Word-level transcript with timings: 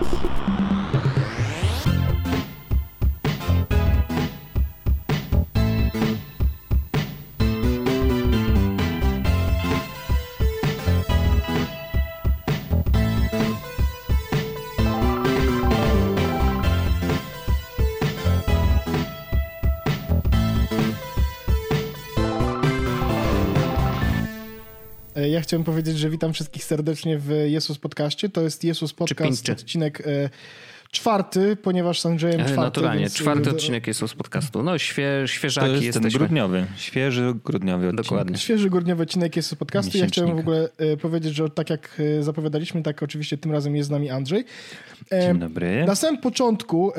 Thank 0.00 0.48
you. 0.48 0.57
Ja 25.38 25.42
chciałem 25.42 25.64
powiedzieć, 25.64 25.98
że 25.98 26.10
witam 26.10 26.32
wszystkich 26.32 26.64
serdecznie 26.64 27.18
w 27.18 27.30
Jesus 27.46 27.78
Podcaście. 27.78 28.28
To 28.28 28.40
jest 28.40 28.64
Jesus 28.64 28.92
Podcast, 28.92 29.50
odcinek 29.50 30.00
e, 30.00 30.30
czwarty, 30.90 31.56
ponieważ 31.56 32.00
z 32.00 32.06
Andrzejem 32.06 32.40
e, 32.40 32.44
czwarty. 32.44 32.60
Naturalnie, 32.60 33.00
więc... 33.00 33.14
czwarty 33.14 33.50
odcinek 33.50 33.86
Jesus 33.86 34.14
Podcastu. 34.14 34.62
No 34.62 34.78
świe, 34.78 35.08
świeżaki 35.26 35.66
to 35.66 35.72
jest 35.72 35.84
jesteśmy. 35.84 36.10
ten 36.10 36.18
grudniowy, 36.18 36.66
świeży 36.76 37.34
grudniowy 37.44 37.88
odcinek. 37.88 38.04
Dokładnie. 38.04 38.38
Świeży 38.38 38.70
grudniowy 38.70 39.02
odcinek 39.02 39.36
Jesus 39.36 39.58
Podcastu. 39.58 39.98
Ja 39.98 40.06
chciałem 40.06 40.36
w 40.36 40.40
ogóle 40.40 40.68
powiedzieć, 41.02 41.34
że 41.34 41.50
tak 41.50 41.70
jak 41.70 42.02
zapowiadaliśmy, 42.20 42.82
tak 42.82 43.02
oczywiście 43.02 43.38
tym 43.38 43.52
razem 43.52 43.76
jest 43.76 43.86
z 43.86 43.90
nami 43.90 44.10
Andrzej. 44.10 44.44
Dzień 45.12 45.38
dobry. 45.38 45.84
Na 45.86 45.94
samym 45.94 46.20
początku 46.20 46.92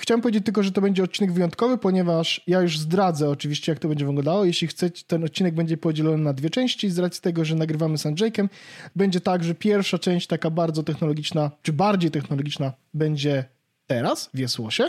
Chciałem 0.00 0.20
powiedzieć 0.20 0.44
tylko, 0.44 0.62
że 0.62 0.72
to 0.72 0.80
będzie 0.80 1.02
odcinek 1.02 1.32
wyjątkowy, 1.32 1.78
ponieważ 1.78 2.40
ja 2.46 2.60
już 2.60 2.78
zdradzę 2.78 3.30
oczywiście, 3.30 3.72
jak 3.72 3.78
to 3.78 3.88
będzie 3.88 4.06
wyglądało. 4.06 4.44
Jeśli 4.44 4.68
chcecie, 4.68 5.04
ten 5.06 5.24
odcinek 5.24 5.54
będzie 5.54 5.76
podzielony 5.76 6.18
na 6.18 6.32
dwie 6.32 6.50
części, 6.50 6.90
z 6.90 6.98
racji 6.98 7.22
tego, 7.22 7.44
że 7.44 7.54
nagrywamy 7.54 7.98
z 7.98 8.06
Andrzejkiem. 8.06 8.48
Będzie 8.96 9.20
tak, 9.20 9.44
że 9.44 9.54
pierwsza 9.54 9.98
część, 9.98 10.26
taka 10.26 10.50
bardzo 10.50 10.82
technologiczna, 10.82 11.50
czy 11.62 11.72
bardziej 11.72 12.10
technologiczna, 12.10 12.72
będzie 12.94 13.44
teraz 13.86 14.30
w 14.34 14.38
Jesłosie. 14.38 14.84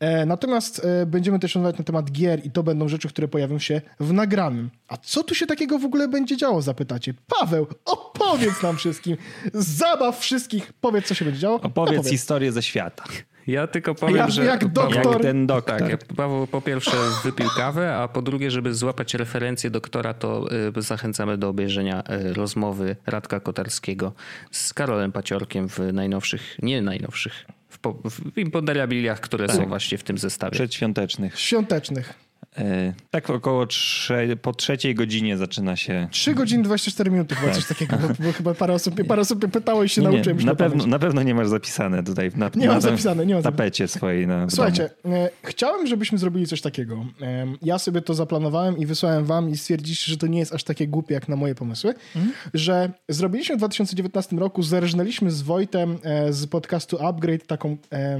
E, 0.00 0.26
natomiast 0.26 0.84
e, 0.84 1.06
będziemy 1.06 1.38
też 1.38 1.54
rozmawiać 1.54 1.78
na 1.78 1.84
temat 1.84 2.10
gier 2.10 2.46
i 2.46 2.50
to 2.50 2.62
będą 2.62 2.88
rzeczy, 2.88 3.08
które 3.08 3.28
pojawią 3.28 3.58
się 3.58 3.80
w 4.00 4.12
nagranym. 4.12 4.70
A 4.88 4.96
co 4.96 5.22
tu 5.22 5.34
się 5.34 5.46
takiego 5.46 5.78
w 5.78 5.84
ogóle 5.84 6.08
będzie 6.08 6.36
działo, 6.36 6.62
zapytacie? 6.62 7.14
Paweł, 7.40 7.66
opowiedz 7.84 8.62
nam 8.62 8.76
wszystkim. 8.76 9.16
Zabaw 9.54 10.18
wszystkich. 10.18 10.72
Powiedz, 10.72 11.06
co 11.06 11.14
się 11.14 11.24
będzie 11.24 11.40
działo. 11.40 11.56
Opowiedz, 11.56 11.98
opowiedz. 11.98 12.08
historię 12.08 12.52
ze 12.52 12.62
świata. 12.62 13.04
Ja 13.46 13.66
tylko 13.66 13.94
powiem, 13.94 14.16
ja, 14.16 14.30
że... 14.30 14.44
Jak 14.44 14.68
doktor. 14.68 15.12
Jak 15.12 15.22
ten 15.22 15.46
doktor. 15.46 15.78
Tak, 15.78 16.04
Paweł 16.16 16.46
po 16.46 16.60
pierwsze 16.60 16.96
wypił 17.24 17.46
kawę, 17.56 17.96
a 17.96 18.08
po 18.08 18.22
drugie, 18.22 18.50
żeby 18.50 18.74
złapać 18.74 19.14
referencję 19.14 19.70
doktora, 19.70 20.14
to 20.14 20.46
y, 20.78 20.82
zachęcamy 20.82 21.38
do 21.38 21.48
obejrzenia 21.48 22.02
y, 22.10 22.32
rozmowy 22.32 22.96
Radka 23.06 23.40
Kotarskiego 23.40 24.12
z 24.50 24.74
Karolem 24.74 25.12
Paciorkiem 25.12 25.68
w 25.68 25.78
najnowszych, 25.92 26.56
nie 26.62 26.82
najnowszych, 26.82 27.44
w, 27.68 27.78
po, 27.78 27.92
w 28.10 28.38
imponderabiliach, 28.38 29.20
które 29.20 29.46
tak. 29.46 29.56
są 29.56 29.66
właśnie 29.66 29.98
w 29.98 30.02
tym 30.02 30.18
zestawie. 30.18 30.52
Przedświątecznych. 30.52 31.40
Świątecznych. 31.40 32.23
E, 32.58 32.92
tak 33.10 33.30
około 33.30 33.66
trze 33.66 34.36
po 34.42 34.52
trzeciej 34.52 34.94
godzinie 34.94 35.36
zaczyna 35.36 35.76
się... 35.76 36.08
3 36.10 36.34
godziny 36.34 36.64
24 36.64 37.10
minuty 37.10 37.34
chyba 37.34 37.46
tak. 37.46 37.56
coś 37.56 37.66
takiego, 37.68 37.96
bo, 38.20 38.32
chyba 38.32 38.54
parę 38.54 38.74
osób, 38.74 39.06
parę 39.06 39.22
osób 39.22 39.50
pytało 39.52 39.84
i 39.84 39.88
się 39.88 40.02
nie, 40.02 40.08
nauczyłem. 40.08 40.38
Na, 40.38 40.54
pewno, 40.54 40.86
na 40.86 40.98
pewno 40.98 41.22
nie 41.22 41.34
masz 41.34 41.48
zapisane 41.48 42.02
tutaj 42.02 42.30
na, 42.36 42.50
nie 42.54 42.66
na 42.66 42.72
mam 42.72 42.80
zapisane, 42.80 43.26
nie 43.26 43.34
mam 43.34 43.42
tapecie 43.42 43.88
swojej. 43.88 44.26
Na, 44.26 44.50
Słuchajcie, 44.50 44.90
e, 45.04 45.30
chciałem, 45.44 45.86
żebyśmy 45.86 46.18
zrobili 46.18 46.46
coś 46.46 46.60
takiego. 46.60 47.06
E, 47.22 47.46
ja 47.62 47.78
sobie 47.78 48.00
to 48.00 48.14
zaplanowałem 48.14 48.78
i 48.78 48.86
wysłałem 48.86 49.24
wam 49.24 49.50
i 49.50 49.56
stwierdziliście, 49.56 50.10
że 50.10 50.16
to 50.16 50.26
nie 50.26 50.38
jest 50.38 50.54
aż 50.54 50.64
takie 50.64 50.88
głupie 50.88 51.14
jak 51.14 51.28
na 51.28 51.36
moje 51.36 51.54
pomysły, 51.54 51.94
mhm. 52.16 52.34
że 52.54 52.92
zrobiliśmy 53.08 53.54
w 53.54 53.58
2019 53.58 54.36
roku, 54.36 54.62
zerżnęliśmy 54.62 55.30
z 55.30 55.42
Wojtem 55.42 55.98
e, 56.02 56.32
z 56.32 56.46
podcastu 56.46 57.06
Upgrade 57.06 57.46
taką... 57.46 57.76
E, 57.92 58.18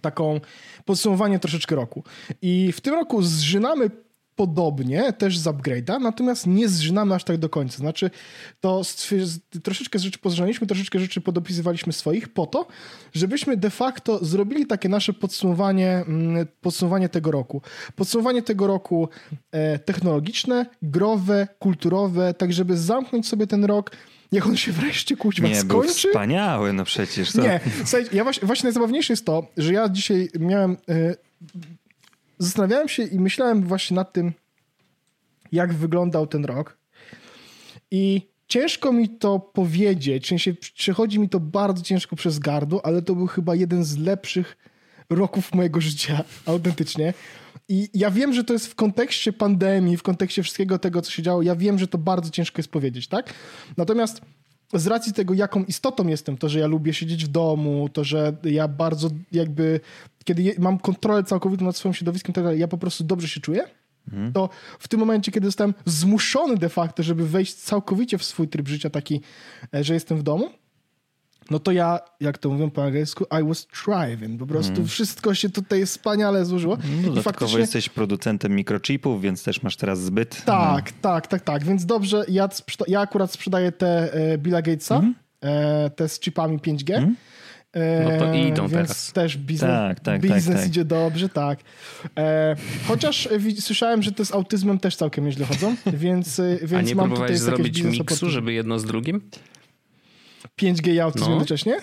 taką 0.00 0.40
podsumowanie 0.84 1.38
troszeczkę 1.38 1.76
roku. 1.76 2.04
I 2.42 2.72
w 2.72 2.80
tym 2.80 2.94
roku 2.94 3.22
zżynamy 3.22 3.90
podobnie, 4.36 5.12
też 5.12 5.38
z 5.38 5.44
upgrade'a, 5.44 6.00
natomiast 6.00 6.46
nie 6.46 6.68
zżynamy 6.68 7.14
aż 7.14 7.24
tak 7.24 7.36
do 7.36 7.48
końca. 7.48 7.78
Znaczy, 7.78 8.10
to 8.60 8.82
troszeczkę 9.62 9.98
rzeczy 9.98 10.18
pozrzeliśmy, 10.18 10.66
troszeczkę 10.66 10.98
rzeczy 10.98 11.20
podopisywaliśmy 11.20 11.92
swoich 11.92 12.28
po 12.28 12.46
to, 12.46 12.66
żebyśmy 13.12 13.56
de 13.56 13.70
facto 13.70 14.24
zrobili 14.24 14.66
takie 14.66 14.88
nasze 14.88 15.12
podsumowanie, 15.12 16.04
mm, 16.08 16.46
podsumowanie 16.60 17.08
tego 17.08 17.30
roku. 17.30 17.62
Podsumowanie 17.96 18.42
tego 18.42 18.66
roku 18.66 19.08
e, 19.50 19.78
technologiczne, 19.78 20.66
growe, 20.82 21.48
kulturowe, 21.58 22.34
tak 22.34 22.52
żeby 22.52 22.76
zamknąć 22.76 23.28
sobie 23.28 23.46
ten 23.46 23.64
rok 23.64 23.90
Niech 24.32 24.46
on 24.46 24.56
się 24.56 24.72
wreszcie 24.72 25.16
kuźwa 25.16 25.48
nie, 25.48 25.60
skończy. 25.60 25.88
Nie, 25.88 26.12
wspaniały, 26.12 26.72
no 26.72 26.84
przecież. 26.84 27.32
To... 27.32 27.42
Nie, 27.42 27.60
słuchaj, 27.84 28.06
ja 28.12 28.24
właśnie, 28.24 28.46
właśnie 28.46 28.66
najzabawniejsze 28.66 29.12
jest 29.12 29.26
to, 29.26 29.46
że 29.56 29.72
ja 29.72 29.88
dzisiaj 29.88 30.28
miałem... 30.38 30.76
Yy, 30.88 31.16
zastanawiałem 32.38 32.88
się 32.88 33.02
i 33.02 33.18
myślałem 33.18 33.62
właśnie 33.62 33.94
nad 33.94 34.12
tym, 34.12 34.32
jak 35.52 35.74
wyglądał 35.74 36.26
ten 36.26 36.44
rok. 36.44 36.78
I 37.90 38.22
ciężko 38.48 38.92
mi 38.92 39.08
to 39.08 39.40
powiedzieć, 39.40 40.24
w 40.24 40.28
sensie 40.28 40.54
przechodzi 40.54 41.20
mi 41.20 41.28
to 41.28 41.40
bardzo 41.40 41.82
ciężko 41.82 42.16
przez 42.16 42.38
gardło, 42.38 42.86
ale 42.86 43.02
to 43.02 43.14
był 43.14 43.26
chyba 43.26 43.54
jeden 43.54 43.84
z 43.84 43.98
lepszych 43.98 44.56
roków 45.10 45.54
mojego 45.54 45.80
życia, 45.80 46.24
autentycznie. 46.46 47.14
I 47.68 47.88
ja 47.94 48.10
wiem, 48.10 48.32
że 48.32 48.44
to 48.44 48.52
jest 48.52 48.66
w 48.66 48.74
kontekście 48.74 49.32
pandemii, 49.32 49.96
w 49.96 50.02
kontekście 50.02 50.42
wszystkiego 50.42 50.78
tego, 50.78 51.02
co 51.02 51.10
się 51.10 51.22
działo, 51.22 51.42
ja 51.42 51.56
wiem, 51.56 51.78
że 51.78 51.86
to 51.86 51.98
bardzo 51.98 52.30
ciężko 52.30 52.58
jest 52.58 52.70
powiedzieć, 52.70 53.08
tak? 53.08 53.34
Natomiast 53.76 54.20
z 54.74 54.86
racji 54.86 55.12
tego, 55.12 55.34
jaką 55.34 55.64
istotą 55.64 56.06
jestem, 56.06 56.36
to, 56.36 56.48
że 56.48 56.58
ja 56.58 56.66
lubię 56.66 56.94
siedzieć 56.94 57.24
w 57.24 57.28
domu, 57.28 57.88
to, 57.92 58.04
że 58.04 58.36
ja 58.44 58.68
bardzo 58.68 59.10
jakby, 59.32 59.80
kiedy 60.24 60.54
mam 60.58 60.78
kontrolę 60.78 61.24
całkowitą 61.24 61.64
nad 61.64 61.76
swoim 61.76 61.94
środowiskiem, 61.94 62.32
tak 62.32 62.44
ja 62.58 62.68
po 62.68 62.78
prostu 62.78 63.04
dobrze 63.04 63.28
się 63.28 63.40
czuję, 63.40 63.64
mhm. 64.12 64.32
to 64.32 64.48
w 64.78 64.88
tym 64.88 65.00
momencie, 65.00 65.32
kiedy 65.32 65.46
zostałem 65.46 65.74
zmuszony 65.84 66.56
de 66.56 66.68
facto, 66.68 67.02
żeby 67.02 67.28
wejść 67.28 67.54
całkowicie 67.54 68.18
w 68.18 68.24
swój 68.24 68.48
tryb 68.48 68.68
życia 68.68 68.90
taki, 68.90 69.20
e, 69.74 69.84
że 69.84 69.94
jestem 69.94 70.18
w 70.18 70.22
domu, 70.22 70.50
no 71.50 71.58
to 71.58 71.72
ja, 71.72 72.00
jak 72.20 72.38
to 72.38 72.50
mówią 72.50 72.70
po 72.70 72.84
angielsku, 72.84 73.24
I 73.40 73.48
was 73.48 73.66
thriving. 73.66 74.38
Po 74.38 74.46
prostu 74.46 74.74
mm. 74.74 74.86
wszystko 74.86 75.34
się 75.34 75.48
tutaj 75.48 75.86
wspaniale 75.86 76.44
złożyło. 76.44 76.76
No, 76.76 77.02
dodatkowo 77.02 77.22
faktycznie... 77.22 77.60
jesteś 77.60 77.88
producentem 77.88 78.56
mikrochipów, 78.56 79.22
więc 79.22 79.44
też 79.44 79.62
masz 79.62 79.76
teraz 79.76 80.00
zbyt. 80.00 80.44
Tak, 80.44 80.92
no. 80.92 80.98
tak, 81.02 81.26
tak, 81.26 81.42
tak. 81.42 81.64
Więc 81.64 81.86
dobrze, 81.86 82.24
ja, 82.28 82.48
ja 82.88 83.00
akurat 83.00 83.32
sprzedaję 83.32 83.72
te 83.72 84.14
e, 84.14 84.38
Billa 84.38 84.62
Gatesa, 84.62 84.96
mm. 84.96 85.14
e, 85.40 85.90
te 85.90 86.08
z 86.08 86.20
chipami 86.20 86.58
5G. 86.58 86.94
Mm. 86.96 87.16
No 87.74 88.18
to 88.18 88.34
e, 88.34 88.48
idą 88.48 88.68
Więc 88.68 88.88
teraz. 88.88 89.12
też 89.12 89.36
biznes, 89.36 89.70
tak, 89.70 90.00
tak, 90.00 90.04
tak 90.04 90.20
biznes 90.20 90.46
tak, 90.46 90.56
tak. 90.56 90.68
idzie 90.68 90.84
dobrze, 90.84 91.28
tak. 91.28 91.58
E, 92.18 92.56
chociaż 92.88 93.28
słyszałem, 93.60 94.02
że 94.02 94.12
to 94.12 94.24
z 94.24 94.32
autyzmem 94.32 94.78
też 94.78 94.96
całkiem 94.96 95.24
nieźle 95.24 95.46
chodzą, 95.46 95.76
więc, 95.92 96.38
e, 96.38 96.58
więc 96.62 96.72
A 96.72 96.80
nie 96.80 96.94
mam 96.94 97.06
próbowałeś 97.06 97.38
zrobić 97.38 97.82
miksu, 97.82 98.30
żeby 98.30 98.52
jedno 98.52 98.78
z 98.78 98.84
drugim? 98.84 99.20
5G 100.60 100.92
i 100.92 101.00
autyzm 101.00 101.24
no. 101.24 101.30
jednocześnie? 101.30 101.80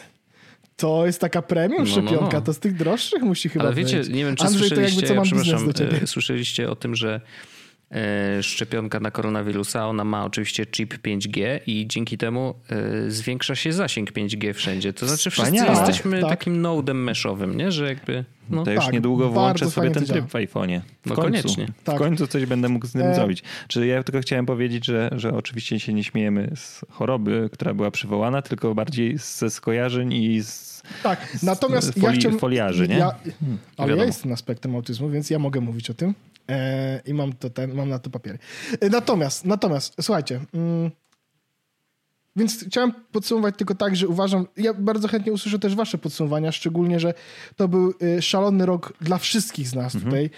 To 0.75 1.06
jest 1.06 1.22
taka 1.22 1.42
premium 1.42 1.84
no, 1.84 1.86
szczepionka, 1.86 2.25
no, 2.31 2.40
no. 2.40 2.42
to 2.42 2.53
z 2.53 2.59
tych 2.59 2.75
droższych 2.75 3.24
musi 3.24 3.50
chyba 3.50 3.66
Ale 3.66 3.74
wiecie, 3.74 3.97
być. 3.97 4.09
nie 4.09 4.25
wiem, 4.25 4.36
czy 4.36 4.44
Andrzej, 4.44 4.68
słyszeliście, 4.68 5.02
to 5.02 5.14
jakby, 5.14 5.30
co 5.30 5.36
mam 5.36 5.44
przepraszam, 5.44 6.02
e, 6.03 6.08
słyszeliście 6.08 6.69
o 6.69 6.75
tym, 6.75 6.96
że 6.96 7.22
szczepionka 8.42 9.00
na 9.00 9.12
koronawirusa, 9.12 9.88
ona 9.88 10.04
ma 10.04 10.26
oczywiście 10.26 10.66
chip 10.66 10.94
5G 10.94 11.60
i 11.68 11.88
dzięki 11.88 12.18
temu 12.18 12.56
e, 12.70 13.12
zwiększa 13.12 13.56
się 13.56 13.74
zasięg 13.74 14.12
5G 14.12 14.54
wszędzie. 14.54 14.94
To 14.94 15.08
znaczy 15.08 15.30
wszyscy 15.30 15.52
Wspaniale. 15.52 15.80
jesteśmy 15.80 16.22
tak. 16.22 16.30
takim 16.30 16.62
nodem 16.62 17.04
meshowym, 17.04 17.58
nie? 17.58 17.72
że 17.72 17.88
jakby... 17.88 18.26
No, 18.50 18.64
to 18.64 18.72
już 18.72 18.86
tak, 18.86 18.94
niedługo 18.94 19.30
włączę 19.30 19.72
sobie 19.72 19.92
ten 19.92 20.06
tryb 20.06 20.26
w 20.26 20.34
iPhone'ie. 20.34 20.82
W 21.06 21.10
no 21.10 21.16
końcu. 21.16 21.22
koniecznie. 21.22 21.68
Tak. 21.84 21.96
W 21.96 21.98
końcu 21.98 22.28
coś 22.28 22.46
będę 22.46 22.70
mógł 22.70 22.88
z 22.88 22.92
tym 22.92 23.02
e... 23.02 23.16
zrobić. 23.16 23.44
Czy 23.68 23.88
ja 23.88 24.04
tylko 24.04 24.22
chciałem 24.22 24.46
powiedzieć, 24.46 24.86
że, 24.86 25.10
że 25.16 25.34
oczywiście 25.34 25.80
się 25.80 25.94
nie 25.94 26.04
śmiejemy 26.04 26.52
z 26.56 26.86
choroby, 26.90 27.50
która 27.54 27.74
była 27.74 27.92
przywołana, 27.92 28.42
tylko 28.42 28.75
bardziej 28.75 29.18
ze 29.18 29.50
skojarzeń 29.50 30.13
i 30.13 30.44
z 30.44 30.69
tak, 31.04 31.38
natomiast 31.44 31.94
foli, 31.94 32.06
ja 32.06 32.12
chciałem, 32.12 32.40
foliarzy, 32.40 32.88
nie? 32.88 32.98
Ja, 32.98 33.12
hmm, 33.40 33.58
ale 33.78 33.88
Wiadomo. 33.88 34.02
ja 34.02 34.08
jestem 34.08 34.30
na 34.31 34.38
spektrum 34.38 34.75
autyzmu, 34.75 35.10
więc 35.10 35.30
ja 35.30 35.40
mogę 35.40 35.62
mówić 35.62 35.90
o 35.90 35.94
tym 35.94 36.13
e, 36.50 37.01
i 37.06 37.13
mam, 37.13 37.34
to 37.34 37.50
ten, 37.50 37.74
mam 37.74 37.90
na 37.90 38.00
to 38.00 38.10
papiery. 38.10 38.40
E, 38.81 38.90
natomiast, 38.90 39.46
natomiast, 39.46 39.96
słuchajcie, 40.01 40.40
mm, 40.54 40.92
więc 42.36 42.66
chciałem 42.68 42.92
podsumować 43.12 43.56
tylko 43.57 43.75
tak, 43.75 43.96
że 43.96 44.07
uważam, 44.07 44.48
ja 44.57 44.74
bardzo 44.74 45.07
chętnie 45.07 45.31
usłyszę 45.31 45.60
też 45.60 45.75
wasze 45.75 45.98
podsumowania, 45.98 46.51
szczególnie, 46.51 47.00
że 47.00 47.13
to 47.56 47.68
był 47.68 47.94
y, 48.18 48.22
szalony 48.22 48.66
rok 48.66 48.94
dla 49.01 49.18
wszystkich 49.18 49.68
z 49.68 49.75
nas 49.75 49.96
mhm. 49.96 50.12
tutaj. 50.12 50.30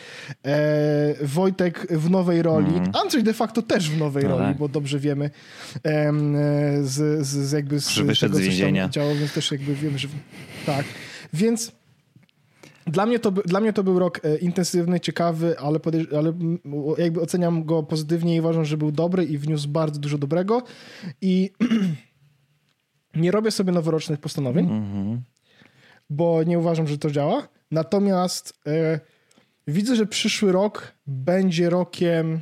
E, 0.45 1.25
Wojtek 1.25 1.87
w 1.89 2.09
nowej 2.09 2.41
roli, 2.41 2.75
mhm. 2.75 2.95
Andrzej 2.95 3.23
de 3.23 3.33
facto 3.33 3.61
też 3.61 3.89
w 3.89 3.97
nowej 3.97 4.23
no 4.23 4.29
roli, 4.29 4.45
tak. 4.45 4.57
bo 4.57 4.67
dobrze 4.67 4.99
wiemy 4.99 5.29
e, 5.83 6.11
z, 6.81 7.27
z, 7.27 7.27
z 7.27 7.51
jakby 7.51 7.79
z 7.79 7.99
wyszedł 7.99 8.33
tego, 8.33 8.43
z 8.43 8.47
więzienia. 8.47 8.89
działo, 8.89 9.15
więc 9.15 9.33
też 9.33 9.51
jakby 9.51 9.75
wiemy, 9.75 9.99
że 9.99 10.07
tak. 10.65 10.85
Więc 11.33 11.71
dla 12.87 13.05
mnie, 13.05 13.19
to, 13.19 13.31
dla 13.31 13.59
mnie 13.59 13.73
to 13.73 13.83
był 13.83 13.99
rok 13.99 14.25
e, 14.25 14.37
intensywny, 14.37 14.99
ciekawy, 14.99 15.59
ale, 15.59 15.79
ale 16.17 16.33
jakby 16.97 17.21
oceniam 17.21 17.65
go 17.65 17.83
pozytywnie 17.83 18.35
i 18.35 18.39
uważam, 18.39 18.65
że 18.65 18.77
był 18.77 18.91
dobry 18.91 19.25
i 19.25 19.37
wniósł 19.37 19.69
bardzo 19.69 19.99
dużo 19.99 20.17
dobrego. 20.17 20.63
I 21.21 21.51
Nie 23.15 23.31
robię 23.31 23.51
sobie 23.51 23.71
noworocznych 23.71 24.19
postanowień, 24.19 24.65
Mhm. 24.65 25.21
bo 26.09 26.43
nie 26.43 26.59
uważam, 26.59 26.87
że 26.87 26.97
to 26.97 27.11
działa. 27.11 27.47
Natomiast 27.71 28.53
e, 28.67 28.99
widzę, 29.67 29.95
że 29.95 30.05
przyszły 30.05 30.51
rok 30.51 30.93
będzie 31.07 31.69
rokiem 31.69 32.41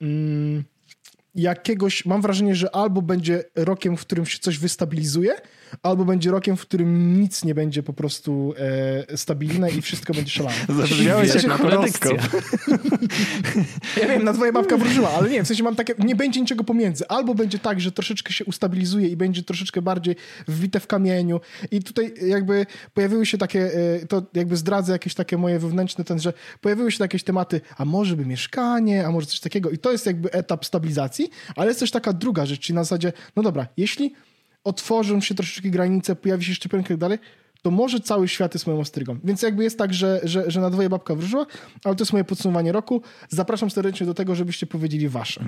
mm, 0.00 0.64
jakiegoś. 1.34 2.04
Mam 2.04 2.22
wrażenie, 2.22 2.54
że 2.54 2.74
albo 2.74 3.02
będzie 3.02 3.44
rokiem, 3.54 3.96
w 3.96 4.00
którym 4.00 4.26
się 4.26 4.38
coś 4.38 4.58
wystabilizuje, 4.58 5.34
albo 5.82 6.04
będzie 6.04 6.30
rokiem, 6.30 6.56
w 6.56 6.60
którym 6.60 7.20
nic 7.20 7.44
nie 7.44 7.54
będzie 7.54 7.82
po 7.82 7.92
prostu 7.92 8.54
e, 9.10 9.16
stabilne 9.16 9.70
i 9.70 9.82
wszystko 9.82 10.14
będzie 10.14 10.30
szalane. 10.30 10.56
Zabrzmiałeś 10.78 11.34
jak 11.34 11.58
predykcja. 11.58 12.10
horoskop. 12.10 12.18
Ja 14.00 14.08
wiem, 14.08 14.24
na 14.24 14.32
twoja 14.32 14.52
babka 14.52 14.76
wróżyła, 14.76 15.10
ale 15.10 15.30
nie, 15.30 15.44
w 15.44 15.46
sensie 15.46 15.62
mam 15.62 15.76
takie, 15.76 15.94
nie 15.98 16.16
będzie 16.16 16.40
niczego 16.40 16.64
pomiędzy. 16.64 17.08
Albo 17.08 17.34
będzie 17.34 17.58
tak, 17.58 17.80
że 17.80 17.92
troszeczkę 17.92 18.32
się 18.32 18.44
ustabilizuje 18.44 19.08
i 19.08 19.16
będzie 19.16 19.42
troszeczkę 19.42 19.82
bardziej 19.82 20.16
wbite 20.48 20.80
w 20.80 20.86
kamieniu 20.86 21.40
i 21.70 21.82
tutaj 21.82 22.14
jakby 22.26 22.66
pojawiły 22.94 23.26
się 23.26 23.38
takie, 23.38 23.74
e, 23.74 24.06
to 24.06 24.22
jakby 24.34 24.56
zdradzę 24.56 24.92
jakieś 24.92 25.14
takie 25.14 25.36
moje 25.36 25.58
wewnętrzne, 25.58 26.04
ten, 26.04 26.20
że 26.20 26.32
pojawiły 26.60 26.92
się 26.92 27.04
jakieś 27.04 27.24
tematy, 27.24 27.60
a 27.76 27.84
może 27.84 28.16
by 28.16 28.26
mieszkanie, 28.26 29.06
a 29.06 29.10
może 29.10 29.26
coś 29.26 29.40
takiego 29.40 29.70
i 29.70 29.78
to 29.78 29.92
jest 29.92 30.06
jakby 30.06 30.32
etap 30.32 30.64
stabilizacji, 30.64 31.30
ale 31.56 31.68
jest 31.68 31.80
też 31.80 31.90
taka 31.90 32.12
druga 32.12 32.46
rzecz, 32.46 32.60
czyli 32.60 32.74
na 32.74 32.84
zasadzie, 32.84 33.12
no 33.36 33.42
dobra, 33.42 33.66
jeśli 33.76 34.14
otworzą 34.66 35.20
się 35.20 35.34
troszeczkę 35.34 35.70
granice, 35.70 36.16
pojawi 36.16 36.44
się 36.44 36.54
szczepionka 36.54 36.86
i 36.86 36.88
tak 36.88 36.96
dalej, 36.96 37.18
to 37.66 37.70
może 37.70 38.00
cały 38.00 38.28
świat 38.28 38.54
jest 38.54 38.66
moją 38.66 38.80
ostrygą. 38.80 39.18
Więc 39.24 39.42
jakby 39.42 39.64
jest 39.64 39.78
tak, 39.78 39.94
że, 39.94 40.20
że, 40.24 40.50
że 40.50 40.60
na 40.60 40.70
dwoje 40.70 40.88
babka 40.88 41.14
wróżyła, 41.14 41.46
ale 41.84 41.94
to 41.96 42.02
jest 42.02 42.12
moje 42.12 42.24
podsumowanie 42.24 42.72
roku. 42.72 43.02
Zapraszam 43.28 43.70
serdecznie 43.70 44.06
do 44.06 44.14
tego, 44.14 44.34
żebyście 44.34 44.66
powiedzieli 44.66 45.08
wasze. 45.08 45.44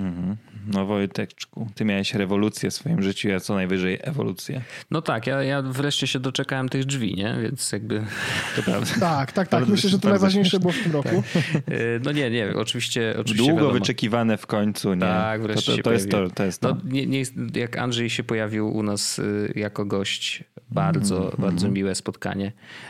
No 0.67 0.85
Wojteczku, 0.85 1.67
ty 1.75 1.85
miałeś 1.85 2.13
rewolucję 2.13 2.69
w 2.69 2.73
swoim 2.73 3.01
życiu, 3.01 3.29
ja 3.29 3.39
co 3.39 3.53
najwyżej 3.53 3.99
ewolucję. 4.01 4.61
No 4.91 5.01
tak, 5.01 5.27
ja, 5.27 5.43
ja 5.43 5.61
wreszcie 5.61 6.07
się 6.07 6.19
doczekałem 6.19 6.69
tych 6.69 6.85
drzwi, 6.85 7.15
nie? 7.15 7.37
Więc 7.41 7.71
jakby... 7.71 8.03
To 8.55 8.63
prawda. 8.63 8.91
Tak, 8.99 9.31
tak, 9.31 9.47
tak. 9.47 9.67
Myślę, 9.67 9.89
że 9.89 9.99
to 9.99 10.09
najważniejsze 10.09 10.59
było 10.59 10.73
w 10.73 10.83
tym 10.83 10.91
roku. 10.91 11.23
e, 11.67 11.99
No 12.05 12.11
nie, 12.11 12.29
nie, 12.29 12.55
oczywiście, 12.55 13.13
oczywiście 13.19 13.37
Długo 13.37 13.55
wiadomo. 13.55 13.73
wyczekiwane 13.73 14.37
w 14.37 14.45
końcu, 14.47 14.93
nie? 14.93 14.99
Tak, 14.99 15.41
to, 15.41 15.47
wreszcie 15.47 15.71
to, 15.71 15.77
się 15.77 15.83
to, 15.83 15.91
jest 15.91 16.09
to, 16.11 16.29
to 16.29 16.45
jest 16.45 16.61
to. 16.61 16.69
No, 16.69 16.81
nie, 16.83 17.07
nie, 17.07 17.23
jak 17.53 17.77
Andrzej 17.77 18.09
się 18.09 18.23
pojawił 18.23 18.75
u 18.75 18.83
nas 18.83 19.19
y, 19.19 19.53
jako 19.55 19.85
gość, 19.85 20.43
bardzo, 20.71 21.15
Mhm, 21.17 21.41
bardzo 21.41 21.69
miłe 21.69 21.95
spotkanie, 21.95 22.08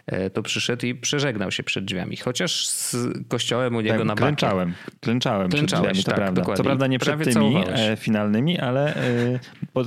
e, 0.06 0.30
to 0.30 0.44
przyszedł 0.44 0.86
i 0.86 0.95
przeżegnał 0.95 1.51
się 1.51 1.63
przed 1.63 1.86
drzwiami. 1.86 2.18
Chociaż 2.18 2.68
z 2.68 2.95
kościołem 3.27 3.75
u 3.75 3.81
niego 3.81 3.98
Tak, 3.98 4.07
na 4.07 4.16
bakę. 4.16 4.21
klęczałem, 4.21 4.74
klęczałem 5.01 5.50
przed 5.50 5.66
drzwiami, 5.66 6.04
to 6.04 6.04
tak, 6.04 6.16
prawda. 6.16 6.42
dokładnie. 6.42 6.57
Co 6.57 6.63
prawda 6.63 6.88
nie 6.88 7.00
przed 7.00 7.19
tymi 7.19 7.33
całowałeś. 7.33 7.80
e, 7.80 7.98
finalnymi, 7.98 8.60
ale 8.60 8.95
e, 8.95 9.39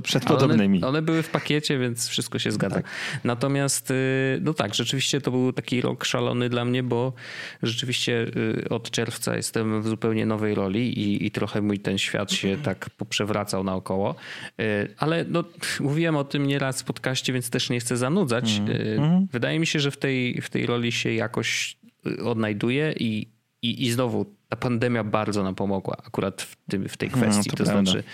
przed 0.03 0.25
podobnymi. 0.25 0.79
One, 0.79 0.89
one 0.89 1.03
były 1.03 1.23
w 1.23 1.29
pakiecie, 1.29 1.79
więc 1.79 2.09
wszystko 2.09 2.39
się 2.39 2.51
zgadza. 2.51 2.75
Tak. 2.75 2.85
Natomiast, 3.25 3.91
y, 3.91 3.95
no 4.43 4.55
tak, 4.55 4.75
rzeczywiście 4.75 5.21
to 5.21 5.31
był 5.31 5.53
taki 5.53 5.81
rok 5.81 6.05
szalony 6.05 6.49
dla 6.49 6.65
mnie, 6.65 6.83
bo 6.83 7.13
rzeczywiście 7.63 8.27
y, 8.63 8.69
od 8.71 8.91
czerwca 8.91 9.37
jestem 9.37 9.83
w 9.83 9.89
zupełnie 9.89 10.27
nowej 10.27 10.55
roli 10.55 10.99
i, 10.99 11.27
i 11.27 11.31
trochę 11.31 11.63
mój 11.63 11.79
ten 11.79 11.99
świat 11.99 12.33
się 12.33 12.57
tak 12.57 12.91
poprzewracał 12.91 13.65
naokoło. 13.65 14.15
Y, 14.61 14.95
Ale 14.99 15.25
no, 15.29 15.45
mówiłem 15.81 16.17
o 16.17 16.25
tym 16.25 16.47
nieraz 16.47 16.83
w 16.83 16.85
podcaście, 16.85 17.33
więc 17.33 17.51
też 17.51 17.71
nie 17.71 17.81
chcę 17.81 17.97
zanudzać. 17.97 18.61
Wydaje 19.33 19.59
mi 19.59 19.67
się, 19.67 19.81
że 19.81 19.91
w 19.91 19.97
tej, 19.97 20.41
w 20.41 20.51
tej 20.51 20.67
roli 20.67 20.93
się 20.93 21.13
jakoś 21.13 21.77
y, 22.07 22.25
odnajduję 22.25 22.95
i, 23.01 23.29
i, 23.63 23.87
i 23.87 23.93
znowu 23.93 24.27
ta 24.49 24.57
pandemia 24.57 25.05
bardzo 25.05 25.43
nam 25.43 25.55
pomogła 25.55 25.97
akurat 26.07 26.43
w, 26.43 26.57
tym, 26.71 26.89
w 26.89 26.97
tej 26.97 27.11
kwestii. 27.11 27.51
to 27.51 27.57
to 27.57 27.65
prawda. 27.65 27.91
znaczy 27.91 28.05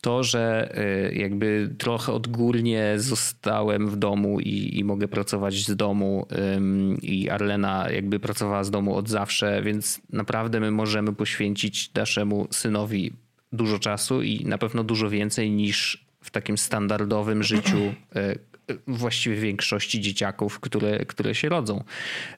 to, 0.00 0.22
że 0.22 0.74
y, 1.10 1.14
jakby 1.14 1.74
trochę 1.78 2.12
odgórnie 2.12 2.94
zostałem 2.96 3.88
w 3.88 3.96
domu 3.96 4.40
i, 4.40 4.78
i 4.78 4.84
mogę 4.84 5.08
pracować 5.08 5.54
z 5.54 5.76
domu 5.76 6.26
ym, 6.56 6.98
i 7.02 7.30
Arlena 7.30 7.90
jakby 7.90 8.20
pracowała 8.20 8.64
z 8.64 8.70
domu 8.70 8.94
od 8.94 9.08
zawsze, 9.08 9.62
więc 9.62 10.00
naprawdę 10.12 10.60
my 10.60 10.70
możemy 10.70 11.12
poświęcić 11.12 11.94
naszemu 11.94 12.48
synowi 12.50 13.12
dużo 13.52 13.78
czasu 13.78 14.22
i 14.22 14.44
na 14.44 14.58
pewno 14.58 14.84
dużo 14.84 15.10
więcej 15.10 15.50
niż 15.50 16.04
w 16.22 16.30
takim 16.30 16.58
standardowym 16.58 17.42
życiu 17.42 17.78
y, 18.16 18.38
właściwie 18.86 19.36
większości 19.36 20.00
dzieciaków, 20.00 20.60
które, 20.60 20.98
które 21.04 21.34
się 21.34 21.48
rodzą. 21.48 21.84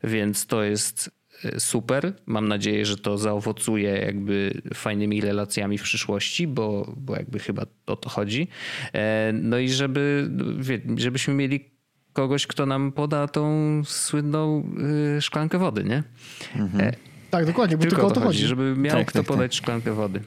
Więc 0.04 0.46
to 0.46 0.62
jest 0.62 1.10
y, 1.44 1.60
super. 1.60 2.12
Mam 2.26 2.48
nadzieję, 2.48 2.86
że 2.86 2.96
to 2.96 3.18
zaowocuje 3.18 3.90
jakby 3.90 4.62
fajnymi 4.74 5.20
relacjami 5.20 5.78
w 5.78 5.82
przyszłości, 5.82 6.46
bo, 6.46 6.94
bo 6.96 7.16
jakby 7.16 7.38
chyba 7.38 7.66
o 7.86 7.96
to 7.96 8.08
chodzi. 8.08 8.48
E, 8.92 9.32
No 9.34 9.58
i 9.58 9.68
żeby, 9.68 10.30
żebyśmy 10.96 11.34
mieli 11.34 11.70
kogoś, 12.12 12.46
kto 12.46 12.66
nam 12.66 12.92
poda 12.92 13.28
tą 13.28 13.82
słynną 13.84 14.72
y, 15.18 15.22
szklankę 15.22 15.58
wody, 15.58 15.84
nie? 15.84 16.02
E, 16.80 16.92
Tak, 17.30 17.46
dokładnie, 17.46 17.76
bo 17.76 17.82
tylko, 17.82 18.06
o 18.06 18.10
to 18.10 18.20
chodzi. 18.20 18.46
żeby 18.46 18.74
miał 18.76 18.96
Tak, 18.96 19.06
kto 19.06 19.18
tak, 19.18 19.26
tak. 19.26 19.36
podać 19.36 19.54
szklankę 19.56 19.92
wody. 19.92 20.20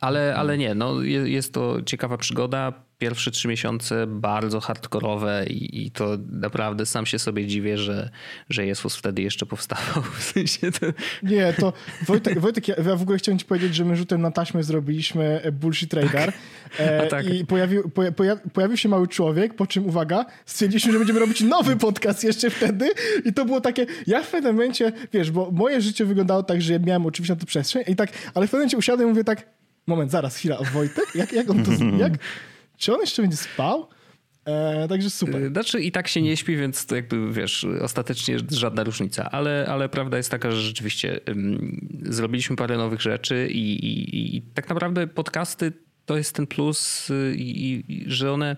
Ale, 0.00 0.34
ale 0.36 0.58
nie, 0.58 0.74
no 0.74 1.02
je- 1.02 1.28
jest 1.30 1.54
to 1.54 1.82
ciekawa 1.86 2.16
przygoda. 2.18 2.72
Pierwsze 3.00 3.30
trzy 3.30 3.48
miesiące 3.48 4.06
bardzo 4.06 4.60
hardkorowe 4.60 5.44
i, 5.46 5.86
i 5.86 5.90
to 5.90 6.18
naprawdę 6.30 6.86
sam 6.86 7.06
się 7.06 7.18
sobie 7.18 7.46
dziwię, 7.46 7.78
że, 7.78 8.10
że 8.50 8.66
Jezus 8.66 8.96
wtedy 8.96 9.22
jeszcze 9.22 9.46
powstawał. 9.46 10.02
W 10.18 10.22
sensie 10.22 10.72
to, 10.72 10.86
Nie, 11.22 11.52
to 11.52 11.72
Wojtek, 12.06 12.38
Wojtek 12.38 12.68
ja, 12.68 12.74
ja 12.86 12.96
w 12.96 13.02
ogóle 13.02 13.18
chciałem 13.18 13.38
ci 13.38 13.44
powiedzieć, 13.44 13.74
że 13.74 13.84
my 13.84 13.96
rzutem 13.96 14.20
na 14.20 14.30
taśmę 14.30 14.62
zrobiliśmy 14.62 15.40
e, 15.42 15.52
Bullshit 15.52 15.94
Radar 15.94 16.32
e, 16.80 17.02
A 17.02 17.06
tak. 17.06 17.26
i 17.26 17.46
pojawił, 17.46 17.90
poja, 17.90 18.12
poja, 18.12 18.36
pojawił 18.36 18.76
się 18.76 18.88
mały 18.88 19.08
człowiek, 19.08 19.54
po 19.54 19.66
czym, 19.66 19.86
uwaga, 19.86 20.26
stwierdziliśmy, 20.46 20.92
że 20.92 20.98
będziemy 20.98 21.20
robić 21.20 21.40
nowy 21.40 21.76
podcast 21.76 22.24
jeszcze 22.24 22.50
wtedy 22.50 22.90
i 23.24 23.32
to 23.32 23.44
było 23.44 23.60
takie, 23.60 23.86
ja 24.06 24.22
w 24.22 24.30
pewnym 24.30 24.54
momencie, 24.54 24.92
wiesz, 25.12 25.30
bo 25.30 25.50
moje 25.50 25.80
życie 25.80 26.04
wyglądało 26.04 26.42
tak, 26.42 26.62
że 26.62 26.72
ja 26.72 26.78
miałem 26.78 27.06
oczywiście 27.06 27.34
na 27.34 27.40
to 27.40 27.46
przestrzeń 27.46 27.84
i 27.86 27.96
tak, 27.96 28.10
ale 28.34 28.46
w 28.46 28.50
pewnym 28.50 28.60
momencie 28.60 28.76
usiadłem 28.76 29.08
i 29.08 29.10
mówię 29.10 29.24
tak, 29.24 29.46
moment, 29.86 30.10
zaraz, 30.10 30.36
chwila, 30.36 30.58
Wojtek? 30.72 31.04
Jak, 31.14 31.32
jak 31.32 31.50
on 31.50 31.64
to, 31.64 31.70
jak? 31.98 32.12
Czy 32.80 32.94
on 32.94 33.00
jeszcze 33.00 33.22
będzie 33.22 33.36
spał? 33.36 33.88
E, 34.44 34.88
także 34.88 35.10
super. 35.10 35.48
Znaczy 35.52 35.80
i 35.80 35.92
tak 35.92 36.08
się 36.08 36.22
nie 36.22 36.36
śpi, 36.36 36.56
więc 36.56 36.86
to 36.86 36.96
jakby 36.96 37.32
wiesz, 37.32 37.66
ostatecznie 37.80 38.36
żadna 38.50 38.84
różnica, 38.84 39.30
ale, 39.30 39.66
ale 39.68 39.88
prawda 39.88 40.16
jest 40.16 40.30
taka, 40.30 40.50
że 40.50 40.60
rzeczywiście 40.60 41.20
ym, 41.28 42.00
zrobiliśmy 42.02 42.56
parę 42.56 42.76
nowych 42.76 43.00
rzeczy 43.00 43.48
i, 43.50 43.72
i, 43.72 44.36
i 44.36 44.42
tak 44.42 44.68
naprawdę 44.68 45.06
podcasty 45.06 45.72
to 46.06 46.16
jest 46.16 46.34
ten 46.34 46.46
plus, 46.46 47.10
y, 47.10 47.34
i, 47.36 47.84
i, 47.88 48.04
że 48.06 48.32
one 48.32 48.56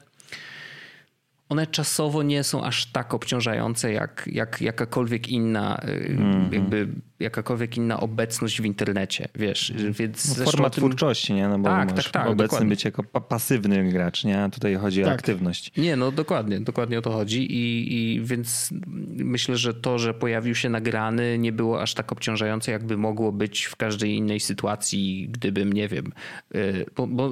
one 1.49 1.67
czasowo 1.67 2.23
nie 2.23 2.45
są 2.45 2.65
aż 2.65 2.87
tak 2.87 3.15
obciążające 3.15 3.93
jak, 3.93 4.29
jak 4.33 4.61
jakakolwiek 4.61 5.29
inna 5.29 5.81
y, 5.89 6.17
jakby 6.53 6.89
jakakolwiek 7.23 7.77
inna 7.77 8.01
obecność 8.01 8.61
w 8.63 8.65
internecie, 8.65 9.29
wiesz, 9.35 9.73
więc 9.91 10.39
No, 10.39 10.45
forma 10.45 10.67
o 10.67 10.71
tym- 10.71 10.81
twórczości, 10.81 11.35
nie? 11.35 11.49
No 11.49 11.59
bo 11.59 11.69
Tak, 11.69 11.93
tak, 11.93 12.09
tak, 12.11 12.27
obecny 12.27 12.45
dokładnie. 12.45 12.69
być 12.69 12.85
jako 12.85 13.03
pa- 13.03 13.21
pasywny 13.21 13.93
gracz, 13.93 14.25
nie? 14.25 14.43
A 14.43 14.49
tutaj 14.49 14.75
chodzi 14.75 15.03
o 15.03 15.07
Tak. 15.07 15.15
aktywność. 15.15 15.73
Nie, 15.77 15.97
no 15.97 16.13
dokładnie, 16.13 16.61
dokładnie 16.61 16.99
o 16.99 17.03
to 17.03 17.11
chodzi 17.11 17.53
i, 17.53 17.95
i 17.95 18.21
więc 18.21 18.71
myślę, 19.17 19.57
że 19.57 19.75
to, 19.75 19.99
że 19.99 20.15
pojawił 20.15 20.55
się 20.55 20.69
nagrany 20.69 21.39
nie 21.39 21.53
było 21.53 21.83
aż 21.83 21.95
tak 21.95 22.13
obciążające, 22.13 22.73
jakby 22.73 22.97
mogło 22.97 23.33
być 23.33 23.65
w 23.65 23.77
każdej 23.77 24.17
innej 24.17 24.41
sytuacji, 24.41 25.29
gdybym, 25.33 25.73
nie 25.73 25.89
wiem, 25.89 26.13
y, 26.55 26.87
bo, 26.97 27.07
bo 27.07 27.31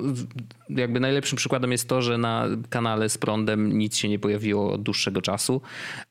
jakby 0.68 1.00
najlepszym 1.00 1.36
przykładem 1.36 1.72
jest 1.72 1.88
to, 1.88 2.02
że 2.02 2.18
na 2.18 2.46
kanale 2.70 3.08
z 3.08 3.18
prądem 3.18 3.78
nic 3.78 3.96
się 3.96 4.08
nie 4.08 4.18
pojawiło 4.18 4.72
od 4.72 4.82
dłuższego 4.82 5.22
czasu 5.22 5.60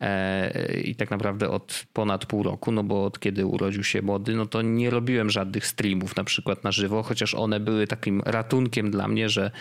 e, 0.01 0.79
i 0.81 0.95
tak 0.95 1.11
naprawdę 1.11 1.49
od 1.49 1.85
ponad 1.93 2.25
pół 2.25 2.43
roku, 2.43 2.71
no 2.71 2.83
bo 2.83 3.05
od 3.05 3.19
kiedy 3.19 3.45
urodził 3.69 3.83
się 3.83 4.01
młody, 4.01 4.35
no 4.35 4.45
to 4.45 4.61
nie 4.61 4.89
robiłem 4.89 5.29
żadnych 5.29 5.67
streamów 5.67 6.15
na 6.15 6.23
przykład 6.23 6.63
na 6.63 6.71
żywo, 6.71 7.03
chociaż 7.03 7.33
one 7.33 7.59
były 7.59 7.87
takim 7.87 8.21
ratunkiem 8.25 8.91
dla 8.91 9.07
mnie, 9.07 9.29
że 9.29 9.51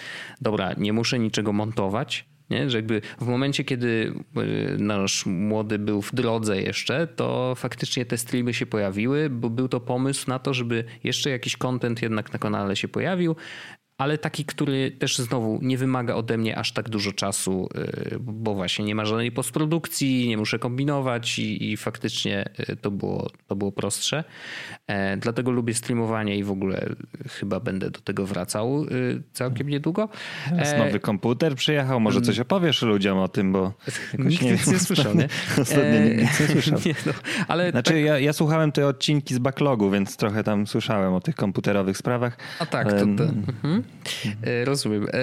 dobra, 0.41 0.75
nie 0.79 0.93
muszę 0.93 1.19
niczego 1.19 1.53
montować, 1.53 2.25
nie? 2.51 2.71
Że 2.71 2.79
jakby 2.79 3.01
w 3.21 3.27
momencie, 3.27 3.65
kiedy 3.65 4.15
y, 4.75 4.77
nasz 4.79 5.27
młody 5.27 5.79
był 5.79 6.03
w 6.03 6.15
drodze 6.15 6.63
jeszcze, 6.63 7.07
to 7.07 7.55
faktycznie 7.55 8.07
te 8.07 8.17
streamy 8.17 8.55
się 8.55 8.67
pojawiły, 8.67 9.31
bo 9.31 9.51
był 9.51 9.69
to 9.69 9.81
pomysł 9.81 10.25
na 10.29 10.39
to, 10.39 10.55
żeby 10.55 10.85
jeszcze 11.05 11.31
jakiś 11.31 11.57
content 11.57 12.03
jednak 12.03 12.33
na 12.33 12.39
kanale 12.39 12.77
się 12.77 12.89
pojawił, 12.89 13.37
ale 13.99 14.19
taki, 14.19 14.45
który 14.45 14.91
też 14.91 15.19
znowu 15.19 15.59
nie 15.63 15.79
wymaga 15.79 16.15
ode 16.15 16.39
mnie 16.39 16.59
aż 16.59 16.73
tak 16.73 16.89
dużo 16.89 17.13
czasu, 17.13 17.69
y, 18.13 18.19
bo 18.21 18.55
właśnie 18.55 18.85
nie 18.85 18.95
ma 18.95 19.05
żadnej 19.05 19.33
postprodukcji, 19.33 20.29
nie 20.29 20.37
muszę 20.37 20.59
kombinować 20.59 21.39
i, 21.39 21.73
i 21.73 21.77
faktycznie 21.77 22.51
y, 22.71 22.77
to 22.77 22.91
było, 22.91 23.31
to 23.47 23.57
było 23.57 23.73
prostsze. 23.73 24.25
E, 24.87 25.17
Dlatego 25.17 25.51
lubię 25.51 25.75
streamowanie 25.75 26.37
i 26.37 26.45
w 26.45 26.51
ogóle 26.51 26.89
chyba 27.29 27.61
będę 27.61 27.91
do 27.91 28.01
tego 28.01 28.27
wracał 28.27 28.85
y, 28.85 29.23
całkiem 29.33 29.69
niedługo. 29.69 30.09
Teraz 30.51 30.69
E, 30.69 30.79
nowy 30.79 31.01
komputer 31.01 31.55
przyjechał, 31.55 32.01
może 32.01 32.21
coś 32.21 32.39
opowiesz 32.41 32.83
ludziom 32.83 33.19
o 33.19 33.29
tym, 33.29 33.53
bo 33.53 33.73
Nikt 34.19 34.43
nie, 34.43 34.53
nic 34.53 34.67
nie 34.67 34.79
słyszał, 34.79 35.15
nie? 35.15 35.29
Ostatnio 35.51 35.83
E, 35.83 36.17
nic 36.17 36.41
nie 36.41 36.47
słyszał. 36.53 36.79
Nie, 36.87 36.95
no, 37.07 37.13
ale 37.49 37.71
Znaczy 37.71 37.93
tak, 37.93 38.03
ja, 38.03 38.19
ja 38.19 38.33
słuchałem 38.33 38.73
te 38.73 38.87
odcinki 38.87 39.35
z 39.35 39.39
backlogu, 39.39 39.91
więc 39.91 40.17
trochę 40.17 40.45
tam 40.45 40.67
słyszałem 40.67 41.15
o 41.15 41.21
tych 41.21 41.35
komputerowych 41.35 41.97
sprawach. 41.97 42.37
a 42.59 42.67
tak, 42.67 42.87
ale 42.87 43.01
to, 43.01 43.07
to, 43.07 43.25
mhm. 43.25 43.83
E, 44.43 44.65
rozumiem. 44.65 45.07
E, 45.13 45.21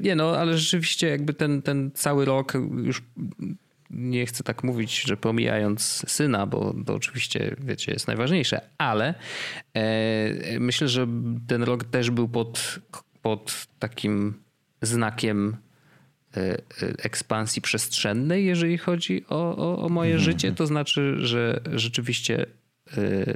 nie 0.00 0.16
no, 0.16 0.36
ale 0.36 0.58
rzeczywiście 0.58 1.08
jakby 1.08 1.34
ten, 1.34 1.62
ten 1.62 1.90
cały 1.94 2.24
rok 2.24 2.54
już 2.84 3.02
nie 3.90 4.26
chcę 4.26 4.44
tak 4.44 4.64
mówić, 4.64 5.00
że 5.00 5.16
pomijając 5.16 6.04
syna, 6.06 6.46
bo 6.46 6.74
to 6.86 6.94
oczywiście, 6.94 7.56
wiecie, 7.58 7.92
jest 7.92 8.06
najważniejsze, 8.06 8.60
ale 8.78 9.14
e, 9.74 10.60
myślę, 10.60 10.88
że 10.88 11.06
ten 11.46 11.62
rok 11.62 11.84
też 11.84 12.10
był 12.10 12.28
pod, 12.28 12.78
pod 13.22 13.66
takim 13.78 14.34
znakiem 14.82 15.56
ekspansji 16.98 17.62
przestrzennej, 17.62 18.46
jeżeli 18.46 18.78
chodzi 18.78 19.24
o, 19.28 19.56
o, 19.56 19.84
o 19.84 19.88
moje 19.88 20.14
mhm. 20.14 20.24
życie. 20.24 20.52
To 20.52 20.66
znaczy, 20.66 21.14
że 21.18 21.60
rzeczywiście 21.72 22.46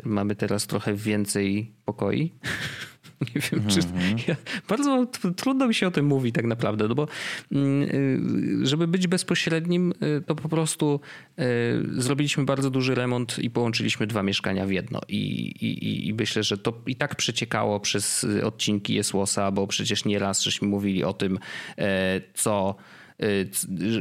mamy 0.04 0.36
teraz 0.36 0.66
trochę 0.66 0.94
więcej 0.94 1.72
pokoi. 1.84 2.32
Nie 3.34 3.40
wiem, 3.40 3.60
mm 3.60 3.66
-hmm. 3.66 3.74
czy. 3.74 3.80
Mhm. 3.80 4.16
Ja, 4.28 4.36
bardzo 4.68 5.06
trudno 5.36 5.68
mi 5.68 5.74
się 5.74 5.86
o 5.86 5.90
tym 5.90 6.06
mówi, 6.06 6.32
tak 6.32 6.44
naprawdę, 6.44 6.88
no 6.88 6.94
bo 6.94 7.08
mm, 7.52 7.82
y, 8.62 8.66
żeby 8.66 8.88
być 8.88 9.06
bezpośrednim, 9.06 9.92
y, 10.02 10.22
to 10.26 10.34
po 10.34 10.48
prostu 10.48 11.00
y, 11.38 11.42
zrobiliśmy 12.02 12.44
bardzo 12.44 12.70
duży 12.70 12.94
remont 12.94 13.38
i 13.38 13.50
połączyliśmy 13.50 14.06
dwa 14.06 14.22
mieszkania 14.22 14.66
w 14.66 14.70
jedno. 14.70 15.00
I, 15.08 15.18
i, 15.60 16.08
i 16.08 16.14
myślę, 16.14 16.42
że 16.42 16.58
to 16.58 16.82
i 16.86 16.96
tak 16.96 17.16
przeciekało 17.16 17.80
przez 17.80 18.26
odcinki 18.42 18.94
Jesłosa, 18.94 19.50
bo 19.50 19.66
przecież 19.66 20.04
nieraz 20.04 20.42
żeśmy 20.42 20.68
mówili 20.68 21.04
o 21.04 21.12
tym, 21.12 21.38
e, 21.78 22.20
co 22.34 22.76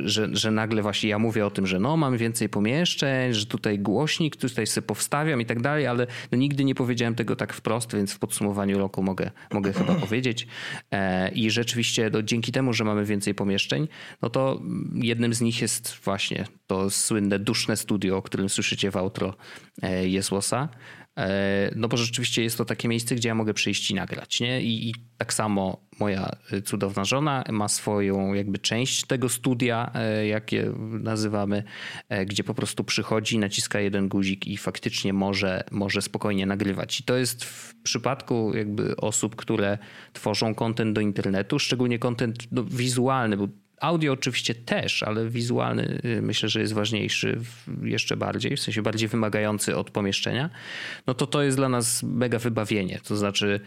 że, 0.06 0.30
że 0.32 0.52
nagle 0.52 0.82
właśnie 0.82 1.10
ja 1.10 1.20
mówię 1.20 1.46
o 1.46 1.52
tym, 1.52 1.68
że 1.68 1.80
no 1.80 1.98
mam 1.98 2.18
więcej 2.18 2.50
pomieszczeń, 2.50 3.34
że 3.34 3.46
tutaj 3.46 3.80
głośnik, 3.80 4.36
tutaj 4.36 4.68
sobie 4.68 4.88
powstawiam 4.88 5.42
i 5.42 5.46
tak 5.46 5.62
dalej, 5.62 5.88
ale 5.88 6.08
no 6.32 6.38
nigdy 6.38 6.64
nie 6.64 6.76
powiedziałem 6.76 7.16
tego 7.16 7.36
tak 7.36 7.54
wprost, 7.54 7.96
więc 7.96 8.14
w 8.14 8.20
podsumowaniu 8.20 8.78
roku 8.78 9.04
mogę, 9.04 9.32
mogę 9.52 9.74
chyba 9.80 9.96
powiedzieć. 9.96 10.48
E, 10.92 11.30
I 11.30 11.52
rzeczywiście 11.52 12.10
no, 12.14 12.22
dzięki 12.22 12.52
temu, 12.52 12.74
że 12.74 12.84
mamy 12.84 13.06
więcej 13.06 13.36
pomieszczeń, 13.36 13.88
no 14.22 14.30
to 14.30 14.62
jednym 14.94 15.34
z 15.34 15.42
nich 15.42 15.62
jest 15.62 15.96
właśnie 16.04 16.46
to 16.68 16.90
słynne 16.90 17.40
duszne 17.40 17.78
studio, 17.78 18.18
o 18.18 18.22
którym 18.22 18.50
słyszycie 18.50 18.92
w 18.92 18.98
outro 18.98 19.34
e, 19.82 20.08
Jesłosa. 20.08 20.70
E, 21.18 21.72
no 21.76 21.88
bo 21.88 21.98
rzeczywiście 21.98 22.44
jest 22.44 22.58
to 22.58 22.66
takie 22.66 22.88
miejsce, 22.88 23.16
gdzie 23.16 23.30
ja 23.30 23.36
mogę 23.36 23.54
przyjść 23.54 23.92
i 23.92 23.96
nagrać, 23.96 24.40
nie? 24.40 24.62
I, 24.62 24.90
I, 24.90 24.96
tak 25.18 25.34
samo 25.34 25.88
moja 26.00 26.32
y, 26.54 26.62
cudowna 26.62 27.06
żona 27.06 27.44
ma 27.50 27.68
swoją 27.68 28.34
jakby 28.34 28.60
część 28.60 29.06
tego 29.06 29.30
studia, 29.30 29.92
e, 29.96 30.28
jakie 30.28 30.74
nazywamy, 30.80 31.64
e, 32.10 32.26
gdzie 32.26 32.44
po 32.44 32.54
prostu 32.54 32.84
przychodzi, 32.84 33.40
naciska 33.40 33.80
jeden 33.80 34.08
guzik 34.08 34.48
i 34.48 34.58
faktycznie 34.58 35.14
może, 35.14 35.64
może 35.72 36.02
spokojnie 36.02 36.46
nagrywać. 36.46 37.00
I 37.00 37.04
to 37.04 37.18
jest 37.18 37.44
w 37.44 37.76
przypadku 37.84 38.52
jakby 38.56 38.96
osób, 38.96 39.36
które 39.36 39.78
tworzą 40.14 40.56
kontent 40.56 40.96
do 40.96 41.02
internetu, 41.02 41.60
szczególnie 41.60 42.00
kontent 42.00 42.38
no, 42.52 42.64
wizualny, 42.64 43.38
bo 43.38 43.48
Audio 43.82 44.14
oczywiście 44.14 44.56
też, 44.56 45.04
ale 45.04 45.30
wizualny 45.30 46.02
y, 46.06 46.22
myślę, 46.22 46.50
że 46.50 46.60
jest 46.60 46.74
ważniejszy 46.74 47.42
jeszcze 47.84 48.18
bardziej, 48.18 48.58
w 48.58 48.60
sensie 48.60 48.82
bardziej 48.82 49.10
wymagający 49.10 49.78
od 49.78 49.92
pomieszczenia. 49.92 50.50
No 51.08 51.14
to 51.14 51.28
to 51.28 51.44
jest 51.44 51.58
dla 51.58 51.70
nas 51.70 52.04
mega 52.04 52.40
wybawienie. 52.40 53.00
To 53.04 53.18
znaczy, 53.18 53.60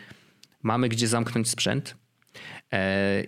mamy 0.63 0.89
gdzie 0.89 1.09
zamknąć 1.09 1.49
sprzęt, 1.49 1.97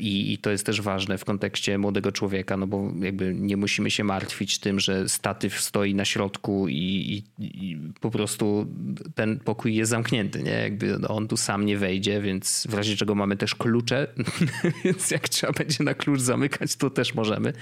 I, 0.00 0.32
I, 0.32 0.38
to 0.38 0.50
jest 0.50 0.66
też 0.66 0.80
ważne 0.80 1.18
w 1.18 1.24
kontekście 1.24 1.78
młodego 1.78 2.12
człowieka, 2.12 2.56
no 2.56 2.66
bo 2.66 2.92
jakby 3.00 3.34
nie 3.34 3.56
musimy 3.56 3.90
się 3.90 4.04
martwić 4.04 4.58
tym, 4.58 4.80
że 4.80 5.08
statyw 5.08 5.60
stoi 5.60 5.94
na 5.94 6.04
środku 6.04 6.68
i, 6.68 6.74
i, 6.74 7.22
i 7.38 7.78
po 8.00 8.10
prostu 8.10 8.66
ten 9.14 9.38
pokój 9.40 9.74
jest 9.74 9.90
zamknięty, 9.90 10.42
nie? 10.42 10.50
Jakby 10.50 11.08
on 11.08 11.28
tu 11.28 11.36
sam 11.36 11.66
nie 11.66 11.78
wejdzie, 11.78 12.20
więc 12.20 12.66
w 12.70 12.74
razie 12.74 12.96
czego 12.96 13.14
mamy 13.14 13.36
też 13.36 13.54
klucze, 13.54 14.06
więc 14.84 15.10
jak 15.10 15.28
trzeba 15.28 15.52
będzie 15.52 15.84
na 15.84 15.94
klucz 15.94 16.20
zamykać, 16.20 16.76
to 16.76 16.90
też 16.90 17.14
możemy. 17.14 17.52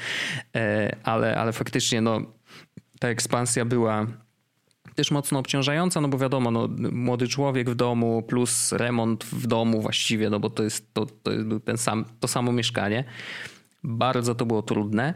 E, 0.56 0.96
ale, 1.04 1.36
ale 1.36 1.52
faktycznie 1.52 2.00
no, 2.00 2.32
ta 2.98 3.08
ekspansja 3.08 3.64
była 3.64 4.23
też 4.94 5.10
mocno 5.10 5.38
obciążająca, 5.38 6.00
no 6.00 6.08
bo 6.08 6.18
wiadomo, 6.18 6.50
no, 6.50 6.68
młody 6.92 7.28
człowiek 7.28 7.70
w 7.70 7.74
domu 7.74 8.22
plus 8.22 8.72
remont 8.72 9.24
w 9.24 9.46
domu 9.46 9.80
właściwie, 9.80 10.30
no 10.30 10.40
bo 10.40 10.50
to 10.50 10.62
jest, 10.62 10.94
to, 10.94 11.06
to 11.06 11.30
ten 11.64 11.78
sam, 11.78 12.04
to 12.20 12.28
samo 12.28 12.52
mieszkanie. 12.52 13.04
Bardzo 13.84 14.34
to 14.34 14.46
było 14.46 14.62
trudne. 14.62 15.14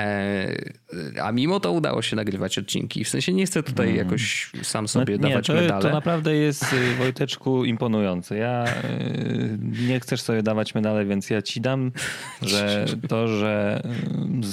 E, 0.00 1.20
a 1.22 1.32
mimo 1.32 1.60
to 1.60 1.72
udało 1.72 2.02
się 2.02 2.16
nagrywać 2.16 2.58
odcinki. 2.58 3.04
W 3.04 3.08
sensie 3.08 3.32
nie 3.32 3.46
chcę 3.46 3.62
tutaj 3.62 3.86
mm. 3.86 3.98
jakoś 3.98 4.50
sam 4.62 4.88
sobie 4.88 5.18
no, 5.18 5.28
dawać 5.28 5.46
to, 5.46 5.54
medale. 5.54 5.82
To 5.82 5.90
naprawdę 5.90 6.34
jest, 6.34 6.72
y, 6.72 6.94
Wojteczku, 6.94 7.64
imponujące. 7.64 8.36
Ja 8.36 8.64
y, 8.66 9.58
nie 9.88 10.00
chcesz 10.00 10.20
sobie 10.22 10.42
dawać 10.42 10.74
medale, 10.74 11.04
więc 11.04 11.30
ja 11.30 11.42
ci 11.42 11.60
dam, 11.60 11.92
że 12.42 12.84
to, 13.08 13.28
że 13.28 13.82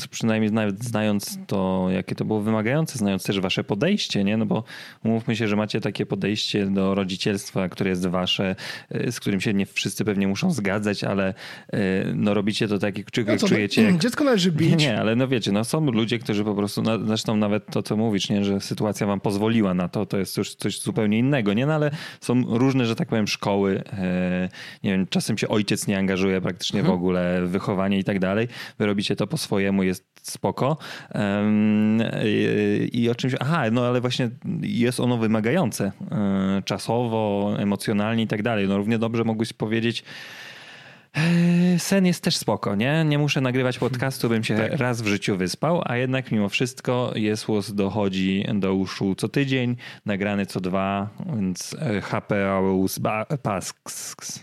y, 0.04 0.08
przynajmniej 0.10 0.52
znając 0.80 1.40
to, 1.48 1.88
jakie 1.90 2.16
to 2.16 2.26
było 2.26 2.42
wymagające, 2.42 2.98
znając 2.98 3.24
też 3.24 3.40
wasze 3.40 3.64
podejście, 3.64 4.24
nie? 4.24 4.38
No 4.38 4.46
bo 4.46 4.64
umówmy 5.04 5.36
się, 5.36 5.48
że 5.48 5.56
macie 5.56 5.82
takie 5.82 6.06
podejście 6.06 6.66
do 6.66 6.96
rodzicielstwa, 6.96 7.70
które 7.70 7.90
jest 7.90 8.08
wasze, 8.08 8.56
z 9.12 9.20
którym 9.20 9.42
się 9.42 9.54
nie 9.54 9.66
wszyscy 9.66 10.06
pewnie 10.06 10.28
muszą 10.28 10.52
zgadzać, 10.52 11.04
ale 11.04 11.34
no 12.16 12.34
robicie 12.34 12.68
to 12.68 12.80
tak, 12.80 12.98
jak 12.98 13.28
no 13.28 13.38
co, 13.38 13.48
czujecie. 13.48 13.84
Jak... 13.84 13.98
Dziecko 13.98 14.24
należy 14.24 14.52
bić. 14.52 14.80
Nie, 14.82 15.00
ale 15.00 15.16
no 15.16 15.28
wiecie, 15.32 15.52
no 15.52 15.64
są 15.64 15.92
ludzie, 15.92 16.20
którzy 16.20 16.44
po 16.44 16.56
prostu, 16.56 16.82
no, 16.82 17.06
zresztą 17.06 17.36
nawet 17.36 17.66
to, 17.66 17.84
co 17.84 17.98
mówisz, 17.98 18.30
nie, 18.30 18.44
że 18.44 18.62
sytuacja 18.62 19.08
wam 19.08 19.20
pozwoliła 19.20 19.74
na 19.74 19.88
to, 19.88 20.06
to 20.06 20.18
jest 20.18 20.38
już 20.38 20.56
coś 20.56 20.82
zupełnie 20.82 21.20
innego, 21.20 21.54
nie? 21.54 21.66
No, 21.66 21.74
ale 21.74 21.92
są 22.22 22.44
różne, 22.58 22.86
że 22.86 22.96
tak 22.96 23.08
powiem, 23.08 23.28
szkoły. 23.28 23.84
E, 23.94 24.50
nie 24.84 24.92
wiem, 24.92 25.08
czasem 25.08 25.38
się 25.38 25.48
ojciec 25.48 25.88
nie 25.88 25.98
angażuje 25.98 26.42
praktycznie 26.42 26.80
mhm. 26.80 26.98
w 26.98 27.00
ogóle 27.00 27.42
w 27.42 27.50
wychowanie 27.50 28.00
i 28.00 28.04
tak 28.04 28.20
dalej. 28.20 28.48
Wy 28.80 28.86
robicie 28.86 29.16
to 29.16 29.28
po 29.28 29.38
swojemu, 29.38 29.84
jest 29.84 30.12
spoko. 30.22 30.78
I, 32.26 32.90
i 32.94 33.10
o 33.10 33.16
czymś, 33.16 33.36
aha, 33.40 33.64
no 33.72 33.86
ale 33.86 34.02
właśnie 34.02 34.30
jest 34.62 35.00
ono 35.00 35.18
wymagające 35.18 35.92
e, 36.12 36.62
czasowo, 36.66 37.54
emocjonalnie 37.58 38.24
i 38.24 38.28
tak 38.28 38.44
dalej. 38.44 38.68
No 38.68 38.78
równie 38.78 39.00
dobrze 39.00 39.24
mogłeś 39.24 39.54
powiedzieć, 39.54 40.04
sen 41.78 42.06
jest 42.06 42.24
też 42.24 42.38
spoko, 42.38 42.76
nie? 42.76 43.06
Nie 43.06 43.18
muszę 43.18 43.42
nagrywać 43.42 43.80
podcastu, 43.80 44.30
bym 44.30 44.44
się 44.44 44.58
tak. 44.58 44.72
raz 44.74 45.02
w 45.02 45.08
życiu 45.08 45.38
wyspał, 45.38 45.82
a 45.86 45.98
jednak 45.98 46.32
mimo 46.32 46.50
wszystko 46.50 47.12
Jesłos 47.16 47.74
dochodzi 47.74 48.46
do 48.54 48.74
uszu 48.74 49.16
co 49.16 49.30
tydzień, 49.30 49.76
nagrany 50.06 50.46
co 50.46 50.60
dwa, 50.60 51.10
więc 51.36 51.76
e, 51.80 52.02
HP 52.02 52.52
Aus 52.52 53.00
Pasks. 53.44 54.40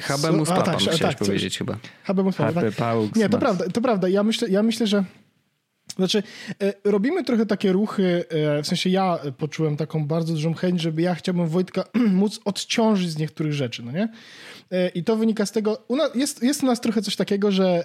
Habemus 0.00 0.48
Papam, 0.48 0.64
tak, 0.64 0.78
chciałeś 0.78 1.00
tak, 1.00 1.18
powiedzieć 1.18 1.58
chyba. 1.58 1.76
Habemus 2.04 2.36
Papam, 2.36 2.64
tak. 2.76 3.16
Nie, 3.16 3.28
to 3.28 3.38
prawda, 3.38 3.64
to 3.68 3.80
prawda. 3.80 4.08
Ja 4.08 4.22
myślę, 4.22 4.48
ja 4.48 4.62
myślę 4.62 4.86
że 4.86 5.04
znaczy, 5.96 6.22
e, 6.62 6.72
robimy 6.84 7.24
trochę 7.24 7.46
takie 7.46 7.72
ruchy, 7.72 8.24
e, 8.28 8.62
w 8.62 8.66
sensie 8.66 8.90
ja 8.90 9.18
poczułem 9.38 9.76
taką 9.76 10.06
bardzo 10.06 10.32
dużą 10.32 10.54
chęć, 10.54 10.80
żeby 10.80 11.02
ja 11.02 11.14
chciałbym 11.14 11.48
Wojtka 11.48 11.84
móc 12.20 12.40
odciążyć 12.44 13.10
z 13.10 13.18
niektórych 13.18 13.52
rzeczy, 13.52 13.82
no 13.82 13.92
nie? 13.92 14.08
E, 14.72 14.88
I 14.88 15.04
to 15.04 15.16
wynika 15.16 15.46
z 15.46 15.52
tego, 15.52 15.84
u 15.88 15.96
nas, 15.96 16.14
jest, 16.14 16.42
jest 16.42 16.62
u 16.62 16.66
nas 16.66 16.80
trochę 16.80 17.02
coś 17.02 17.16
takiego, 17.16 17.50
że 17.52 17.84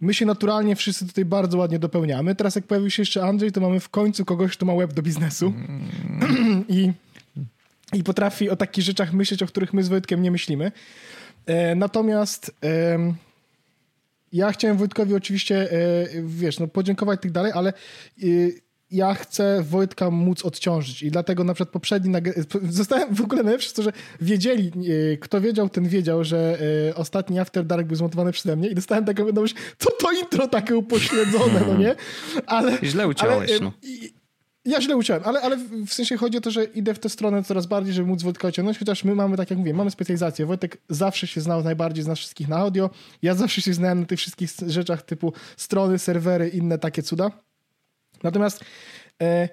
my 0.00 0.14
się 0.14 0.26
naturalnie 0.26 0.76
wszyscy 0.76 1.06
tutaj 1.06 1.24
bardzo 1.24 1.58
ładnie 1.58 1.78
dopełniamy. 1.78 2.34
Teraz 2.34 2.54
jak 2.54 2.66
pojawił 2.66 2.90
się 2.90 3.02
jeszcze 3.02 3.22
Andrzej, 3.22 3.52
to 3.52 3.60
mamy 3.60 3.80
w 3.80 3.88
końcu 3.88 4.24
kogoś, 4.24 4.52
kto 4.52 4.66
ma 4.66 4.74
web 4.74 4.92
do 4.92 5.02
biznesu 5.02 5.46
mm. 5.46 6.64
I, 6.68 6.92
i 7.92 8.04
potrafi 8.04 8.50
o 8.50 8.56
takich 8.56 8.84
rzeczach 8.84 9.12
myśleć, 9.12 9.42
o 9.42 9.46
których 9.46 9.72
my 9.72 9.82
z 9.82 9.88
Wojtkiem 9.88 10.22
nie 10.22 10.30
myślimy. 10.30 10.72
Natomiast 11.76 12.52
ja 14.32 14.52
chciałem 14.52 14.76
Wojtkowi 14.76 15.14
oczywiście, 15.14 15.72
e, 15.72 16.06
wiesz, 16.22 16.58
no 16.58 16.68
podziękować 16.68 17.18
i 17.18 17.22
tak 17.22 17.32
dalej, 17.32 17.52
ale 17.54 17.70
e, 17.70 18.24
ja 18.90 19.14
chcę 19.14 19.62
Wojtka 19.62 20.10
móc 20.10 20.44
odciążyć 20.44 21.02
i 21.02 21.10
dlatego 21.10 21.44
na 21.44 21.54
przykład 21.54 21.72
poprzedni 21.72 22.14
zostałem 22.68 23.14
w 23.14 23.20
ogóle 23.20 23.42
najlepsze 23.42 23.72
to, 23.72 23.82
że 23.82 23.92
wiedzieli, 24.20 24.72
e, 25.12 25.16
kto 25.16 25.40
wiedział, 25.40 25.68
ten 25.68 25.88
wiedział, 25.88 26.24
że 26.24 26.58
ostatni 26.94 27.38
After 27.38 27.66
Dark 27.66 27.86
był 27.86 27.96
zmontowany 27.96 28.32
przeze 28.32 28.56
mnie 28.56 28.68
i 28.68 28.74
dostałem 28.74 29.04
taką 29.04 29.26
wiadomość, 29.26 29.54
to 29.78 29.90
to 29.90 30.12
intro 30.12 30.48
takie 30.48 30.76
upośledzone, 30.76 31.60
no 31.68 31.76
nie? 31.76 31.94
Ale... 32.46 32.78
Źle 32.82 33.08
uciąłeś, 33.08 33.50
ale, 33.50 33.60
no. 33.60 33.72
Ja 34.64 34.80
źle 34.80 34.96
uczyłem, 34.96 35.22
ale, 35.24 35.40
ale 35.40 35.56
w 35.86 35.92
sensie 35.92 36.16
chodzi 36.16 36.38
o 36.38 36.40
to, 36.40 36.50
że 36.50 36.64
idę 36.64 36.94
w 36.94 36.98
tę 36.98 37.08
stronę 37.08 37.44
coraz 37.44 37.66
bardziej, 37.66 37.94
żeby 37.94 38.08
móc 38.08 38.22
Wojtka 38.22 38.48
ociągnąć, 38.48 38.78
chociaż 38.78 39.04
my 39.04 39.14
mamy, 39.14 39.36
tak 39.36 39.50
jak 39.50 39.58
mówię, 39.58 39.74
mamy 39.74 39.90
specjalizację. 39.90 40.46
Wojtek 40.46 40.78
zawsze 40.88 41.26
się 41.26 41.40
znał 41.40 41.64
najbardziej 41.64 42.04
z 42.04 42.06
nas 42.06 42.18
wszystkich 42.18 42.48
na 42.48 42.56
audio. 42.56 42.90
Ja 43.22 43.34
zawsze 43.34 43.62
się 43.62 43.74
znałem 43.74 44.00
na 44.00 44.06
tych 44.06 44.18
wszystkich 44.18 44.50
rzeczach 44.66 45.02
typu 45.02 45.32
strony, 45.56 45.98
serwery, 45.98 46.48
inne 46.48 46.78
takie 46.78 47.02
cuda. 47.02 47.30
Natomiast 48.22 48.64
e, 49.22 49.48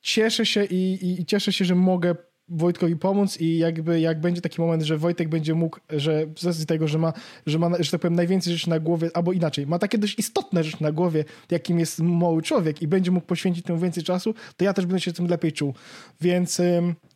cieszę 0.00 0.46
się 0.46 0.64
i, 0.64 0.94
i, 0.94 1.20
i 1.20 1.26
cieszę 1.26 1.52
się, 1.52 1.64
że 1.64 1.74
mogę 1.74 2.14
Wojtkowi 2.48 2.96
pomóc 2.96 3.40
i 3.40 3.58
jakby 3.58 4.00
jak 4.00 4.20
będzie 4.20 4.40
taki 4.40 4.60
moment, 4.60 4.82
że 4.82 4.98
Wojtek 4.98 5.28
będzie 5.28 5.54
mógł, 5.54 5.78
że 5.90 6.26
z 6.38 6.44
racji 6.44 6.66
tego, 6.66 6.88
że 6.88 6.98
ma, 6.98 7.12
że 7.46 7.58
ma, 7.58 7.70
że 7.80 7.90
tak 7.90 8.00
powiem, 8.00 8.14
najwięcej 8.14 8.52
rzeczy 8.52 8.70
na 8.70 8.80
głowie, 8.80 9.10
albo 9.14 9.32
inaczej, 9.32 9.66
ma 9.66 9.78
takie 9.78 9.98
dość 9.98 10.18
istotne 10.18 10.64
rzeczy 10.64 10.82
na 10.82 10.92
głowie, 10.92 11.24
jakim 11.50 11.78
jest 11.78 11.98
mały 11.98 12.42
człowiek 12.42 12.82
i 12.82 12.88
będzie 12.88 13.10
mógł 13.10 13.26
poświęcić 13.26 13.64
temu 13.64 13.78
więcej 13.78 14.02
czasu, 14.02 14.34
to 14.56 14.64
ja 14.64 14.72
też 14.72 14.86
będę 14.86 15.00
się 15.00 15.12
tym 15.12 15.26
lepiej 15.26 15.52
czuł. 15.52 15.74
Więc 16.20 16.60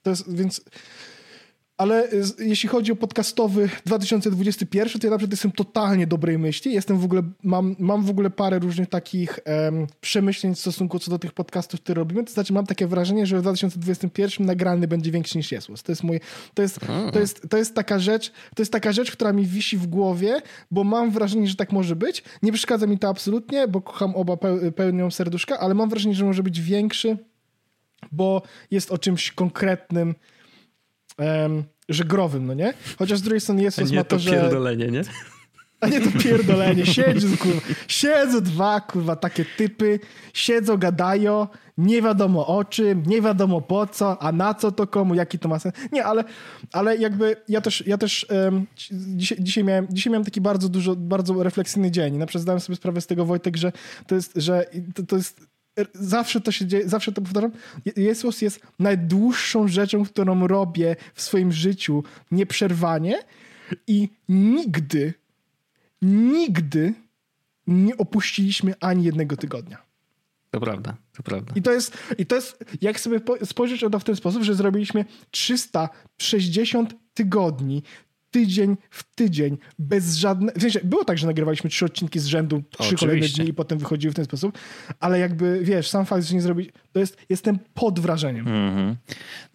to 0.02 0.10
jest, 0.10 0.34
więc 0.36 0.64
ale 1.80 2.08
jeśli 2.38 2.68
chodzi 2.68 2.92
o 2.92 2.96
podcastowy 2.96 3.68
2021, 3.86 5.00
to 5.00 5.06
ja 5.06 5.10
naprawdę 5.10 5.32
jestem 5.32 5.52
totalnie 5.52 6.06
dobrej 6.06 6.38
myśli. 6.38 6.72
Jestem 6.72 6.98
w 6.98 7.04
ogóle, 7.04 7.22
mam, 7.42 7.76
mam 7.78 8.04
w 8.04 8.10
ogóle 8.10 8.30
parę 8.30 8.58
różnych 8.58 8.88
takich 8.88 9.38
um, 9.46 9.86
przemyśleń 10.00 10.54
w 10.54 10.58
stosunku 10.58 10.98
co 10.98 11.10
do 11.10 11.18
tych 11.18 11.32
podcastów, 11.32 11.80
które 11.80 11.98
robimy. 11.98 12.24
To 12.24 12.32
znaczy 12.32 12.52
mam 12.52 12.66
takie 12.66 12.86
wrażenie, 12.86 13.26
że 13.26 13.38
w 13.38 13.40
2021 13.40 14.46
nagrany 14.46 14.88
będzie 14.88 15.10
większy 15.10 15.38
niż 15.38 15.52
Jesłos. 15.52 15.82
To 15.82 15.92
jest 15.92 16.04
mój, 16.04 16.20
to 16.54 16.62
jest, 16.62 16.80
to 17.12 17.20
jest, 17.20 17.48
to 17.50 17.56
jest 17.56 17.74
taka 17.74 17.98
rzecz, 17.98 18.32
to 18.54 18.62
jest 18.62 18.72
taka 18.72 18.92
rzecz, 18.92 19.12
która 19.12 19.32
mi 19.32 19.46
wisi 19.46 19.76
w 19.76 19.86
głowie, 19.86 20.42
bo 20.70 20.84
mam 20.84 21.10
wrażenie, 21.10 21.46
że 21.46 21.56
tak 21.56 21.72
może 21.72 21.96
być. 21.96 22.22
Nie 22.42 22.52
przeszkadza 22.52 22.86
mi 22.86 22.98
to 22.98 23.08
absolutnie, 23.08 23.68
bo 23.68 23.80
kocham 23.80 24.16
oba 24.16 24.36
pełnią 24.76 25.10
serduszka, 25.10 25.58
ale 25.58 25.74
mam 25.74 25.88
wrażenie, 25.88 26.14
że 26.14 26.24
może 26.24 26.42
być 26.42 26.60
większy, 26.60 27.16
bo 28.12 28.42
jest 28.70 28.90
o 28.90 28.98
czymś 28.98 29.32
konkretnym, 29.32 30.14
um, 31.20 31.64
że 31.88 32.04
growym, 32.04 32.46
no 32.46 32.54
nie? 32.54 32.74
Chociaż 32.98 33.18
z 33.18 33.22
drugiej 33.22 33.40
strony 33.40 33.62
jest 33.62 33.92
ma 33.92 34.04
to, 34.04 34.18
że... 34.18 34.30
pierdolenie, 34.30 34.86
nie? 34.86 35.02
A 35.80 35.88
nie 35.88 36.00
to 36.00 36.18
pierdolenie, 36.18 36.86
siedzą, 36.86 37.36
kurwa, 37.36 37.60
siedzą 37.88 38.40
dwa, 38.40 38.80
kurwa, 38.80 39.16
takie 39.16 39.44
typy, 39.56 40.00
siedzą, 40.34 40.76
gadają, 40.76 41.46
nie 41.78 42.02
wiadomo 42.02 42.46
o 42.46 42.64
czym, 42.64 43.02
nie 43.06 43.22
wiadomo 43.22 43.60
po 43.60 43.86
co, 43.86 44.22
a 44.22 44.32
na 44.32 44.54
co 44.54 44.72
to 44.72 44.86
komu, 44.86 45.14
jaki 45.14 45.38
to 45.38 45.48
ma 45.48 45.58
sens. 45.58 45.74
Nie, 45.92 46.04
ale, 46.04 46.24
ale 46.72 46.96
jakby 46.96 47.36
ja 47.48 47.60
też, 47.60 47.86
ja 47.86 47.98
też 47.98 48.26
um, 48.30 48.66
dzisiaj, 48.90 49.38
dzisiaj, 49.40 49.64
miałem, 49.64 49.86
dzisiaj 49.90 50.10
miałem 50.10 50.24
taki 50.24 50.40
bardzo 50.40 50.68
dużo, 50.68 50.96
bardzo 50.96 51.42
refleksyjny 51.42 51.90
dzień. 51.90 52.16
Na 52.16 52.26
przykład 52.26 52.42
zdałem 52.42 52.60
sobie 52.60 52.76
sprawę 52.76 53.00
z 53.00 53.06
tego, 53.06 53.24
Wojtek, 53.24 53.56
że 53.56 53.72
to 54.06 54.14
jest, 54.14 54.32
że 54.36 54.66
to, 54.94 55.02
to 55.02 55.16
jest 55.16 55.49
zawsze 55.94 56.40
to 56.40 56.52
się 56.52 56.66
dzieje, 56.66 56.88
zawsze 56.88 57.12
to 57.12 57.22
powtarzam. 57.22 57.50
Jezus 57.96 58.42
jest 58.42 58.60
najdłuższą 58.78 59.68
rzeczą, 59.68 60.04
którą 60.04 60.46
robię 60.46 60.96
w 61.14 61.22
swoim 61.22 61.52
życiu 61.52 62.04
nieprzerwanie 62.30 63.18
i 63.86 64.08
nigdy, 64.28 65.14
nigdy 66.02 66.94
nie 67.66 67.96
opuściliśmy 67.96 68.74
ani 68.80 69.04
jednego 69.04 69.36
tygodnia. 69.36 69.90
To 70.50 70.60
prawda, 70.60 70.96
to 71.12 71.22
prawda. 71.22 71.52
I 71.56 71.62
to 71.62 71.72
jest, 71.72 71.98
i 72.18 72.26
to 72.26 72.34
jest 72.34 72.64
jak 72.80 73.00
sobie 73.00 73.20
spojrzeć 73.44 73.82
na 73.82 73.90
to 73.90 73.98
w 73.98 74.04
ten 74.04 74.16
sposób, 74.16 74.42
że 74.42 74.54
zrobiliśmy 74.54 75.04
360 75.30 76.94
tygodni 77.14 77.82
tydzień 78.30 78.76
w 78.90 79.14
tydzień, 79.14 79.58
bez 79.78 80.14
żadnego... 80.14 80.58
W 80.58 80.62
sensie, 80.62 80.80
było 80.84 81.04
tak, 81.04 81.18
że 81.18 81.26
nagrywaliśmy 81.26 81.70
trzy 81.70 81.84
odcinki 81.84 82.18
z 82.18 82.26
rzędu, 82.26 82.62
trzy 82.78 82.96
kolejne 82.96 83.28
dni 83.28 83.48
i 83.48 83.54
potem 83.54 83.78
wychodziły 83.78 84.12
w 84.12 84.16
ten 84.16 84.24
sposób, 84.24 84.58
ale 85.00 85.18
jakby, 85.18 85.60
wiesz, 85.62 85.88
sam 85.88 86.06
fakt, 86.06 86.24
że 86.24 86.34
nie 86.34 86.40
zrobić, 86.40 86.70
to 86.92 86.98
jest, 86.98 87.16
jestem 87.28 87.58
pod 87.74 88.00
wrażeniem. 88.00 88.48
Mm 88.48 88.76
-hmm. 88.76 88.94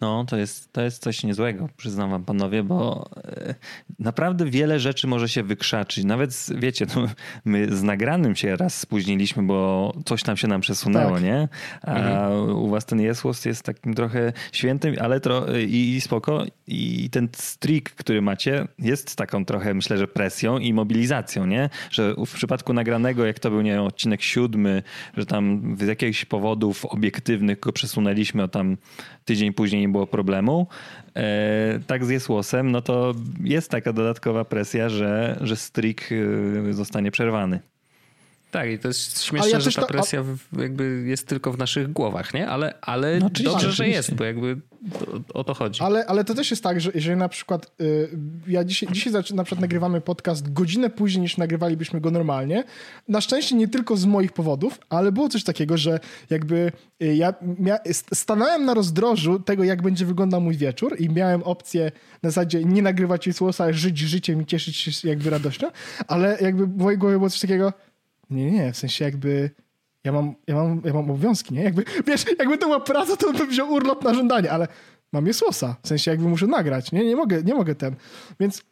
No, 0.00 0.24
to 0.24 0.36
jest, 0.36 0.72
to 0.72 0.82
jest 0.82 1.02
coś 1.02 1.24
niezłego, 1.24 1.68
przyznam 1.76 2.10
wam 2.10 2.24
panowie, 2.24 2.62
bo 2.62 3.10
e, 3.26 3.54
naprawdę 3.98 4.44
wiele 4.44 4.80
rzeczy 4.80 5.06
może 5.06 5.28
się 5.28 5.42
wykrzaczyć. 5.42 6.04
Nawet, 6.04 6.46
wiecie, 6.54 6.86
no, 6.96 7.08
my 7.44 7.76
z 7.76 7.82
nagranym 7.82 8.36
się 8.36 8.56
raz 8.56 8.78
spóźniliśmy, 8.78 9.42
bo 9.42 9.92
coś 10.04 10.22
tam 10.22 10.36
się 10.36 10.48
nam 10.48 10.60
przesunęło, 10.60 11.14
tak. 11.14 11.22
nie? 11.22 11.48
A 11.82 11.96
mhm. 11.96 12.56
u 12.56 12.68
was 12.68 12.86
ten 12.86 13.00
Jesłos 13.00 13.44
jest 13.44 13.62
takim 13.62 13.94
trochę 13.94 14.32
świętym, 14.52 14.94
ale 15.00 15.20
tro, 15.20 15.46
i, 15.58 15.94
i 15.96 16.00
spoko. 16.00 16.44
I 16.66 17.10
ten 17.10 17.28
streak, 17.36 17.84
który 17.84 18.22
macie, 18.22 18.68
jest 18.78 19.16
taką 19.16 19.44
trochę, 19.44 19.74
myślę, 19.74 19.98
że 19.98 20.08
presją 20.08 20.58
i 20.58 20.72
mobilizacją, 20.72 21.46
nie? 21.46 21.70
Że 21.90 22.14
w 22.26 22.34
przypadku 22.34 22.72
nagranego, 22.72 23.26
jak 23.26 23.38
to 23.38 23.50
był, 23.50 23.60
nie 23.60 23.82
odcinek 23.82 24.22
siódmy, 24.22 24.82
że 25.16 25.26
tam 25.26 25.76
z 25.80 25.86
jakichś 25.86 26.24
powodów 26.24 26.86
go 27.60 27.72
przesunęliśmy, 27.72 28.42
o 28.42 28.48
tam 28.48 28.76
tydzień 29.24 29.52
później 29.52 29.80
nie 29.80 29.88
było 29.88 30.06
problemu, 30.06 30.66
e, 31.16 31.80
tak 31.86 32.04
z 32.04 32.08
Jesłosem, 32.08 32.72
no 32.72 32.82
to 32.82 33.14
jest 33.44 33.70
taka 33.70 33.92
dodatkowa 33.92 34.44
presja, 34.44 34.88
że, 34.88 35.38
że 35.40 35.56
streak 35.56 36.12
e, 36.68 36.72
zostanie 36.72 37.10
przerwany. 37.10 37.60
Tak, 38.56 38.70
i 38.70 38.78
to 38.78 38.88
jest 38.88 39.22
śmieszne, 39.22 39.50
ja 39.50 39.60
że 39.60 39.72
ta 39.72 39.86
presja 39.86 40.24
a... 40.58 40.62
jakby 40.62 41.04
jest 41.06 41.26
tylko 41.26 41.52
w 41.52 41.58
naszych 41.58 41.92
głowach, 41.92 42.34
nie? 42.34 42.48
Ale, 42.48 42.74
ale 42.80 43.18
no, 43.18 43.30
dobrze, 43.44 43.72
że 43.72 43.88
jest, 43.88 44.14
bo 44.14 44.24
jakby 44.24 44.60
o 45.34 45.44
to 45.44 45.54
chodzi. 45.54 45.82
Ale, 45.82 46.06
ale 46.06 46.24
to 46.24 46.34
też 46.34 46.50
jest 46.50 46.62
tak, 46.62 46.80
że 46.80 46.90
jeżeli 46.94 47.16
na 47.16 47.28
przykład 47.28 47.72
y, 47.80 48.08
ja 48.46 48.64
dzisiaj, 48.64 48.88
dzisiaj 48.92 49.12
na 49.12 49.44
przykład 49.44 49.60
nagrywamy 49.60 50.00
podcast 50.00 50.52
godzinę 50.52 50.90
później 50.90 51.22
niż 51.22 51.36
nagrywalibyśmy 51.36 52.00
go 52.00 52.10
normalnie. 52.10 52.64
Na 53.08 53.20
szczęście 53.20 53.56
nie 53.56 53.68
tylko 53.68 53.96
z 53.96 54.04
moich 54.04 54.32
powodów, 54.32 54.78
ale 54.88 55.12
było 55.12 55.28
coś 55.28 55.44
takiego, 55.44 55.76
że 55.76 56.00
jakby 56.30 56.72
y, 57.02 57.16
ja 57.16 57.34
stanąłem 58.14 58.64
na 58.64 58.74
rozdrożu 58.74 59.40
tego, 59.40 59.64
jak 59.64 59.82
będzie 59.82 60.06
wyglądał 60.06 60.40
mój 60.40 60.56
wieczór 60.56 60.96
i 60.98 61.10
miałem 61.10 61.42
opcję 61.42 61.92
na 62.22 62.30
zasadzie 62.30 62.64
nie 62.64 62.82
nagrywać 62.82 63.26
jej 63.26 63.34
słosa, 63.34 63.64
ale 63.64 63.74
żyć 63.74 63.98
życiem 63.98 64.42
i 64.42 64.46
cieszyć 64.46 64.76
się 64.76 65.08
jakby 65.08 65.30
radością, 65.30 65.70
ale 66.08 66.38
jakby 66.40 66.66
w 66.66 66.76
mojej 66.76 66.98
głowie 66.98 67.16
było 67.16 67.30
coś 67.30 67.40
takiego 67.40 67.72
nie, 68.30 68.50
nie, 68.50 68.72
w 68.72 68.76
sensie 68.76 69.04
jakby 69.04 69.50
ja 70.04 70.12
mam, 70.12 70.34
ja 70.46 70.54
mam, 70.54 70.82
ja 70.84 70.92
mam 70.92 71.10
obowiązki, 71.10 71.54
nie? 71.54 71.62
Jakby, 71.62 71.84
wiesz, 72.06 72.24
jakby 72.38 72.58
to 72.58 72.66
była 72.66 72.80
praca, 72.80 73.16
to 73.16 73.32
bym 73.32 73.48
wziął 73.48 73.72
urlop 73.72 74.04
na 74.04 74.14
żądanie, 74.14 74.52
ale 74.52 74.68
mam 75.12 75.26
je 75.26 75.34
słosa. 75.34 75.76
W 75.82 75.88
sensie 75.88 76.10
jakby 76.10 76.28
muszę 76.28 76.46
nagrać, 76.46 76.92
nie? 76.92 77.04
Nie 77.04 77.16
mogę, 77.16 77.42
nie 77.42 77.54
mogę 77.54 77.74
ten. 77.74 77.96
Więc 78.40 78.62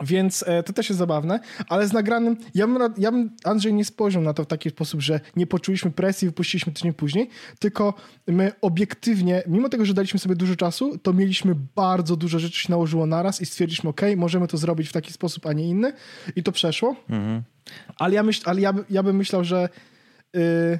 więc 0.00 0.44
e, 0.46 0.62
to 0.62 0.72
też 0.72 0.88
jest 0.88 0.98
zabawne, 0.98 1.40
ale 1.68 1.88
z 1.88 1.92
nagranym, 1.92 2.36
ja 2.54 2.66
bym, 2.66 2.94
ja 2.98 3.12
bym 3.12 3.30
Andrzej 3.44 3.74
nie 3.74 3.84
spojrzał 3.84 4.22
na 4.22 4.34
to 4.34 4.44
w 4.44 4.46
taki 4.46 4.70
sposób, 4.70 5.00
że 5.00 5.20
nie 5.36 5.46
poczuliśmy 5.46 5.90
presji, 5.90 6.28
wypuściliśmy 6.28 6.72
tydzień 6.72 6.92
później, 6.92 7.30
tylko 7.58 7.94
my 8.26 8.52
obiektywnie, 8.60 9.42
mimo 9.46 9.68
tego, 9.68 9.84
że 9.84 9.94
daliśmy 9.94 10.20
sobie 10.20 10.34
dużo 10.34 10.56
czasu, 10.56 10.98
to 10.98 11.12
mieliśmy 11.12 11.54
bardzo 11.76 12.16
dużo 12.16 12.38
rzeczy 12.38 12.60
się 12.60 12.70
nałożyło 12.70 13.06
naraz 13.06 13.40
i 13.40 13.46
stwierdziliśmy, 13.46 13.90
ok, 13.90 14.00
możemy 14.16 14.48
to 14.48 14.56
zrobić 14.56 14.88
w 14.88 14.92
taki 14.92 15.12
sposób, 15.12 15.46
a 15.46 15.52
nie 15.52 15.68
inny 15.68 15.92
i 16.36 16.42
to 16.42 16.52
przeszło. 16.52 16.96
Mhm. 17.08 17.42
Ale 17.96 18.14
ja, 18.14 18.22
myśl, 18.22 18.42
ale 18.44 18.60
ja, 18.60 18.74
ja 18.90 19.02
bym 19.02 19.16
myślał, 19.16 19.44
że 19.44 19.68
yy, 20.34 20.78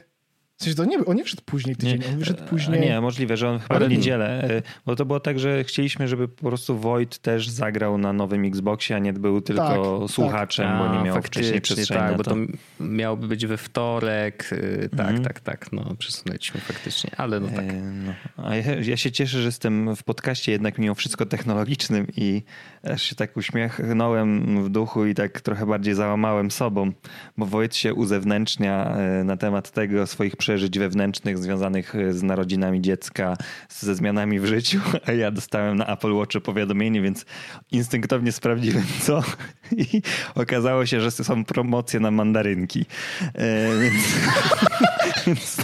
w 0.59 0.65
sensie 0.65 0.77
to 0.77 0.85
nie, 0.85 1.05
on 1.05 1.17
nie 1.17 1.25
wszedł 1.25 1.43
później 1.47 1.77
tydzień, 1.77 2.01
nie, 2.01 2.09
on 2.09 2.19
wyszedł 2.19 2.45
później. 2.45 2.81
Nie, 2.81 3.01
możliwe, 3.01 3.37
że 3.37 3.49
on 3.49 3.59
chyba 3.59 3.81
w 3.81 3.89
niedzielę, 3.89 4.43
e, 4.43 4.63
bo 4.87 4.97
to 4.97 5.05
było 5.05 5.21
tak, 5.21 5.39
że 5.39 5.65
chcieliśmy, 5.65 6.09
żeby 6.09 6.29
po 6.29 6.49
prostu 6.49 6.79
Wojt 6.79 7.19
też 7.19 7.49
zagrał 7.49 7.99
na 7.99 8.13
nowym 8.13 8.45
Xboxie, 8.45 8.97
a 8.97 8.99
nie 8.99 9.13
był 9.13 9.41
tylko 9.41 9.99
tak, 10.01 10.11
słuchaczem, 10.11 10.67
tak. 10.67 10.79
bo 10.79 10.97
nie 10.99 11.05
miał 11.05 11.23
wcześniej 11.23 11.61
przestrzeni 11.61 12.01
tak, 12.01 12.17
bo 12.17 12.25
to 12.25 12.37
miałoby 12.81 13.29
być 13.29 13.47
we 13.47 13.57
wtorek, 13.57 14.53
y, 14.53 14.89
tak, 14.97 15.01
mhm. 15.01 15.25
tak, 15.25 15.41
tak, 15.41 15.73
no 15.73 15.95
przesunęliśmy 15.99 16.61
faktycznie, 16.61 17.11
ale 17.17 17.41
no 17.41 17.49
tak. 17.49 17.65
E, 17.65 17.73
no. 18.07 18.15
A 18.37 18.57
ja, 18.57 18.75
ja, 18.75 18.97
się 18.97 19.13
cieszę, 19.13 19.39
że 19.39 19.45
jestem 19.45 19.97
w 19.97 20.03
podcaście 20.03 20.53
jednak 20.53 20.79
mimo 20.79 20.95
wszystko 20.95 21.27
technologicznym 21.27 22.07
i 22.17 22.43
aż 22.83 23.03
się 23.03 23.15
tak 23.15 23.37
uśmiechnąłem 23.37 24.65
w 24.65 24.69
duchu 24.69 25.07
i 25.07 25.15
tak 25.15 25.41
trochę 25.41 25.67
bardziej 25.67 25.95
załamałem 25.95 26.51
sobą, 26.51 26.93
bo 27.37 27.47
Wojt 27.47 27.77
się 27.77 27.95
uzewnętrznia 27.95 28.97
e, 28.97 29.25
na 29.25 29.37
temat 29.37 29.71
tego 29.71 30.07
swoich 30.07 30.37
przeżyć 30.49 30.79
wewnętrznych 30.79 31.39
związanych 31.39 31.95
e, 31.95 32.13
z 32.13 32.23
narodzinami 32.23 32.81
dziecka, 32.81 33.37
ze 33.69 33.95
zmianami 33.95 34.41
w 34.41 34.47
życiu, 34.47 34.81
a 35.07 35.13
ja 35.13 35.31
dostałem 35.31 35.77
na 35.77 35.87
Apple 35.87 36.13
Watch 36.13 36.41
powiadomienie, 36.43 37.03
więc 37.03 37.25
instynktownie 37.73 38.33
sprawdziłem 38.33 38.85
co 39.03 39.23
i 39.93 40.03
okazało 40.35 40.87
się, 40.87 41.01
że 41.01 41.11
są 41.11 41.45
promocje 41.45 42.01
na 42.01 42.11
mandarynki. 42.11 42.87
E, 43.35 43.79
więc, 43.81 43.95
więc 45.29 45.57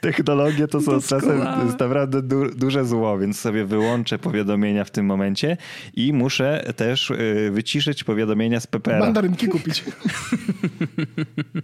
technologie 0.00 0.68
to 0.68 0.80
są 0.80 1.00
czasem 1.00 1.38
naprawdę 1.64 2.22
du, 2.22 2.50
duże 2.54 2.84
zło, 2.84 3.18
więc 3.18 3.40
sobie 3.40 3.64
wyłączę 3.64 4.18
powiadomienia 4.18 4.84
w 4.84 4.90
tym 4.90 5.06
momencie 5.06 5.56
i 5.94 6.12
muszę 6.12 6.72
też 6.76 7.10
e, 7.10 7.16
wyciszyć 7.50 8.04
powiadomienia 8.04 8.60
z 8.60 8.66
PPR. 8.66 9.00
Mandarynki 9.00 9.48
kupić. 9.48 9.84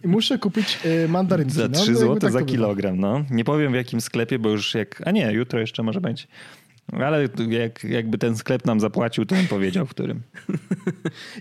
Muszę 0.04 0.38
kupić 0.38 0.78
mandarynki. 1.08 1.52
Za 1.52 1.68
3 1.68 1.92
no, 1.92 1.98
zł 1.98 2.16
tak 2.16 2.32
za 2.32 2.42
kilogram, 2.42 3.00
no. 3.00 3.24
Nie 3.30 3.44
powiem 3.44 3.72
w 3.72 3.74
jakim 3.74 4.00
sklepie, 4.00 4.38
bo 4.38 4.50
już 4.50 4.74
jak... 4.74 5.02
A 5.06 5.10
nie, 5.10 5.32
jutro 5.32 5.60
jeszcze 5.60 5.82
może 5.82 6.00
być. 6.00 6.28
Ale 6.92 7.28
jak, 7.48 7.84
jakby 7.84 8.18
ten 8.18 8.36
sklep 8.36 8.64
nam 8.64 8.80
zapłacił, 8.80 9.26
to 9.26 9.34
bym 9.34 9.46
powiedział, 9.46 9.86
w 9.86 9.90
którym. 9.90 10.22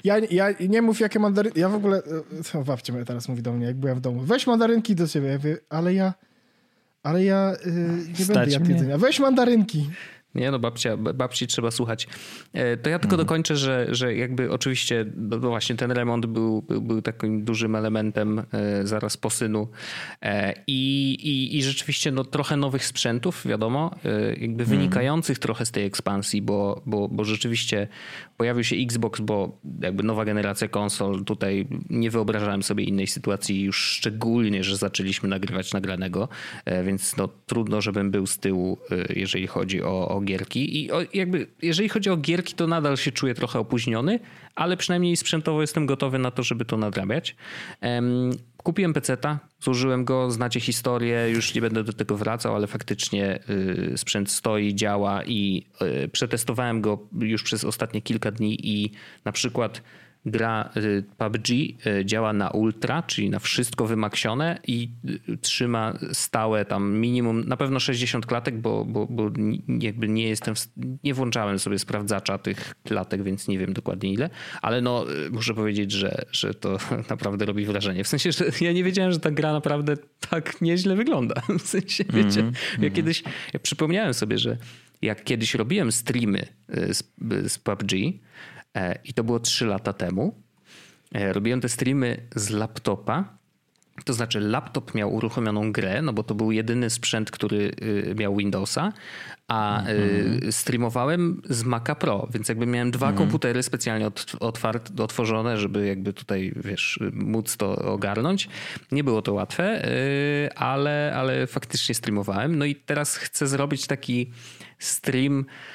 Ja, 0.03 0.15
ja 0.31 0.47
nie 0.69 0.81
mów, 0.81 0.99
jakie 0.99 1.19
mandarynki. 1.19 1.59
Ja 1.59 1.69
w 1.69 1.75
ogóle. 1.75 2.01
Co, 2.43 2.63
babcia 2.63 2.93
teraz 3.05 3.29
mówi 3.29 3.41
do 3.41 3.53
mnie, 3.53 3.65
jak 3.65 3.75
byłem 3.75 3.97
w 3.97 4.01
domu. 4.01 4.21
Weź 4.21 4.47
mandarynki 4.47 4.95
do 4.95 5.07
ciebie. 5.07 5.27
Ja 5.27 5.37
mówię, 5.37 5.57
ale 5.69 5.93
ja. 5.93 6.13
Ale 7.03 7.23
ja 7.23 7.53
yy, 7.65 7.71
nie 8.19 8.25
Stać 8.25 8.27
będę 8.27 8.51
jadł 8.51 8.71
jedzenia. 8.71 8.97
Weź 8.97 9.19
mandarynki. 9.19 9.89
Nie, 10.35 10.51
no 10.51 10.59
babcia, 10.59 10.97
babci 10.97 11.47
trzeba 11.47 11.71
słuchać. 11.71 12.07
E, 12.53 12.77
to 12.77 12.89
ja 12.89 12.99
tylko 12.99 13.15
mhm. 13.15 13.27
dokończę, 13.27 13.57
że, 13.57 13.87
że 13.89 14.15
jakby 14.15 14.51
oczywiście 14.51 15.05
no, 15.15 15.37
no 15.37 15.49
właśnie 15.49 15.75
ten 15.75 15.91
remont 15.91 16.25
był, 16.25 16.61
był, 16.61 16.81
był, 16.81 17.01
takim 17.01 17.43
dużym 17.43 17.75
elementem 17.75 18.39
e, 18.39 18.87
zaraz 18.87 19.17
po 19.17 19.29
synu 19.29 19.67
e, 20.21 20.53
i, 20.67 21.13
i, 21.13 21.57
i 21.57 21.63
rzeczywiście 21.63 22.11
no, 22.11 22.23
trochę 22.23 22.57
nowych 22.57 22.85
sprzętów, 22.85 23.47
wiadomo, 23.47 23.91
jakby 24.37 24.63
mhm. 24.63 24.69
wynikających 24.69 25.39
trochę 25.39 25.65
z 25.65 25.71
tej 25.71 25.85
ekspansji, 25.85 26.41
bo, 26.41 26.81
bo, 26.85 27.07
bo 27.07 27.23
rzeczywiście 27.23 27.87
pojawił 28.37 28.63
się 28.63 28.75
Xbox, 28.75 29.19
bo 29.19 29.59
jakby 29.81 30.03
nowa 30.03 30.25
generacja 30.25 30.67
konsol, 30.67 31.25
tutaj 31.25 31.67
nie 31.89 32.11
wyobrażałem 32.11 32.63
sobie 32.63 32.83
innej 32.83 33.07
sytuacji, 33.07 33.61
już 33.61 33.77
szczególnie, 33.77 34.63
że 34.63 34.77
zaczęliśmy 34.77 35.29
nagrywać 35.29 35.73
nagranego, 35.73 36.29
więc 36.85 37.17
no, 37.17 37.29
trudno, 37.45 37.81
żebym 37.81 38.11
był 38.11 38.27
z 38.27 38.37
tyłu, 38.37 38.77
jeżeli 39.09 39.47
chodzi 39.47 39.83
o, 39.83 40.07
o 40.07 40.21
gierki 40.25 40.77
i 40.77 40.89
jakby 41.13 41.47
jeżeli 41.61 41.89
chodzi 41.89 42.09
o 42.09 42.17
gierki, 42.17 42.53
to 42.53 42.67
nadal 42.67 42.97
się 42.97 43.11
czuję 43.11 43.33
trochę 43.33 43.59
opóźniony, 43.59 44.19
ale 44.55 44.77
przynajmniej 44.77 45.17
sprzętowo 45.17 45.61
jestem 45.61 45.85
gotowy 45.85 46.19
na 46.19 46.31
to, 46.31 46.43
żeby 46.43 46.65
to 46.65 46.77
nadrabiać. 46.77 47.35
Kupiłem 48.57 48.93
PC-ta, 48.93 49.39
zużyłem 49.59 50.05
go, 50.05 50.31
znacie 50.31 50.59
historię, 50.59 51.29
już 51.29 51.55
nie 51.55 51.61
będę 51.61 51.83
do 51.83 51.93
tego 51.93 52.17
wracał, 52.17 52.55
ale 52.55 52.67
faktycznie 52.67 53.39
y, 53.93 53.97
sprzęt 53.97 54.31
stoi, 54.31 54.75
działa 54.75 55.23
i 55.23 55.65
y, 56.03 56.07
przetestowałem 56.07 56.81
go 56.81 56.99
już 57.19 57.43
przez 57.43 57.63
ostatnie 57.63 58.01
kilka 58.01 58.31
dni 58.31 58.57
i 58.67 58.91
na 59.25 59.31
przykład 59.31 59.81
gra 60.25 60.69
y, 60.77 61.03
PUBG 61.17 61.49
y, 61.49 62.05
działa 62.05 62.33
na 62.33 62.49
ultra, 62.49 63.03
czyli 63.03 63.29
na 63.29 63.39
wszystko 63.39 63.85
wymaksione 63.85 64.59
i 64.67 64.89
y, 65.29 65.37
trzyma 65.37 65.99
stałe 66.13 66.65
tam 66.65 66.93
minimum, 66.93 67.47
na 67.47 67.57
pewno 67.57 67.79
60 67.79 68.25
klatek, 68.25 68.57
bo, 68.61 68.85
bo, 68.85 69.05
bo 69.05 69.31
jakby 69.79 70.07
nie 70.07 70.27
jestem, 70.27 70.55
nie 71.03 71.13
włączałem 71.13 71.59
sobie 71.59 71.79
sprawdzacza 71.79 72.37
tych 72.37 72.75
klatek, 72.83 73.23
więc 73.23 73.47
nie 73.47 73.59
wiem 73.59 73.73
dokładnie 73.73 74.13
ile, 74.13 74.29
ale 74.61 74.81
no 74.81 75.05
muszę 75.31 75.53
powiedzieć, 75.53 75.91
że, 75.91 76.25
że 76.31 76.53
to 76.53 76.77
naprawdę 77.09 77.45
robi 77.45 77.65
wrażenie. 77.65 78.03
W 78.03 78.07
sensie, 78.07 78.31
że 78.31 78.45
ja 78.61 78.71
nie 78.71 78.83
wiedziałem, 78.83 79.11
że 79.11 79.19
ta 79.19 79.31
gra 79.31 79.53
naprawdę 79.53 79.97
tak 80.29 80.61
nieźle 80.61 80.95
wygląda. 80.95 81.41
W 81.59 81.67
sensie, 81.67 82.03
wiecie, 82.03 82.39
mm 82.39 82.51
-hmm. 82.51 82.55
ja 82.69 82.75
mhm. 82.75 82.93
kiedyś, 82.93 83.23
ja 83.53 83.59
przypomniałem 83.59 84.13
sobie, 84.13 84.37
że 84.37 84.57
jak 85.01 85.23
kiedyś 85.23 85.55
robiłem 85.55 85.91
streamy 85.91 86.47
z, 86.69 87.03
z 87.47 87.59
PUBG, 87.59 87.91
I 89.03 89.13
to 89.13 89.23
było 89.23 89.39
3 89.39 89.65
lata 89.65 89.93
temu. 89.93 90.35
E, 91.15 91.33
robiłem 91.33 91.61
te 91.61 91.69
streamy 91.69 92.27
z 92.35 92.49
laptopa. 92.49 93.37
To 94.05 94.13
znaczy, 94.13 94.39
laptop 94.39 94.95
miał 94.95 95.13
uruchomioną 95.13 95.71
grę, 95.71 96.01
no 96.01 96.13
bo 96.13 96.23
to 96.23 96.35
był 96.35 96.51
jedyny 96.51 96.89
sprzęt, 96.89 97.31
który 97.31 97.71
y, 97.81 98.15
miał 98.17 98.35
Windowsa, 98.35 98.93
a 99.47 99.83
mm-hmm. 99.83 100.51
streamowałem 100.51 101.41
z 101.49 101.63
Maca 101.63 101.95
Pro, 101.95 102.27
więc 102.33 102.49
jakby 102.49 102.65
miałem 102.65 102.91
dwa 102.91 103.11
mm-hmm. 103.11 103.17
komputery 103.17 103.63
specjalnie 103.63 104.07
otwarte, 104.39 105.03
otworzone, 105.03 105.57
żeby 105.57 105.87
jakby 105.87 106.13
tutaj, 106.13 106.53
wiesz, 106.55 106.99
móc 107.13 107.57
to 107.57 107.75
ogarnąć. 107.75 108.49
Nie 108.91 109.03
było 109.03 109.21
to 109.21 109.33
łatwe, 109.33 109.89
y, 109.89 110.53
ale, 110.55 111.13
ale 111.15 111.47
faktycznie 111.47 111.95
streamowałem. 111.95 112.57
No 112.57 112.65
i 112.65 112.75
teraz 112.75 113.15
chcę 113.15 113.47
zrobić 113.47 113.87
taki 113.87 114.31
stream 114.79 115.45
E, 115.45 115.45
e, 115.45 115.74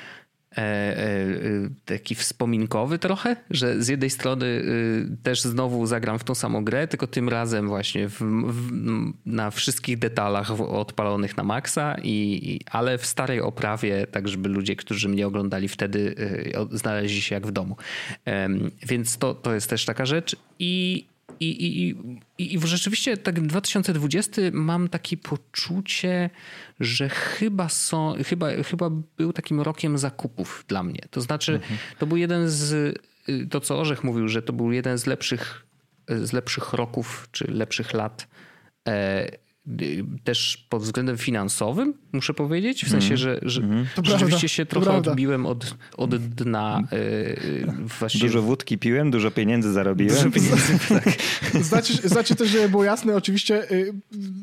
taki 1.84 2.14
wspominkowy 2.14 2.98
trochę, 2.98 3.36
że 3.50 3.82
z 3.82 3.88
jednej 3.88 4.10
strony 4.10 4.46
y, 4.46 5.16
też 5.22 5.42
znowu 5.42 5.86
zagram 5.86 6.18
w 6.18 6.24
tą 6.24 6.34
samą 6.34 6.64
grę, 6.64 6.88
tylko 6.88 7.06
tym 7.06 7.28
razem 7.28 7.68
właśnie 7.68 8.08
w, 8.08 8.18
w, 8.46 8.70
na 9.26 9.50
wszystkich 9.50 9.98
detalach 9.98 10.60
odpalonych 10.60 11.36
na 11.36 11.44
maksa, 11.44 11.96
i, 12.02 12.60
ale 12.70 12.98
w 12.98 13.06
starej 13.06 13.40
oprawie, 13.40 14.06
tak 14.06 14.28
żeby 14.28 14.48
ludzie, 14.48 14.76
którzy 14.76 15.08
mnie 15.08 15.26
oglądali 15.26 15.68
wtedy 15.68 16.14
y, 16.72 16.78
znaleźli 16.78 17.22
się 17.22 17.34
jak 17.34 17.46
w 17.46 17.52
domu. 17.52 17.76
Więc 18.86 19.18
to, 19.18 19.34
to 19.34 19.54
jest 19.54 19.70
też 19.70 19.84
taka 19.84 20.06
rzecz 20.06 20.36
i 20.58 21.04
i, 21.40 21.66
i, 21.66 21.96
i, 22.38 22.59
rzeczywiście 22.64 23.16
tak 23.16 23.40
2020 23.40 24.42
mam 24.53 24.88
takie 24.88 25.16
poczucie, 25.16 26.31
że 26.81 27.09
chyba 27.09 27.68
są, 27.68 28.14
chyba, 28.26 28.48
chyba 28.62 28.90
był 29.16 29.33
takim 29.33 29.61
rokiem 29.61 29.98
zakupów 29.98 30.64
dla 30.68 30.83
mnie. 30.83 31.00
To 31.11 31.20
znaczy, 31.20 31.53
mhm. 31.53 31.79
to 31.98 32.07
był 32.07 32.16
jeden 32.16 32.48
z, 32.48 32.98
to 33.50 33.61
co 33.61 33.81
Orzech 33.81 34.05
mówił, 34.05 34.29
że 34.29 34.42
to 34.42 34.53
był 34.53 34.72
jeden 34.72 34.98
z 34.98 35.07
lepszych, 35.07 35.66
z 36.09 36.33
lepszych 36.33 36.72
roków, 36.72 37.29
czy 37.33 37.50
lepszych 37.50 37.92
lat 37.92 38.29
e, 38.88 39.31
też 40.24 40.66
pod 40.68 40.83
względem 40.83 41.18
finansowym, 41.18 41.94
muszę 42.12 42.35
powiedzieć, 42.35 42.85
w 42.85 42.88
sensie, 42.88 43.14
mhm. 43.14 43.18
że, 43.18 43.38
że 43.42 43.61
mm. 43.61 43.87
rzeczywiście 44.02 44.66
prawda, 44.66 44.90
się 44.90 45.00
trochę 45.00 45.11
odbiłem 45.11 45.46
od, 45.46 45.74
od 45.96 46.16
dna. 46.16 46.80
Yy, 46.92 47.72
właściwie... 48.00 48.26
Dużo 48.26 48.42
wódki 48.42 48.78
piłem, 48.78 49.11
dużo 49.11 49.30
pieniędzy 49.30 49.72
zarobiłem. 49.72 50.16
Dużo 50.16 50.30
pieniędzy, 50.30 50.78
tak. 50.88 51.62
znaczy, 51.64 51.92
znaczy 52.09 52.35
też, 52.35 52.48
żeby 52.48 52.68
było 52.68 52.85
jasne, 52.85 53.16
oczywiście 53.16 53.70
y, 53.70 53.92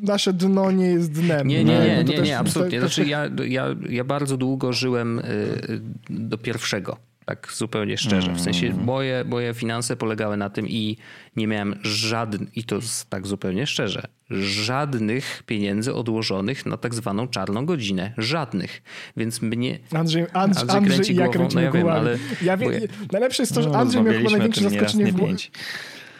nasze 0.02 0.34
dno 0.34 0.72
nie 0.72 0.88
jest 0.88 1.12
dnem. 1.12 1.48
Nie, 1.48 1.64
nie, 1.64 1.80
nie, 1.80 2.04
nie, 2.04 2.22
nie, 2.22 2.40
absolutnie. 2.40 2.80
Znaczy 2.80 3.06
ja, 3.06 3.30
ja, 3.48 3.76
ja 3.90 4.04
bardzo 4.04 4.38
długo 4.38 4.74
żyłem 4.74 5.20
y, 5.20 5.82
do 6.10 6.38
pierwszego 6.38 6.98
tak 7.28 7.54
zupełnie 7.56 7.98
szczerze. 7.98 8.34
W 8.34 8.42
sensie 8.42 8.68
mm. 8.68 8.84
moje, 8.84 9.24
moje 9.28 9.54
finanse 9.54 9.96
polegały 9.96 10.38
na 10.38 10.50
tym 10.50 10.68
i 10.68 10.98
nie 11.36 11.48
miałem 11.48 11.76
żadnych, 11.82 12.58
i 12.58 12.64
to 12.64 12.80
tak 13.10 13.28
zupełnie 13.28 13.68
szczerze, 13.68 14.08
żadnych 14.30 15.44
pieniędzy 15.46 15.94
odłożonych 15.94 16.66
na 16.66 16.78
tak 16.78 16.94
zwaną 16.94 17.28
czarną 17.28 17.66
godzinę. 17.66 18.14
Żadnych. 18.18 18.82
Więc 19.18 19.42
mnie... 19.42 19.80
Andrzej, 19.94 20.26
Andrzej, 20.34 20.64
Andrzej 20.70 20.82
kręci 20.82 21.22
Andrzej, 21.22 21.40
głową. 21.40 21.50
no 21.56 21.62
ja 21.62 21.72
wiem, 21.72 21.88
ale... 21.88 22.18
Ja 22.42 22.58
wiem, 22.58 22.72
ja... 22.72 22.80
Najlepsze 23.12 23.44
jest 23.44 23.56
to, 23.56 23.62
że 23.62 23.70
no, 23.70 23.78
Andrzej 23.78 24.04
miał 24.04 24.14
chyba 24.14 24.30
największe 24.30 24.62
zaskoczenie 24.62 25.12
w 25.12 25.16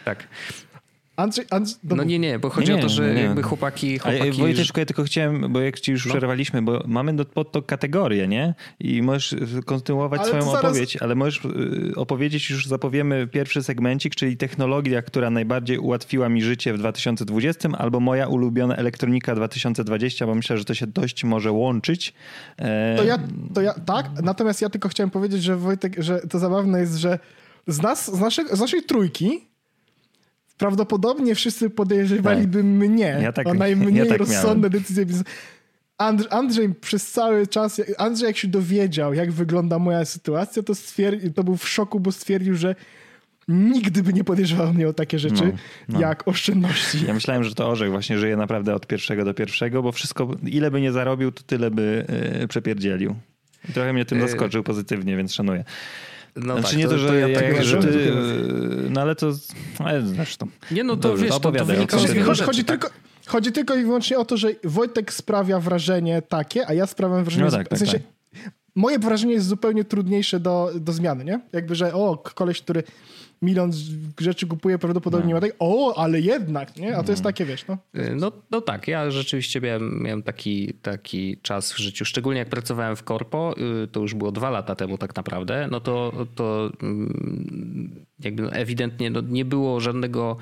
Tak. 0.04 0.28
Andrzej, 1.18 1.44
Andrzej, 1.50 1.76
no 1.84 2.04
nie, 2.04 2.18
nie, 2.18 2.38
bo 2.38 2.50
chodzi 2.50 2.72
nie, 2.72 2.78
o 2.78 2.80
to, 2.80 2.88
że 2.88 3.14
nie. 3.14 3.22
jakby 3.22 3.42
chłopaki... 3.42 3.98
chłopaki 3.98 4.22
Ale 4.22 4.32
Wojteczko, 4.32 4.80
ja 4.80 4.86
tylko 4.86 5.04
chciałem, 5.04 5.52
bo 5.52 5.60
jak 5.60 5.80
ci 5.80 5.92
już 5.92 6.06
no. 6.06 6.12
przerwaliśmy, 6.12 6.62
bo 6.62 6.82
mamy 6.86 7.16
do, 7.16 7.24
pod 7.24 7.52
to 7.52 7.62
kategorię, 7.62 8.28
nie? 8.28 8.54
I 8.80 9.02
możesz 9.02 9.34
kontynuować 9.66 10.20
ale 10.20 10.28
swoją 10.28 10.44
zaraz... 10.44 10.64
opowieść, 10.64 10.96
ale 10.96 11.14
możesz 11.14 11.44
y, 11.44 11.92
opowiedzieć, 11.96 12.50
już 12.50 12.66
zapowiemy 12.66 13.26
pierwszy 13.26 13.62
segmencik, 13.62 14.14
czyli 14.14 14.36
technologia, 14.36 15.02
która 15.02 15.30
najbardziej 15.30 15.78
ułatwiła 15.78 16.28
mi 16.28 16.42
życie 16.42 16.72
w 16.72 16.78
2020, 16.78 17.68
albo 17.78 18.00
moja 18.00 18.28
ulubiona 18.28 18.76
elektronika 18.76 19.34
2020, 19.34 20.26
bo 20.26 20.34
myślę, 20.34 20.58
że 20.58 20.64
to 20.64 20.74
się 20.74 20.86
dość 20.86 21.24
może 21.24 21.52
łączyć. 21.52 22.14
E... 22.56 22.96
To, 22.96 23.04
ja, 23.04 23.18
to 23.54 23.60
ja, 23.60 23.74
tak, 23.74 24.06
natomiast 24.22 24.62
ja 24.62 24.70
tylko 24.70 24.88
chciałem 24.88 25.10
powiedzieć, 25.10 25.42
że 25.42 25.56
Wojtek, 25.56 26.02
że 26.02 26.20
to 26.20 26.38
zabawne 26.38 26.80
jest, 26.80 26.96
że 26.96 27.18
z 27.66 27.82
nas, 27.82 28.16
z, 28.16 28.20
naszej, 28.20 28.44
z 28.52 28.60
naszej 28.60 28.82
trójki 28.82 29.47
prawdopodobnie 30.58 31.34
wszyscy 31.34 31.70
podejrzewaliby 31.70 32.58
tak. 32.58 32.66
mnie 32.66 33.18
ja 33.22 33.32
tak, 33.32 33.48
o 33.48 33.54
najmniej 33.54 33.94
ja 33.94 34.06
tak 34.06 34.18
rozsądne 34.18 34.70
decyzje. 34.70 35.06
Andrzej, 35.98 36.28
Andrzej 36.30 36.74
przez 36.74 37.10
cały 37.10 37.46
czas, 37.46 37.80
Andrzej 37.98 38.26
jak 38.26 38.36
się 38.36 38.48
dowiedział, 38.48 39.14
jak 39.14 39.32
wygląda 39.32 39.78
moja 39.78 40.04
sytuacja, 40.04 40.62
to, 40.62 40.74
stwierdzi, 40.74 41.32
to 41.32 41.44
był 41.44 41.56
w 41.56 41.68
szoku, 41.68 42.00
bo 42.00 42.12
stwierdził, 42.12 42.54
że 42.54 42.74
nigdy 43.48 44.02
by 44.02 44.12
nie 44.12 44.24
podejrzewał 44.24 44.74
mnie 44.74 44.88
o 44.88 44.92
takie 44.92 45.18
rzeczy, 45.18 45.44
no, 45.44 45.52
no. 45.88 46.00
jak 46.00 46.28
oszczędności. 46.28 47.06
Ja 47.06 47.14
myślałem, 47.14 47.44
że 47.44 47.54
to 47.54 47.68
Orzech 47.68 47.90
właśnie 47.90 48.18
żyje 48.18 48.36
naprawdę 48.36 48.74
od 48.74 48.86
pierwszego 48.86 49.24
do 49.24 49.34
pierwszego, 49.34 49.82
bo 49.82 49.92
wszystko, 49.92 50.30
ile 50.46 50.70
by 50.70 50.80
nie 50.80 50.92
zarobił, 50.92 51.32
to 51.32 51.42
tyle 51.42 51.70
by 51.70 52.06
yy, 52.40 52.48
przepierdzielił. 52.48 53.14
I 53.68 53.72
trochę 53.72 53.92
mnie 53.92 54.04
tym 54.04 54.18
y- 54.18 54.20
zaskoczył 54.20 54.62
pozytywnie, 54.62 55.16
więc 55.16 55.34
szanuję. 55.34 55.64
No 56.42 56.54
znaczy 56.54 56.68
tak, 56.68 56.78
nie 56.78 56.84
to, 56.84 56.90
to, 56.90 56.98
że, 56.98 57.08
to 57.08 57.14
ja 57.14 57.28
jak, 57.28 57.54
tak 57.54 57.64
że 57.64 57.78
ty, 57.78 58.12
no 58.90 59.00
ale 59.00 59.14
to, 59.14 59.32
ale 59.78 60.06
zresztą. 60.06 60.48
Nie 60.70 60.84
no 60.84 60.96
to 60.96 61.08
Dobrze, 61.08 61.24
wiesz, 61.24 61.38
to, 61.38 61.52
to 61.52 61.64
wynika 61.64 61.96
chodzi, 61.96 62.20
chodzi, 62.20 62.42
chodzi 62.42 62.64
tylko, 62.64 62.90
chodzi 63.26 63.52
tylko 63.52 63.74
i 63.74 63.82
wyłącznie 63.82 64.18
o 64.18 64.24
to, 64.24 64.36
że 64.36 64.48
Wojtek 64.64 65.12
sprawia 65.12 65.60
wrażenie 65.60 66.22
takie, 66.22 66.66
a 66.68 66.74
ja 66.74 66.86
sprawiam 66.86 67.24
wrażenie... 67.24 67.44
No 67.44 67.50
tak, 67.50 67.68
tak, 67.68 67.78
w 67.78 67.80
sensie, 67.80 67.98
tak. 67.98 68.42
Moje 68.74 68.98
wrażenie 68.98 69.32
jest 69.32 69.46
zupełnie 69.46 69.84
trudniejsze 69.84 70.40
do, 70.40 70.70
do 70.74 70.92
zmiany, 70.92 71.24
nie? 71.24 71.40
Jakby, 71.52 71.74
że 71.74 71.94
o, 71.94 72.16
koleś, 72.16 72.62
który 72.62 72.82
milion 73.42 73.72
rzeczy 74.20 74.46
kupuje, 74.46 74.78
prawdopodobnie 74.78 75.34
no. 75.34 75.40
ma 75.40 75.46
tak, 75.46 75.56
o, 75.58 75.98
ale 75.98 76.20
jednak, 76.20 76.76
nie? 76.76 76.96
A 76.96 77.02
to 77.02 77.12
jest 77.12 77.24
no. 77.24 77.28
takie, 77.28 77.44
wiesz, 77.44 77.66
no. 77.66 77.78
Y, 77.96 78.14
no, 78.14 78.32
no 78.50 78.60
tak, 78.60 78.88
ja 78.88 79.10
rzeczywiście 79.10 79.60
miałem, 79.60 80.02
miałem 80.02 80.22
taki, 80.22 80.74
taki 80.82 81.38
czas 81.42 81.72
w 81.72 81.78
życiu, 81.78 82.04
szczególnie 82.04 82.38
jak 82.38 82.48
pracowałem 82.48 82.96
w 82.96 83.02
korpo, 83.02 83.54
y, 83.84 83.88
to 83.88 84.00
już 84.00 84.14
było 84.14 84.32
dwa 84.32 84.50
lata 84.50 84.74
temu 84.74 84.98
tak 84.98 85.16
naprawdę, 85.16 85.68
no 85.70 85.80
to, 85.80 86.26
to 86.34 86.70
mm, 86.82 88.04
jakby 88.20 88.42
no 88.42 88.52
ewidentnie 88.52 89.10
no 89.10 89.20
nie 89.20 89.44
było 89.44 89.80
żadnego 89.80 90.36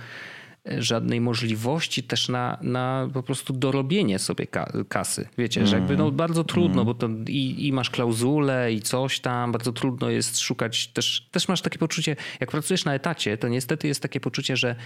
żadnej 0.78 1.20
możliwości 1.20 2.02
też 2.02 2.28
na, 2.28 2.58
na 2.62 3.08
po 3.12 3.22
prostu 3.22 3.52
dorobienie 3.52 4.18
sobie 4.18 4.46
kasy. 4.88 5.28
Wiecie, 5.38 5.60
mm. 5.60 5.70
że 5.70 5.76
jakby 5.76 5.96
no 5.96 6.04
mm. 6.04 6.16
bardzo 6.16 6.44
trudno, 6.44 6.82
mm. 6.82 6.84
bo 6.86 6.94
to 6.94 7.08
i, 7.28 7.66
i 7.66 7.72
masz 7.72 7.90
klauzulę 7.90 8.72
i 8.72 8.80
coś 8.80 9.20
tam, 9.20 9.52
bardzo 9.52 9.72
trudno 9.72 10.10
jest 10.10 10.38
szukać, 10.38 10.86
też, 10.86 11.28
też 11.30 11.48
masz 11.48 11.62
takie 11.62 11.78
poczucie, 11.78 12.16
jak 12.40 12.50
pracujesz 12.50 12.84
na 12.84 12.94
etacie, 12.94 13.36
to 13.38 13.48
niestety 13.48 13.88
jest 13.88 14.02
takie 14.02 14.20
poczucie, 14.20 14.56
że 14.56 14.76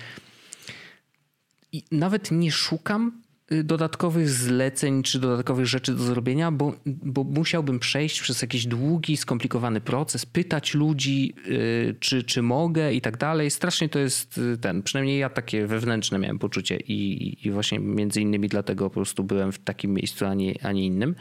nawet 1.91 2.31
nie 2.31 2.53
szukam 2.53 3.23
dodatkowych 3.65 4.31
zleceń 4.31 5.03
czy 5.03 5.21
dodatkowych 5.21 5.67
rzeczy 5.67 5.95
do 5.95 6.03
zrobienia, 6.03 6.53
bo, 6.53 6.75
bo 6.87 7.25
musiałbym 7.25 7.79
przejść 7.79 8.21
przez 8.21 8.43
jakiś 8.43 8.67
długi, 8.67 9.17
skomplikowany 9.17 9.81
proces, 9.81 10.27
pytać 10.27 10.75
ludzi, 10.75 11.35
yy, 11.47 11.95
czy, 12.01 12.23
czy 12.23 12.43
mogę 12.43 12.93
i 12.93 13.01
tak 13.01 13.17
dalej. 13.17 13.51
Strasznie 13.51 13.89
to 13.89 13.99
jest 13.99 14.39
y, 14.39 14.59
ten, 14.59 14.83
przynajmniej 14.83 15.19
ja 15.19 15.31
takie 15.31 15.67
wewnętrzne 15.67 16.19
miałem 16.19 16.39
poczucie 16.39 16.77
i, 16.77 17.39
i 17.47 17.51
właśnie 17.51 17.79
między 17.79 18.21
innymi 18.21 18.49
dlatego 18.49 18.91
po 18.91 18.95
prostu 18.95 19.25
byłem 19.25 19.53
w 19.53 19.59
takim 19.59 19.95
miejscu, 19.95 20.27
a 20.27 20.35
nie, 20.35 20.55
a 20.63 20.73
nie 20.73 20.87
innym. 20.87 21.15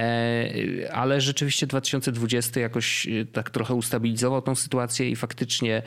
E, 0.00 0.92
ale 0.92 1.20
rzeczywiście 1.20 1.66
2020 1.66 2.60
jakoś 2.60 3.06
y, 3.06 3.26
tak 3.32 3.50
trochę 3.50 3.74
ustabilizował 3.74 4.42
tą 4.42 4.54
sytuację 4.54 5.10
i 5.10 5.16
faktycznie 5.16 5.82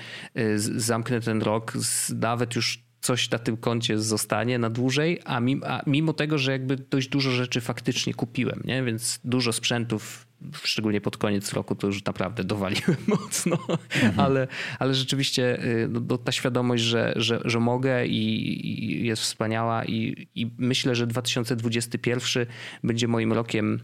zamknę 0.76 1.22
ten 1.22 1.42
rok 1.42 1.74
z 1.78 2.14
nawet 2.14 2.56
już 2.56 2.87
coś 3.02 3.32
na 3.32 3.40
tym 3.40 3.58
koncie 3.58 4.00
zostanie 4.00 4.60
na 4.60 4.70
dłużej, 4.70 5.20
a 5.26 5.40
mimo, 5.40 5.68
a 5.68 5.82
mimo, 5.88 6.14
tego, 6.14 6.38
że 6.38 6.52
jakby 6.52 6.76
dość 6.76 7.08
dużo 7.08 7.32
rzeczy 7.32 7.62
faktycznie 7.62 8.14
kupiłem, 8.14 8.62
nie? 8.66 8.84
więc 8.84 9.20
dużo 9.24 9.54
sprzętów 9.54 10.28
szczególnie 10.64 11.02
pod 11.02 11.18
koniec 11.18 11.54
roku, 11.54 11.76
to 11.76 11.88
już 11.88 12.04
naprawdę 12.04 12.44
dowaliłem 12.44 12.98
mocno, 13.08 13.58
mhm. 13.96 14.20
ale, 14.20 14.48
ale 14.80 14.96
rzeczywiście 14.96 15.64
y, 15.66 15.90
no, 15.90 16.18
ta 16.18 16.32
świadomość, 16.32 16.84
że, 16.84 17.14
że, 17.16 17.42
że 17.46 17.60
mogę 17.60 18.08
i, 18.08 19.02
i 19.02 19.06
jest 19.06 19.22
wspaniała 19.22 19.86
i, 19.86 20.28
i 20.36 20.52
myślę, 20.58 20.96
że 20.96 21.08
2021 21.08 22.46
będzie 22.84 23.08
moim 23.08 23.34
rokiem 23.34 23.80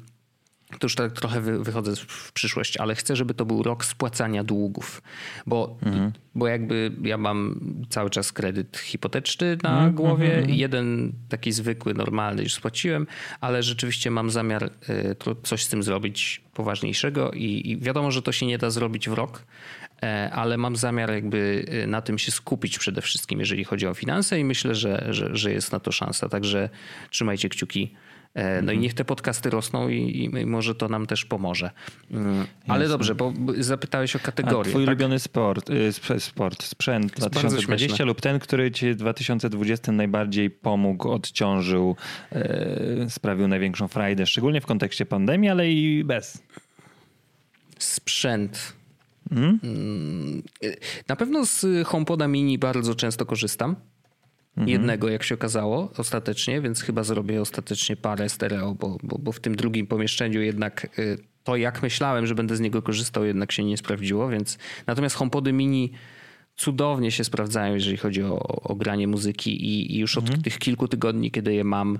to 0.79 0.85
już 0.85 0.95
tak 0.95 1.11
trochę 1.11 1.41
wychodzę 1.41 1.95
w 1.95 2.31
przyszłość, 2.31 2.77
ale 2.77 2.95
chcę, 2.95 3.15
żeby 3.15 3.33
to 3.33 3.45
był 3.45 3.63
rok 3.63 3.85
spłacania 3.85 4.43
długów, 4.43 5.01
bo, 5.45 5.77
mhm. 5.81 6.11
bo 6.35 6.47
jakby 6.47 6.91
ja 7.01 7.17
mam 7.17 7.59
cały 7.89 8.09
czas 8.09 8.31
kredyt 8.31 8.77
hipoteczny 8.77 9.57
na 9.63 9.73
mhm. 9.73 9.93
głowie, 9.93 10.33
mhm. 10.37 10.49
jeden 10.49 11.13
taki 11.29 11.51
zwykły, 11.51 11.93
normalny 11.93 12.43
już 12.43 12.53
spłaciłem, 12.53 13.07
ale 13.41 13.63
rzeczywiście 13.63 14.11
mam 14.11 14.29
zamiar 14.29 14.63
y, 14.63 15.15
coś 15.43 15.63
z 15.63 15.69
tym 15.69 15.83
zrobić 15.83 16.41
poważniejszego 16.53 17.31
i, 17.31 17.61
i 17.71 17.77
wiadomo, 17.77 18.11
że 18.11 18.21
to 18.21 18.31
się 18.31 18.45
nie 18.45 18.57
da 18.57 18.69
zrobić 18.69 19.09
w 19.09 19.13
rok, 19.13 19.45
e, 20.03 20.31
ale 20.31 20.57
mam 20.57 20.75
zamiar 20.75 21.11
jakby 21.11 21.65
y, 21.83 21.87
na 21.87 22.01
tym 22.01 22.19
się 22.19 22.31
skupić 22.31 22.79
przede 22.79 23.01
wszystkim, 23.01 23.39
jeżeli 23.39 23.63
chodzi 23.63 23.87
o 23.87 23.93
finanse 23.93 24.39
i 24.39 24.43
myślę, 24.43 24.75
że, 24.75 25.07
że, 25.09 25.29
że 25.35 25.51
jest 25.51 25.71
na 25.71 25.79
to 25.79 25.91
szansa. 25.91 26.29
Także 26.29 26.69
trzymajcie 27.09 27.49
kciuki 27.49 27.93
No 28.63 28.71
i 28.71 28.77
niech 28.77 28.93
te 28.93 29.05
podcasty 29.05 29.49
rosną 29.49 29.89
i, 29.89 30.23
i 30.23 30.45
może 30.45 30.75
to 30.75 30.87
nam 30.87 31.07
też 31.07 31.25
pomoże. 31.25 31.71
Mm, 32.11 32.45
ale 32.67 32.83
Jasne. 32.83 32.93
dobrze, 32.93 33.15
bo 33.15 33.33
zapytałeś 33.57 34.15
o 34.15 34.19
kategorię. 34.19 34.69
A 34.69 34.73
twój 34.73 34.85
tak? 34.85 34.89
ulubiony 34.89 35.19
sport, 35.19 35.69
y, 35.69 36.19
sport, 36.19 36.63
sprzęt 36.63 37.11
2020 37.11 38.03
lub 38.03 38.21
ten, 38.21 38.39
który 38.39 38.71
ci 38.71 38.91
w 38.91 38.95
2020 38.95 39.91
najbardziej 39.91 40.49
pomógł, 40.49 41.09
odciążył, 41.09 41.95
e, 42.31 43.09
sprawił 43.09 43.47
największą 43.47 43.87
frajdę, 43.87 44.25
szczególnie 44.25 44.61
w 44.61 44.65
kontekście 44.65 45.05
pandemii, 45.05 45.49
ale 45.49 45.71
i 45.71 46.03
bez. 46.03 46.43
Sprzęt. 47.79 48.73
Hmm? 49.29 49.59
Mm, 49.63 50.43
na 51.07 51.15
pewno 51.15 51.45
z 51.45 51.65
HomePoda 51.87 52.27
Mini 52.27 52.57
bardzo 52.57 52.95
często 52.95 53.25
korzystam. 53.25 53.75
Mhm. 54.57 54.69
Jednego, 54.69 55.09
jak 55.09 55.23
się 55.23 55.35
okazało, 55.35 55.91
ostatecznie, 55.97 56.61
więc 56.61 56.81
chyba 56.81 57.03
zrobię 57.03 57.41
ostatecznie 57.41 57.95
parę 57.95 58.29
stereo, 58.29 58.75
bo, 58.75 58.97
bo, 59.03 59.17
bo 59.19 59.31
w 59.31 59.39
tym 59.39 59.55
drugim 59.55 59.87
pomieszczeniu 59.87 60.41
jednak 60.41 60.99
y, 60.99 61.17
to, 61.43 61.55
jak 61.55 61.83
myślałem, 61.83 62.27
że 62.27 62.35
będę 62.35 62.55
z 62.55 62.59
niego 62.59 62.81
korzystał, 62.81 63.25
jednak 63.25 63.51
się 63.51 63.63
nie 63.63 63.77
sprawdziło, 63.77 64.29
więc 64.29 64.57
natomiast 64.87 65.15
HomePody 65.15 65.53
Mini 65.53 65.91
cudownie 66.55 67.11
się 67.11 67.23
sprawdzają, 67.23 67.73
jeżeli 67.73 67.97
chodzi 67.97 68.23
o, 68.23 68.39
o 68.39 68.75
granie 68.75 69.07
muzyki 69.07 69.65
i, 69.65 69.95
i 69.95 69.99
już 69.99 70.17
od 70.17 70.23
mhm. 70.23 70.41
tych 70.41 70.57
kilku 70.57 70.87
tygodni, 70.87 71.31
kiedy 71.31 71.53
je 71.53 71.63
mam, 71.63 71.99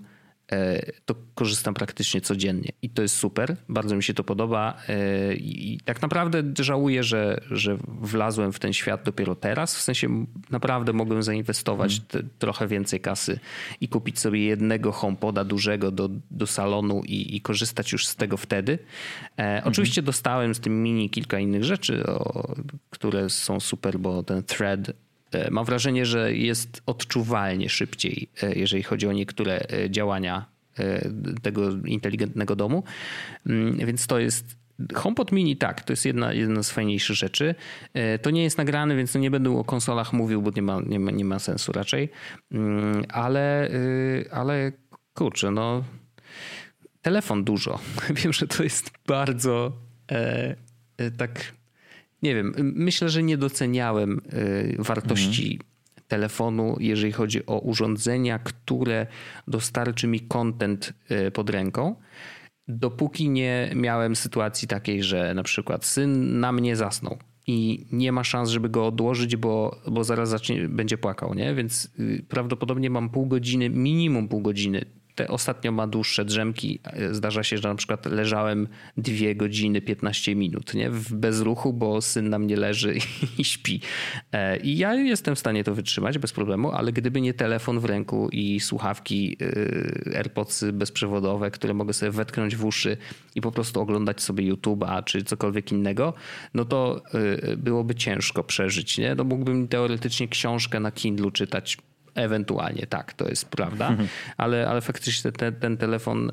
to 1.06 1.16
korzystam 1.36 1.74
praktycznie 1.74 2.22
codziennie 2.22 2.70
i 2.82 2.90
to 2.90 3.02
jest 3.02 3.16
super. 3.16 3.56
Bardzo 3.70 3.96
mi 3.96 4.04
się 4.04 4.14
to 4.14 4.24
podoba 4.24 4.78
e, 4.88 5.34
i 5.34 5.80
tak 5.86 6.02
naprawdę 6.02 6.44
żałuję, 6.60 7.04
że, 7.04 7.42
że 7.52 7.78
wlazłem 7.88 8.54
w 8.54 8.60
ten 8.60 8.74
świat 8.74 9.04
dopiero 9.04 9.36
teraz. 9.36 9.76
W 9.76 9.82
sensie 9.82 10.26
naprawdę 10.50 10.94
mogłem 10.94 11.24
zainwestować 11.24 12.02
mm. 12.14 12.30
trochę 12.40 12.68
więcej 12.68 13.00
kasy 13.00 13.40
i 13.82 13.88
kupić 13.88 14.20
sobie 14.20 14.46
jednego 14.46 14.92
HomePoda 14.92 15.44
dużego 15.44 15.92
do, 15.92 16.10
do 16.32 16.48
salonu 16.48 17.02
i, 17.06 17.36
i 17.36 17.42
korzystać 17.42 17.92
już 17.92 18.08
z 18.08 18.16
tego 18.16 18.38
wtedy. 18.38 18.80
E, 19.38 19.44
mm. 19.44 19.64
Oczywiście 19.66 20.02
dostałem 20.02 20.56
z 20.56 20.60
tym 20.60 20.84
mini 20.84 21.10
kilka 21.10 21.40
innych 21.40 21.64
rzeczy, 21.64 22.06
o, 22.06 22.56
które 22.90 23.30
są 23.30 23.60
super, 23.60 24.00
bo 24.00 24.24
ten 24.24 24.44
thread 24.44 24.92
E, 24.92 24.94
mam 25.52 25.66
wrażenie, 25.66 26.06
że 26.06 26.34
jest 26.34 26.82
odczuwalnie 26.86 27.70
szybciej, 27.70 28.30
e, 28.44 28.56
jeżeli 28.56 28.84
chodzi 28.84 29.08
o 29.08 29.12
niektóre 29.12 29.60
e, 29.60 29.90
działania 29.90 30.54
tego 31.42 31.72
inteligentnego 31.86 32.56
domu. 32.56 32.84
Mm, 33.46 33.78
więc 33.78 34.08
to 34.08 34.20
jest 34.20 34.58
HomePod 34.94 35.32
Mini 35.32 35.58
tak, 35.58 35.84
to 35.84 35.94
jest 35.94 36.06
jedna, 36.06 36.34
jedna 36.34 36.64
z 36.64 36.72
fajniejszych 36.72 37.16
rzeczy. 37.16 37.56
To 38.22 38.30
nie 38.30 38.44
jest 38.44 38.58
nagrane, 38.58 38.96
więc 38.96 39.16
nie 39.16 39.32
będę 39.32 39.58
o 39.58 39.64
konsolach 39.64 40.14
mówił, 40.14 40.42
bo 40.42 40.52
nie 40.56 40.62
ma, 40.62 40.82
nie 40.86 41.00
ma, 41.00 41.12
nie 41.12 41.26
ma 41.26 41.40
sensu 41.40 41.72
raczej. 41.72 42.10
Mm, 42.52 43.06
ale, 43.10 43.70
ale 44.32 44.72
kurczę, 45.14 45.52
no 45.52 45.84
telefon 47.04 47.44
dużo. 47.44 47.80
Wiem, 48.24 48.34
że 48.34 48.48
to 48.48 48.64
jest 48.64 48.92
bardzo 49.08 49.72
e, 50.12 50.56
tak 51.18 51.54
nie 52.24 52.36
wiem, 52.36 52.54
myślę, 52.58 53.10
że 53.10 53.24
nie 53.24 53.38
doceniałem 53.38 54.22
y, 54.34 54.76
wartości 54.80 55.52
mhm. 55.52 55.70
telefonu, 56.08 56.78
jeżeli 56.80 57.12
chodzi 57.12 57.46
o 57.46 57.60
urządzenia, 57.60 58.40
które 58.40 59.08
dostarczy 59.48 60.08
mi 60.08 60.20
content 60.20 60.94
y, 61.28 61.32
pod 61.32 61.50
ręką. 61.50 61.96
Dopóki 62.68 63.30
nie 63.30 63.72
miałem 63.76 64.16
sytuacji 64.16 64.68
takiej, 64.68 65.04
że 65.04 65.34
na 65.34 65.44
przykład 65.44 65.86
syn 65.86 66.40
na 66.40 66.52
mnie 66.52 66.76
zasnął 66.76 67.18
i 67.48 67.86
nie 67.92 68.12
ma 68.12 68.24
szans, 68.24 68.50
żeby 68.50 68.70
go 68.70 68.88
odłożyć, 68.88 69.36
bo, 69.36 69.82
bo 69.88 70.04
zaraz 70.04 70.30
zacznie, 70.30 70.70
będzie 70.70 70.98
płakał, 70.98 71.34
nie? 71.34 71.56
Więc 71.56 71.90
y, 72.00 72.26
prawdopodobnie 72.30 72.90
mam 72.90 73.10
pół 73.10 73.26
godziny, 73.26 73.70
minimum 73.70 74.28
pół 74.28 74.42
godziny 74.42 74.86
te 75.16 75.28
ostatnio 75.28 75.72
ma 75.72 75.88
dłuższe 75.88 76.26
drzemki. 76.26 76.80
Zdarza 77.12 77.44
się, 77.44 77.58
że 77.58 77.70
na 77.70 77.76
przykład 77.76 78.06
leżałem 78.06 78.68
2 78.98 79.16
godziny 79.36 79.82
15 79.82 80.36
minut 80.36 80.74
nie? 80.74 80.90
w 80.90 81.14
bezruchu, 81.14 81.74
bo 81.74 82.02
syn 82.02 82.30
na 82.30 82.40
mnie 82.40 82.56
leży 82.56 82.96
i 83.40 83.44
śpi. 83.44 83.82
E, 84.32 84.58
I 84.58 84.78
ja 84.78 84.94
jestem 84.96 85.36
w 85.36 85.40
stanie 85.40 85.64
to 85.64 85.76
wytrzymać 85.76 86.18
bez 86.18 86.34
problemu, 86.34 86.72
ale 86.72 86.92
gdyby 86.92 87.22
nie 87.22 87.34
telefon 87.34 87.80
w 87.80 87.86
ręku 87.86 88.30
i 88.32 88.60
słuchawki 88.60 89.38
e, 90.12 90.18
AirPodsy 90.18 90.74
bezprzewodowe, 90.74 91.52
które 91.52 91.74
mogę 91.74 91.94
sobie 91.94 92.12
wetknąć 92.12 92.56
w 92.56 92.66
uszy 92.66 92.98
i 93.36 93.42
po 93.42 93.52
prostu 93.52 93.82
oglądać 93.82 94.22
sobie 94.22 94.54
YouTube'a 94.54 95.04
czy 95.04 95.24
cokolwiek 95.24 95.72
innego, 95.72 96.14
no 96.54 96.66
to 96.66 97.02
e, 97.52 97.58
byłoby 97.58 97.96
ciężko 97.96 98.44
przeżyć. 98.44 98.98
Nie? 98.98 99.16
No 99.16 99.24
mógłbym 99.24 99.68
teoretycznie 99.68 100.28
książkę 100.28 100.80
na 100.80 100.92
Kindlu 100.92 101.32
czytać 101.32 101.78
Ewentualnie 102.16 102.88
tak, 102.88 103.14
to 103.14 103.30
jest 103.30 103.50
prawda, 103.50 103.88
mhm. 103.88 104.10
ale, 104.38 104.68
ale 104.70 104.82
faktycznie 104.82 105.32
ten, 105.32 105.56
ten 105.56 105.78
telefon 105.78 106.32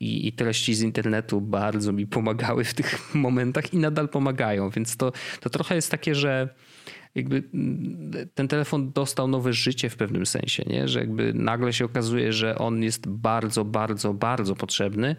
i, 0.00 0.28
i, 0.28 0.32
treści 0.32 0.74
z 0.74 0.82
internetu 0.82 1.40
bardzo 1.40 1.92
mi 1.92 2.06
pomagały 2.06 2.64
w 2.64 2.74
tych 2.74 2.98
momentach 3.14 3.74
i 3.74 3.76
nadal 3.76 4.08
pomagają, 4.08 4.70
więc 4.70 4.96
to, 4.96 5.12
to 5.40 5.50
trochę 5.50 5.74
jest 5.74 5.90
takie, 5.90 6.14
że 6.14 6.48
jakby 7.14 7.42
ten 8.34 8.48
telefon 8.48 8.92
dostał 8.92 9.28
nowe 9.28 9.52
życie 9.52 9.90
w 9.90 9.96
pewnym 9.96 10.26
sensie, 10.26 10.64
nie? 10.66 10.88
że 10.88 11.00
jakby 11.00 11.34
nagle 11.34 11.72
się 11.72 11.84
okazuje, 11.84 12.32
że 12.32 12.58
on 12.58 12.82
jest 12.82 13.08
bardzo, 13.08 13.64
bardzo, 13.64 14.14
bardzo 14.14 14.54
potrzebny 14.54 15.16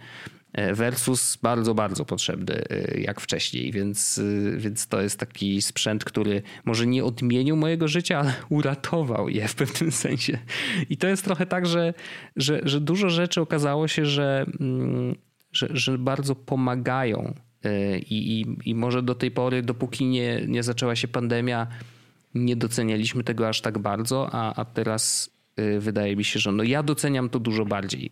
versus 0.53 1.37
bardzo, 1.41 1.73
bardzo 1.73 2.05
potrzebny 2.05 2.63
e, 2.69 3.01
jak 3.01 3.21
wcześniej, 3.21 3.71
więc, 3.71 4.21
e, 4.53 4.57
więc 4.57 4.87
to 4.87 5.01
jest 5.01 5.19
taki 5.19 5.61
sprzęt, 5.61 6.03
który 6.03 6.41
może 6.65 6.87
nie 6.87 7.03
odmienił 7.03 7.55
mojego 7.55 7.87
życia, 7.87 8.19
ale 8.19 8.33
uratował 8.49 9.29
je 9.29 9.47
w 9.47 9.55
pewnym 9.55 9.91
sensie. 9.91 10.37
I 10.89 10.97
to 10.97 11.07
jest 11.07 11.23
trochę 11.23 11.45
tak, 11.45 11.65
że, 11.65 11.93
że, 12.35 12.61
że 12.63 12.81
dużo 12.81 13.09
rzeczy 13.09 13.41
okazało 13.41 13.87
się, 13.87 14.05
że, 14.05 14.45
mm, 14.59 15.15
że, 15.51 15.67
że 15.71 15.97
bardzo 15.97 16.35
pomagają 16.35 17.33
i, 18.09 18.41
i, 18.41 18.69
i 18.69 18.75
może 18.75 19.03
do 19.03 19.15
tej 19.15 19.31
pory, 19.31 19.61
dopóki 19.61 20.05
nie, 20.05 20.45
nie 20.47 20.63
zaczęła 20.63 20.95
się 20.95 21.07
pandemia, 21.07 21.67
nie 22.35 22.55
docenialiśmy 22.55 23.23
tego 23.23 23.49
aż 23.49 23.61
tak 23.61 23.79
bardzo, 23.79 24.29
a, 24.31 24.55
a 24.55 24.65
teraz 24.65 25.29
wydaje 25.79 26.15
mi 26.15 26.23
się, 26.23 26.39
że 26.39 26.51
no 26.51 26.63
ja 26.63 26.83
doceniam 26.83 27.29
to 27.29 27.39
dużo 27.39 27.65
bardziej. 27.65 28.11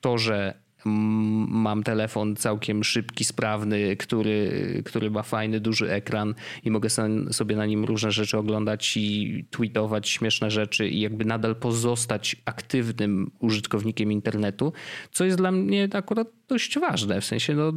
To, 0.00 0.18
że 0.18 0.54
mam 0.84 1.82
telefon 1.82 2.36
całkiem 2.36 2.84
szybki, 2.84 3.24
sprawny, 3.24 3.96
który, 3.96 4.82
który 4.84 5.10
ma 5.10 5.22
fajny, 5.22 5.60
duży 5.60 5.90
ekran 5.90 6.34
i 6.64 6.70
mogę 6.70 6.88
sobie 7.30 7.56
na 7.56 7.66
nim 7.66 7.84
różne 7.84 8.12
rzeczy 8.12 8.38
oglądać 8.38 8.96
i 8.96 9.44
tweetować 9.50 10.08
śmieszne 10.08 10.50
rzeczy 10.50 10.88
i 10.88 11.00
jakby 11.00 11.24
nadal 11.24 11.56
pozostać 11.56 12.36
aktywnym 12.44 13.30
użytkownikiem 13.38 14.12
internetu, 14.12 14.72
co 15.12 15.24
jest 15.24 15.38
dla 15.38 15.52
mnie 15.52 15.88
akurat 15.92 16.28
dość 16.48 16.78
ważne. 16.78 17.20
W 17.20 17.24
sensie, 17.24 17.54
no, 17.54 17.72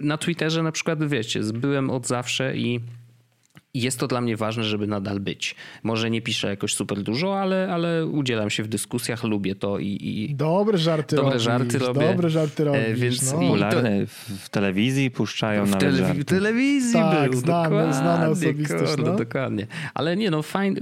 na 0.00 0.18
Twitterze 0.18 0.62
na 0.62 0.72
przykład, 0.72 1.08
wiecie, 1.08 1.40
byłem 1.40 1.90
od 1.90 2.06
zawsze 2.06 2.56
i 2.56 2.80
jest 3.82 3.98
to 3.98 4.06
dla 4.06 4.20
mnie 4.20 4.36
ważne, 4.36 4.64
żeby 4.64 4.86
nadal 4.86 5.20
być. 5.20 5.54
Może 5.82 6.10
nie 6.10 6.22
piszę 6.22 6.48
jakoś 6.48 6.74
super 6.74 7.02
dużo, 7.02 7.40
ale, 7.40 7.68
ale 7.72 8.06
udzielam 8.06 8.50
się 8.50 8.62
w 8.62 8.68
dyskusjach, 8.68 9.24
lubię 9.24 9.54
to 9.54 9.78
i. 9.78 9.98
i 10.02 10.34
dobre 10.34 10.78
żarty 10.78 11.16
dobre 11.16 11.30
robisz, 11.30 11.42
żarty 11.42 11.78
robię. 11.78 12.08
Dobre 12.08 12.30
żarty 12.30 12.64
robisz. 12.64 12.80
E, 12.80 12.94
więc 12.94 13.32
no. 13.32 13.38
Popularne 13.38 14.06
w 14.38 14.48
telewizji 14.48 15.10
puszczają 15.10 15.66
w 15.66 15.70
nawet 15.70 15.96
tele, 15.96 16.14
W 16.14 16.24
telewizji 16.24 16.92
tak, 16.92 17.30
był, 17.30 17.40
znane, 17.40 17.68
dokładnie, 17.68 17.94
znane 17.94 18.30
osobistość. 18.30 18.94
Kurde, 18.94 19.10
no. 19.10 19.16
Dokładnie. 19.16 19.66
Ale 19.94 20.16
nie 20.16 20.30
no, 20.30 20.42
fajnie. 20.42 20.80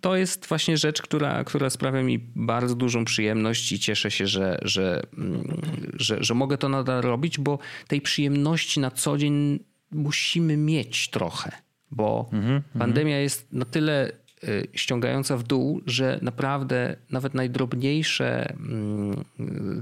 To 0.00 0.16
jest 0.16 0.46
właśnie 0.46 0.76
rzecz, 0.76 1.02
która, 1.02 1.44
która 1.44 1.70
sprawia 1.70 2.02
mi 2.02 2.18
bardzo 2.36 2.74
dużą 2.74 3.04
przyjemność 3.04 3.72
i 3.72 3.78
cieszę 3.78 4.10
się, 4.10 4.26
że, 4.26 4.58
że, 4.62 5.02
mm, 5.18 5.60
że, 5.94 6.16
że 6.20 6.34
mogę 6.34 6.58
to 6.58 6.68
nadal 6.68 7.02
robić, 7.02 7.38
bo 7.38 7.58
tej 7.88 8.00
przyjemności 8.00 8.80
na 8.80 8.90
co 8.90 9.18
dzień 9.18 9.58
musimy 9.92 10.56
mieć 10.56 11.10
trochę 11.10 11.69
bo 11.90 12.28
mhm, 12.32 12.62
pandemia 12.78 13.18
jest 13.18 13.52
na 13.52 13.64
tyle 13.64 14.12
y, 14.44 14.68
ściągająca 14.74 15.36
w 15.36 15.42
dół, 15.42 15.80
że 15.86 16.18
naprawdę 16.22 16.96
nawet 17.10 17.34
najdrobniejsze 17.34 18.50
mm, 18.50 19.24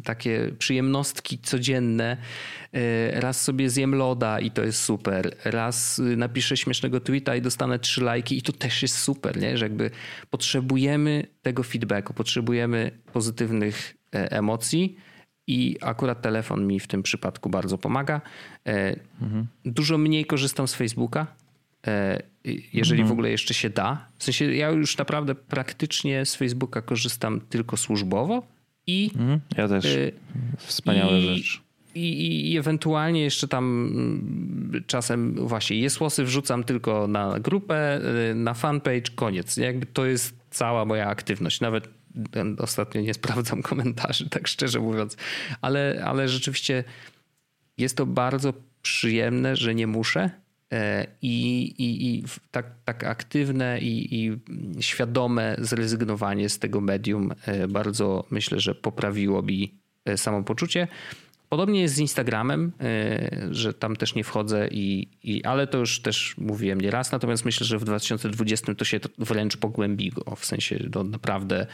takie 0.04 0.52
przyjemnostki 0.58 1.38
codzienne, 1.38 2.16
y, 2.74 3.20
raz 3.20 3.42
sobie 3.42 3.70
zjem 3.70 3.94
loda 3.94 4.40
i 4.40 4.50
to 4.50 4.64
jest 4.64 4.82
super, 4.82 5.36
raz 5.44 6.00
napiszę 6.16 6.56
śmiesznego 6.56 7.00
tweeta 7.00 7.36
i 7.36 7.42
dostanę 7.42 7.78
trzy 7.78 8.04
lajki 8.04 8.38
i 8.38 8.42
to 8.42 8.52
też 8.52 8.82
jest 8.82 8.98
super, 8.98 9.40
nie? 9.40 9.58
że 9.58 9.64
jakby 9.64 9.90
potrzebujemy 10.30 11.26
tego 11.42 11.62
feedbacku, 11.62 12.14
potrzebujemy 12.14 12.90
pozytywnych 13.12 13.96
e, 14.14 14.32
emocji, 14.32 14.96
i 15.50 15.76
akurat 15.80 16.22
telefon 16.22 16.66
mi 16.66 16.80
w 16.80 16.86
tym 16.86 17.02
przypadku 17.02 17.50
bardzo 17.50 17.78
pomaga. 17.78 18.20
Mhm. 19.20 19.46
Dużo 19.64 19.98
mniej 19.98 20.24
korzystam 20.24 20.68
z 20.68 20.74
Facebooka, 20.74 21.20
e, 21.20 21.47
jeżeli 22.72 23.00
mhm. 23.00 23.08
w 23.08 23.12
ogóle 23.12 23.30
jeszcze 23.30 23.54
się 23.54 23.70
da. 23.70 24.08
W 24.18 24.24
sensie 24.24 24.54
ja 24.54 24.70
już 24.70 24.98
naprawdę 24.98 25.34
praktycznie 25.34 26.26
z 26.26 26.36
Facebooka 26.36 26.82
korzystam 26.82 27.40
tylko 27.40 27.76
służbowo 27.76 28.42
i. 28.86 29.10
Mhm. 29.14 29.40
Ja 29.56 29.68
też. 29.68 29.84
E, 29.86 30.12
Wspaniała 30.58 31.12
i, 31.12 31.22
rzecz. 31.22 31.62
I, 31.94 32.52
I, 32.52 32.58
ewentualnie 32.58 33.22
jeszcze 33.22 33.48
tam 33.48 33.64
mm, 33.64 34.84
czasem 34.86 35.34
właśnie 35.34 35.76
jesłosy 35.76 36.24
wrzucam 36.24 36.64
tylko 36.64 37.08
na 37.08 37.40
grupę, 37.40 38.00
na 38.34 38.54
fanpage, 38.54 39.10
koniec. 39.14 39.56
Jakby 39.56 39.86
to 39.86 40.06
jest 40.06 40.36
cała 40.50 40.84
moja 40.84 41.06
aktywność. 41.06 41.60
Nawet 41.60 41.88
Ostatnio 42.58 43.00
nie 43.00 43.14
sprawdzam 43.20 43.62
komentarzy, 43.62 44.30
tak 44.30 44.48
szczerze 44.48 44.80
mówiąc, 44.80 45.16
ale, 45.60 46.02
ale 46.04 46.28
rzeczywiście 46.28 46.84
jest 47.78 47.96
to 47.96 48.06
bardzo 48.06 48.52
przyjemne, 48.82 49.56
że 49.56 49.74
nie 49.74 49.86
muszę. 49.86 50.30
E, 50.72 51.06
I, 51.22 51.62
i, 51.78 52.06
i 52.08 52.24
tak, 52.50 52.66
tak 52.84 53.04
aktywne 53.04 53.78
i, 53.80 54.24
i 54.24 54.38
świadome 54.82 55.56
zrezygnowanie 55.58 56.48
z 56.48 56.58
tego 56.58 56.80
medium 56.80 57.32
e, 57.46 57.68
bardzo 57.68 58.24
myślę, 58.30 58.60
że 58.60 58.74
poprawiło 58.74 59.42
mi 59.42 59.74
e, 60.04 60.18
samopoczucie. 60.18 60.88
Podobnie 61.48 61.80
jest 61.80 61.94
z 61.94 61.98
Instagramem, 61.98 62.72
że 63.50 63.74
tam 63.74 63.96
też 63.96 64.14
nie 64.14 64.24
wchodzę, 64.24 64.68
i, 64.70 65.08
i, 65.22 65.44
ale 65.44 65.66
to 65.66 65.78
już 65.78 66.00
też 66.02 66.34
mówiłem 66.38 66.80
nieraz. 66.80 67.12
Natomiast 67.12 67.44
myślę, 67.44 67.66
że 67.66 67.78
w 67.78 67.84
2020 67.84 68.74
to 68.74 68.84
się 68.84 69.00
wręcz 69.18 69.56
pogłębiło. 69.56 70.36
W 70.36 70.44
sensie 70.44 70.90
to 70.92 71.04
naprawdę 71.04 71.66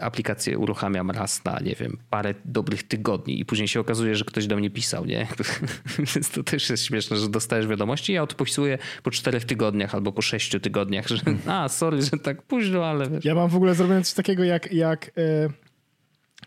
aplikację 0.00 0.58
uruchamiam 0.58 1.10
raz 1.10 1.44
na, 1.44 1.60
nie 1.60 1.74
wiem, 1.74 1.98
parę 2.10 2.34
dobrych 2.44 2.82
tygodni 2.82 3.40
i 3.40 3.44
później 3.44 3.68
się 3.68 3.80
okazuje, 3.80 4.16
że 4.16 4.24
ktoś 4.24 4.46
do 4.46 4.56
mnie 4.56 4.70
pisał, 4.70 5.04
nie? 5.04 5.26
Więc 6.14 6.30
to 6.30 6.42
też 6.42 6.70
jest 6.70 6.84
śmieszne, 6.84 7.16
że 7.16 7.28
dostajesz 7.28 7.66
wiadomości 7.66 8.12
i 8.12 8.14
ja 8.14 8.22
odpisuję 8.22 8.78
po 9.02 9.10
czterech 9.10 9.44
tygodniach 9.44 9.94
albo 9.94 10.12
po 10.12 10.22
sześciu 10.22 10.60
tygodniach, 10.60 11.08
że 11.08 11.16
a, 11.46 11.68
sorry, 11.68 12.02
że 12.02 12.10
tak 12.10 12.42
późno, 12.42 12.86
ale 12.86 13.10
wiesz. 13.10 13.24
Ja 13.24 13.34
mam 13.34 13.48
w 13.48 13.56
ogóle 13.56 13.74
zrobione 13.74 14.02
coś 14.02 14.14
takiego 14.14 14.44
jak, 14.44 14.72
jak 14.72 15.10
yy 15.16 15.61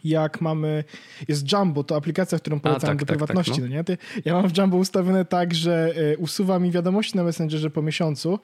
jak 0.03 0.41
mamy, 0.41 0.83
jest 1.27 1.51
Jumbo, 1.51 1.83
to 1.83 1.95
aplikacja, 1.95 2.39
którą 2.39 2.59
polecam 2.59 2.87
tak, 2.89 2.97
do 2.97 3.05
tak, 3.05 3.17
prywatności, 3.17 3.51
tak, 3.51 3.61
no. 3.61 3.67
no 3.67 3.73
nie? 3.73 3.83
Ty, 3.83 3.97
ja 4.25 4.33
mam 4.33 4.49
w 4.49 4.57
Jumbo 4.57 4.77
ustawione 4.77 5.25
tak, 5.25 5.53
że 5.53 5.93
y, 6.13 6.17
usuwa 6.17 6.59
mi 6.59 6.71
wiadomości 6.71 7.17
na 7.17 7.23
Messengerze 7.23 7.69
po 7.69 7.81
miesiącu, 7.81 8.39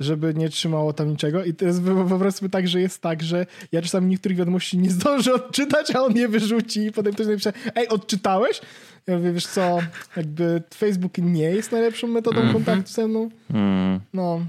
żeby 0.00 0.34
nie 0.34 0.48
trzymało 0.48 0.92
tam 0.92 1.08
niczego 1.08 1.44
i 1.44 1.54
to 1.54 1.64
jest 1.64 1.82
po 2.08 2.18
prostu 2.18 2.48
tak, 2.48 2.68
że 2.68 2.80
jest 2.80 3.02
tak, 3.02 3.22
że 3.22 3.46
ja 3.72 3.82
czasami 3.82 4.06
niektórych 4.06 4.38
wiadomości 4.38 4.78
nie 4.78 4.90
zdążę 4.90 5.34
odczytać, 5.34 5.90
a 5.96 6.02
on 6.02 6.16
je 6.16 6.28
wyrzuci 6.28 6.86
i 6.86 6.92
potem 6.92 7.12
ktoś 7.12 7.26
napisze, 7.26 7.52
ej, 7.74 7.88
odczytałeś? 7.88 8.60
Ja 9.06 9.16
mówię, 9.16 9.32
wiesz 9.32 9.46
co, 9.46 9.78
jakby 10.16 10.62
Facebook 10.74 11.18
nie 11.18 11.50
jest 11.50 11.72
najlepszą 11.72 12.06
metodą 12.06 12.40
mm 12.40 12.50
-hmm. 12.50 12.52
kontaktu 12.52 12.92
ze 12.92 13.08
mną. 13.08 13.28
Mm. 13.50 14.00
No. 14.14 14.40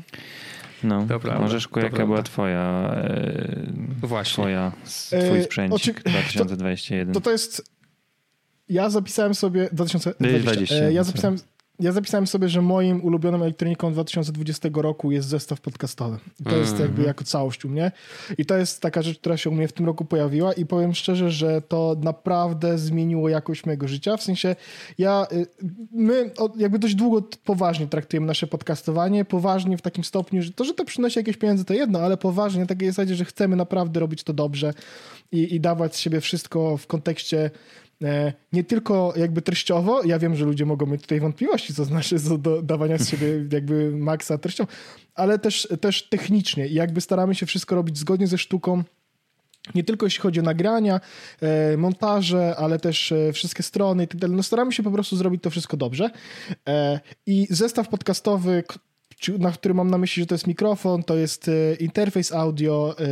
No, 0.84 1.06
to 1.08 1.20
prawda, 1.20 1.42
Możeszku, 1.42 1.80
jaka 1.80 1.90
prawda. 1.90 2.06
była 2.06 2.24
twoja, 2.24 2.92
e, 2.96 3.66
Właśnie. 4.02 4.44
twoja, 4.44 4.72
twój 5.28 5.40
e, 5.40 5.44
sprzęt 5.44 5.74
Oczy... 5.74 5.94
2021? 5.94 7.08
To, 7.08 7.14
to, 7.14 7.24
to 7.24 7.32
jest, 7.32 7.72
ja 8.70 8.90
zapisałem 8.90 9.36
sobie, 9.36 9.70
2020, 9.72 10.52
20, 10.52 10.76
ja 10.76 11.04
zapisałem, 11.04 11.38
ja 11.80 11.92
zapisałem 11.92 12.28
sobie, 12.28 12.50
że 12.50 12.62
moim 12.62 13.04
ulubioną 13.04 13.42
elektroniką 13.42 13.94
2020 13.94 14.70
roku 14.74 15.12
jest 15.12 15.28
zestaw 15.28 15.62
podcastowy. 15.62 16.18
To 16.44 16.50
mm. 16.50 16.62
jest 16.62 16.72
jakby 16.72 16.86
mhm. 16.86 17.08
jako 17.08 17.24
całość 17.24 17.66
u 17.66 17.70
mnie. 17.70 17.92
I 18.38 18.46
to 18.46 18.58
jest 18.58 18.82
taka 18.82 19.02
rzecz, 19.02 19.20
która 19.20 19.38
się 19.38 19.50
u 19.50 19.54
mnie 19.54 19.68
w 19.68 19.74
tym 19.74 19.86
roku 19.86 20.06
pojawiła 20.06 20.54
i 20.54 20.66
powiem 20.66 20.94
szczerze, 20.94 21.32
że 21.32 21.62
to 21.62 21.96
naprawdę 22.02 22.78
zmieniło 22.78 23.30
jakość 23.30 23.66
mojego 23.66 23.88
życia. 23.88 24.18
W 24.18 24.24
sensie 24.24 24.56
ja, 24.98 25.28
y, 25.32 25.48
my 25.92 26.32
jakby 26.58 26.80
dość 26.80 26.96
długo 26.96 27.28
poważnie 27.46 27.88
traktujemy 27.88 28.28
nasze 28.28 28.48
podcastowanie. 28.48 29.26
Poważnie 29.26 29.78
w 29.78 29.82
takim 29.82 30.04
stopniu, 30.04 30.42
że 30.42 30.52
to, 30.52 30.66
że 30.66 30.74
to 30.74 30.86
przynosi 30.86 31.20
jakieś 31.20 31.38
pieniądze 31.38 31.66
to 31.66 31.74
jedno, 31.74 32.00
ale 32.00 32.18
poważnie 32.18 32.62
na 32.62 32.68
takiej 32.68 32.88
zasadzie, 32.88 33.16
że 33.16 33.26
chcemy 33.26 33.56
naprawdę 33.56 34.00
robić 34.00 34.24
to 34.24 34.34
dobrze 34.34 34.74
i, 35.32 35.56
i 35.56 35.60
dawać 35.60 35.96
z 35.96 36.00
siebie 36.00 36.22
wszystko 36.22 36.78
w 36.78 36.88
kontekście 36.88 37.52
nie 38.54 38.64
tylko 38.64 39.14
jakby 39.16 39.42
treściowo, 39.42 40.04
ja 40.04 40.20
wiem, 40.20 40.36
że 40.36 40.46
ludzie 40.46 40.66
mogą 40.66 40.86
mieć 40.86 41.02
tutaj 41.02 41.20
wątpliwości, 41.20 41.74
co 41.74 41.86
znaczy 41.86 42.16
do 42.38 42.62
dawania 42.62 42.98
z 42.98 43.10
siebie 43.10 43.28
jakby 43.52 43.92
maksa 43.92 44.38
treścią, 44.38 44.66
ale 45.16 45.40
też, 45.40 45.68
też 45.82 46.10
technicznie 46.10 46.68
jakby 46.68 47.02
staramy 47.02 47.36
się 47.36 47.46
wszystko 47.46 47.76
robić 47.76 47.98
zgodnie 47.98 48.28
ze 48.28 48.38
sztuką, 48.38 48.84
nie 49.76 49.84
tylko 49.84 50.06
jeśli 50.06 50.22
chodzi 50.22 50.40
o 50.40 50.44
nagrania, 50.44 51.00
e, 51.42 51.78
montaże, 51.78 52.56
ale 52.58 52.80
też 52.80 53.12
e, 53.12 53.34
wszystkie 53.34 53.64
strony 53.64 54.04
i 54.04 54.08
tak 54.08 54.18
dalej. 54.18 54.38
No 54.38 54.44
staramy 54.44 54.72
się 54.72 54.84
po 54.84 54.92
prostu 54.92 55.18
zrobić 55.18 55.44
to 55.44 55.50
wszystko 55.50 55.78
dobrze. 55.78 56.10
I 57.26 57.48
zestaw 57.50 57.90
podcastowy, 57.90 58.64
na 59.40 59.52
który 59.52 59.74
mam 59.74 59.90
na 59.90 59.98
myśli, 59.98 60.24
że 60.24 60.28
to 60.28 60.36
jest 60.36 60.48
mikrofon, 60.48 61.04
to 61.04 61.16
jest 61.16 61.48
e, 61.48 61.76
interfejs 61.76 62.32
audio, 62.32 62.96
e, 63.00 63.04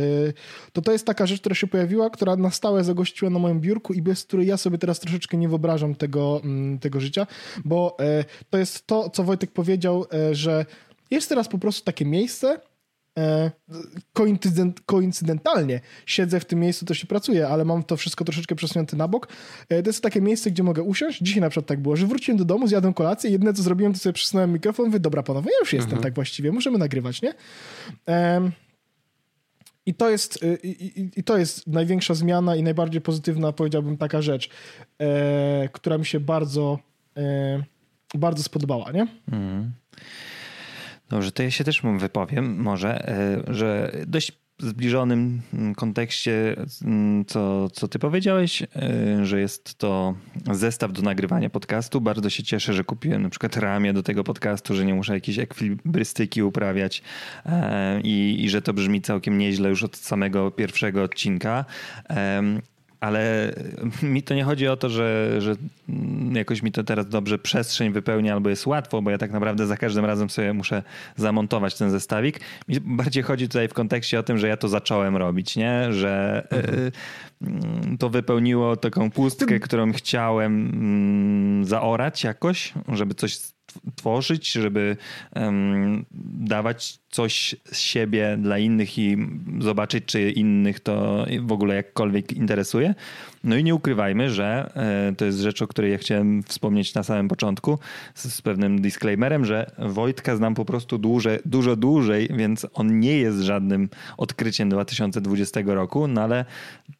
to 0.72 0.82
to 0.82 0.92
jest 0.92 1.06
taka 1.06 1.26
rzecz, 1.26 1.40
która 1.40 1.54
się 1.54 1.66
pojawiła, 1.66 2.10
która 2.10 2.36
na 2.36 2.50
stałe 2.50 2.84
zagościła 2.84 3.30
na 3.30 3.38
moim 3.38 3.60
biurku 3.60 3.92
i 3.92 4.02
bez 4.02 4.24
której 4.24 4.46
ja 4.46 4.56
sobie 4.56 4.78
teraz 4.78 5.00
troszeczkę 5.00 5.36
nie 5.36 5.48
wyobrażam 5.48 5.94
tego, 5.94 6.40
mm, 6.44 6.78
tego 6.78 7.00
życia, 7.00 7.26
bo 7.64 7.96
e, 8.00 8.24
to 8.50 8.58
jest 8.58 8.86
to, 8.86 9.10
co 9.10 9.24
Wojtek 9.24 9.50
powiedział, 9.50 10.04
że 10.32 10.66
jest 11.10 11.28
teraz 11.28 11.48
po 11.48 11.58
prostu 11.58 11.84
takie 11.84 12.04
miejsce, 12.04 12.60
koincydent, 14.12 14.80
koincydentalnie 14.86 15.80
siedzę 16.06 16.40
w 16.40 16.44
tym 16.44 16.60
miejscu, 16.60 16.86
to 16.86 16.94
się 16.94 17.06
pracuje, 17.06 17.48
ale 17.48 17.64
mam 17.64 17.82
to 17.82 17.96
wszystko 17.96 18.24
troszeczkę 18.24 18.54
przesunięte 18.54 18.96
na 18.96 19.08
bok. 19.08 19.28
E, 19.68 19.82
to 19.82 19.88
jest 19.88 20.02
takie 20.02 20.20
miejsce, 20.20 20.50
gdzie 20.50 20.62
mogę 20.62 20.82
usiąść. 20.82 21.18
Dzisiaj 21.22 21.40
na 21.40 21.50
przykład 21.50 21.66
tak 21.66 21.80
było, 21.80 21.96
że 21.96 22.06
wróciłem 22.06 22.38
do 22.38 22.44
domu, 22.44 22.68
zjadłem 22.68 22.94
kolację 22.94 23.30
i 23.30 23.32
jedyne 23.32 23.54
co 23.54 23.62
zrobiłem, 23.62 23.92
to 23.92 23.98
sobie 23.98 24.12
przesunąłem 24.12 24.52
mikrofon, 24.52 24.86
mówię, 24.86 25.00
dobra 25.00 25.22
panowie, 25.22 25.50
ja 25.52 25.58
już 25.60 25.72
jestem 25.72 25.88
mhm. 25.88 26.02
tak 26.02 26.14
właściwie, 26.14 26.52
możemy 26.52 26.78
nagrywać, 26.78 27.22
nie? 27.22 27.34
I 29.86 29.94
to, 29.94 30.10
jest, 30.10 30.42
y, 30.42 30.58
i, 30.62 31.10
i, 31.16 31.24
to 31.24 31.38
jest 31.38 31.66
największa 31.66 32.14
zmiana 32.14 32.56
i 32.56 32.62
najbardziej 32.62 33.00
pozytywna, 33.00 33.52
powiedziałbym, 33.52 33.96
taka 33.96 34.22
rzecz, 34.22 34.50
e, 35.00 35.68
która 35.72 35.98
mi 35.98 36.06
się 36.06 36.20
bardzo, 36.20 36.78
e, 37.16 37.62
bardzo 38.14 38.42
spodobała, 38.42 38.92
nie? 38.92 39.06
Mhm. 39.32 39.72
Dobrze, 41.08 41.32
to 41.32 41.42
ja 41.42 41.50
się 41.50 41.64
też 41.64 41.82
wypowiem 41.98 42.62
może, 42.62 43.08
e, 43.08 43.54
że 43.54 43.92
dość 44.06 44.32
zbliżonym 44.58 45.40
kontekście, 45.76 46.56
mm, 46.84 47.24
co, 47.24 47.70
co 47.70 47.88
ty 47.88 47.98
powiedziałeś, 47.98 48.62
e, 48.62 48.66
że 49.26 49.40
jest 49.40 49.74
to 49.78 50.14
zestaw 50.52 50.92
do 50.92 51.02
nagrywania 51.02 51.50
podcastu. 51.50 52.00
Bardzo 52.00 52.30
się 52.30 52.42
cieszę, 52.42 52.74
że 52.74 52.84
kupiłem 52.84 53.22
na 53.22 53.28
przykład 53.28 53.56
ramię 53.56 53.92
do 53.92 54.02
tego 54.02 54.24
podcastu, 54.24 54.74
że 54.74 54.84
nie 54.84 54.94
muszę 54.94 55.14
jakiejś 55.14 55.38
ekwilibrystyki 55.38 56.42
uprawiać 56.42 57.02
e, 57.46 58.00
i, 58.00 58.44
i 58.44 58.50
że 58.50 58.62
to 58.62 58.72
brzmi 58.72 59.02
całkiem 59.02 59.38
nieźle 59.38 59.68
już 59.68 59.82
od 59.82 59.96
samego 59.96 60.50
pierwszego 60.50 61.02
odcinka 61.02 61.64
ale 63.06 63.52
mi 64.02 64.22
to 64.22 64.34
nie 64.34 64.44
chodzi 64.44 64.68
o 64.68 64.76
to, 64.76 64.88
że, 64.88 65.40
że 65.40 65.54
jakoś 66.32 66.62
mi 66.62 66.72
to 66.72 66.84
teraz 66.84 67.08
dobrze 67.08 67.38
przestrzeń 67.38 67.92
wypełnia 67.92 68.34
albo 68.34 68.50
jest 68.50 68.66
łatwo, 68.66 69.02
bo 69.02 69.10
ja 69.10 69.18
tak 69.18 69.32
naprawdę 69.32 69.66
za 69.66 69.76
każdym 69.76 70.04
razem 70.04 70.30
sobie 70.30 70.52
muszę 70.52 70.82
zamontować 71.16 71.78
ten 71.78 71.90
zestawik. 71.90 72.40
Mi 72.68 72.80
bardziej 72.80 73.22
chodzi 73.22 73.48
tutaj 73.48 73.68
w 73.68 73.74
kontekście 73.74 74.18
o 74.18 74.22
tym, 74.22 74.38
że 74.38 74.48
ja 74.48 74.56
to 74.56 74.68
zacząłem 74.68 75.16
robić, 75.16 75.56
nie? 75.56 75.92
Że 75.92 76.46
mhm. 76.50 76.90
to 77.98 78.10
wypełniło 78.10 78.76
taką 78.76 79.10
pustkę, 79.10 79.60
którą 79.60 79.92
chciałem 79.92 80.70
mm, 80.74 81.64
zaorać 81.64 82.24
jakoś, 82.24 82.72
żeby 82.88 83.14
coś 83.14 83.55
tworzyć, 83.96 84.52
żeby 84.52 84.96
um, 85.36 86.04
dawać 86.40 86.98
coś 87.10 87.56
z 87.64 87.78
siebie 87.78 88.36
dla 88.40 88.58
innych 88.58 88.98
i 88.98 89.16
zobaczyć, 89.60 90.04
czy 90.04 90.30
innych 90.30 90.80
to 90.80 91.26
w 91.40 91.52
ogóle 91.52 91.74
jakkolwiek 91.74 92.32
interesuje. 92.32 92.94
No 93.44 93.56
i 93.56 93.64
nie 93.64 93.74
ukrywajmy, 93.74 94.30
że 94.30 94.72
e, 94.74 95.14
to 95.16 95.24
jest 95.24 95.38
rzecz, 95.38 95.62
o 95.62 95.66
której 95.66 95.92
ja 95.92 95.98
chciałem 95.98 96.42
wspomnieć 96.42 96.94
na 96.94 97.02
samym 97.02 97.28
początku 97.28 97.78
z, 98.14 98.34
z 98.34 98.42
pewnym 98.42 98.80
disclaimerem, 98.80 99.44
że 99.44 99.70
Wojtka 99.78 100.36
znam 100.36 100.54
po 100.54 100.64
prostu 100.64 100.98
dłużej, 100.98 101.38
dużo 101.44 101.76
dłużej, 101.76 102.28
więc 102.36 102.66
on 102.74 103.00
nie 103.00 103.18
jest 103.18 103.38
żadnym 103.38 103.88
odkryciem 104.16 104.68
2020 104.68 105.60
roku, 105.66 106.08
no 106.08 106.22
ale 106.22 106.44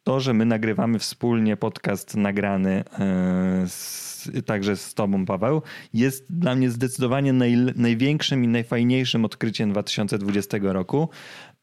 to, 0.03 0.19
że 0.19 0.33
my 0.33 0.45
nagrywamy 0.45 0.99
wspólnie 0.99 1.57
podcast 1.57 2.15
nagrany 2.15 2.83
e, 2.99 3.63
z, 3.67 4.17
także 4.45 4.75
z 4.75 4.93
tobą, 4.93 5.25
Paweł, 5.25 5.61
jest 5.93 6.25
dla 6.29 6.55
mnie 6.55 6.66
zdecydowanie 6.69 7.33
naj, 7.33 7.57
największym 7.75 8.43
i 8.43 8.47
najfajniejszym 8.47 9.25
odkryciem 9.25 9.71
2020 9.71 10.57
roku, 10.61 11.09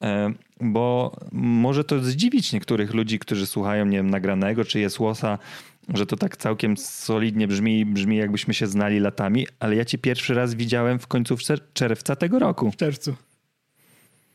e, 0.03 0.33
bo 0.61 1.17
może 1.33 1.85
to 1.85 2.01
zdziwić 2.01 2.53
niektórych 2.53 2.95
ludzi, 2.95 3.19
którzy 3.19 3.47
słuchają, 3.47 3.87
nie 3.87 3.97
wiem, 3.97 4.11
nagranego 4.11 4.65
czy 4.65 4.81
jest 4.81 5.01
łosa, 5.01 5.39
że 5.89 6.07
to 6.07 6.17
tak 6.17 6.37
całkiem 6.37 6.77
solidnie 6.77 7.49
brzmi, 7.49 7.87
brzmi 7.87 8.17
jakbyśmy 8.17 8.55
się 8.55 8.67
znali 8.67 9.01
latami, 9.01 9.47
ale 9.61 9.77
ja 9.77 9.85
cię 9.85 9.99
pierwszy 9.99 10.35
raz 10.35 10.55
widziałem 10.55 10.99
w 10.99 11.07
końcówce 11.07 11.55
czerwca 11.75 12.17
tego 12.17 12.39
roku. 12.39 12.71
W 12.71 12.77
czerwcu. 12.77 13.15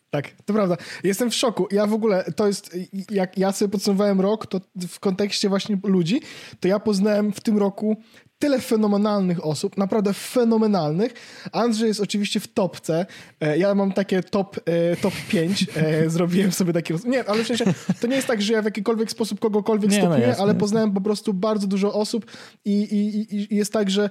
Tak, 0.09 0.31
to 0.45 0.53
prawda. 0.53 0.77
Jestem 1.03 1.31
w 1.31 1.35
szoku. 1.35 1.67
Ja 1.71 1.87
w 1.87 1.93
ogóle, 1.93 2.23
to 2.35 2.47
jest, 2.47 2.77
jak 3.09 3.37
ja 3.37 3.51
sobie 3.51 3.71
podsumowałem 3.71 4.21
rok, 4.21 4.47
to 4.47 4.61
w 4.87 4.99
kontekście 4.99 5.49
właśnie 5.49 5.77
ludzi, 5.83 6.21
to 6.59 6.67
ja 6.67 6.79
poznałem 6.79 7.31
w 7.31 7.41
tym 7.41 7.57
roku 7.57 7.97
tyle 8.39 8.59
fenomenalnych 8.61 9.45
osób, 9.45 9.77
naprawdę 9.77 10.13
fenomenalnych. 10.13 11.13
Andrzej 11.51 11.87
jest 11.87 11.99
oczywiście 11.99 12.39
w 12.39 12.47
topce. 12.47 13.05
E, 13.39 13.57
ja 13.57 13.75
mam 13.75 13.91
takie 13.91 14.23
top, 14.23 14.59
e, 14.65 14.95
top 14.95 15.13
5. 15.29 15.65
E, 15.75 16.09
zrobiłem 16.09 16.51
sobie 16.51 16.73
takie... 16.73 16.95
Nie, 17.05 17.29
ale 17.29 17.43
w 17.43 17.47
sensie 17.47 17.65
to 18.01 18.07
nie 18.07 18.15
jest 18.15 18.27
tak, 18.27 18.41
że 18.41 18.53
ja 18.53 18.61
w 18.61 18.65
jakikolwiek 18.65 19.11
sposób 19.11 19.39
kogokolwiek 19.39 19.91
nie, 19.91 19.97
stopniuję, 19.97 20.35
no 20.37 20.43
ale 20.43 20.55
poznałem 20.55 20.93
po 20.93 21.01
prostu 21.01 21.33
bardzo 21.33 21.67
dużo 21.67 21.93
osób 21.93 22.25
i, 22.65 22.81
i, 22.81 23.35
i, 23.35 23.55
jest 23.55 23.73
tak, 23.73 23.89
że 23.89 24.09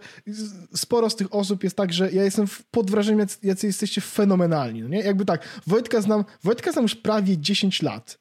sporo 0.74 1.10
z 1.10 1.16
tych 1.16 1.34
osób 1.34 1.64
jest 1.64 1.76
tak, 1.76 1.92
że 1.92 2.12
ja 2.12 2.24
jestem 2.24 2.46
pod 2.70 2.90
wrażeniem, 2.90 3.26
jacy 3.42 3.66
jesteście 3.66 4.00
fenomenalni. 4.00 4.82
No 4.82 4.88
nie? 4.88 5.00
Jakby 5.00 5.24
tak, 5.24 5.48
Wojtka 5.66 6.00
znam, 6.00 6.24
Wojtka 6.42 6.72
znam 6.72 6.82
już 6.82 6.94
prawie 6.94 7.38
10 7.38 7.82
lat. 7.82 8.18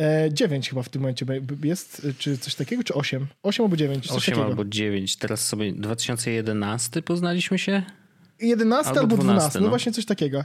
E, 0.00 0.28
9 0.32 0.68
chyba 0.68 0.82
w 0.82 0.88
tym 0.88 1.02
momencie 1.02 1.26
jest, 1.64 2.06
czy 2.18 2.38
coś 2.38 2.54
takiego, 2.54 2.84
czy 2.84 2.94
8? 2.94 3.26
8 3.42 3.64
albo 3.64 3.76
9? 3.76 4.10
8 4.10 4.20
takiego. 4.20 4.44
albo 4.44 4.64
9. 4.64 5.16
Teraz 5.16 5.46
sobie 5.46 5.72
2011 5.72 7.02
poznaliśmy 7.02 7.58
się? 7.58 7.82
11 8.40 8.88
albo, 8.88 9.00
albo 9.00 9.16
12, 9.16 9.24
12 9.24 9.58
no. 9.58 9.64
no 9.64 9.68
właśnie 9.70 9.92
coś 9.92 10.04
takiego. 10.04 10.44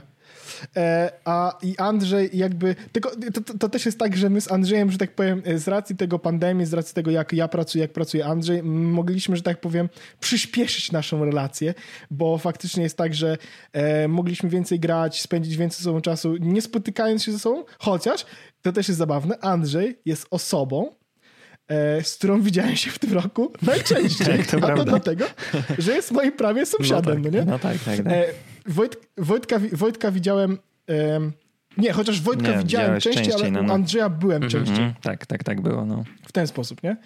E, 0.76 1.12
a 1.24 1.58
i 1.62 1.76
Andrzej 1.76 2.30
jakby, 2.32 2.76
tylko 2.92 3.10
to, 3.34 3.54
to, 3.58 3.68
też 3.68 3.86
jest 3.86 3.98
tak, 3.98 4.16
że 4.16 4.30
my 4.30 4.40
z 4.40 4.52
Andrzejem, 4.52 4.90
że 4.90 4.98
tak 4.98 5.14
powiem, 5.14 5.42
e, 5.44 5.58
z 5.58 5.68
racji 5.68 5.96
tego 5.96 6.18
pandemii, 6.18 6.66
z 6.66 6.74
racji 6.74 6.94
tego 6.94 7.10
jak 7.10 7.32
ja 7.32 7.48
pracuję, 7.48 7.82
jak 7.82 7.92
pracuje 7.92 8.26
Andrzej, 8.26 8.62
mogliśmy, 8.62 9.36
że 9.36 9.42
tak 9.42 9.60
powiem, 9.60 9.88
przyspieszyć 10.20 10.92
naszą 10.92 11.24
relację, 11.24 11.74
bo 12.10 12.38
faktycznie 12.38 12.82
jest 12.82 12.96
tak, 12.96 13.14
że 13.14 13.38
e, 13.72 14.08
mogliśmy 14.08 14.48
więcej 14.48 14.80
grać, 14.80 15.20
spędzić 15.20 15.56
więcej 15.56 15.78
ze 15.78 15.84
sobą 15.84 16.00
czasu, 16.00 16.36
nie 16.36 16.62
spotykając 16.62 17.24
się 17.24 17.32
ze 17.32 17.38
sobą, 17.38 17.64
chociaż 17.78 18.26
to 18.66 18.72
też 18.72 18.88
jest 18.88 18.98
zabawne, 18.98 19.38
Andrzej 19.40 19.98
jest 20.04 20.26
osobą, 20.30 20.92
e, 21.68 22.04
z 22.04 22.16
którą 22.16 22.42
widziałem 22.42 22.76
się 22.76 22.90
w 22.90 22.98
tym 22.98 23.12
roku 23.12 23.52
najczęściej. 23.62 24.38
Tak, 24.38 24.46
to 24.46 24.56
A 24.56 24.60
prawda. 24.60 24.84
to 24.84 24.90
dlatego, 24.90 25.24
że 25.78 25.94
jest 25.94 26.12
moim 26.12 26.32
prawie 26.32 26.66
sąsiadem, 26.66 27.18
no, 27.18 27.24
tak, 27.24 27.32
no 27.32 27.38
nie? 27.38 27.44
No 27.44 27.58
tak, 27.58 27.78
tak. 27.78 27.96
tak. 27.96 28.06
E, 28.06 28.24
Wojt, 28.66 28.96
Wojtka, 29.18 29.60
Wojtka 29.72 30.10
widziałem... 30.10 30.58
E, 30.90 31.20
nie, 31.78 31.92
chociaż 31.92 32.20
Wojtka 32.20 32.52
nie, 32.52 32.58
widziałem 32.58 33.00
częściej, 33.00 33.32
ale 33.32 33.50
no, 33.50 33.62
no. 33.62 33.74
Andrzeja 33.74 34.08
byłem 34.08 34.36
mm 34.36 34.48
-hmm, 34.48 34.52
częściej. 34.52 34.94
tak, 35.02 35.26
tak, 35.26 35.44
tak 35.44 35.60
było. 35.60 35.84
No. 35.84 36.04
W 36.28 36.32
ten 36.32 36.46
sposób, 36.46 36.82
nie? 36.82 36.96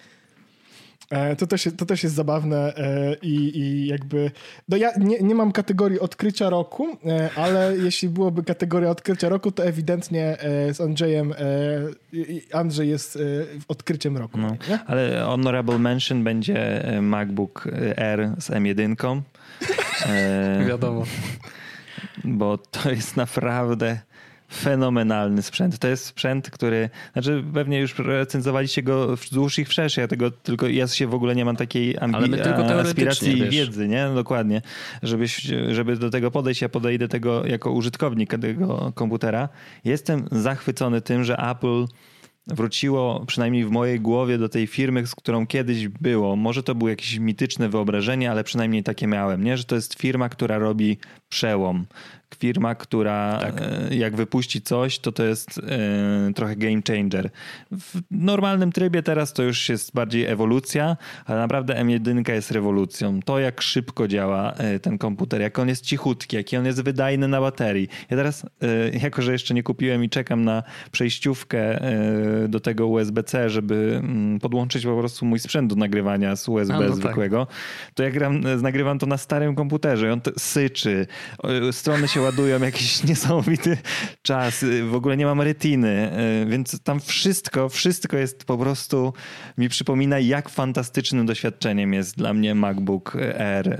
E, 1.11 1.35
to 1.35 1.47
też, 1.47 1.69
to 1.77 1.85
też 1.85 2.03
jest 2.03 2.15
zabawne 2.15 2.75
e, 2.75 3.15
i, 3.21 3.59
i 3.59 3.87
jakby. 3.87 4.31
No 4.69 4.77
ja 4.77 4.91
nie, 4.97 5.19
nie 5.19 5.35
mam 5.35 5.51
kategorii 5.51 5.99
odkrycia 5.99 6.49
roku, 6.49 6.97
e, 7.05 7.29
ale 7.35 7.73
jeśli 7.85 8.09
byłoby 8.09 8.43
kategoria 8.43 8.89
odkrycia 8.89 9.29
roku, 9.29 9.51
to 9.51 9.65
ewidentnie 9.65 10.37
z 10.73 10.81
Andrzejem 10.81 11.33
Andrzej 12.53 12.89
jest 12.89 13.19
odkryciem 13.67 14.17
roku. 14.17 14.37
No, 14.37 14.57
ale 14.85 15.23
honorable 15.25 15.79
mention 15.79 16.23
będzie 16.23 16.83
MacBook 17.01 17.67
Air 17.97 18.31
z 18.37 18.49
M1. 18.49 19.21
Wiadomo. 20.67 21.03
Bo 22.23 22.57
to 22.57 22.91
jest 22.91 23.17
naprawdę 23.17 23.99
fenomenalny 24.53 25.41
sprzęt. 25.41 25.79
To 25.79 25.87
jest 25.87 26.05
sprzęt, 26.05 26.49
który, 26.49 26.89
znaczy 27.13 27.43
pewnie 27.53 27.79
już 27.79 27.99
recenzowaliście 27.99 28.83
go 28.83 29.15
wzdłuż 29.15 29.59
i 29.59 29.65
wszerz, 29.65 29.97
ja 29.97 30.07
tego 30.07 30.31
tylko, 30.31 30.67
ja 30.67 30.87
się 30.87 31.07
w 31.07 31.13
ogóle 31.13 31.35
nie 31.35 31.45
mam 31.45 31.55
takiej 31.55 31.95
ambi- 31.97 32.79
aspiracji 32.79 33.37
i 33.37 33.49
wiedzy, 33.49 33.87
nie? 33.87 34.05
No, 34.05 34.15
dokładnie. 34.15 34.61
Żebyś, 35.03 35.35
żeby 35.71 35.95
do 35.95 36.09
tego 36.09 36.31
podejść, 36.31 36.61
ja 36.61 36.69
podejdę 36.69 37.07
tego 37.07 37.45
jako 37.45 37.71
użytkownik 37.71 38.31
tego 38.41 38.91
komputera. 38.95 39.49
Jestem 39.85 40.27
zachwycony 40.31 41.01
tym, 41.01 41.23
że 41.23 41.37
Apple 41.37 41.85
wróciło 42.47 43.25
przynajmniej 43.25 43.65
w 43.65 43.71
mojej 43.71 43.99
głowie 43.99 44.37
do 44.37 44.49
tej 44.49 44.67
firmy, 44.67 45.07
z 45.07 45.15
którą 45.15 45.47
kiedyś 45.47 45.87
było. 45.87 46.35
Może 46.35 46.63
to 46.63 46.75
było 46.75 46.89
jakieś 46.89 47.19
mityczne 47.19 47.69
wyobrażenie, 47.69 48.31
ale 48.31 48.43
przynajmniej 48.43 48.83
takie 48.83 49.07
miałem, 49.07 49.43
nie? 49.43 49.57
że 49.57 49.63
to 49.63 49.75
jest 49.75 49.99
firma, 49.99 50.29
która 50.29 50.57
robi 50.57 50.97
przełom, 51.29 51.85
firma, 52.35 52.75
która 52.75 53.37
tak. 53.41 53.61
E, 53.61 53.95
jak 53.95 54.15
wypuści 54.15 54.61
coś, 54.61 54.99
to 54.99 55.11
to 55.11 55.23
jest 55.23 55.57
e, 55.57 56.33
trochę 56.33 56.55
game 56.55 56.81
changer. 56.87 57.29
W 57.71 58.01
normalnym 58.11 58.71
trybie 58.71 59.03
teraz 59.03 59.33
to 59.33 59.43
już 59.43 59.69
jest 59.69 59.93
bardziej 59.93 60.25
ewolucja, 60.25 60.97
ale 61.25 61.39
naprawdę 61.39 61.73
M1 61.75 62.31
jest 62.31 62.51
rewolucją. 62.51 63.19
To 63.25 63.39
jak 63.39 63.61
szybko 63.61 64.07
działa 64.07 64.53
e, 64.53 64.79
ten 64.79 64.97
komputer, 64.97 65.41
jak 65.41 65.59
on 65.59 65.69
jest 65.69 65.85
cichutki, 65.85 66.35
jaki 66.35 66.57
on 66.57 66.65
jest 66.65 66.81
wydajny 66.81 67.27
na 67.27 67.41
baterii. 67.41 67.87
Ja 68.09 68.17
teraz, 68.17 68.45
jako 69.01 69.21
że 69.21 69.31
jeszcze 69.31 69.53
nie 69.53 69.63
kupiłem 69.63 70.03
i 70.03 70.09
czekam 70.09 70.45
na 70.45 70.63
przejściówkę 70.91 71.79
do 72.47 72.59
tego 72.59 72.87
USB-C, 72.87 73.49
żeby 73.49 73.99
mm, 74.03 74.39
podłączyć 74.39 74.85
po 74.85 74.97
prostu 74.97 75.25
mój 75.25 75.39
sprzęt 75.39 75.69
do 75.69 75.75
nagrywania 75.75 76.35
z 76.35 76.49
USB 76.49 76.73
no 76.73 76.81
tak. 76.81 76.95
zwykłego, 76.95 77.45
tak. 77.45 77.55
to 77.93 78.03
jak 78.03 78.13
gram, 78.13 78.41
nagrywam 78.61 78.99
to 78.99 79.05
na 79.05 79.17
starym 79.17 79.55
komputerze 79.55 80.07
i 80.07 80.09
on 80.09 80.21
syczy, 80.37 81.07
strony 81.71 82.07
się 82.07 82.20
ładują 82.21 82.59
jakiś 82.59 83.03
niesamowity 83.09 83.77
czas. 84.21 84.65
W 84.89 84.95
ogóle 84.95 85.17
nie 85.17 85.25
mam 85.25 85.41
retiny, 85.41 86.11
y, 86.43 86.45
więc 86.45 86.83
tam 86.83 86.99
wszystko, 86.99 87.69
wszystko 87.69 88.17
jest 88.17 88.45
po 88.45 88.57
prostu 88.57 89.13
mi 89.57 89.69
przypomina, 89.69 90.19
jak 90.19 90.49
fantastycznym 90.49 91.25
doświadczeniem 91.25 91.93
jest 91.93 92.17
dla 92.17 92.33
mnie 92.33 92.55
MacBook 92.55 93.15
Air 93.39 93.77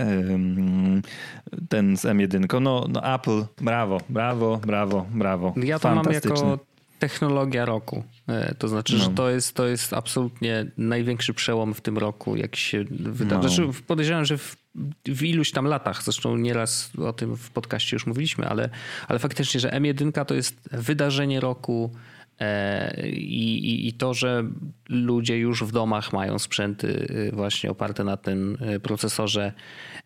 ten 1.70 1.98
z 1.98 2.02
M1. 2.02 2.62
No, 2.62 2.86
no 2.90 3.16
Apple, 3.16 3.46
brawo, 3.62 4.02
brawo, 4.10 4.58
brawo, 4.66 5.06
brawo. 5.12 5.54
Ja 5.64 5.80
to 5.80 5.96
mam 5.96 6.06
jako 6.12 6.60
technologia 7.02 7.66
roku. 7.66 8.04
E, 8.28 8.56
to 8.56 8.68
znaczy, 8.68 8.94
no. 8.94 9.04
że 9.04 9.10
to 9.10 9.30
jest, 9.30 9.56
to 9.56 9.68
jest 9.68 9.94
absolutnie 9.94 10.66
największy 10.78 11.34
przełom 11.34 11.74
w 11.74 11.82
tym 11.82 11.98
roku, 11.98 12.36
jak 12.36 12.56
się 12.56 12.84
wydarzy. 12.90 13.48
No. 13.48 13.66
Znaczy, 13.66 13.84
podejrzewam, 13.88 14.26
że 14.26 14.38
w, 14.38 14.58
w, 15.06 15.24
iluś 15.24 15.52
tam 15.52 15.66
latach, 15.66 16.04
zresztą 16.04 16.38
nieraz 16.38 16.92
o 16.98 17.14
tym 17.14 17.38
w 17.38 17.52
podcaście 17.52 17.96
już 17.96 18.06
mówiliśmy, 18.06 18.48
ale, 18.48 18.70
ale 19.08 19.20
faktycznie, 19.20 19.60
że 19.60 19.70
M1 19.70 20.26
to 20.26 20.36
jest 20.36 20.70
wydarzenie 20.72 21.40
roku 21.40 21.92
e, 22.40 23.10
i, 23.10 23.88
i, 23.88 23.94
to, 23.94 24.14
że 24.14 24.44
ludzie 24.90 25.38
już 25.38 25.64
w 25.64 25.72
domach 25.72 26.14
mają 26.14 26.40
sprzęty 26.40 26.88
y, 26.88 27.32
właśnie 27.36 27.72
oparte 27.72 28.04
na 28.04 28.18
tym 28.18 28.58
y, 28.76 28.80
procesorze 28.80 29.54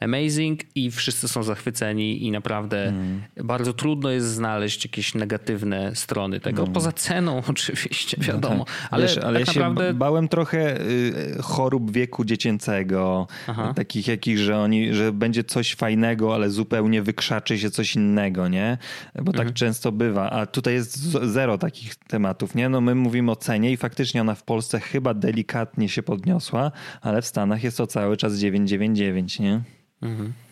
Amazing 0.06 0.60
i 0.76 0.92
wszyscy 0.92 1.28
są 1.28 1.44
zachwyceni 1.44 2.26
i 2.26 2.32
naprawdę 2.32 2.88
mm. 2.88 3.22
bardzo 3.44 3.74
trudno 3.74 4.10
jest 4.10 4.28
znaleźć 4.28 4.86
jakieś 4.86 5.16
negatywne 5.16 5.96
strony 5.96 6.40
tego. 6.40 6.62
Mm. 6.62 6.74
Poza 6.74 6.92
ceną 6.92 7.42
oczywiście, 7.50 8.18
no 8.20 8.28
wiadomo. 8.28 8.56
No 8.56 8.66
tak. 8.66 8.88
Ale, 8.92 9.04
Wiesz, 9.04 9.18
ale 9.18 9.40
tak 9.40 9.48
ja 9.48 9.54
naprawdę... 9.54 9.88
się 9.88 9.94
bałem 9.94 10.28
trochę 10.28 10.82
y, 10.82 11.38
chorób 11.42 11.92
wieku 11.92 12.26
dziecięcego. 12.26 13.28
Aha. 13.48 13.74
Takich 13.76 14.08
jakich, 14.08 14.38
że 14.38 14.58
oni, 14.58 14.94
że 14.94 15.12
będzie 15.12 15.44
coś 15.44 15.76
fajnego, 15.76 16.36
ale 16.36 16.50
zupełnie 16.50 17.02
wykrzaczy 17.02 17.60
się 17.60 17.72
coś 17.72 17.96
innego, 17.96 18.48
nie? 18.48 18.78
Bo 19.16 19.32
tak 19.32 19.42
mhm. 19.42 19.54
często 19.54 19.92
bywa. 19.92 20.30
A 20.30 20.46
tutaj 20.46 20.74
jest 20.74 20.98
zero 21.24 21.58
takich 21.58 21.96
tematów, 21.96 22.56
nie? 22.56 22.70
No 22.70 22.82
my 22.82 22.96
mówimy 22.96 23.32
o 23.32 23.36
cenie 23.36 23.72
i 23.72 23.78
faktycznie 23.78 24.22
ona 24.22 24.36
w 24.36 24.44
Polsce 24.44 24.66
Polsce 24.66 24.80
chyba 24.80 25.14
delikatnie 25.14 25.90
się 25.90 26.04
podniosła, 26.04 26.72
ale 27.02 27.22
w 27.22 27.26
Stanach 27.26 27.64
jest 27.64 27.78
to 27.78 27.88
cały 27.88 28.18
czas 28.18 28.38
999, 28.38 29.40
nie? 29.40 29.62
Mhm. 30.02 30.45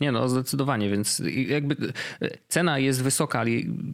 Nie 0.00 0.12
no, 0.12 0.28
zdecydowanie, 0.28 0.90
więc 0.90 1.22
jakby 1.48 1.76
e, 2.22 2.28
cena 2.48 2.78
jest 2.78 3.02
wysoka, 3.02 3.44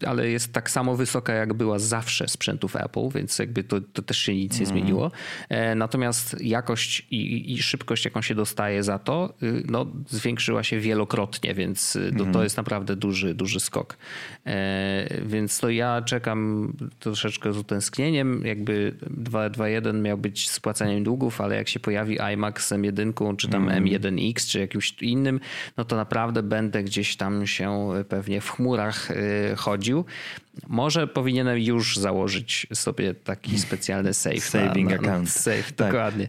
ale 0.07 0.29
jest 0.29 0.53
tak 0.53 0.71
samo 0.71 0.97
wysoka, 0.97 1.33
jak 1.33 1.55
była 1.55 1.79
zawsze 1.79 2.29
sprzętów 2.29 2.77
Apple, 2.77 3.09
więc 3.15 3.39
jakby 3.39 3.65
to, 3.65 3.81
to 3.81 4.03
też 4.03 4.19
się 4.19 4.35
nic 4.35 4.53
nie 4.53 4.67
mhm. 4.67 4.79
zmieniło. 4.79 5.11
E, 5.49 5.75
natomiast 5.75 6.41
jakość 6.41 7.07
i, 7.11 7.53
i, 7.53 7.63
szybkość, 7.63 8.05
jaką 8.05 8.23
się 8.23 8.35
dostaje 8.35 8.83
za 8.83 8.99
to, 8.99 9.35
y, 9.43 9.63
no, 9.69 9.87
zwiększyła 10.09 10.63
się 10.63 10.81
wielokrotnie, 10.81 11.55
więc 11.55 11.97
y, 11.97 12.13
to, 12.13 12.19
to 12.19 12.25
mhm. 12.25 12.45
jest 12.45 12.57
naprawdę 12.57 12.97
duży, 12.97 13.35
duży 13.35 13.61
skok. 13.61 13.97
E, 14.47 15.23
więc 15.27 15.61
to 15.61 15.71
ja 15.71 16.03
czekam 16.03 16.73
troszeczkę 16.99 17.53
z 17.53 17.57
utęsknieniem. 17.57 18.47
Jakby 18.47 18.97
2.1 19.11 20.01
miał 20.01 20.19
być 20.19 20.51
spłacaniem 20.51 21.05
długów, 21.05 21.41
ale 21.41 21.57
jak 21.57 21.69
się 21.69 21.81
pojawi 21.81 22.21
iMac 22.21 22.61
z 22.61 22.73
M1 22.73 23.37
czy 23.37 23.49
tam 23.49 23.69
M1X 23.69 24.51
czy 24.51 24.59
jakimś 24.61 25.03
innym, 25.03 25.41
no 25.77 25.85
to 25.85 25.92
naprawdę 25.97 26.43
będę 26.43 26.83
gdzieś 26.83 27.17
tam 27.17 27.47
się 27.47 27.89
pewnie 28.09 28.41
w 28.41 28.51
chmurach 28.51 29.11
y, 29.11 29.55
chodził. 29.57 30.05
Może 30.67 31.07
powinienem 31.07 31.59
już 31.59 31.97
założyć 31.97 32.67
sobie 32.75 33.15
taki 33.15 33.59
specjalny 33.59 34.15
save. 34.15 34.45
Saving 34.45 34.91
na, 34.91 34.97
na, 34.97 35.03
account. 35.03 35.31
Save, 35.31 35.73
tak. 35.73 35.87
dokładnie. 35.87 36.29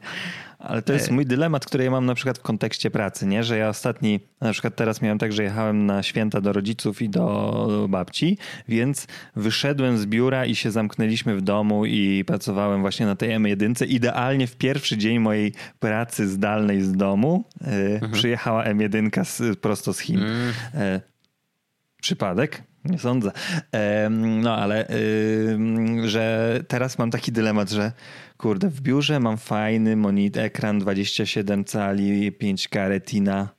Ale 0.64 0.82
to 0.82 0.94
jest 0.94 1.12
mój 1.12 1.26
dylemat, 1.26 1.66
który 1.66 1.84
ja 1.84 1.92
mam 1.92 2.06
na 2.06 2.16
przykład 2.16 2.38
w 2.38 2.42
kontekście 2.42 2.92
pracy, 2.92 3.26
nie? 3.26 3.44
Że 3.44 3.58
ja 3.58 3.70
ostatni, 3.70 4.20
na 4.42 4.52
przykład 4.52 4.76
teraz 4.76 5.02
miałem 5.02 5.20
tak, 5.20 5.34
że 5.34 5.44
jechałem 5.44 5.86
na 5.86 6.04
święta 6.04 6.42
do 6.42 6.54
rodziców 6.54 7.02
i 7.02 7.10
do 7.10 7.88
babci, 7.90 8.38
więc 8.68 9.08
wyszedłem 9.36 9.98
z 9.98 10.06
biura 10.06 10.46
i 10.46 10.56
się 10.56 10.72
zamknęliśmy 10.72 11.36
w 11.36 11.42
domu 11.42 11.86
i 11.86 12.24
pracowałem 12.28 12.82
właśnie 12.82 13.06
na 13.06 13.16
tej 13.16 13.30
M1. 13.30 13.88
Idealnie 13.88 14.48
w 14.48 14.56
pierwszy 14.56 14.98
dzień 14.98 15.20
mojej 15.20 15.54
pracy 15.80 16.28
zdalnej 16.28 16.82
z 16.82 16.92
domu 16.92 17.44
y, 17.62 17.66
mhm. 17.66 18.12
przyjechała 18.12 18.66
M1 18.66 19.26
z, 19.26 19.60
prosto 19.60 19.94
z 19.94 20.00
Chin. 20.00 20.20
Mhm. 20.20 20.54
Y, 20.82 21.02
przypadek? 22.02 22.64
Nie 22.86 23.00
sądzę. 23.00 23.32
No 24.10 24.56
ale 24.56 24.88
że 26.06 26.60
teraz 26.68 26.98
mam 26.98 27.12
taki 27.12 27.32
dylemat, 27.32 27.70
że 27.70 27.92
kurde, 28.44 28.70
w 28.70 28.82
biurze 28.82 29.20
mam 29.20 29.38
fajny 29.38 29.96
monitor, 29.96 30.44
ekran 30.44 30.80
27 30.80 31.66
cali, 31.66 32.32
5K 32.32 32.88
retina, 32.88 33.50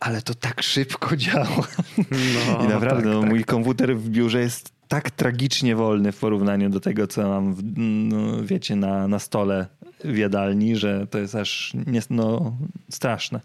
ale 0.00 0.22
to 0.22 0.34
tak 0.34 0.62
szybko 0.62 1.16
działa. 1.24 1.66
No, 1.98 2.64
I 2.64 2.68
naprawdę 2.68 3.04
tak, 3.04 3.14
no, 3.14 3.20
tak, 3.20 3.30
mój 3.30 3.38
tak. 3.38 3.48
komputer 3.48 3.96
w 3.96 4.08
biurze 4.08 4.40
jest 4.40 4.72
tak 4.88 5.10
tragicznie 5.10 5.76
wolny 5.76 6.12
w 6.12 6.18
porównaniu 6.18 6.70
do 6.70 6.80
tego, 6.80 7.06
co 7.06 7.28
mam, 7.28 7.54
w, 7.54 7.62
no, 7.76 8.42
wiecie, 8.42 8.76
na, 8.76 9.08
na 9.08 9.18
stole 9.18 9.66
w 10.04 10.16
jadalni, 10.16 10.76
że 10.76 11.06
to 11.06 11.18
jest 11.18 11.34
aż 11.34 11.72
nie, 11.86 12.00
no, 12.10 12.56
straszne 12.90 13.40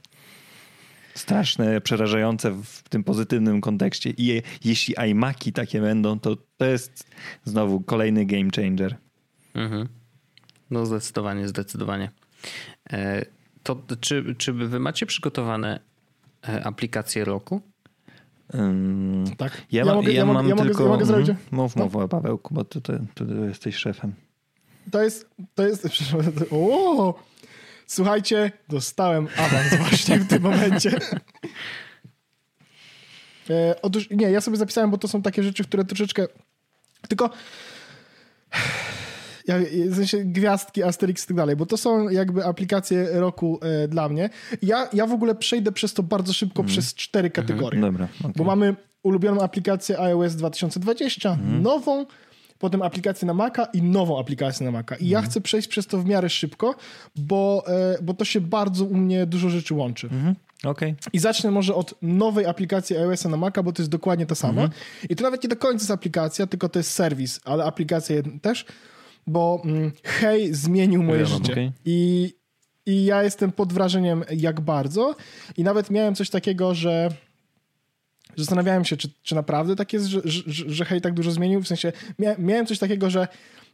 straszne, 1.15 1.81
przerażające 1.81 2.51
w 2.63 2.89
tym 2.89 3.03
pozytywnym 3.03 3.61
kontekście. 3.61 4.09
I 4.09 4.25
je, 4.25 4.41
jeśli 4.63 4.95
iMaki 5.09 5.53
takie 5.53 5.81
będą, 5.81 6.19
to 6.19 6.37
to 6.57 6.65
jest 6.65 7.07
znowu 7.43 7.81
kolejny 7.81 8.25
game 8.25 8.49
changer. 8.55 8.95
Mhm. 9.53 9.87
No 10.71 10.85
zdecydowanie, 10.85 11.47
zdecydowanie. 11.47 12.11
E, 12.91 13.25
to 13.63 13.81
czy, 13.99 14.35
czy 14.37 14.53
wy 14.53 14.79
macie 14.79 15.05
przygotowane 15.05 15.79
e, 16.49 16.63
aplikacje 16.65 17.25
roku? 17.25 17.61
Um, 18.53 19.23
tak. 19.37 19.61
Ja, 19.71 19.85
ja, 19.85 19.95
mogę, 19.95 20.11
ja, 20.11 20.25
mam 20.25 20.47
mogę, 20.47 20.63
tylko... 20.63 20.83
Ja 20.83 20.89
mogę 20.89 21.05
zrobić. 21.05 21.29
Mhm. 21.29 21.47
Mów, 21.51 21.75
mów, 21.75 21.93
no. 21.93 22.07
Pawełku, 22.07 22.53
bo 22.53 22.63
ty, 22.63 22.81
ty, 22.81 22.99
ty, 23.15 23.25
jesteś 23.47 23.75
szefem. 23.75 24.13
To 24.91 25.03
jest, 25.03 25.29
to 25.55 25.67
jest, 25.67 25.87
o, 26.51 27.19
Słuchajcie, 27.87 28.51
dostałem 28.69 29.27
awans 29.37 29.75
właśnie 29.89 30.19
w 30.19 30.27
tym 30.27 30.43
momencie. 30.43 30.99
E, 33.49 33.81
otóż 33.81 34.09
nie, 34.09 34.31
ja 34.31 34.41
sobie 34.41 34.57
zapisałem, 34.57 34.91
bo 34.91 34.97
to 34.97 35.07
są 35.07 35.21
takie 35.21 35.43
rzeczy, 35.43 35.63
które 35.63 35.85
troszeczkę. 35.85 36.27
Tylko. 37.07 37.29
Ja, 39.47 39.55
w 39.89 39.95
sensie 39.95 40.17
gwiazdki, 40.17 40.83
Asterix 40.83 41.23
i 41.23 41.27
tak 41.27 41.37
dalej, 41.37 41.55
bo 41.55 41.65
to 41.65 41.77
są 41.77 42.09
jakby 42.09 42.45
aplikacje 42.45 43.07
roku 43.13 43.59
e, 43.61 43.87
dla 43.87 44.09
mnie. 44.09 44.29
Ja, 44.61 44.89
ja 44.93 45.07
w 45.07 45.11
ogóle 45.11 45.35
przejdę 45.35 45.71
przez 45.71 45.93
to 45.93 46.03
bardzo 46.03 46.33
szybko 46.33 46.59
mm. 46.59 46.67
przez 46.71 46.95
cztery 46.95 47.29
kategorie. 47.29 47.79
Mm, 47.79 47.91
dobra, 47.91 48.07
okay. 48.19 48.33
Bo 48.35 48.43
mamy 48.43 48.75
ulubioną 49.03 49.41
aplikację 49.41 49.99
iOS 49.99 50.35
2020, 50.35 51.33
mm. 51.33 51.61
nową, 51.61 52.05
potem 52.59 52.81
aplikację 52.81 53.25
na 53.25 53.33
Maca 53.33 53.65
i 53.65 53.81
nową 53.81 54.19
aplikację 54.19 54.65
na 54.65 54.71
Maca. 54.71 54.95
I 54.95 55.03
mhm. 55.03 55.11
ja 55.11 55.21
chcę 55.21 55.41
przejść 55.41 55.67
przez 55.67 55.87
to 55.87 55.97
w 55.97 56.05
miarę 56.05 56.29
szybko, 56.29 56.75
bo, 57.15 57.63
e, 57.67 57.97
bo 58.01 58.13
to 58.13 58.25
się 58.25 58.41
bardzo 58.41 58.85
u 58.85 58.95
mnie 58.95 59.25
dużo 59.25 59.49
rzeczy 59.49 59.73
łączy. 59.73 60.07
Mhm. 60.07 60.35
Okay. 60.63 60.95
I 61.13 61.19
zacznę 61.19 61.51
może 61.51 61.75
od 61.75 61.95
nowej 62.01 62.45
aplikacji 62.45 62.97
iOS 62.97 63.25
na 63.25 63.37
Maca, 63.37 63.63
bo 63.63 63.71
to 63.71 63.81
jest 63.81 63.91
dokładnie 63.91 64.25
to 64.25 64.35
samo. 64.35 64.61
Mhm. 64.61 64.81
I 65.09 65.15
to 65.15 65.23
nawet 65.23 65.43
nie 65.43 65.49
do 65.49 65.55
końca 65.55 65.81
jest 65.81 65.91
aplikacja, 65.91 66.47
tylko 66.47 66.69
to 66.69 66.79
jest 66.79 66.91
serwis, 66.91 67.39
ale 67.45 67.63
aplikacja 67.63 68.15
też, 68.41 68.65
bo 69.27 69.61
mm, 69.65 69.91
hej 70.03 70.53
zmienił 70.53 71.03
moje 71.03 71.25
życie. 71.25 71.51
Okay. 71.51 71.71
I, 71.85 72.33
I 72.85 73.05
ja 73.05 73.23
jestem 73.23 73.51
pod 73.51 73.73
wrażeniem 73.73 74.23
jak 74.31 74.61
bardzo. 74.61 75.15
I 75.57 75.63
nawet 75.63 75.89
miałem 75.89 76.15
coś 76.15 76.29
takiego, 76.29 76.73
że 76.73 77.09
zastanawiałem 78.35 78.85
się, 78.85 78.97
czy, 78.97 79.09
czy 79.23 79.35
naprawdę 79.35 79.75
tak 79.75 79.93
jest, 79.93 80.05
że, 80.05 80.21
że, 80.23 80.43
że 80.69 80.85
hej 80.85 81.01
tak 81.01 81.13
dużo 81.13 81.31
zmienił. 81.31 81.61
W 81.61 81.67
sensie 81.67 81.91
mia, 82.19 82.35
miałem 82.37 82.65
coś 82.65 82.79
takiego, 82.79 83.09
że 83.09 83.27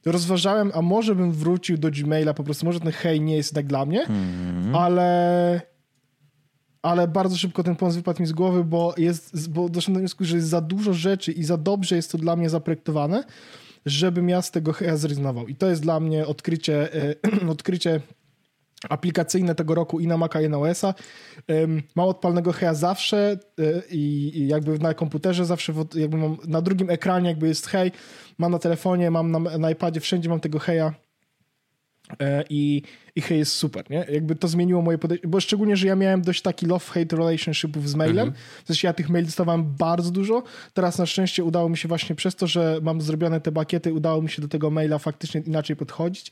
rozważałem, 0.05 0.71
a 0.73 0.81
może 0.81 1.15
bym 1.15 1.31
wrócił 1.31 1.77
do 1.77 1.91
Gmaila, 1.91 2.33
po 2.33 2.43
prostu 2.43 2.65
może 2.65 2.79
ten 2.79 2.91
hej 2.91 3.21
nie 3.21 3.35
jest 3.35 3.53
tak 3.53 3.67
dla 3.67 3.85
mnie, 3.85 4.05
mm. 4.05 4.75
ale 4.75 5.61
ale 6.81 7.07
bardzo 7.07 7.37
szybko 7.37 7.63
ten 7.63 7.75
pomysł 7.75 7.97
wypadł 7.97 8.21
mi 8.21 8.27
z 8.27 8.31
głowy, 8.31 8.63
bo, 8.63 8.93
jest, 8.97 9.49
bo 9.49 9.69
doszedłem 9.69 9.93
do 9.93 9.99
wniosku, 9.99 10.25
że 10.25 10.35
jest 10.35 10.47
za 10.47 10.61
dużo 10.61 10.93
rzeczy 10.93 11.31
i 11.31 11.43
za 11.43 11.57
dobrze 11.57 11.95
jest 11.95 12.11
to 12.11 12.17
dla 12.17 12.35
mnie 12.35 12.49
zaprojektowane, 12.49 13.23
żebym 13.85 14.29
ja 14.29 14.41
z 14.41 14.51
tego 14.51 14.73
heja 14.73 14.97
zrezygnował. 14.97 15.47
I 15.47 15.55
to 15.55 15.69
jest 15.69 15.81
dla 15.81 15.99
mnie 15.99 16.27
odkrycie, 16.27 16.93
e, 16.93 17.15
odkrycie 17.49 18.01
aplikacyjne 18.89 19.55
tego 19.55 19.75
roku 19.75 19.99
i 19.99 20.07
na 20.07 20.17
Maca 20.17 20.41
i 20.41 20.49
na 20.49 20.57
OS-a. 20.57 20.93
Mam 21.95 22.07
odpalnego 22.07 22.51
Heja 22.51 22.73
zawsze 22.73 23.37
e, 23.59 23.63
i, 23.91 24.47
jakby 24.47 24.79
na 24.79 24.93
komputerze 24.93 25.45
zawsze 25.45 25.73
jakby 25.95 26.17
mam 26.17 26.37
na 26.47 26.61
drugim 26.61 26.89
ekranie 26.89 27.29
jakby 27.29 27.47
jest 27.47 27.67
Hej, 27.67 27.91
mam 28.37 28.51
na 28.51 28.59
telefonie, 28.59 29.11
mam 29.11 29.31
na, 29.31 29.39
na 29.39 29.71
iPadzie, 29.71 29.99
wszędzie 29.99 30.29
mam 30.29 30.39
tego 30.39 30.59
Heja 30.59 30.93
i, 32.49 32.81
i 33.15 33.21
hej 33.21 33.39
jest 33.39 33.51
super, 33.51 33.89
nie? 33.89 34.05
Jakby 34.11 34.35
to 34.35 34.47
zmieniło 34.47 34.81
moje 34.81 34.97
podejście, 34.97 35.27
bo 35.27 35.39
szczególnie, 35.39 35.77
że 35.77 35.87
ja 35.87 35.95
miałem 35.95 36.21
dość 36.21 36.41
taki 36.41 36.67
love-hate 36.67 37.17
relationshipów 37.17 37.89
z 37.89 37.95
mailem, 37.95 38.27
mhm. 38.27 38.45
w 38.63 38.67
sensie 38.67 38.87
ja 38.87 38.93
tych 38.93 39.09
maili 39.09 39.25
dostawałem 39.25 39.63
bardzo 39.77 40.11
dużo, 40.11 40.43
teraz 40.73 40.97
na 40.97 41.05
szczęście 41.05 41.43
udało 41.43 41.69
mi 41.69 41.77
się 41.77 41.87
właśnie 41.87 42.15
przez 42.15 42.35
to, 42.35 42.47
że 42.47 42.79
mam 42.81 43.01
zrobione 43.01 43.41
te 43.41 43.51
bakiety, 43.51 43.93
udało 43.93 44.21
mi 44.21 44.29
się 44.29 44.41
do 44.41 44.47
tego 44.47 44.69
maila 44.69 44.99
faktycznie 44.99 45.41
inaczej 45.41 45.75
podchodzić 45.75 46.31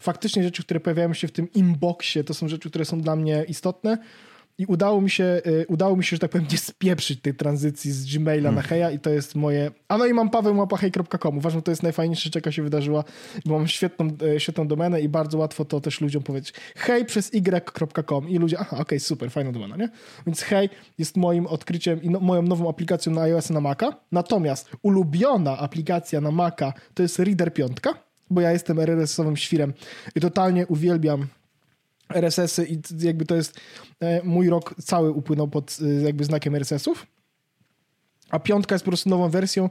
faktycznie 0.00 0.42
rzeczy, 0.42 0.62
które 0.62 0.80
pojawiają 0.80 1.14
się 1.14 1.28
w 1.28 1.32
tym 1.32 1.52
inboxie, 1.52 2.24
to 2.24 2.34
są 2.34 2.48
rzeczy, 2.48 2.70
które 2.70 2.84
są 2.84 3.00
dla 3.00 3.16
mnie 3.16 3.44
istotne. 3.48 3.98
I 4.58 4.66
udało 4.66 5.00
mi 5.00 5.10
się, 5.10 5.24
y, 5.46 5.66
udało 5.68 5.96
mi 5.96 6.04
się, 6.04 6.16
że 6.16 6.20
tak 6.20 6.30
powiem, 6.30 6.46
nie 6.52 6.58
spieprzyć 6.58 7.20
tej 7.20 7.34
tranzycji 7.34 7.92
z 7.92 8.16
Gmaila 8.16 8.42
hmm. 8.42 8.54
na 8.54 8.62
Heja 8.62 8.90
i 8.90 8.98
to 8.98 9.10
jest 9.10 9.34
moje... 9.34 9.70
A 9.88 9.98
no 9.98 10.06
i 10.06 10.12
mam 10.12 10.30
pawełmapahej.com. 10.30 11.38
Uważam, 11.38 11.58
że 11.58 11.62
to 11.62 11.70
jest 11.70 11.82
najfajniejsze, 11.82 12.22
rzecz, 12.24 12.34
jaka 12.34 12.52
się 12.52 12.62
wydarzyła, 12.62 13.04
bo 13.46 13.58
mam 13.58 13.68
świetną, 13.68 14.08
y, 14.36 14.40
świetną 14.40 14.68
domenę 14.68 15.00
i 15.00 15.08
bardzo 15.08 15.38
łatwo 15.38 15.64
to 15.64 15.80
też 15.80 16.00
ludziom 16.00 16.22
powiedzieć. 16.22 16.54
Hej 16.76 17.04
przez 17.04 17.34
y.com 17.34 18.28
i 18.28 18.38
ludzie, 18.38 18.56
aha, 18.58 18.70
okej, 18.70 18.82
okay, 18.82 19.00
super, 19.00 19.30
fajna 19.30 19.52
domena, 19.52 19.76
nie? 19.76 19.88
Więc 20.26 20.42
Hej 20.42 20.68
jest 20.98 21.16
moim 21.16 21.46
odkryciem 21.46 22.02
i 22.02 22.10
no, 22.10 22.20
moją 22.20 22.42
nową 22.42 22.68
aplikacją 22.68 23.12
na 23.12 23.22
iOS 23.22 23.50
na 23.50 23.60
Maca. 23.60 23.96
Natomiast 24.12 24.70
ulubiona 24.82 25.58
aplikacja 25.58 26.20
na 26.20 26.30
Maca 26.30 26.72
to 26.94 27.02
jest 27.02 27.18
Reader 27.18 27.52
5 27.52 27.76
bo 28.30 28.40
ja 28.40 28.52
jestem 28.52 28.80
RSS-owym 28.80 29.36
świrem 29.36 29.72
i 30.14 30.20
totalnie 30.20 30.66
uwielbiam 30.66 31.26
RSS-y 32.14 32.66
i 32.66 32.80
jakby 32.98 33.24
to 33.24 33.34
jest 33.34 33.60
e, 34.00 34.22
mój 34.24 34.48
rok 34.48 34.74
cały 34.82 35.10
upłynął 35.12 35.48
pod 35.48 35.78
e, 35.82 36.02
jakby 36.02 36.24
znakiem 36.24 36.54
RSS-ów. 36.54 37.06
A 38.30 38.38
piątka 38.38 38.74
jest 38.74 38.84
po 38.84 38.90
prostu 38.90 39.10
nową 39.10 39.28
wersją 39.28 39.70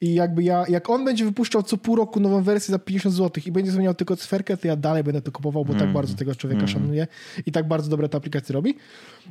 i 0.00 0.14
jakby 0.14 0.42
ja, 0.42 0.64
jak 0.68 0.90
on 0.90 1.04
będzie 1.04 1.24
wypuszczał 1.24 1.62
co 1.62 1.76
pół 1.76 1.96
roku 1.96 2.20
nową 2.20 2.42
wersję 2.42 2.72
za 2.72 2.78
50 2.78 3.14
zł 3.14 3.42
i 3.46 3.52
będzie 3.52 3.70
zmieniał 3.70 3.94
tylko 3.94 4.16
cyferkę, 4.16 4.56
to 4.56 4.68
ja 4.68 4.76
dalej 4.76 5.04
będę 5.04 5.22
to 5.22 5.32
kupował, 5.32 5.64
bo 5.64 5.72
mm. 5.72 5.84
tak 5.84 5.92
bardzo 5.92 6.14
tego 6.14 6.34
człowieka 6.34 6.60
mm. 6.62 6.68
szanuję 6.68 7.06
i 7.46 7.52
tak 7.52 7.68
bardzo 7.68 7.90
dobre 7.90 8.08
te 8.08 8.18
aplikacje 8.18 8.52
robi. 8.52 8.74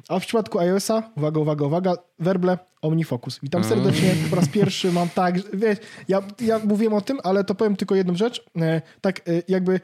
A 0.08 0.20
w 0.20 0.26
przypadku 0.26 0.60
iOS-a, 0.60 1.12
uwaga, 1.18 1.40
uwaga, 1.40 1.66
uwaga, 1.66 1.94
werble 2.20 2.58
OmniFocus. 2.82 3.40
Witam 3.44 3.64
mm. 3.64 3.70
serdecznie, 3.70 4.16
po 4.30 4.36
raz 4.36 4.50
pierwszy 4.58 4.92
mam 4.92 5.10
tak, 5.10 5.36
wiesz, 5.54 5.78
ja, 6.08 6.22
ja 6.42 6.60
mówiłem 6.60 6.94
o 6.94 7.02
tym, 7.02 7.18
ale 7.24 7.44
to 7.44 7.56
powiem 7.56 7.76
tylko 7.76 7.96
jedną 7.96 8.16
rzecz, 8.16 8.46
e, 8.62 8.82
tak 9.02 9.22
jakby 9.48 9.80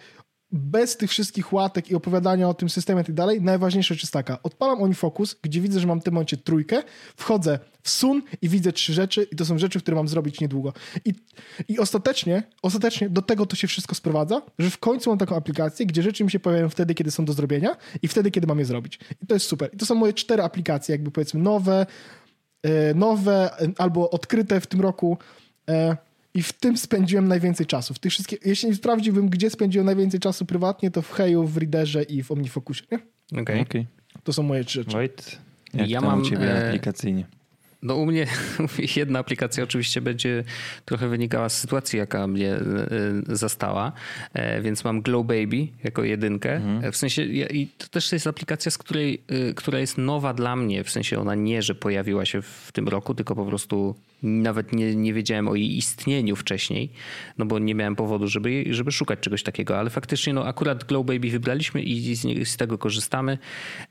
bez 0.54 0.98
tych 0.98 1.10
wszystkich 1.10 1.54
łatek 1.54 1.92
i 1.92 1.96
opowiadania 1.96 2.50
o 2.50 2.54
tym 2.54 2.70
systemie 2.70 3.02
i 3.02 3.06
tak 3.06 3.16
dalej, 3.16 3.42
najważniejsza 3.42 3.94
rzecz 3.94 4.04
jest 4.04 4.14
taka. 4.14 4.44
Odpalam 4.44 4.82
OnFocus, 4.82 5.36
gdzie 5.42 5.62
widzę, 5.62 5.80
że 5.80 5.88
mam 5.88 6.02
w 6.02 6.04
tym 6.04 6.14
momencie 6.14 6.38
trójkę, 6.38 6.84
wchodzę 7.18 7.60
w 7.82 7.90
sun 7.90 8.22
i 8.42 8.50
widzę 8.50 8.74
trzy 8.74 8.94
rzeczy 8.94 9.28
i 9.32 9.36
to 9.36 9.46
są 9.46 9.58
rzeczy, 9.58 9.80
które 9.80 9.96
mam 9.96 10.08
zrobić 10.08 10.40
niedługo. 10.42 10.74
I, 11.06 11.14
i 11.68 11.80
ostatecznie, 11.80 12.44
ostatecznie 12.62 13.10
do 13.10 13.22
tego 13.22 13.46
to 13.46 13.56
się 13.56 13.68
wszystko 13.68 13.96
sprowadza, 13.96 14.42
że 14.60 14.70
w 14.70 14.78
końcu 14.78 15.10
mam 15.10 15.20
taką 15.20 15.36
aplikację, 15.36 15.86
gdzie 15.86 16.04
rzeczy 16.04 16.24
mi 16.24 16.32
się 16.32 16.40
pojawiają 16.40 16.70
wtedy, 16.70 16.94
kiedy 16.94 17.12
są 17.12 17.26
do 17.26 17.34
zrobienia 17.34 17.76
i 18.02 18.08
wtedy, 18.08 18.32
kiedy 18.32 18.48
mam 18.48 18.60
je 18.60 18.66
zrobić. 18.66 19.00
I 19.22 19.28
to 19.28 19.34
jest 19.34 19.46
super. 19.46 19.70
I 19.74 19.78
to 19.78 19.86
są 19.86 19.96
moje 19.96 20.14
cztery 20.14 20.44
aplikacje, 20.44 20.94
jakby 20.94 21.12
powiedzmy 21.12 21.40
nowe, 21.40 21.86
e, 22.64 22.94
nowe 22.94 23.50
albo 23.78 24.10
odkryte 24.10 24.62
w 24.62 24.68
tym 24.68 24.82
roku, 24.82 25.18
e, 25.70 25.98
i 26.34 26.44
w 26.44 26.54
tym 26.54 26.78
spędziłem 26.78 27.28
najwięcej 27.28 27.66
czasu. 27.66 27.94
W 27.94 28.00
tych 28.00 28.12
wszystkich, 28.12 28.40
jeśli 28.46 28.76
sprawdziłbym, 28.76 29.30
gdzie 29.30 29.50
spędziłem 29.50 29.86
najwięcej 29.86 30.20
czasu 30.20 30.46
prywatnie, 30.46 30.92
to 30.92 31.02
w 31.02 31.12
Heju, 31.12 31.48
w 31.48 31.58
Readerze 31.58 32.04
i 32.04 32.24
w 32.24 32.32
OmniFocusie. 32.32 32.84
Okej. 32.86 33.42
Okay. 33.42 33.62
okay. 33.62 33.86
To 34.24 34.34
są 34.34 34.44
moje 34.44 34.64
trzy 34.64 34.80
rzeczy. 34.80 34.98
Wait. 34.98 35.38
Jak 35.74 35.90
ja 35.90 36.02
mam 36.02 36.22
u 36.22 36.26
ciebie 36.26 36.56
e... 36.56 36.68
aplikacyjnie? 36.68 37.26
No 37.82 37.96
u 37.96 38.06
mnie 38.06 38.28
jedna 38.96 39.20
aplikacja 39.20 39.64
oczywiście 39.64 40.02
będzie 40.02 40.44
trochę 40.86 41.08
wynikała 41.08 41.50
z 41.50 41.60
sytuacji, 41.60 42.00
jaka 42.00 42.28
mnie 42.28 42.54
e, 42.54 42.62
zastała, 43.28 43.92
e, 44.34 44.62
więc 44.62 44.84
mam 44.84 45.02
Glow 45.02 45.28
Baby 45.28 45.68
jako 45.84 46.04
jedynkę. 46.04 46.56
Mhm. 46.56 46.92
W 46.92 46.98
sensie 46.98 47.24
i 47.24 47.68
to 47.78 47.88
też 47.88 48.12
jest 48.12 48.28
aplikacja, 48.28 48.72
z 48.72 48.78
której, 48.78 49.24
która 49.56 49.80
jest 49.80 49.98
nowa 49.98 50.34
dla 50.34 50.56
mnie, 50.56 50.84
w 50.84 50.90
sensie 50.90 51.20
ona 51.20 51.36
nie, 51.36 51.62
że 51.62 51.76
pojawiła 51.76 52.26
się 52.26 52.42
w 52.42 52.72
tym 52.74 52.88
roku, 52.88 53.16
tylko 53.16 53.36
po 53.36 53.46
prostu 53.46 53.96
nawet 54.24 54.74
nie, 54.74 54.96
nie 54.96 55.14
wiedziałem 55.14 55.48
o 55.48 55.56
jej 55.56 55.78
istnieniu 55.78 56.36
wcześniej, 56.36 56.90
no 57.38 57.46
bo 57.46 57.60
nie 57.60 57.76
miałem 57.76 57.96
powodu, 57.96 58.28
żeby, 58.28 58.64
żeby 58.70 58.92
szukać 58.92 59.20
czegoś 59.20 59.44
takiego, 59.44 59.80
ale 59.80 59.90
faktycznie 59.90 60.34
no 60.34 60.46
akurat 60.46 60.84
Glow 60.84 61.06
Baby 61.06 61.30
wybraliśmy 61.30 61.82
i 61.82 62.16
z, 62.16 62.50
z 62.50 62.58
tego 62.58 62.78
korzystamy 62.78 63.38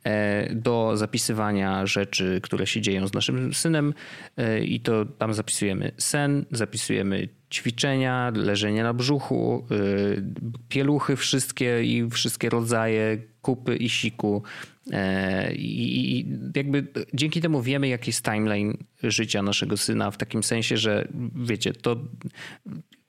e, 0.05 0.55
do 0.55 0.97
zapisywania 0.97 1.87
rzeczy, 1.87 2.41
które 2.43 2.66
się 2.66 2.80
dzieją 2.80 3.09
z 3.09 3.12
naszym 3.12 3.55
synem 3.55 3.95
e, 4.37 4.64
i 4.64 4.80
to 4.80 5.05
tam 5.05 5.35
zapisujemy 5.35 5.93
sen, 5.99 6.45
zapisujemy 6.51 7.28
ćwiczenia, 7.53 8.33
leżenie 8.35 8.83
na 8.83 8.95
brzuchu, 8.95 9.66
y, 9.72 10.22
pieluchy 10.68 11.16
wszystkie 11.16 11.85
i 11.85 12.11
wszystkie 12.11 12.49
rodzaje, 12.49 13.18
kupy 13.43 13.76
i 13.76 13.89
siku. 13.89 14.43
E, 14.91 15.53
I 15.55 16.26
jakby 16.57 16.87
dzięki 17.14 17.41
temu 17.41 17.62
wiemy, 17.62 17.89
jaki 17.89 18.09
jest 18.09 18.24
timeline 18.24 18.76
życia 19.03 19.43
naszego 19.43 19.76
syna, 19.76 20.11
w 20.11 20.16
takim 20.16 20.43
sensie, 20.43 20.76
że 20.76 21.09
wiecie, 21.35 21.72
to 21.72 21.97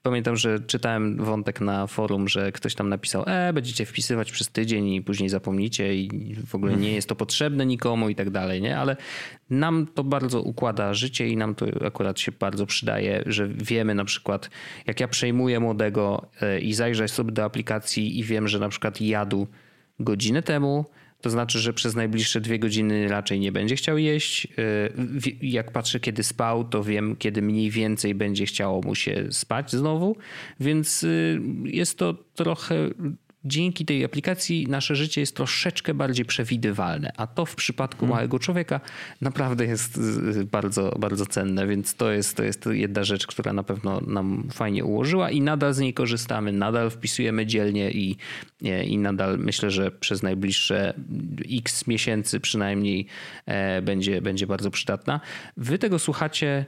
Pamiętam, 0.03 0.37
że 0.37 0.59
czytałem 0.59 1.17
wątek 1.17 1.61
na 1.61 1.87
forum, 1.87 2.27
że 2.27 2.51
ktoś 2.51 2.75
tam 2.75 2.89
napisał, 2.89 3.23
e, 3.27 3.53
będziecie 3.53 3.85
wpisywać 3.85 4.31
przez 4.31 4.49
tydzień 4.49 4.87
i 4.87 5.01
później 5.01 5.29
zapomnicie 5.29 5.95
i 5.95 6.35
w 6.35 6.55
ogóle 6.55 6.75
nie 6.75 6.93
jest 6.93 7.09
to 7.09 7.15
potrzebne 7.15 7.65
nikomu 7.65 8.09
i 8.09 8.15
tak 8.15 8.29
dalej, 8.29 8.61
nie? 8.61 8.77
Ale 8.77 8.97
nam 9.49 9.87
to 9.93 10.03
bardzo 10.03 10.41
układa 10.41 10.93
życie 10.93 11.27
i 11.27 11.37
nam 11.37 11.55
to 11.55 11.65
akurat 11.85 12.19
się 12.19 12.31
bardzo 12.31 12.65
przydaje, 12.65 13.23
że 13.25 13.47
wiemy 13.47 13.95
na 13.95 14.05
przykład, 14.05 14.49
jak 14.87 14.99
ja 14.99 15.07
przejmuję 15.07 15.59
młodego 15.59 16.27
e, 16.41 16.59
i 16.59 16.73
zajrzę 16.73 17.07
sobie 17.07 17.31
do 17.31 17.43
aplikacji 17.43 18.19
i 18.19 18.23
wiem, 18.23 18.47
że 18.47 18.59
na 18.59 18.69
przykład 18.69 19.01
jadł 19.01 19.47
godzinę 19.99 20.41
temu, 20.41 20.85
to 21.23 21.29
znaczy, 21.29 21.59
że 21.59 21.73
przez 21.73 21.95
najbliższe 21.95 22.41
dwie 22.41 22.59
godziny 22.59 23.07
raczej 23.07 23.39
nie 23.39 23.51
będzie 23.51 23.75
chciał 23.75 23.97
jeść. 23.97 24.47
Y, 25.25 25.35
jak 25.41 25.71
patrzę, 25.71 25.99
kiedy 25.99 26.23
spał, 26.23 26.63
to 26.63 26.83
wiem, 26.83 27.15
kiedy 27.15 27.41
mniej 27.41 27.69
więcej 27.69 28.15
będzie 28.15 28.45
chciało 28.45 28.81
mu 28.81 28.95
się 28.95 29.27
spać 29.31 29.71
znowu. 29.71 30.15
Więc 30.59 31.03
y, 31.03 31.41
jest 31.63 31.97
to 31.97 32.13
trochę 32.13 32.89
dzięki 33.45 33.85
tej 33.85 34.05
aplikacji 34.05 34.67
nasze 34.67 34.95
życie 34.95 35.21
jest 35.21 35.35
troszeczkę 35.35 35.93
bardziej 35.93 36.25
przewidywalne, 36.25 37.11
a 37.17 37.27
to 37.27 37.45
w 37.45 37.55
przypadku 37.55 37.99
hmm. 37.99 38.15
małego 38.15 38.39
człowieka 38.39 38.79
naprawdę 39.21 39.65
jest 39.65 39.97
y, 39.97 40.45
bardzo, 40.45 40.95
bardzo 40.99 41.25
cenne, 41.25 41.67
więc 41.67 41.95
to 41.95 42.11
jest, 42.11 42.37
to 42.37 42.43
jest 42.43 42.65
jedna 42.71 43.03
rzecz, 43.03 43.27
która 43.27 43.53
na 43.53 43.63
pewno 43.63 44.01
nam 44.01 44.47
fajnie 44.53 44.85
ułożyła 44.85 45.31
i 45.31 45.41
nadal 45.41 45.73
z 45.73 45.79
niej 45.79 45.93
korzystamy, 45.93 46.51
nadal 46.51 46.89
wpisujemy 46.89 47.45
dzielnie 47.45 47.91
i, 47.91 48.17
i 48.85 48.97
nadal 48.97 49.39
myślę, 49.39 49.71
że 49.71 49.91
przez 49.91 50.23
najbliższe 50.23 50.93
x 51.51 51.87
miesięcy 51.87 52.39
przynajmniej 52.39 53.07
e, 53.45 53.81
będzie, 53.81 54.21
będzie 54.21 54.47
bardzo 54.47 54.71
przydatna. 54.71 55.19
Wy 55.57 55.79
tego 55.79 55.99
słuchacie 55.99 56.65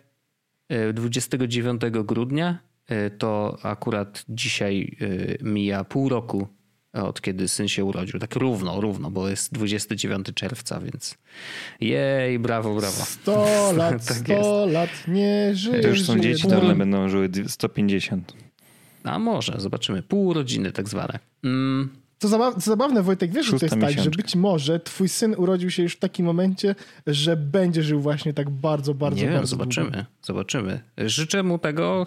29 0.94 1.84
e, 1.84 1.92
grudnia, 1.92 2.60
e, 2.88 3.10
to 3.10 3.58
akurat 3.64 4.26
dzisiaj 4.30 4.98
mija 5.42 5.84
pół 5.84 6.10
roku 6.10 6.48
od 7.04 7.22
kiedy 7.22 7.48
syn 7.48 7.68
się 7.68 7.84
urodził. 7.84 8.20
Tak 8.20 8.36
równo, 8.36 8.82
równo, 8.82 9.12
bo 9.12 9.30
jest 9.30 9.54
29 9.54 10.28
czerwca, 10.36 10.80
więc 10.80 11.18
jej, 11.82 12.40
brawo, 12.40 12.76
brawo. 12.76 13.06
100 13.06 13.72
lat, 13.78 14.06
tak 14.06 14.18
100 14.18 14.66
lat, 14.66 14.90
nie 15.08 15.56
żyje. 15.56 15.82
To 15.82 15.88
już 15.88 16.06
są 16.06 16.20
dzieci, 16.20 16.48
to 16.48 16.62
one 16.62 16.76
będą 16.76 17.10
żyły 17.10 17.30
150. 17.48 18.34
A 19.04 19.20
może, 19.20 19.56
zobaczymy. 19.58 20.04
Pół 20.04 20.34
rodziny 20.34 20.72
tak 20.72 20.90
zwane. 20.90 21.20
Mm. 21.44 22.05
Co, 22.20 22.28
zabaw, 22.28 22.64
zabawne, 22.64 23.04
Wojtek, 23.04 23.32
wiesz, 23.32 23.46
że 23.46 23.60
to 23.60 23.66
jest 23.66 23.80
tak, 23.82 24.04
że 24.04 24.10
być 24.10 24.36
może 24.36 24.80
twój 24.80 25.10
syn 25.10 25.36
urodził 25.38 25.72
się 25.72 25.84
już 25.84 25.94
w 25.94 26.00
takim 26.00 26.26
momencie, 26.26 26.76
że 27.08 27.38
będzie 27.38 27.84
żył 27.84 28.02
właśnie 28.02 28.34
tak 28.34 28.50
bardzo, 28.50 28.94
bardzo, 28.94 29.22
Nie 29.22 29.32
bardzo 29.32 29.40
wiem, 29.40 29.48
zobaczymy, 29.48 29.92
długo. 29.92 30.06
zobaczymy. 30.22 30.80
Życzę 30.98 31.44
mu 31.44 31.60
tego, 31.60 32.06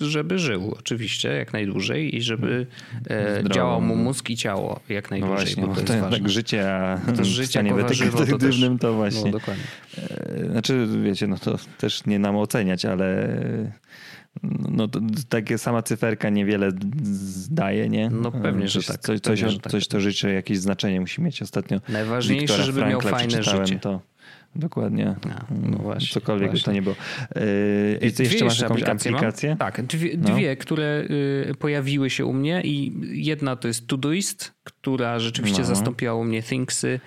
żeby 0.00 0.38
żył 0.38 0.74
oczywiście 0.78 1.28
jak 1.28 1.52
najdłużej 1.52 2.16
i 2.16 2.22
żeby 2.22 2.66
e, 3.10 3.44
działał 3.50 3.80
mu 3.80 3.96
mózg 3.96 4.30
i 4.30 4.36
ciało 4.36 4.80
jak 4.88 5.10
najdłużej. 5.10 5.54
No 5.56 5.66
właśnie, 5.66 5.82
bo 5.82 5.86
to, 5.86 5.94
jest 5.94 6.10
tak 6.10 6.28
życie, 6.28 6.74
a 6.74 6.98
to 7.16 7.24
życie 7.24 7.62
tak 8.18 8.36
dywnym 8.36 8.78
to 8.78 8.94
właśnie. 8.94 9.24
No, 9.24 9.38
dokładnie. 9.38 9.64
E, 9.98 10.50
znaczy, 10.50 10.88
wiecie, 11.02 11.26
no 11.26 11.38
to 11.38 11.58
też 11.78 12.06
nie 12.06 12.18
nam 12.18 12.36
oceniać, 12.36 12.84
ale 12.84 13.28
no 14.70 14.88
to 14.88 15.00
takie 15.28 15.58
sama 15.58 15.82
cyferka 15.82 16.30
niewiele 16.30 16.70
zdaje, 17.02 17.88
nie? 17.88 18.10
No 18.10 18.32
pewnie, 18.32 18.68
że 18.68 18.82
tak. 18.82 18.98
Coś, 19.00 19.20
pewnie, 19.20 19.20
coś, 19.20 19.52
że 19.52 19.60
tak. 19.60 19.72
coś 19.72 19.88
to 19.88 20.00
życie, 20.00 20.32
jakieś 20.32 20.58
znaczenie 20.58 21.00
musi 21.00 21.22
mieć 21.22 21.42
ostatnio. 21.42 21.80
Najważniejsze, 21.88 22.40
Wiktora 22.40 22.64
żeby 22.64 22.80
Frankla 22.80 23.10
miał 23.10 23.18
fajne 23.18 23.42
życie. 23.42 23.78
To. 23.78 24.00
Dokładnie. 24.56 25.16
no 25.62 25.78
właśnie, 25.78 26.08
Cokolwiek 26.14 26.50
właśnie. 26.50 26.60
by 26.60 26.64
to 26.64 26.72
nie 26.72 26.82
było. 26.82 26.94
Yy, 27.36 28.08
I 28.08 28.12
ty 28.12 28.22
jeszcze 28.22 28.44
masz 28.44 28.60
jakąś 28.60 28.82
aplikację? 28.82 29.10
aplikację? 29.10 29.56
Tak, 29.58 29.82
dwie, 29.82 30.16
no. 30.18 30.34
dwie, 30.34 30.56
które 30.56 31.04
y, 31.50 31.54
pojawiły 31.58 32.10
się 32.10 32.24
u 32.24 32.32
mnie 32.32 32.62
i 32.64 32.92
jedna 33.24 33.56
to 33.56 33.68
jest 33.68 33.86
Todoist, 33.86 34.52
która 34.64 35.18
rzeczywiście 35.18 35.60
no. 35.60 35.66
zastąpiła 35.66 36.14
u 36.14 36.24
mnie 36.24 36.42
Thingsy. 36.42 37.00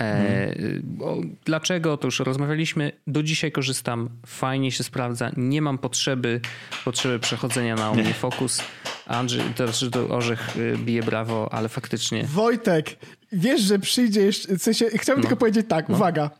E, 0.00 0.54
hmm. 0.56 1.36
Dlaczego? 1.44 1.96
To 1.96 2.06
już 2.06 2.20
rozmawialiśmy. 2.20 2.92
Do 3.06 3.22
dzisiaj 3.22 3.52
korzystam, 3.52 4.08
fajnie 4.26 4.72
się 4.72 4.84
sprawdza. 4.84 5.30
Nie 5.36 5.62
mam 5.62 5.78
potrzeby, 5.78 6.40
potrzeby 6.84 7.18
przechodzenia 7.18 7.74
na 7.74 7.90
OmniFocus. 7.90 8.62
Andrzej, 9.06 9.42
to, 9.56 9.66
znaczy 9.66 9.90
to 9.90 10.08
Orzech 10.08 10.56
y, 10.56 10.78
bije 10.78 11.02
brawo, 11.02 11.52
ale 11.52 11.68
faktycznie. 11.68 12.24
Wojtek, 12.24 12.96
wiesz, 13.32 13.60
że 13.60 13.78
przyjdzie 13.78 14.22
jeszcze. 14.22 14.58
W 14.58 14.62
sensie, 14.62 14.86
chciałbym 14.94 15.22
no. 15.22 15.28
tylko 15.28 15.40
powiedzieć 15.40 15.66
tak, 15.68 15.88
no. 15.88 15.94
uwaga. 15.94 16.30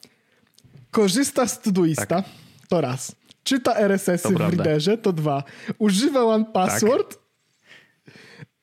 Korzysta 0.90 1.46
z 1.46 1.60
Todoista, 1.60 2.06
tak. 2.06 2.24
to 2.68 2.80
raz. 2.80 3.16
Czyta 3.44 3.76
RSS-y 3.76 4.34
w 4.34 4.36
readerze, 4.36 4.98
to 4.98 5.12
dwa. 5.12 5.42
Używa 5.78 6.24
One 6.24 6.44
Password. 6.44 7.08
Tak. 7.08 7.18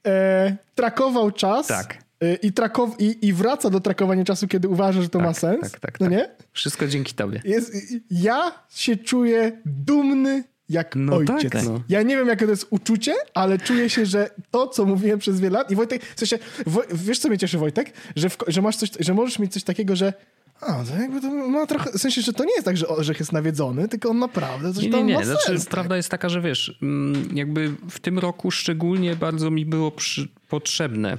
E, 0.08 0.58
trakował 0.76 1.32
czas. 1.32 1.68
Tak. 1.68 2.03
I, 2.42 2.52
trakow- 2.52 2.96
i, 3.00 3.28
i 3.28 3.34
wraca 3.34 3.70
do 3.70 3.80
trakowania 3.80 4.24
czasu, 4.24 4.48
kiedy 4.48 4.70
uważa, 4.70 5.02
że 5.02 5.10
to 5.10 5.20
tak, 5.20 5.28
ma 5.28 5.34
sens. 5.34 5.72
Tak, 5.72 5.80
tak, 5.80 6.00
no 6.00 6.06
tak. 6.06 6.12
nie? 6.12 6.30
Wszystko 6.52 6.88
dzięki 6.88 7.14
tobie. 7.14 7.42
Jest, 7.46 7.74
ja 8.12 8.52
się 8.70 8.96
czuję 8.96 9.62
dumny 9.66 10.44
jak 10.70 10.96
no 10.96 11.16
ojciec. 11.16 11.52
Tak, 11.52 11.64
no. 11.64 11.82
Ja 11.90 12.02
nie 12.04 12.18
wiem, 12.18 12.28
jakie 12.28 12.46
to 12.46 12.52
jest 12.52 12.68
uczucie, 12.70 13.16
ale 13.34 13.60
czuję 13.60 13.90
się, 13.90 14.06
że 14.06 14.30
to, 14.52 14.68
co 14.68 14.86
mówiłem 14.86 15.20
przez 15.20 15.40
wiele 15.40 15.58
lat 15.58 15.72
i 15.72 15.76
Wojtek, 15.76 16.06
w 16.16 16.20
sensie, 16.20 16.40
wiesz, 16.94 17.20
co 17.20 17.30
mnie 17.30 17.38
cieszy, 17.38 17.58
Wojtek? 17.58 17.94
Że, 18.16 18.30
w, 18.30 18.38
że, 18.48 18.62
masz 18.62 18.76
coś, 18.76 18.90
że 19.00 19.14
możesz 19.14 19.40
mieć 19.40 19.54
coś 19.54 19.64
takiego, 19.64 19.96
że 19.96 20.14
a, 20.62 20.84
to 20.84 20.96
jakby 21.02 21.22
to 21.22 21.30
ma 21.30 21.66
trochę, 21.66 21.92
w 21.92 22.02
sensie, 22.02 22.22
że 22.22 22.34
to 22.34 22.44
nie 22.44 22.54
jest 22.54 22.66
tak, 22.66 22.78
że 22.78 22.88
Orzech 22.88 23.20
jest 23.20 23.32
nawiedzony, 23.32 23.88
tylko 23.88 24.10
on 24.10 24.20
naprawdę 24.20 24.74
coś 24.74 24.84
nie, 24.84 24.92
tam 24.92 25.00
nie, 25.00 25.06
nie. 25.06 25.20
ma 25.20 25.26
Znaczy, 25.26 25.46
sens. 25.46 25.66
Prawda 25.66 25.90
tak? 25.90 25.98
jest 25.98 26.10
taka, 26.10 26.30
że 26.30 26.42
wiesz, 26.42 26.78
mm, 26.82 27.38
jakby 27.38 27.72
w 27.90 28.00
tym 28.00 28.20
roku 28.20 28.52
szczególnie 28.52 29.16
bardzo 29.16 29.52
mi 29.52 29.66
było 29.66 29.92
przy, 29.92 30.28
potrzebne 30.50 31.18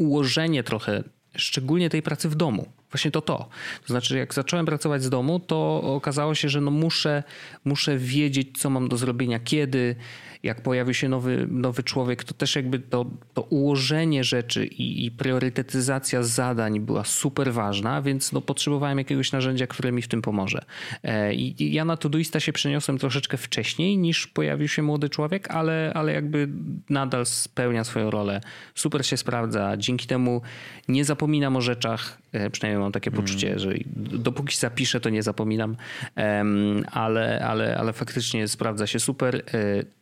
ułożenie 0.00 0.62
trochę, 0.62 1.02
szczególnie 1.36 1.90
tej 1.90 2.02
pracy 2.02 2.28
w 2.28 2.34
domu. 2.34 2.66
Właśnie 2.90 3.10
to 3.10 3.20
to. 3.20 3.48
To 3.80 3.86
znaczy, 3.86 4.18
jak 4.18 4.34
zacząłem 4.34 4.66
pracować 4.66 5.02
z 5.02 5.10
domu, 5.10 5.40
to 5.40 5.82
okazało 5.82 6.34
się, 6.34 6.48
że 6.48 6.60
no 6.60 6.70
muszę, 6.70 7.22
muszę 7.64 7.98
wiedzieć, 7.98 8.58
co 8.58 8.70
mam 8.70 8.88
do 8.88 8.96
zrobienia, 8.96 9.40
kiedy, 9.40 9.96
jak 10.42 10.62
pojawi 10.62 10.94
się 10.94 11.08
nowy, 11.08 11.46
nowy 11.50 11.82
człowiek, 11.82 12.24
to 12.24 12.34
też 12.34 12.56
jakby 12.56 12.78
to, 12.78 13.06
to 13.34 13.42
ułożenie 13.42 14.24
rzeczy 14.24 14.66
i, 14.66 15.06
i 15.06 15.10
priorytetyzacja 15.10 16.22
zadań 16.22 16.80
była 16.80 17.04
super 17.04 17.52
ważna, 17.52 18.02
więc 18.02 18.32
no 18.32 18.40
potrzebowałem 18.40 18.98
jakiegoś 18.98 19.32
narzędzia, 19.32 19.66
które 19.66 19.92
mi 19.92 20.02
w 20.02 20.08
tym 20.08 20.22
pomoże. 20.22 20.64
E, 21.02 21.34
I, 21.34 21.62
i 21.62 21.72
ja 21.72 21.84
na 21.84 21.96
Todoista 21.96 22.40
się 22.40 22.52
przeniosłem 22.52 22.98
troszeczkę 22.98 23.36
wcześniej 23.36 23.98
niż 23.98 24.26
pojawił 24.26 24.68
się 24.68 24.82
młody 24.82 25.08
człowiek, 25.08 25.50
ale, 25.50 25.92
ale 25.94 26.12
jakby 26.12 26.48
nadal 26.90 27.26
spełnia 27.26 27.84
swoją 27.84 28.10
rolę. 28.10 28.40
Super 28.74 29.06
się 29.06 29.16
sprawdza. 29.16 29.76
Dzięki 29.76 30.06
temu 30.06 30.42
nie 30.88 31.04
zapominam 31.04 31.56
o 31.56 31.60
rzeczach, 31.60 32.18
e, 32.32 32.50
przynajmniej 32.50 32.82
mam 32.82 32.92
takie 32.92 33.10
poczucie, 33.10 33.46
mm. 33.46 33.58
że 33.58 33.70
dopóki 33.96 34.56
zapiszę, 34.56 35.00
to 35.00 35.10
nie 35.10 35.22
zapominam, 35.22 35.76
ale, 36.92 37.44
ale, 37.46 37.76
ale 37.78 37.92
faktycznie 37.92 38.48
sprawdza 38.48 38.86
się 38.86 39.00
super 39.00 39.36
e, 39.36 39.40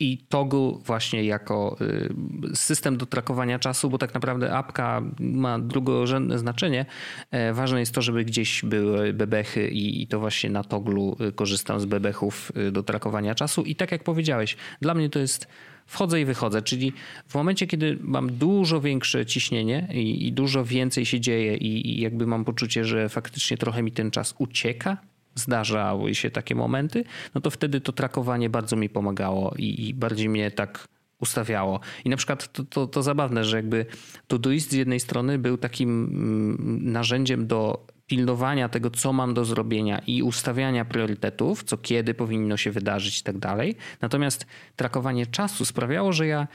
i 0.01 0.18
toggle 0.28 0.72
właśnie 0.84 1.24
jako 1.24 1.76
y, 1.80 2.56
system 2.56 2.96
do 2.96 3.06
trakowania 3.06 3.58
czasu, 3.58 3.90
bo 3.90 3.98
tak 3.98 4.14
naprawdę 4.14 4.52
apka 4.52 5.02
ma 5.20 5.58
drugorzędne 5.58 6.38
znaczenie. 6.38 6.86
E, 7.30 7.52
ważne 7.52 7.80
jest 7.80 7.94
to, 7.94 8.02
żeby 8.02 8.24
gdzieś 8.24 8.62
były 8.64 9.12
bebechy 9.12 9.68
i 9.68 10.06
to 10.06 10.20
właśnie 10.20 10.50
na 10.50 10.64
toglu 10.64 11.16
y, 11.28 11.32
korzystam 11.32 11.80
z 11.80 11.84
bebechów 11.84 12.52
y, 12.56 12.72
do 12.72 12.82
trakowania 12.82 13.34
czasu 13.34 13.62
i 13.62 13.74
tak 13.74 13.92
jak 13.92 14.04
powiedziałeś, 14.04 14.56
dla 14.80 14.94
mnie 14.94 15.10
to 15.10 15.18
jest 15.18 15.48
wchodzę 15.86 16.20
i 16.20 16.24
wychodzę, 16.24 16.62
czyli 16.62 16.92
w 17.28 17.34
momencie, 17.34 17.66
kiedy 17.66 17.98
mam 18.00 18.32
dużo 18.32 18.80
większe 18.80 19.26
ciśnienie 19.26 19.88
i, 19.92 20.26
i 20.26 20.32
dużo 20.32 20.64
więcej 20.64 21.06
się 21.06 21.20
dzieje 21.20 21.56
i, 21.56 21.90
i 21.90 22.00
jakby 22.00 22.26
mam 22.26 22.44
poczucie, 22.44 22.84
że 22.84 23.08
faktycznie 23.08 23.56
trochę 23.56 23.82
mi 23.82 23.92
ten 23.92 24.10
czas 24.10 24.34
ucieka, 24.38 24.96
zdarzały 25.39 26.14
się 26.14 26.30
takie 26.30 26.55
momenty, 26.55 27.05
no 27.34 27.41
to 27.41 27.51
wtedy 27.51 27.80
to 27.80 27.93
trakowanie 27.93 28.51
bardzo 28.51 28.76
mi 28.76 28.89
pomagało 28.89 29.55
i, 29.59 29.89
i 29.89 29.95
bardziej 29.95 30.28
mnie 30.28 30.51
tak 30.51 30.89
ustawiało. 31.20 31.80
I 32.05 32.09
na 32.09 32.16
przykład 32.16 32.53
to, 32.53 32.64
to, 32.64 32.86
to 32.86 33.03
zabawne, 33.03 33.45
że 33.45 33.57
jakby 33.57 33.86
Todoist 34.26 34.70
z 34.70 34.74
jednej 34.74 35.01
strony 35.01 35.39
był 35.39 35.59
takim 35.59 36.05
mm, 36.05 36.93
narzędziem 36.93 37.47
do 37.47 37.86
pilnowania 38.07 38.68
tego, 38.68 38.91
co 38.91 39.12
mam 39.12 39.34
do 39.34 39.45
zrobienia 39.45 40.03
i 40.07 40.22
ustawiania 40.22 40.84
priorytetów, 40.84 41.64
co 41.64 41.78
kiedy 41.78 42.14
powinno 42.14 42.57
się 42.57 42.70
wydarzyć 42.70 43.20
i 43.20 43.22
tak 43.22 43.39
dalej. 43.39 43.76
Natomiast 44.01 44.47
trakowanie 44.76 45.26
czasu 45.26 45.64
sprawiało, 45.64 46.12
że 46.12 46.26
ja 46.26 46.49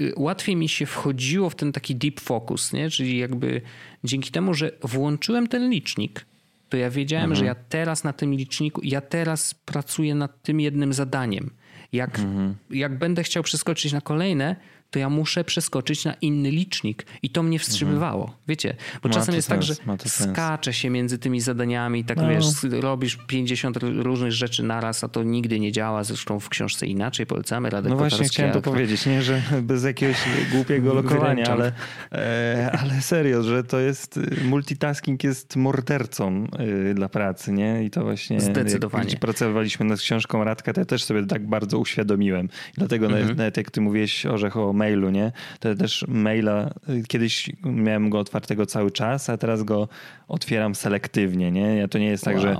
y, 0.00 0.12
łatwiej 0.16 0.56
mi 0.56 0.68
się 0.68 0.86
wchodziło 0.86 1.50
w 1.50 1.54
ten 1.54 1.72
taki 1.72 1.94
deep 1.96 2.20
focus, 2.20 2.72
nie? 2.72 2.90
czyli 2.90 3.18
jakby 3.18 3.60
dzięki 4.04 4.30
temu, 4.30 4.54
że 4.54 4.70
włączyłem 4.82 5.46
ten 5.48 5.70
licznik, 5.70 6.26
to 6.72 6.76
ja 6.76 6.90
wiedziałem, 6.90 7.30
mhm. 7.30 7.38
że 7.38 7.44
ja 7.44 7.54
teraz 7.54 8.04
na 8.04 8.12
tym 8.12 8.34
liczniku, 8.34 8.80
ja 8.84 9.00
teraz 9.00 9.54
pracuję 9.54 10.14
nad 10.14 10.42
tym 10.42 10.60
jednym 10.60 10.92
zadaniem. 10.92 11.50
Jak, 11.92 12.18
mhm. 12.18 12.54
jak 12.70 12.98
będę 12.98 13.22
chciał 13.22 13.42
przeskoczyć 13.42 13.92
na 13.92 14.00
kolejne, 14.00 14.56
to 14.92 14.98
ja 14.98 15.08
muszę 15.08 15.44
przeskoczyć 15.44 16.04
na 16.04 16.14
inny 16.14 16.50
licznik 16.50 17.06
i 17.22 17.30
to 17.30 17.42
mnie 17.42 17.58
wstrzymywało. 17.58 18.22
Mhm. 18.22 18.38
Wiecie, 18.48 18.76
bo 19.02 19.08
ma 19.08 19.14
czasem 19.14 19.34
jest 19.34 19.48
tak, 19.48 19.64
sens, 19.64 19.80
tak, 19.86 20.02
że 20.02 20.08
skacze 20.08 20.72
się 20.72 20.90
między 20.90 21.18
tymi 21.18 21.40
zadaniami, 21.40 22.04
tak 22.04 22.16
no. 22.16 22.28
wiesz, 22.28 22.44
robisz 22.80 23.18
50 23.26 23.76
różnych 23.82 24.32
rzeczy 24.32 24.62
naraz, 24.62 25.04
a 25.04 25.08
to 25.08 25.22
nigdy 25.22 25.60
nie 25.60 25.72
działa. 25.72 26.04
Zresztą 26.04 26.40
w 26.40 26.48
książce 26.48 26.86
inaczej 26.86 27.26
polecamy 27.26 27.70
Radę 27.70 27.88
No 27.88 27.96
właśnie 27.96 28.24
chciałem 28.24 28.52
to 28.52 28.62
powiedzieć, 28.62 29.06
nie, 29.06 29.22
że 29.22 29.42
bez 29.62 29.84
jakiegoś 29.84 30.16
głupiego 30.52 30.94
lokowania, 30.94 31.46
ale, 31.46 31.72
e, 32.12 32.78
ale 32.80 33.00
serio, 33.00 33.42
że 33.42 33.64
to 33.64 33.80
jest, 33.80 34.20
multitasking 34.44 35.24
jest 35.24 35.56
mordercą 35.56 36.46
y, 36.90 36.94
dla 36.94 37.08
pracy, 37.08 37.52
nie? 37.52 37.84
I 37.84 37.90
to 37.90 38.02
właśnie 38.02 38.40
Zdecydowanie. 38.40 39.10
jak 39.10 39.20
pracowaliśmy 39.20 39.86
nad 39.86 40.00
książką 40.00 40.44
Radka, 40.44 40.72
to 40.72 40.80
ja 40.80 40.84
też 40.84 41.04
sobie 41.04 41.26
tak 41.26 41.46
bardzo 41.46 41.78
uświadomiłem. 41.78 42.48
Dlatego 42.74 43.06
mhm. 43.06 43.36
nawet 43.36 43.56
jak 43.56 43.70
ty 43.70 43.80
mówiłeś, 43.80 44.26
Orzech, 44.26 44.56
o 44.56 44.72
mailu, 44.82 45.10
nie? 45.10 45.32
To 45.60 45.74
też 45.74 46.04
maila, 46.08 46.70
kiedyś 47.08 47.50
miałem 47.64 48.10
go 48.10 48.18
otwartego 48.18 48.66
cały 48.66 48.90
czas, 48.90 49.30
a 49.30 49.36
teraz 49.36 49.62
go 49.62 49.88
otwieram 50.28 50.74
selektywnie, 50.74 51.52
nie? 51.52 51.76
Ja 51.76 51.88
to 51.88 51.98
nie 51.98 52.06
jest 52.06 52.24
tak, 52.24 52.36
wow. 52.36 52.42
że... 52.42 52.56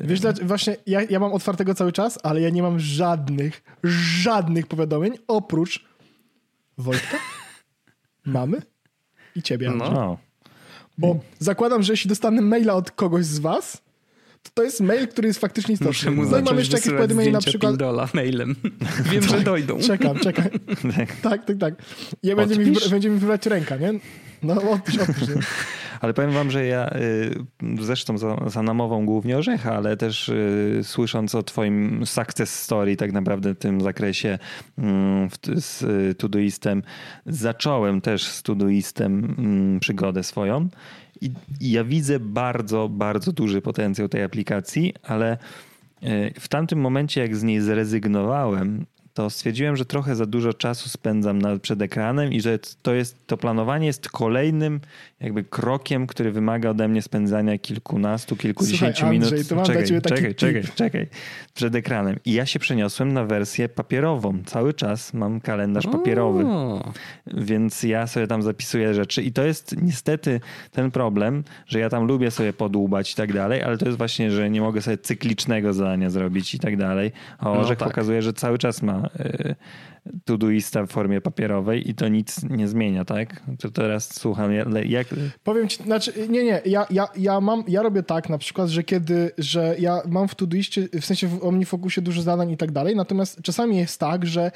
Wiesz, 0.00 0.20
właśnie 0.42 0.76
ja, 0.86 1.02
ja 1.10 1.20
mam 1.20 1.32
otwartego 1.32 1.74
cały 1.74 1.92
czas, 1.92 2.18
ale 2.22 2.40
ja 2.40 2.50
nie 2.50 2.62
mam 2.62 2.80
żadnych, 2.80 3.62
żadnych 4.22 4.66
powiadomień 4.66 5.12
oprócz 5.28 5.84
Wojtka, 6.78 7.16
mamy 8.36 8.62
i 9.36 9.42
ciebie. 9.42 9.70
No. 9.70 10.18
Bo 10.98 11.20
zakładam, 11.38 11.82
że 11.82 11.92
jeśli 11.92 12.08
dostanę 12.08 12.42
maila 12.42 12.74
od 12.74 12.90
kogoś 12.90 13.24
z 13.24 13.38
was, 13.38 13.83
to 14.54 14.62
jest 14.62 14.80
mail, 14.80 15.08
który 15.08 15.28
jest 15.28 15.40
faktycznie 15.40 15.72
istotny. 15.72 15.90
Muszę 15.90 16.10
mu 16.10 16.24
no 16.24 16.38
i 16.38 16.42
mam 16.42 16.58
jeszcze 16.58 16.76
jakieś 16.76 16.92
powiadomienie 16.92 17.32
na 17.32 17.40
przykład... 17.40 17.72
Pindola 17.72 18.08
mailem. 18.14 18.54
Wiem, 19.12 19.22
tak, 19.22 19.30
że 19.30 19.40
dojdą. 19.40 19.78
Czekam, 19.80 20.18
czekam. 20.18 20.44
tak, 21.22 21.44
tak, 21.44 21.56
tak. 21.58 21.74
Ja 22.22 22.36
będzie 22.36 22.58
mi, 22.58 22.76
będzie 22.90 23.10
mi 23.10 23.18
wybrać 23.18 23.46
ręka, 23.46 23.76
nie? 23.76 23.92
No 24.42 24.70
odpisz, 24.70 24.98
odpisz. 24.98 25.28
Ale 26.00 26.14
powiem 26.14 26.30
wam, 26.30 26.50
że 26.50 26.66
ja 26.66 26.96
y, 26.96 27.34
zresztą 27.80 28.18
za, 28.18 28.36
za 28.46 28.62
namową 28.62 29.06
głównie 29.06 29.38
Orzecha, 29.38 29.74
ale 29.74 29.96
też 29.96 30.28
y, 30.28 30.80
słysząc 30.82 31.34
o 31.34 31.42
twoim 31.42 32.06
success 32.06 32.62
story 32.62 32.96
tak 32.96 33.12
naprawdę 33.12 33.54
w 33.54 33.58
tym 33.58 33.80
zakresie 33.80 34.38
mm, 34.78 35.28
z 35.56 35.82
y, 35.82 36.14
Todoistem, 36.14 36.82
zacząłem 37.26 38.00
też 38.00 38.24
z 38.24 38.42
Todoistem 38.42 39.34
mm, 39.38 39.80
przygodę 39.80 40.22
swoją 40.22 40.68
i, 41.24 41.30
I 41.60 41.70
ja 41.70 41.84
widzę 41.84 42.20
bardzo, 42.20 42.88
bardzo 42.88 43.32
duży 43.32 43.62
potencjał 43.62 44.08
tej 44.08 44.22
aplikacji, 44.22 44.94
ale 45.02 45.38
e, 46.02 46.40
w 46.40 46.48
tamtym 46.48 46.80
momencie, 46.80 47.20
jak 47.20 47.36
z 47.36 47.42
niej 47.42 47.60
zrezygnowałem, 47.60 48.86
to 49.14 49.30
stwierdziłem, 49.30 49.76
że 49.76 49.84
trochę 49.84 50.16
za 50.16 50.26
dużo 50.26 50.54
czasu 50.54 50.88
spędzam 50.88 51.42
na, 51.42 51.58
przed 51.58 51.82
ekranem 51.82 52.32
i 52.32 52.40
że 52.40 52.58
to, 52.82 52.94
jest, 52.94 53.26
to 53.26 53.36
planowanie 53.36 53.86
jest 53.86 54.08
kolejnym 54.08 54.80
jakby 55.20 55.44
krokiem, 55.44 56.06
który 56.06 56.32
wymaga 56.32 56.70
ode 56.70 56.88
mnie 56.88 57.02
spędzania 57.02 57.58
kilkunastu, 57.58 58.36
kilkudziesięciu 58.36 58.96
Słuchaj, 58.96 59.12
minut. 59.12 59.28
Andrzej, 59.28 59.48
to 59.48 59.54
mam 59.54 59.64
czekaj, 59.64 59.84
czekaj, 59.84 60.02
czekaj, 60.02 60.34
czekaj, 60.34 60.62
czekaj, 60.74 61.06
przed 61.54 61.74
ekranem. 61.74 62.16
I 62.24 62.32
ja 62.32 62.46
się 62.46 62.58
przeniosłem 62.58 63.12
na 63.12 63.24
wersję 63.24 63.68
papierową. 63.68 64.42
Cały 64.46 64.74
czas 64.74 65.14
mam 65.14 65.40
kalendarz 65.40 65.86
papierowy. 65.86 66.44
O. 66.46 66.92
Więc 67.26 67.82
ja 67.82 68.06
sobie 68.06 68.26
tam 68.26 68.42
zapisuję 68.42 68.94
rzeczy 68.94 69.22
i 69.22 69.32
to 69.32 69.44
jest 69.44 69.82
niestety 69.82 70.40
ten 70.72 70.90
problem, 70.90 71.44
że 71.66 71.78
ja 71.78 71.88
tam 71.88 72.06
lubię 72.06 72.30
sobie 72.30 72.52
podłubać 72.52 73.12
i 73.12 73.14
tak 73.14 73.32
dalej, 73.32 73.62
ale 73.62 73.78
to 73.78 73.86
jest 73.86 73.98
właśnie, 73.98 74.30
że 74.30 74.50
nie 74.50 74.60
mogę 74.60 74.82
sobie 74.82 74.98
cyklicznego 74.98 75.72
zadania 75.72 76.10
zrobić 76.10 76.54
i 76.54 76.58
tak 76.58 76.76
dalej. 76.76 77.12
A 77.38 77.50
Orzech 77.50 77.78
no 77.78 77.84
tak. 77.84 77.88
pokazuje, 77.88 78.22
że 78.22 78.32
cały 78.32 78.58
czas 78.58 78.82
ma 78.82 79.03
y, 79.20 79.54
Todoista 80.24 80.86
w 80.86 80.90
formie 80.90 81.20
papierowej 81.20 81.90
i 81.90 81.94
to 81.94 82.08
nic 82.08 82.42
nie 82.42 82.68
zmienia, 82.68 83.04
tak? 83.04 83.42
To 83.58 83.70
teraz 83.70 84.14
słucham, 84.14 84.50
jak... 84.84 85.06
Powiem 85.44 85.68
ci, 85.68 85.82
znaczy, 85.82 86.12
nie, 86.28 86.44
nie, 86.44 86.62
ja, 86.66 86.86
ja, 86.90 87.08
ja 87.16 87.40
mam, 87.40 87.64
ja 87.68 87.82
robię 87.82 88.02
tak 88.02 88.28
na 88.28 88.38
przykład, 88.38 88.68
że 88.68 88.82
kiedy, 88.82 89.30
że 89.38 89.76
ja 89.78 90.02
mam 90.08 90.28
w 90.28 90.34
Todoistie, 90.34 90.88
w 91.00 91.04
sensie 91.04 91.28
w 91.28 91.44
OmniFocusie 91.44 92.02
dużo 92.02 92.22
zadań 92.22 92.50
i 92.50 92.56
tak 92.56 92.72
dalej, 92.72 92.96
natomiast 92.96 93.42
czasami 93.42 93.76
jest 93.76 94.00
tak, 94.00 94.26
że 94.26 94.50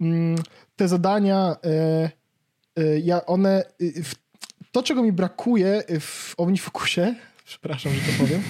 mm, 0.00 0.36
te 0.76 0.88
zadania, 0.88 1.56
y, 2.76 2.82
y, 2.82 3.00
ja 3.04 3.26
one, 3.26 3.64
y, 3.82 4.02
to 4.72 4.82
czego 4.82 5.02
mi 5.02 5.12
brakuje 5.12 5.82
w 6.00 6.34
OmniFocusie, 6.36 7.14
przepraszam, 7.44 7.92
że 7.92 8.00
to 8.00 8.18
powiem, 8.18 8.42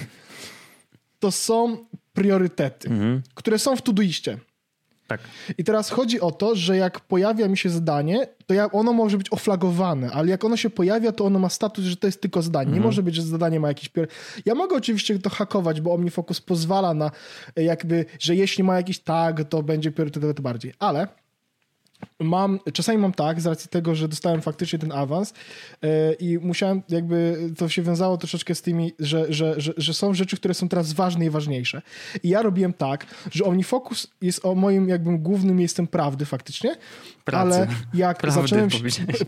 to 1.18 1.30
są 1.30 1.76
priorytety, 2.12 2.88
mhm. 2.88 3.22
które 3.34 3.58
są 3.58 3.76
w 3.76 3.82
Todoistie. 3.82 4.38
Tak. 5.06 5.20
I 5.58 5.64
teraz 5.64 5.90
chodzi 5.90 6.20
o 6.20 6.30
to, 6.30 6.56
że 6.56 6.76
jak 6.76 7.00
pojawia 7.00 7.48
mi 7.48 7.58
się 7.58 7.68
zdanie, 7.70 8.26
to 8.46 8.54
ja, 8.54 8.70
ono 8.70 8.92
może 8.92 9.18
być 9.18 9.32
oflagowane, 9.32 10.10
ale 10.10 10.28
jak 10.28 10.44
ono 10.44 10.56
się 10.56 10.70
pojawia, 10.70 11.12
to 11.12 11.24
ono 11.24 11.38
ma 11.38 11.48
status, 11.48 11.84
że 11.84 11.96
to 11.96 12.06
jest 12.06 12.20
tylko 12.20 12.42
zdanie. 12.42 12.66
Mhm. 12.66 12.82
Nie 12.82 12.86
może 12.86 13.02
być, 13.02 13.14
że 13.14 13.22
zadanie 13.22 13.60
ma 13.60 13.68
jakiś... 13.68 13.90
Ja 14.44 14.54
mogę 14.54 14.76
oczywiście 14.76 15.18
to 15.18 15.30
hakować, 15.30 15.80
bo 15.80 15.94
OmniFocus 15.94 16.40
pozwala 16.40 16.94
na 16.94 17.10
jakby, 17.56 18.04
że 18.18 18.34
jeśli 18.34 18.64
ma 18.64 18.76
jakiś 18.76 18.98
tag, 18.98 19.48
to 19.48 19.62
będzie 19.62 19.92
priorytetowy 19.92 20.34
bardziej, 20.34 20.72
ale 20.78 21.08
mam, 22.24 22.60
czasami 22.72 22.98
mam 22.98 23.12
tak, 23.12 23.40
z 23.40 23.46
racji 23.46 23.70
tego, 23.70 23.94
że 23.94 24.08
dostałem 24.08 24.42
faktycznie 24.42 24.78
ten 24.78 24.92
awans 24.92 25.34
yy, 25.82 25.88
i 26.20 26.38
musiałem 26.38 26.82
jakby, 26.88 27.50
to 27.58 27.68
się 27.68 27.82
wiązało 27.82 28.16
troszeczkę 28.16 28.54
z 28.54 28.62
tymi, 28.62 28.92
że, 28.98 29.32
że, 29.32 29.60
że, 29.60 29.72
że, 29.76 29.94
są 29.94 30.14
rzeczy, 30.14 30.36
które 30.36 30.54
są 30.54 30.68
teraz 30.68 30.92
ważne 30.92 31.26
i 31.26 31.30
ważniejsze. 31.30 31.82
I 32.22 32.28
ja 32.28 32.42
robiłem 32.42 32.72
tak, 32.72 33.06
że 33.30 33.44
OmniFocus 33.44 34.06
jest 34.20 34.44
o 34.44 34.54
moim 34.54 34.88
jakby 34.88 35.18
głównym 35.18 35.56
miejscem 35.56 35.86
prawdy 35.86 36.24
faktycznie, 36.24 36.76
Pracy. 37.24 37.54
ale 37.54 37.66
jak 37.94 38.18
prawdy 38.18 38.40
zacząłem... 38.40 38.68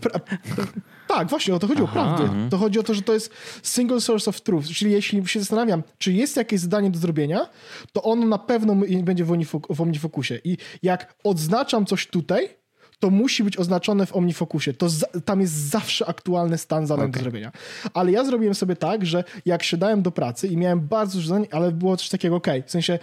Pra, 0.01 0.21
tak, 1.09 1.29
właśnie 1.29 1.55
o 1.55 1.59
to 1.59 1.67
chodzi 1.67 1.83
Aha. 1.85 1.91
o 1.91 2.17
prawdy. 2.17 2.51
To 2.51 2.59
chodzi 2.59 2.79
o 2.79 2.83
to, 2.83 2.95
że 2.95 3.03
to 3.03 3.15
jest 3.15 3.33
single 3.63 4.01
source 4.01 4.31
of 4.31 4.41
truth, 4.41 4.69
czyli 4.69 4.93
jeśli 4.93 5.29
się 5.29 5.41
zastanawiam, 5.41 5.83
czy 5.99 6.13
jest 6.13 6.37
jakieś 6.37 6.61
zadanie 6.61 6.91
do 6.91 6.99
zrobienia, 6.99 7.49
to 7.93 8.03
ono 8.03 8.27
na 8.27 8.39
pewno 8.39 8.77
będzie 9.03 9.25
w 9.71 9.81
OmniFocusie. 9.81 10.41
I 10.45 10.57
jak 10.83 11.15
odznaczam 11.25 11.87
coś 11.87 12.07
tutaj, 12.07 12.49
to 12.99 13.11
musi 13.11 13.45
być 13.45 13.57
oznaczone 13.57 14.07
w 14.07 14.17
OmniFocusie. 14.17 14.75
To 14.75 14.87
tam 15.25 15.41
jest 15.41 15.53
zawsze 15.53 16.07
aktualny 16.07 16.59
stan 16.59 16.87
zadań 16.87 17.05
okay. 17.05 17.13
do 17.13 17.21
zrobienia. 17.21 17.53
Ale 17.95 18.13
ja 18.13 18.25
zrobiłem 18.25 18.55
sobie 18.55 18.77
tak, 18.77 19.07
że 19.07 19.25
jak 19.45 19.63
się 19.63 19.77
dałem 19.77 20.03
do 20.03 20.11
pracy 20.11 20.49
i 20.49 20.57
miałem 20.57 20.81
bardzo 20.81 21.19
dużo 21.19 21.29
zadań, 21.29 21.47
ale 21.51 21.73
było 21.73 21.97
coś 21.97 22.09
takiego, 22.09 22.37
ok, 22.37 22.47
w 22.67 22.71
sensie 22.71 22.99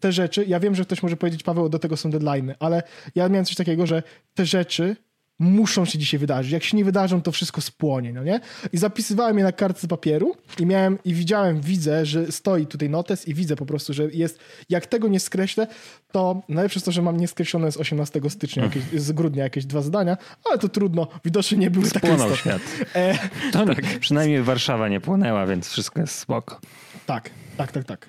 te 0.00 0.12
rzeczy, 0.12 0.44
ja 0.44 0.60
wiem, 0.60 0.74
że 0.74 0.84
ktoś 0.84 1.02
może 1.02 1.16
powiedzieć, 1.16 1.42
Paweł, 1.42 1.68
do 1.68 1.78
tego 1.78 1.96
są 1.96 2.10
deadlines, 2.10 2.56
ale 2.60 2.82
ja 3.14 3.28
miałem 3.28 3.44
coś 3.44 3.56
takiego, 3.56 3.86
że 3.86 4.02
te 4.34 4.46
rzeczy 4.46 4.96
muszą 5.38 5.84
się 5.84 5.98
dzisiaj 5.98 6.20
wydarzyć. 6.20 6.52
Jak 6.52 6.64
się 6.64 6.76
nie 6.76 6.84
wydarzą, 6.84 7.22
to 7.22 7.32
wszystko 7.32 7.60
spłonie, 7.60 8.12
no 8.12 8.24
nie? 8.24 8.40
I 8.72 8.78
zapisywałem 8.78 9.38
je 9.38 9.44
na 9.44 9.52
kartce 9.52 9.88
papieru 9.88 10.36
i 10.58 10.66
miałem, 10.66 10.98
i 11.04 11.14
widziałem, 11.14 11.60
widzę, 11.60 12.06
że 12.06 12.32
stoi 12.32 12.66
tutaj 12.66 12.90
notes 12.90 13.28
i 13.28 13.34
widzę 13.34 13.56
po 13.56 13.66
prostu, 13.66 13.92
że 13.92 14.04
jest, 14.12 14.38
jak 14.68 14.86
tego 14.86 15.08
nie 15.08 15.20
skreślę, 15.20 15.66
to 16.12 16.42
najlepsze 16.48 16.78
jest 16.78 16.84
to, 16.84 16.92
że 16.92 17.02
mam 17.02 17.16
nieskreślone 17.16 17.72
z 17.72 17.76
18 17.76 18.20
stycznia, 18.28 18.62
jakieś, 18.62 18.82
z 19.02 19.12
grudnia 19.12 19.44
jakieś 19.44 19.66
dwa 19.66 19.82
zadania, 19.82 20.16
ale 20.44 20.58
to 20.58 20.68
trudno, 20.68 21.08
widocznie 21.24 21.58
nie 21.58 21.70
były 21.70 21.90
takie 21.90 22.08
istotne. 22.08 22.36
świat. 22.36 22.62
E, 22.94 23.18
to 23.52 23.66
tak. 23.66 23.84
Przynajmniej 24.00 24.42
Warszawa 24.42 24.88
nie 24.88 25.00
płonęła, 25.00 25.46
więc 25.46 25.68
wszystko 25.68 26.00
jest 26.00 26.18
spoko. 26.18 26.60
Tak, 27.06 27.30
tak, 27.56 27.72
tak, 27.72 27.84
tak. 27.84 28.08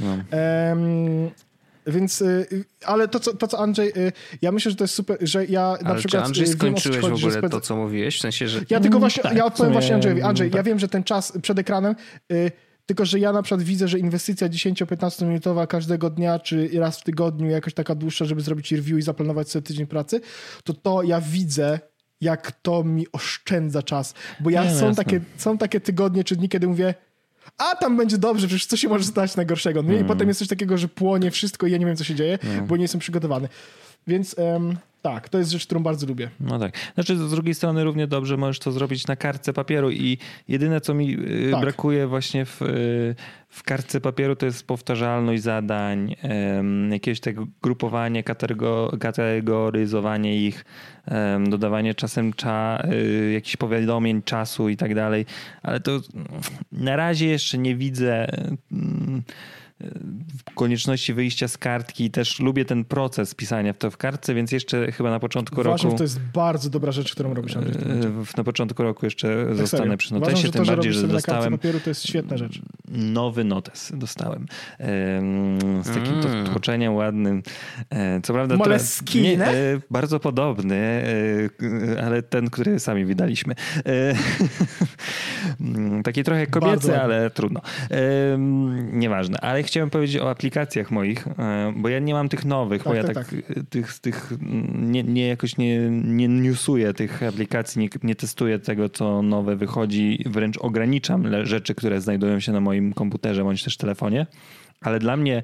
No. 0.00 0.18
Więc, 1.88 2.22
y, 2.22 2.64
ale 2.84 3.08
to 3.08 3.20
co, 3.20 3.36
to, 3.36 3.48
co 3.48 3.58
Andrzej, 3.58 3.92
y, 3.96 4.12
ja 4.42 4.52
myślę, 4.52 4.70
że 4.70 4.76
to 4.76 4.84
jest 4.84 4.94
super, 4.94 5.18
że 5.20 5.46
ja 5.46 5.76
na 5.82 5.90
ale 5.90 5.98
przykład... 5.98 6.22
Czy 6.22 6.26
Andrzej 6.26 6.46
skończyłeś 6.46 7.00
w 7.00 7.04
ogóle 7.04 7.32
spędza... 7.32 7.48
to, 7.48 7.60
co 7.60 7.76
mówiłeś? 7.76 8.18
W 8.18 8.20
sensie, 8.20 8.48
że... 8.48 8.60
Ja 8.70 8.80
tylko 8.80 8.98
właśnie, 8.98 9.22
tak, 9.22 9.36
ja 9.36 9.44
odpowiem 9.44 9.72
właśnie 9.72 9.94
Andrzejowi. 9.94 10.22
Andrzej, 10.22 10.50
tak. 10.50 10.56
ja 10.56 10.62
wiem, 10.62 10.78
że 10.78 10.88
ten 10.88 11.04
czas 11.04 11.32
przed 11.42 11.58
ekranem, 11.58 11.94
y, 12.32 12.52
tylko 12.86 13.04
że 13.04 13.18
ja 13.18 13.32
na 13.32 13.42
przykład 13.42 13.62
widzę, 13.62 13.88
że 13.88 13.98
inwestycja 13.98 14.48
10-15 14.48 15.26
minutowa 15.26 15.66
każdego 15.66 16.10
dnia, 16.10 16.38
czy 16.38 16.70
raz 16.74 17.00
w 17.00 17.04
tygodniu, 17.04 17.50
jakaś 17.50 17.74
taka 17.74 17.94
dłuższa, 17.94 18.24
żeby 18.24 18.40
zrobić 18.40 18.72
review 18.72 18.98
i 18.98 19.02
zaplanować 19.02 19.50
sobie 19.50 19.62
tydzień 19.62 19.86
pracy, 19.86 20.20
to 20.64 20.74
to 20.74 21.02
ja 21.02 21.20
widzę, 21.20 21.80
jak 22.20 22.52
to 22.52 22.84
mi 22.84 23.06
oszczędza 23.12 23.82
czas. 23.82 24.14
Bo 24.40 24.50
ja 24.50 24.74
są, 24.74 24.94
takie, 24.94 25.20
są 25.36 25.58
takie 25.58 25.80
tygodnie 25.80 26.24
czy 26.24 26.36
dni, 26.36 26.48
kiedy 26.48 26.66
mówię, 26.66 26.94
a 27.58 27.76
tam 27.76 27.96
będzie 27.96 28.18
dobrze, 28.18 28.46
przecież 28.46 28.66
co 28.66 28.76
się 28.76 28.88
może 28.88 29.04
stać 29.04 29.36
najgorszego. 29.36 29.82
No 29.82 29.90
mm. 29.90 30.04
i 30.04 30.08
potem 30.08 30.28
jest 30.28 30.38
coś 30.38 30.48
takiego, 30.48 30.78
że 30.78 30.88
płonie 30.88 31.30
wszystko 31.30 31.66
i 31.66 31.72
ja 31.72 31.78
nie 31.78 31.86
wiem, 31.86 31.96
co 31.96 32.04
się 32.04 32.14
dzieje, 32.14 32.38
mm. 32.44 32.66
bo 32.66 32.76
nie 32.76 32.82
jestem 32.82 33.00
przygotowany. 33.00 33.48
Więc 34.06 34.34
um, 34.38 34.76
Tak, 35.02 35.28
to 35.28 35.38
jest 35.38 35.50
rzecz, 35.50 35.66
którą 35.66 35.82
bardzo 35.82 36.06
lubię. 36.06 36.30
No 36.40 36.58
tak. 36.58 36.74
Znaczy 36.94 37.16
z 37.16 37.30
drugiej 37.30 37.54
strony 37.54 37.84
równie 37.84 38.06
dobrze 38.06 38.36
możesz 38.36 38.58
to 38.58 38.72
zrobić 38.72 39.06
na 39.06 39.16
kartce 39.16 39.52
papieru 39.52 39.90
i 39.90 40.18
jedyne 40.48 40.80
co 40.80 40.94
mi 40.94 41.12
y, 41.14 41.50
Tak. 41.50 41.60
brakuje 41.60 42.06
właśnie 42.06 42.44
w, 42.46 42.62
y, 42.62 43.14
w 43.48 43.62
kartce 43.62 44.00
papieru 44.00 44.36
to 44.36 44.46
jest 44.46 44.66
powtarzalność 44.66 45.42
zadań, 45.42 46.14
jakieś 46.90 47.20
tego 47.20 47.46
grupowanie, 47.62 48.22
kategor- 48.24 48.98
kategoryzowanie 48.98 50.46
ich, 50.46 50.64
dodawanie 51.48 51.94
czasem 51.94 52.32
cza, 52.32 52.82
y, 52.92 53.32
jakichś 53.32 53.56
powiadomień, 53.56 54.22
czasu 54.22 54.68
i 54.68 54.76
tak 54.76 54.94
dalej, 54.94 55.26
ale 55.62 55.80
to 55.80 56.00
na 56.72 56.96
razie 56.96 57.26
jeszcze 57.26 57.58
nie 57.58 57.76
widzę 57.76 58.26
mm, 58.72 59.22
konieczności 60.54 61.14
wyjścia 61.14 61.48
z 61.48 61.58
kartki 61.58 62.04
i 62.04 62.10
też 62.10 62.40
lubię 62.40 62.64
ten 62.64 62.84
proces 62.84 63.34
pisania 63.34 63.72
w 63.72 63.78
to 63.78 63.90
w 63.90 63.96
kartce, 63.96 64.34
więc 64.34 64.52
jeszcze 64.52 64.92
chyba 64.92 65.10
na 65.10 65.20
początku 65.20 65.60
Uważam, 65.60 65.72
roku 65.76 65.90
że 65.90 65.96
to 65.96 66.04
jest 66.04 66.20
bardzo 66.20 66.70
dobra 66.70 66.92
rzecz, 66.92 67.12
którą 67.12 67.34
robisz, 67.34 67.56
Andrzej. 67.56 67.74
w- 68.24 68.36
na 68.36 68.44
początku 68.44 68.82
roku 68.82 69.06
jeszcze 69.06 69.44
Tak 69.48 69.56
zostanę 69.56 69.82
serio. 69.82 69.96
przy 69.96 70.08
Uważam, 70.16 70.20
notesie, 70.30 70.46
że 70.46 70.52
tym 70.52 70.58
to, 70.60 70.64
że 70.64 70.72
bardziej, 70.72 70.92
że 70.92 71.08
dostałem 71.08 71.52
papieru, 71.52 71.80
to 71.80 71.90
jest 71.90 72.06
świetna 72.08 72.36
rzecz. 72.36 72.60
nowy 72.88 73.44
notes 73.44 73.92
dostałem 73.94 74.46
em, 74.78 75.82
z 75.84 75.86
takim 75.94 76.14
Mm. 76.14 76.46
tłoczeniem 76.46 76.94
ładnym. 76.94 77.42
E, 77.90 78.20
Co 78.20 78.32
prawda 78.32 78.56
Moleskine? 78.56 79.22
nie, 79.36 79.44
e, 79.46 79.80
bardzo 79.90 80.20
podobny, 80.20 80.76
e, 81.96 82.04
ale 82.04 82.22
ten, 82.22 82.50
który 82.50 82.78
sami 82.80 83.04
wydaliśmy. 83.04 83.54
E, 83.86 84.14
mm, 85.60 86.02
Taki 86.08 86.24
trochę 86.24 86.46
Bardzo 86.46 86.60
kobiecy, 86.60 86.86
ładny. 86.88 87.02
ale 87.02 87.30
trudno. 87.30 87.60
Nieważne, 88.92 89.40
ale 89.40 89.62
chciałem 89.68 89.90
powiedzieć 89.90 90.22
o 90.22 90.30
aplikacjach 90.30 90.90
moich, 90.90 91.26
e, 91.26 91.72
bo 91.76 91.88
ja 91.88 91.98
nie 91.98 92.14
mam 92.14 92.28
tych 92.28 92.44
nowych, 92.44 92.82
bo 92.82 92.90
Tak, 92.90 92.96
ja 92.96 93.04
tak, 93.04 93.14
tak, 93.14 93.34
e, 93.56 93.64
tych, 93.70 93.98
tych 93.98 94.32
mm, 94.32 94.92
nie, 94.92 95.02
nie 95.02 95.28
jakoś 95.28 95.56
nie, 95.56 95.90
nie 95.90 96.28
newsuję 96.28 96.94
tych 96.94 97.22
aplikacji, 97.22 97.80
nie, 97.80 97.88
nie 98.02 98.14
testuję 98.14 98.58
tego, 98.58 98.88
co 98.88 99.22
nowe 99.22 99.56
wychodzi, 99.56 100.24
wręcz 100.26 100.58
ograniczam 100.58 101.46
rzeczy, 101.46 101.74
które 101.74 102.00
znajdują 102.00 102.40
się 102.40 102.52
na 102.52 102.60
moim 102.60 102.92
komputerze 102.92 103.44
bądź 103.44 103.64
też 103.64 103.76
telefonie. 103.76 104.26
Ale 104.80 104.98
dla 104.98 105.16
mnie 105.16 105.42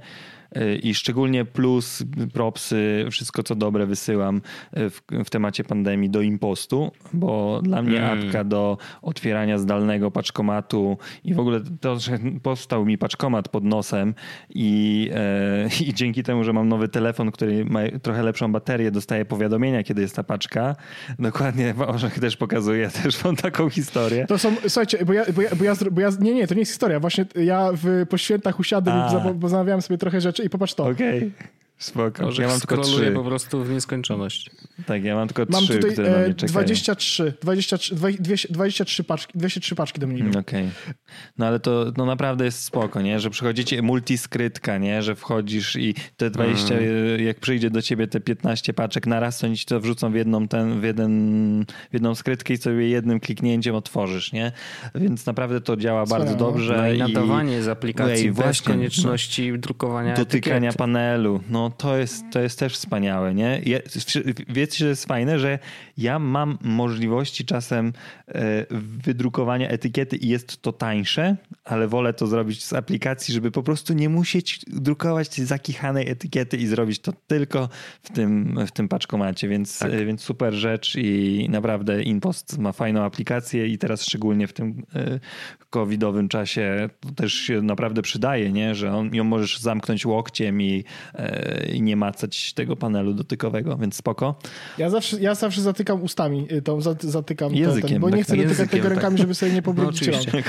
i 0.82 0.94
szczególnie 0.94 1.44
plus, 1.44 2.02
propsy, 2.32 3.06
wszystko 3.10 3.42
co 3.42 3.54
dobre 3.54 3.86
wysyłam 3.86 4.36
y, 4.36 4.90
w, 4.90 5.02
w 5.24 5.30
temacie 5.30 5.64
pandemii 5.64 6.10
do 6.10 6.20
impostu, 6.20 6.92
bo 7.12 7.60
dla 7.62 7.82
mnie 7.82 7.94
Mm. 8.04 8.26
apka 8.26 8.44
do 8.44 8.78
otwierania 9.02 9.58
zdalnego 9.58 10.10
paczkomatu 10.10 10.98
i 11.24 11.34
w 11.34 11.38
ogóle 11.40 11.60
to, 11.80 11.98
że 11.98 12.18
powstał 12.42 12.86
mi 12.86 12.98
paczkomat 12.98 13.48
pod 13.48 13.64
nosem 13.64 14.14
i, 14.54 15.10
e, 15.14 15.68
i 15.86 15.94
dzięki 15.94 16.22
temu, 16.22 16.44
że 16.44 16.52
mam 16.52 16.68
nowy 16.68 16.88
telefon, 16.88 17.30
który 17.30 17.64
ma 17.64 17.80
trochę 18.02 18.22
lepszą 18.22 18.52
baterię, 18.52 18.90
dostaję 18.90 19.24
powiadomienia, 19.24 19.82
kiedy 19.82 20.02
jest 20.02 20.16
ta 20.16 20.22
paczka. 20.22 20.76
Dokładnie 21.18 21.74
Orzech 21.86 22.18
też 22.18 22.36
pokazuje, 22.36 22.88
też 23.02 23.24
mam 23.24 23.36
taką 23.36 23.70
historię. 23.70 24.26
To 24.26 24.38
są, 24.38 24.54
słuchajcie, 24.62 25.04
bo 25.04 25.12
ja, 25.12 25.24
bo, 25.34 25.42
ja, 25.42 25.50
bo, 25.56 25.64
ja, 25.64 25.74
bo 25.90 26.00
ja, 26.00 26.10
nie, 26.20 26.34
nie, 26.34 26.46
to 26.46 26.54
nie 26.54 26.60
jest 26.60 26.72
historia. 26.72 27.00
Właśnie 27.00 27.26
ja 27.36 27.70
w, 27.72 28.06
po 28.08 28.18
świętach 28.18 28.60
usiadłem 28.60 28.96
i 28.98 29.40
pozamawiałem 29.40 29.82
sobie 29.82 29.98
trochę 29.98 30.20
rzeczy 30.20 30.43
i 30.44 30.48
popatrz 30.50 30.74
to. 30.74 30.84
Okej. 30.84 31.32
Spoko. 31.84 32.22
Może 32.22 32.42
Ja 32.42 32.48
mam 32.48 32.60
tylko 32.60 32.76
trzy. 32.76 33.12
po 33.12 33.24
prostu 33.24 33.64
w 33.64 33.70
nieskończoność. 33.70 34.50
Tak, 34.86 35.04
ja 35.04 35.14
mam 35.14 35.28
tylko 35.28 35.52
Mam 35.52 35.64
trzy, 35.64 35.74
tutaj 35.74 35.92
które 35.92 36.10
na 36.10 36.16
e, 36.16 36.24
mnie 36.24 36.34
czekają. 36.34 36.52
23, 36.52 37.32
23, 37.42 37.94
200 38.20 38.48
23 38.50 39.04
paczki, 39.04 39.38
203 39.38 39.74
paczki 39.74 40.00
do 40.00 40.06
mnie. 40.06 40.20
Mm, 40.20 40.36
Okej. 40.36 40.68
No 41.38 41.46
ale 41.46 41.60
to 41.60 41.92
no 41.96 42.06
naprawdę 42.06 42.44
jest 42.44 42.64
spoko, 42.64 43.02
nie? 43.02 43.20
Że 43.20 43.30
przychodzicie 43.30 43.82
multiskrytka, 43.82 44.78
nie? 44.78 45.02
Że 45.02 45.14
wchodzisz 45.14 45.76
i 45.76 45.94
te 46.16 46.30
20, 46.30 46.74
Mhm. 46.74 47.24
jak 47.24 47.40
przyjdzie 47.40 47.70
do 47.70 47.82
ciebie 47.82 48.06
te 48.06 48.20
15 48.20 48.74
paczek 48.74 49.06
na 49.06 49.20
raz, 49.20 49.38
to 49.38 49.46
oni 49.46 49.56
ci 49.56 49.66
to 49.66 49.80
wrzucą 49.80 50.12
w 50.12 50.14
jedną, 50.14 50.48
ten, 50.48 50.80
w, 50.80 50.84
jeden, 50.84 51.64
w 51.90 51.92
jedną 51.92 52.14
skrytkę 52.14 52.54
i 52.54 52.56
sobie 52.56 52.88
jednym 52.88 53.20
kliknięciem 53.20 53.74
otworzysz, 53.74 54.32
nie? 54.32 54.52
Więc 54.94 55.26
naprawdę 55.26 55.60
to 55.60 55.76
działa 55.76 56.06
bardzo 56.06 56.34
dobrze. 56.36 56.76
No 56.76 56.88
i 56.88 56.98
nadawanie 56.98 57.62
z 57.62 57.68
aplikacji 57.68 58.26
Ej, 58.26 58.32
bez 58.32 58.36
właśnie, 58.44 58.66
konieczności 58.74 59.58
drukowania 59.58 60.14
dotykania 60.14 60.56
etykiety. 60.56 60.78
panelu. 60.78 61.40
No 61.50 61.70
to 61.76 61.96
jest, 61.96 62.24
to 62.32 62.40
jest 62.40 62.58
też 62.58 62.74
wspaniałe, 62.74 63.34
nie? 63.34 63.60
Ja, 63.66 63.78
wiecie, 64.48 64.78
że 64.78 64.88
jest 64.88 65.06
fajne, 65.06 65.38
że 65.38 65.58
ja 65.98 66.18
mam 66.18 66.58
możliwości 66.60 67.44
czasem 67.44 67.92
e, 68.28 68.66
wydrukowania 69.04 69.68
etykiety 69.68 70.16
i 70.16 70.28
jest 70.28 70.62
to 70.62 70.72
tańsze, 70.72 71.36
ale 71.64 71.88
wolę 71.88 72.14
to 72.14 72.26
zrobić 72.26 72.64
z 72.64 72.72
aplikacji, 72.72 73.34
żeby 73.34 73.50
po 73.50 73.62
prostu 73.62 73.92
nie 73.92 74.08
musieć 74.08 74.60
drukować 74.66 75.34
zakichanej 75.34 76.08
etykiety 76.08 76.56
i 76.56 76.66
zrobić 76.66 76.98
to 76.98 77.12
tylko 77.26 77.68
w 78.02 78.12
tym, 78.12 78.58
w 78.66 78.72
tym 78.72 78.88
paczkomacie, 78.88 79.48
więc, 79.48 79.78
Tak. 79.78 79.92
e, 79.92 80.04
więc 80.04 80.22
super 80.22 80.54
rzecz 80.54 80.96
i 80.96 81.46
naprawdę 81.50 82.02
InPost 82.02 82.58
ma 82.58 82.72
fajną 82.72 83.02
aplikację 83.02 83.66
i 83.66 83.78
teraz 83.78 84.02
szczególnie 84.02 84.46
w 84.46 84.52
tym 84.52 84.82
e, 84.94 85.20
covidowym 85.70 86.28
czasie 86.28 86.88
to 87.00 87.10
też 87.10 87.34
się 87.34 87.62
naprawdę 87.62 88.02
przydaje, 88.02 88.52
nie? 88.52 88.74
że 88.74 88.92
on, 88.92 89.14
ją 89.14 89.24
możesz 89.24 89.58
zamknąć 89.58 90.06
łokciem 90.06 90.62
i, 90.62 90.84
i 91.72 91.82
nie 91.82 91.96
macać 91.96 92.52
tego 92.52 92.76
panelu 92.76 93.14
dotykowego, 93.14 93.76
więc 93.76 93.96
spoko. 93.96 94.34
Ja 94.78 94.90
zawsze, 94.90 95.20
ja 95.20 95.34
zawsze 95.34 95.60
zatykam 95.60 96.02
ustami, 96.02 96.46
y, 96.52 96.62
tą, 96.62 96.78
zat- 96.78 97.06
zatykam 97.06 97.54
Językiem, 97.54 97.90
ten, 97.90 98.00
bo 98.00 98.10
nie 98.10 98.16
tak, 98.16 98.24
chcę 98.24 98.36
tak. 98.36 98.44
dotykać 98.44 98.70
tego 98.70 98.82
tak. 98.82 98.92
rękami, 98.92 99.18
żeby 99.18 99.34
sobie 99.34 99.52
nie 99.52 99.58
No 99.58 99.62
pobrudzić 99.62 100.08
oczywiście. 100.08 100.42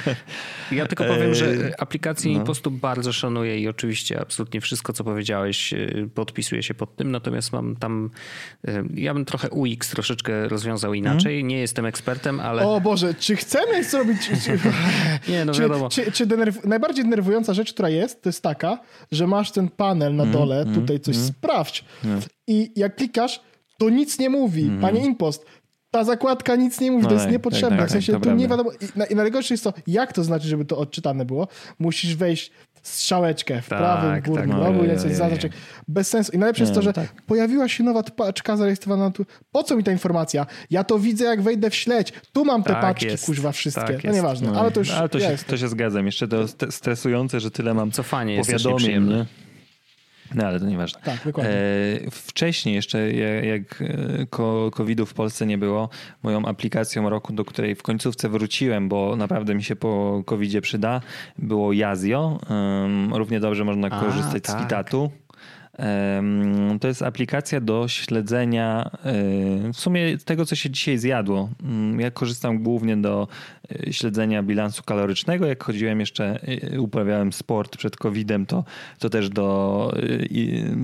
Ja 0.71 0.87
tylko 0.87 1.03
powiem, 1.03 1.33
że 1.33 1.49
Eee, 1.49 1.73
aplikację 1.77 2.31
no. 2.31 2.39
Impostu 2.39 2.71
bardzo 2.71 3.13
szanuję 3.13 3.59
i 3.59 3.67
oczywiście 3.67 4.21
absolutnie 4.21 4.61
wszystko, 4.61 4.93
co 4.93 5.03
powiedziałeś, 5.03 5.71
yy, 5.71 6.09
podpisuję 6.13 6.63
się 6.63 6.73
pod 6.73 6.95
tym. 6.95 7.11
Natomiast 7.11 7.53
mam 7.53 7.75
tam, 7.75 8.09
yy, 8.63 8.85
ja 8.93 9.13
bym 9.13 9.25
trochę 9.25 9.49
UX 9.49 9.89
troszeczkę 9.89 10.47
rozwiązał 10.47 10.93
inaczej. 10.93 11.43
Nie 11.43 11.59
jestem 11.59 11.85
ekspertem, 11.85 12.39
ale 12.39 12.67
O 12.67 12.81
Boże, 12.81 13.13
czy 13.13 13.35
chcemy 13.35 13.83
zrobić... 13.83 14.29
Nie, 15.29 15.45
no 15.45 15.53
czy, 15.53 15.61
wiadomo. 15.61 15.89
czy, 15.89 16.11
czy 16.11 16.25
denerw... 16.25 16.65
Najbardziej 16.65 17.03
denerwująca 17.03 17.53
rzecz, 17.53 17.73
która 17.73 17.89
jest, 17.89 18.21
to 18.21 18.29
jest 18.29 18.43
taka, 18.43 18.79
że 19.11 19.27
masz 19.27 19.51
ten 19.51 19.69
panel 19.69 20.15
na 20.15 20.25
dole, 20.25 20.65
tutaj 20.73 20.94
coś 20.99 21.15
sprawdź 21.17 21.85
i 22.47 22.71
jak 22.75 22.95
klikasz, 22.95 23.41
to 23.77 23.89
nic 23.89 24.19
nie 24.19 24.29
mówi. 24.29 24.71
Panie 24.81 25.05
Impost, 25.05 25.45
ta 25.91 26.03
zakładka 26.03 26.55
nic 26.55 26.79
nie 26.81 26.91
mówi, 26.91 27.03
No 27.03 27.09
to 27.09 27.13
jest 27.13 27.25
tak, 27.25 27.31
niepotrzebne. 27.33 27.69
tak, 27.69 27.79
tak, 27.79 27.89
w 27.89 27.91
sensie 27.91 28.13
to 28.13 28.19
tu 28.19 28.31
nie 28.31 28.47
prawda. 28.47 28.63
wiadomo. 28.63 28.71
I, 28.95 28.99
na, 28.99 29.05
I 29.05 29.15
najgorsze 29.15 29.53
jest 29.53 29.63
to, 29.63 29.73
jak 29.87 30.13
to 30.13 30.23
znaczy, 30.23 30.47
żeby 30.47 30.65
to 30.65 30.77
odczytane 30.77 31.25
było? 31.25 31.47
Musisz 31.79 32.15
wejść 32.15 32.51
strzałeczkę 32.83 33.61
w 33.61 33.69
Tak, 33.69 33.79
prawym 33.79 34.11
tak. 34.11 34.25
górnym 34.27 34.49
No, 34.49 34.59
rogu 34.59 34.77
i 34.77 34.81
ojej, 34.81 34.95
coś 34.95 35.05
ojej. 35.05 35.15
zaznaczek. 35.17 35.51
Bez 35.87 36.07
sensu. 36.07 36.31
I 36.31 36.37
najlepsze 36.37 36.63
jest 36.63 36.73
to, 36.75 36.81
że 36.81 36.93
tak. 36.93 37.21
pojawiła 37.21 37.67
się 37.67 37.83
nowa 37.83 38.03
paczka 38.03 38.57
zarejestrowana 38.57 39.11
tu. 39.11 39.25
Po 39.51 39.63
co 39.63 39.75
mi 39.75 39.83
ta 39.83 39.91
informacja? 39.91 40.45
Ja 40.69 40.83
to 40.83 40.99
widzę, 40.99 41.25
jak 41.25 41.41
wejdę 41.41 41.69
w 41.69 41.75
śledź. 41.75 42.13
Tu 42.33 42.45
mam 42.45 42.63
te 42.63 42.69
Tak 42.73 42.81
paczki, 42.81 43.05
jest, 43.05 43.25
kuźwa, 43.25 43.51
wszystkie. 43.51 43.81
tak 43.81 44.03
no 44.03 44.09
jest. 44.09 44.15
nieważne, 44.15 44.59
ale 44.59 44.71
to 44.71 44.79
już 44.79 44.91
ale 44.91 45.09
to, 45.09 45.19
się, 45.19 45.25
jest. 45.31 45.47
to 45.47 45.57
się 45.57 45.67
zgadzam. 45.67 46.05
Jeszcze 46.05 46.27
to 46.27 46.43
st- 46.47 46.71
stresujące, 46.71 47.39
że 47.39 47.51
tyle 47.51 47.73
mam 47.73 47.91
Cofanie 47.91 48.35
jest 48.35 48.49
powiadomień. 48.49 48.77
nieprzyjemne. 48.77 49.25
No 50.33 50.47
ale 50.47 50.59
to 50.59 50.65
nieważne. 50.65 51.01
Tak, 51.03 51.25
dokładnie. 51.25 51.53
E, 51.53 52.11
wcześniej 52.11 52.75
jeszcze, 52.75 53.11
jak, 53.45 53.81
e, 53.81 54.71
COVID-u 54.71 55.05
w 55.05 55.13
Polsce 55.13 55.45
nie 55.45 55.57
było, 55.57 55.89
moją 56.23 56.45
aplikacją 56.45 57.09
roku, 57.09 57.33
do 57.33 57.45
której 57.45 57.75
w 57.75 57.83
końcówce 57.83 58.29
wróciłem, 58.29 58.89
bo 58.89 59.15
naprawdę 59.15 59.55
mi 59.55 59.63
się 59.63 59.75
po 59.75 60.23
COVID-zie 60.25 60.61
przyda, 60.61 61.01
było 61.37 61.73
Yazio. 61.73 62.39
Um, 62.49 63.13
równie 63.13 63.39
dobrze 63.39 63.65
można 63.65 63.87
A, 63.87 63.99
korzystać 63.99 64.43
z 64.43 64.47
tak. 64.47 64.61
Kitatu. 64.61 65.11
To 66.81 66.87
jest 66.87 67.01
aplikacja 67.01 67.61
do 67.61 67.87
śledzenia 67.87 68.91
e, 69.05 69.13
w 69.73 69.77
sumie 69.77 70.17
tego, 70.17 70.45
co 70.45 70.55
się 70.55 70.69
dzisiaj 70.69 70.97
zjadło. 70.97 71.49
Mm, 71.63 71.99
Ja 71.99 72.11
korzystam 72.11 72.63
głównie 72.63 72.97
do 72.97 73.27
e, 73.87 73.93
śledzenia 73.93 74.43
bilansu 74.43 74.83
kalorycznego. 74.83 75.45
Jak 75.45 75.63
chodziłem 75.63 75.99
jeszcze, 75.99 76.39
e, 76.73 76.79
uprawiałem 76.79 77.33
sport 77.33 77.77
przed 77.77 77.97
COVID-em, 77.97 78.45
to, 78.45 78.63
to 78.99 79.09
też 79.09 79.29
do 79.29 79.91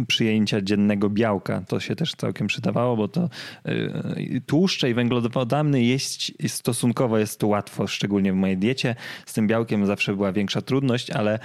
przyjęcia 0.07 0.61
dziennego 0.61 1.09
białka. 1.09 1.63
To 1.67 1.79
się 1.79 1.95
też 1.95 2.15
całkiem 2.15 2.47
przydawało, 2.47 2.97
bo 2.97 3.07
to 3.07 3.29
tłuszcze 4.45 4.89
i 4.89 4.93
węglowodany 4.93 5.83
jeść 5.83 6.33
stosunkowo 6.47 7.17
jest 7.17 7.43
łatwo, 7.43 7.87
szczególnie 7.87 8.33
w 8.33 8.35
mojej 8.35 8.57
diecie. 8.57 8.95
Z 9.25 9.33
tym 9.33 9.47
białkiem 9.47 9.85
zawsze 9.85 10.15
była 10.15 10.31
większa 10.31 10.61
trudność, 10.61 11.09
ale 11.09 11.39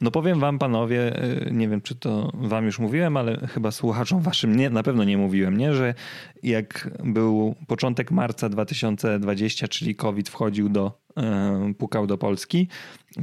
no 0.00 0.10
powiem 0.10 0.40
wam 0.40 0.58
panowie, 0.58 1.24
y, 1.24 1.50
nie 1.52 1.68
wiem 1.68 1.80
czy 1.80 1.94
to 1.94 2.32
wam 2.34 2.64
już 2.64 2.78
mówiłem, 2.78 3.16
ale 3.16 3.46
chyba 3.46 3.70
słuchaczom 3.70 4.20
waszym 4.20 4.56
nie, 4.56 4.70
na 4.70 4.82
pewno 4.82 5.04
nie 5.04 5.18
mówiłem, 5.18 5.56
nie, 5.56 5.74
że 5.74 5.94
jak 6.42 6.90
był 7.04 7.54
początek 7.66 8.10
marca 8.10 8.48
2020, 8.48 9.68
czyli 9.68 9.94
COVID 9.94 10.28
wchodził 10.28 10.68
do 10.68 11.00
pukał 11.78 12.06
do 12.06 12.18
Polski, 12.18 12.68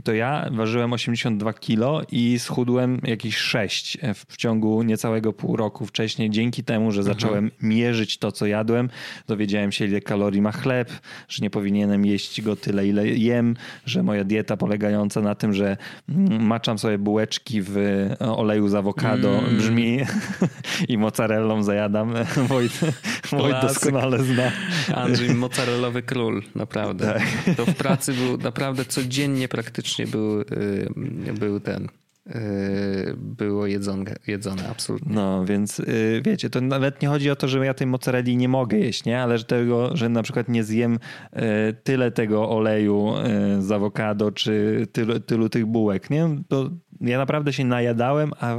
to 0.03 0.13
ja 0.13 0.49
ważyłem 0.51 0.93
82 0.93 1.53
kilo 1.53 2.01
i 2.11 2.39
schudłem 2.39 3.01
jakieś 3.03 3.38
6 3.38 3.97
w 4.15 4.38
ciągu 4.38 4.83
niecałego 4.83 5.33
pół 5.33 5.55
roku 5.55 5.85
wcześniej, 5.85 6.29
dzięki 6.29 6.63
temu, 6.63 6.91
że 6.91 7.03
zacząłem 7.03 7.51
mierzyć 7.61 8.17
to, 8.17 8.31
co 8.31 8.45
jadłem. 8.45 8.89
Dowiedziałem 9.27 9.71
się, 9.71 9.85
ile 9.85 10.01
kalorii 10.01 10.41
ma 10.41 10.51
chleb, 10.51 10.91
że 11.29 11.43
nie 11.43 11.49
powinienem 11.49 12.05
jeść 12.05 12.41
go 12.41 12.55
tyle, 12.55 12.88
ile 12.88 13.07
jem, 13.07 13.55
że 13.85 14.03
moja 14.03 14.23
dieta 14.23 14.57
polegająca 14.57 15.21
na 15.21 15.35
tym, 15.35 15.53
że 15.53 15.77
mm, 16.09 16.45
maczam 16.45 16.79
sobie 16.79 16.97
bułeczki 16.97 17.61
w 17.61 17.77
oleju 18.19 18.67
z 18.67 18.75
awokado 18.75 19.43
brzmi 19.57 19.99
i 20.89 20.97
mozzarellą 20.97 21.63
zajadam. 21.63 22.13
Wojt, 22.49 22.79
Klasyk. 23.30 23.61
doskonale 23.61 24.23
zna. 24.23 24.51
Andrzej 24.95 25.30
mozzarellowy 25.36 26.01
król, 26.03 26.41
naprawdę. 26.55 27.13
Tak. 27.45 27.55
To 27.55 27.65
w 27.65 27.75
pracy 27.75 28.13
był 28.13 28.38
naprawdę 28.38 28.86
codziennie 28.86 29.47
praktycznie 29.47 30.07
był, 30.07 30.41
y, 30.41 30.45
był 31.39 31.59
ten. 31.59 31.88
y, 32.28 33.15
Było 33.17 33.67
jedzone, 33.67 34.15
jedzone 34.28 34.69
absolutnie. 34.69 35.15
No, 35.15 35.45
więc 35.45 35.80
y, 35.80 36.21
wiecie, 36.25 36.49
to 36.49 36.61
nawet 36.61 37.01
nie 37.01 37.07
chodzi 37.07 37.30
o 37.30 37.36
to, 37.36 37.47
że 37.47 37.65
ja 37.65 37.73
tej 37.73 37.88
mozzarelli 37.88 38.38
nie 38.38 38.49
mogę 38.49 38.78
jeść, 38.78 39.05
nie? 39.05 39.21
Ale 39.21 39.38
że 39.38 39.43
tego, 39.43 39.97
że 39.97 40.09
na 40.09 40.23
przykład 40.23 40.49
nie 40.49 40.63
zjem 40.63 40.99
tyle 41.84 42.11
tego 42.11 42.49
oleju 42.49 43.13
z 43.59 43.71
awokado, 43.71 44.32
czy 44.32 44.88
tylu, 44.91 45.19
tylu 45.19 45.49
tych 45.49 45.65
bułek, 45.65 46.09
nie? 46.09 46.30
To 46.47 46.69
ja 47.01 47.17
naprawdę 47.17 47.53
się 47.53 47.65
najadałem, 47.65 48.32
a 48.39 48.55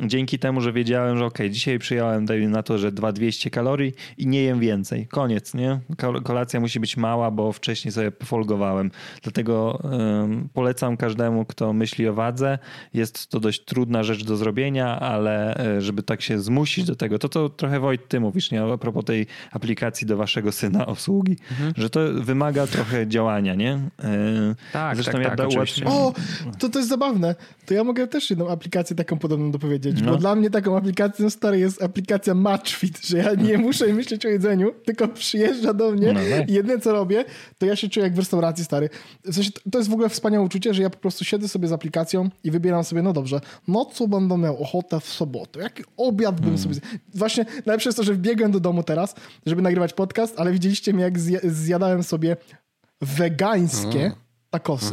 dzięki 0.00 0.38
temu, 0.38 0.60
że 0.60 0.72
wiedziałem, 0.72 1.18
że 1.18 1.24
okej, 1.24 1.50
dzisiaj 1.50 1.78
przyjąłem 1.78 2.26
na 2.48 2.62
to, 2.62 2.78
że 2.78 2.92
2200 2.92 3.50
kalorii 3.50 3.92
i 4.18 4.26
nie 4.26 4.42
jem 4.42 4.60
więcej. 4.60 5.06
Koniec, 5.06 5.54
nie? 5.54 5.80
Kol- 5.96 6.22
Kolacja 6.22 6.60
musi 6.60 6.80
być 6.80 6.96
mała, 6.96 7.30
bo 7.30 7.52
wcześniej 7.52 7.92
sobie 7.92 8.10
pofolgowałem. 8.10 8.90
Dlatego 9.22 9.80
ym, 10.24 10.48
polecam 10.54 10.96
każdemu, 10.96 11.44
kto 11.44 11.72
myśli 11.72 12.08
o 12.08 12.14
wadze. 12.14 12.58
Jest 12.94 13.28
to 13.28 13.40
dość 13.40 13.64
trudna 13.64 14.02
rzecz 14.02 14.24
do 14.24 14.36
zrobienia, 14.36 15.00
ale 15.00 15.66
y, 15.76 15.80
żeby 15.82 16.02
tak 16.02 16.22
się 16.22 16.38
zmusić 16.40 16.84
do 16.84 16.96
tego, 16.96 17.18
to 17.18 17.28
to 17.28 17.48
trochę 17.48 17.80
Wojt, 17.80 18.08
ty 18.08 18.20
mówisz, 18.20 18.50
nie? 18.50 18.62
A 18.62 18.78
propos 18.78 19.04
tej 19.04 19.26
aplikacji 19.52 20.06
do 20.06 20.16
waszego 20.16 20.52
syna 20.52 20.86
obsługi, 20.86 21.36
że 21.76 21.90
to 21.90 22.00
wymaga 22.14 22.66
trochę 22.66 23.06
działania, 23.06 23.54
nie? 23.54 23.74
Y, 23.74 24.54
Tak, 24.72 24.94
Zresztą 24.96 25.12
tak, 25.12 25.22
ja 25.22 25.36
tak, 25.36 25.48
ułatwiam- 25.48 25.86
O, 25.88 26.12
to, 26.58 26.68
to 26.68 26.78
jest 26.78 26.88
zabawne. 26.88 27.34
To 27.66 27.74
ja 27.74 27.84
mogę 27.84 28.06
też 28.06 28.30
jedną 28.30 28.48
aplikację 28.50 28.96
taką 28.96 29.18
podobną 29.18 29.50
dopowiedzieć, 29.50 29.85
No. 29.94 30.10
bo 30.12 30.16
dla 30.18 30.34
mnie 30.34 30.50
taką 30.50 30.76
aplikacją 30.76 31.30
stary 31.30 31.58
jest 31.58 31.82
aplikacja 31.82 32.34
Matchfit, 32.34 33.06
że 33.06 33.18
ja 33.18 33.34
nie 33.34 33.58
muszę 33.58 33.86
myśleć 33.94 34.26
o 34.26 34.28
jedzeniu, 34.28 34.72
tylko 34.84 35.08
przyjeżdża 35.08 35.74
do 35.74 35.90
mnie 35.92 36.12
No 36.12 36.20
tak. 36.38 36.48
i 36.50 36.52
jedyne 36.52 36.78
co 36.80 36.92
robię, 36.92 37.24
to 37.58 37.66
ja 37.66 37.76
się 37.76 37.88
czuję 37.88 38.04
jak 38.04 38.14
w 38.14 38.18
restauracji 38.18 38.64
stary. 38.64 38.88
W 39.24 39.34
sensie, 39.34 39.50
to- 39.70 39.78
jest 39.78 39.90
w 39.90 39.92
ogóle 39.92 40.08
wspaniałe 40.08 40.44
uczucie, 40.46 40.74
że 40.74 40.82
ja 40.82 40.90
po 40.90 40.98
prostu 40.98 41.24
siedzę 41.24 41.48
sobie 41.48 41.68
z 41.68 41.72
aplikacją 41.72 42.30
i 42.44 42.50
wybieram 42.50 42.84
sobie, 42.84 43.02
no 43.02 43.12
dobrze, 43.12 43.40
no 43.68 43.84
co 43.84 44.08
będę 44.08 44.38
miał 44.38 44.62
ochotę 44.62 45.00
w 45.00 45.04
sobotę, 45.08 45.60
jaki 45.60 45.82
obiad 45.96 46.40
bym 46.40 46.58
sobie... 46.58 46.74
zje- 46.74 46.98
Właśnie 47.14 47.44
najlepsze 47.66 47.88
jest 47.88 47.96
to, 47.96 48.04
że 48.04 48.14
wbiegłem 48.14 48.52
do 48.52 48.60
domu 48.60 48.82
teraz, 48.82 49.14
żeby 49.46 49.62
nagrywać 49.62 49.92
podcast, 49.92 50.34
ale 50.40 50.52
widzieliście 50.52 50.92
mnie 50.92 51.02
jak 51.02 51.18
zja- 51.18 51.48
zjadałem 51.50 52.02
sobie 52.02 52.36
wegańskie 53.00 54.12
takosy. 54.50 54.92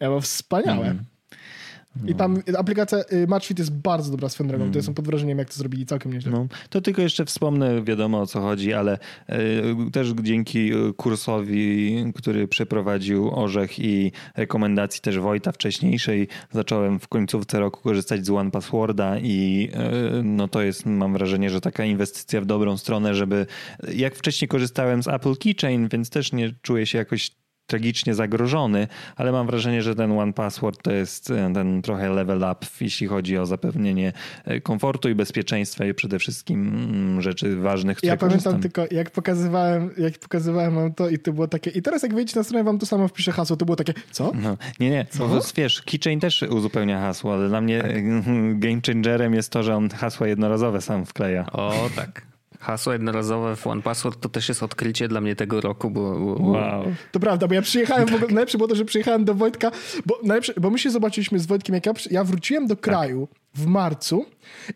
Ja 0.00 0.10
mam 0.10 0.20
wspaniałe. 0.20 0.94
I 2.06 2.14
tam 2.14 2.42
aplikacja 2.58 2.98
y, 3.12 3.26
Matchfit 3.26 3.58
jest 3.58 3.72
bardzo 3.72 4.10
dobra 4.10 4.28
swoją 4.28 4.48
drogą. 4.48 4.70
To 4.70 4.78
jestem 4.78 4.94
pod 4.94 5.06
wrażeniem, 5.06 5.38
jak 5.38 5.48
to 5.48 5.54
zrobili 5.54 5.86
całkiem 5.86 6.12
nieźle. 6.12 6.32
No, 6.32 6.46
to 6.68 6.80
tylko 6.80 7.02
jeszcze 7.02 7.24
wspomnę, 7.24 7.82
wiadomo 7.82 8.20
o 8.20 8.26
co 8.26 8.40
chodzi, 8.40 8.72
ale 8.72 8.98
y, 9.30 9.90
też 9.92 10.12
dzięki 10.22 10.74
y, 10.74 10.92
kursowi, 10.92 12.04
który 12.16 12.48
przeprowadził 12.48 13.30
Orzech 13.34 13.78
i 13.78 14.12
rekomendacji 14.36 15.00
też 15.00 15.18
Wojta 15.18 15.52
wcześniejszej, 15.52 16.28
zacząłem 16.52 17.00
w 17.00 17.08
końcówce 17.08 17.60
roku 17.60 17.80
korzystać 17.80 18.26
z 18.26 18.30
One 18.30 18.50
Passworda 18.50 19.18
i 19.18 19.68
y, 20.18 20.22
no 20.22 20.48
to 20.48 20.62
jest, 20.62 20.86
mam 20.86 21.12
wrażenie, 21.12 21.50
że 21.50 21.60
taka 21.60 21.84
inwestycja 21.84 22.40
w 22.40 22.46
dobrą 22.46 22.76
stronę, 22.76 23.14
żeby 23.14 23.46
jak 23.94 24.14
wcześniej 24.14 24.48
korzystałem 24.48 25.02
z 25.02 25.08
Apple 25.08 25.36
Keychain, 25.36 25.88
więc 25.88 26.10
też 26.10 26.32
nie 26.32 26.54
czuję 26.62 26.86
się 26.86 26.98
jakoś 26.98 27.39
tragicznie 27.70 28.14
zagrożony, 28.14 28.88
ale 29.16 29.32
mam 29.32 29.46
wrażenie, 29.46 29.82
że 29.82 29.94
ten 29.94 30.12
One 30.12 30.32
Password 30.32 30.82
to 30.82 30.92
jest 30.92 31.30
e, 31.30 31.50
ten 31.54 31.82
trochę 31.82 32.10
level 32.10 32.38
up, 32.38 32.66
jeśli 32.80 33.06
chodzi 33.06 33.38
o 33.38 33.46
zapewnienie 33.46 34.12
e, 34.44 34.60
komfortu 34.60 35.08
i 35.08 35.14
bezpieczeństwa 35.14 35.84
i 35.84 35.94
przede 35.94 36.18
wszystkim 36.18 36.68
mm, 36.68 37.22
rzeczy 37.22 37.56
ważnych, 37.56 37.96
które 37.96 38.10
Ja 38.12 38.16
pamiętam 38.16 38.52
korzystam. 38.52 38.62
tylko, 38.62 38.94
jak 38.94 39.10
pokazywałem, 39.10 39.90
jak 39.98 40.18
pokazywałem 40.18 40.74
wam 40.74 40.94
to 40.94 41.08
i 41.08 41.18
to 41.18 41.32
było 41.32 41.48
takie, 41.48 41.70
i 41.70 41.82
teraz 41.82 42.02
jak 42.02 42.14
wejdziecie 42.14 42.40
na 42.40 42.44
stronę, 42.44 42.64
wam 42.64 42.78
to 42.78 42.86
samo 42.86 43.08
wpiszę 43.08 43.32
hasło, 43.32 43.56
to 43.56 43.64
było 43.64 43.76
takie, 43.76 43.94
co? 44.10 44.32
No, 44.42 44.56
nie, 44.80 44.90
nie, 44.90 45.06
Co? 45.10 45.28
bo 45.28 45.40
wiesz, 45.56 45.82
Keychain 45.82 46.20
też 46.20 46.42
uzupełnia 46.42 47.00
hasło, 47.00 47.34
ale 47.34 47.48
dla 47.48 47.60
mnie 47.60 47.82
Tak. 47.82 47.92
game 48.64 48.80
changerem 48.86 49.34
jest 49.34 49.52
to, 49.52 49.62
że 49.62 49.76
on 49.76 49.88
hasła 49.90 50.28
jednorazowe 50.28 50.80
sam 50.80 51.06
wkleja. 51.06 51.52
O 51.52 51.90
tak. 51.96 52.22
Hasło 52.60 52.92
jednorazowe 52.92 53.56
w 53.56 53.66
One 53.66 53.82
Password 53.82 54.20
to 54.20 54.28
też 54.28 54.48
jest 54.48 54.62
odkrycie 54.62 55.08
dla 55.08 55.20
mnie 55.20 55.36
tego 55.36 55.60
roku, 55.60 55.90
bo, 55.90 56.18
bo 56.18 56.42
Wow. 56.42 56.84
To 57.12 57.20
prawda, 57.20 57.48
bo 57.48 57.54
ja 57.54 57.62
przyjechałem, 57.62 58.08
w 58.08 58.14
ogóle, 58.14 58.26
najlepsze 58.26 58.58
było 58.58 58.68
to, 58.68 58.74
że 58.74 58.84
przyjechałem 58.84 59.24
do 59.24 59.34
Wojtka, 59.34 59.70
bo, 60.06 60.20
najlepsze, 60.24 60.54
bo 60.56 60.70
my 60.70 60.78
się 60.78 60.90
zobaczyliśmy 60.90 61.38
z 61.38 61.46
Wojtkiem, 61.46 61.74
jak 61.74 61.86
ja, 61.86 61.92
ja 62.10 62.24
wróciłem 62.24 62.66
do 62.66 62.76
kraju 62.76 63.28
w 63.54 63.66
marcu 63.66 64.24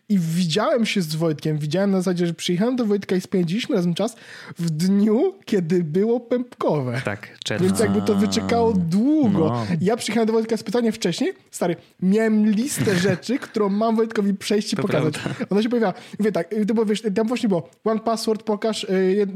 i 0.09 0.19
widziałem 0.19 0.85
się 0.85 1.01
z 1.01 1.15
Wojtkiem, 1.15 1.57
widziałem 1.57 1.91
na 1.91 1.97
zasadzie, 1.97 2.27
że 2.27 2.33
przyjechałem 2.33 2.75
do 2.75 2.85
Wojtka 2.85 3.15
i 3.15 3.21
spędziliśmy 3.21 3.75
razem 3.75 3.93
czas 3.93 4.15
w 4.59 4.69
dniu, 4.69 5.33
kiedy 5.45 5.83
było 5.83 6.19
pępkowe. 6.19 7.01
tak, 7.05 7.39
czerwca. 7.43 7.65
Więc 7.67 7.79
jakby 7.79 8.01
to 8.01 8.15
wyczekało 8.15 8.73
długo. 8.73 9.39
no. 9.39 9.65
Ja 9.81 9.97
przyjechałem 9.97 10.27
do 10.27 10.33
Wojtka 10.33 10.57
z 10.57 10.63
pytaniem 10.63 10.91
wcześniej. 10.93 11.33
Stary, 11.51 11.75
miałem 12.01 12.49
listę 12.49 12.95
rzeczy, 13.09 13.39
którą 13.39 13.69
mam 13.69 13.95
Wojtkowi 13.95 14.33
przejść 14.33 14.73
i 14.73 14.75
To 14.75 14.81
pokazać. 14.81 15.17
prawda. 15.17 15.45
Ona 15.49 15.61
się 15.63 15.69
pojawiała. 15.69 15.93
Mówię 16.19 16.31
tak, 16.31 16.55
to 16.67 16.73
było, 16.73 16.85
wiesz, 16.85 17.03
tam 17.15 17.27
właśnie 17.27 17.49
było 17.49 17.69
one 17.83 17.99
password, 17.99 18.43
pokaż, 18.43 18.83
y, 18.83 19.27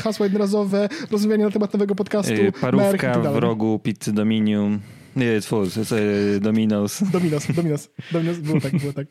hasło 0.00 0.26
jednorazowe, 0.26 0.88
rozmawianie 1.10 1.44
na 1.44 1.50
temat 1.50 1.72
nowego 1.72 1.94
podcastu, 1.94 2.34
i 2.34 2.52
Parówka 2.52 3.14
tak 3.14 3.32
w 3.32 3.36
rogu 3.36 3.78
pizzy 3.78 4.12
Dominium. 4.12 4.80
Nie, 5.16 5.40
z- 5.40 5.48
z- 5.88 6.42
Domino's. 6.42 7.10
Dominos, 7.12 7.46
Dominos, 7.56 7.88
Dominos, 8.12 8.38
było 8.38 8.60
tak, 8.60 8.72
było 8.78 8.92
tak. 8.92 9.06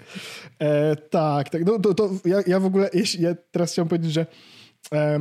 E, 0.59 0.95
tak, 0.95 1.49
tak. 1.49 1.65
No, 1.65 1.79
to, 1.79 1.93
to 1.93 2.09
ja, 2.25 2.37
ja 2.47 2.59
w 2.59 2.65
ogóle, 2.65 2.89
jeśli, 2.93 3.23
ja 3.23 3.35
teraz 3.51 3.71
chciałem 3.71 3.89
powiedzieć, 3.89 4.13
że 4.13 4.25
e, 4.93 5.19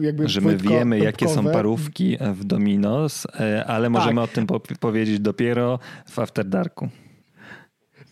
jakby 0.00 0.28
Że 0.28 0.40
my 0.40 0.50
Wojtko 0.50 0.68
wiemy, 0.70 0.98
jakie 0.98 1.28
są 1.28 1.44
parówki 1.52 2.16
w 2.34 2.44
Domino's, 2.44 3.26
e, 3.40 3.64
ale 3.66 3.90
możemy 3.90 4.20
o 4.20 4.26
tym 4.26 4.46
po- 4.46 4.60
powiedzieć 4.60 5.20
dopiero 5.20 5.78
w 6.10 6.18
After 6.18 6.44
Darku. 6.48 6.88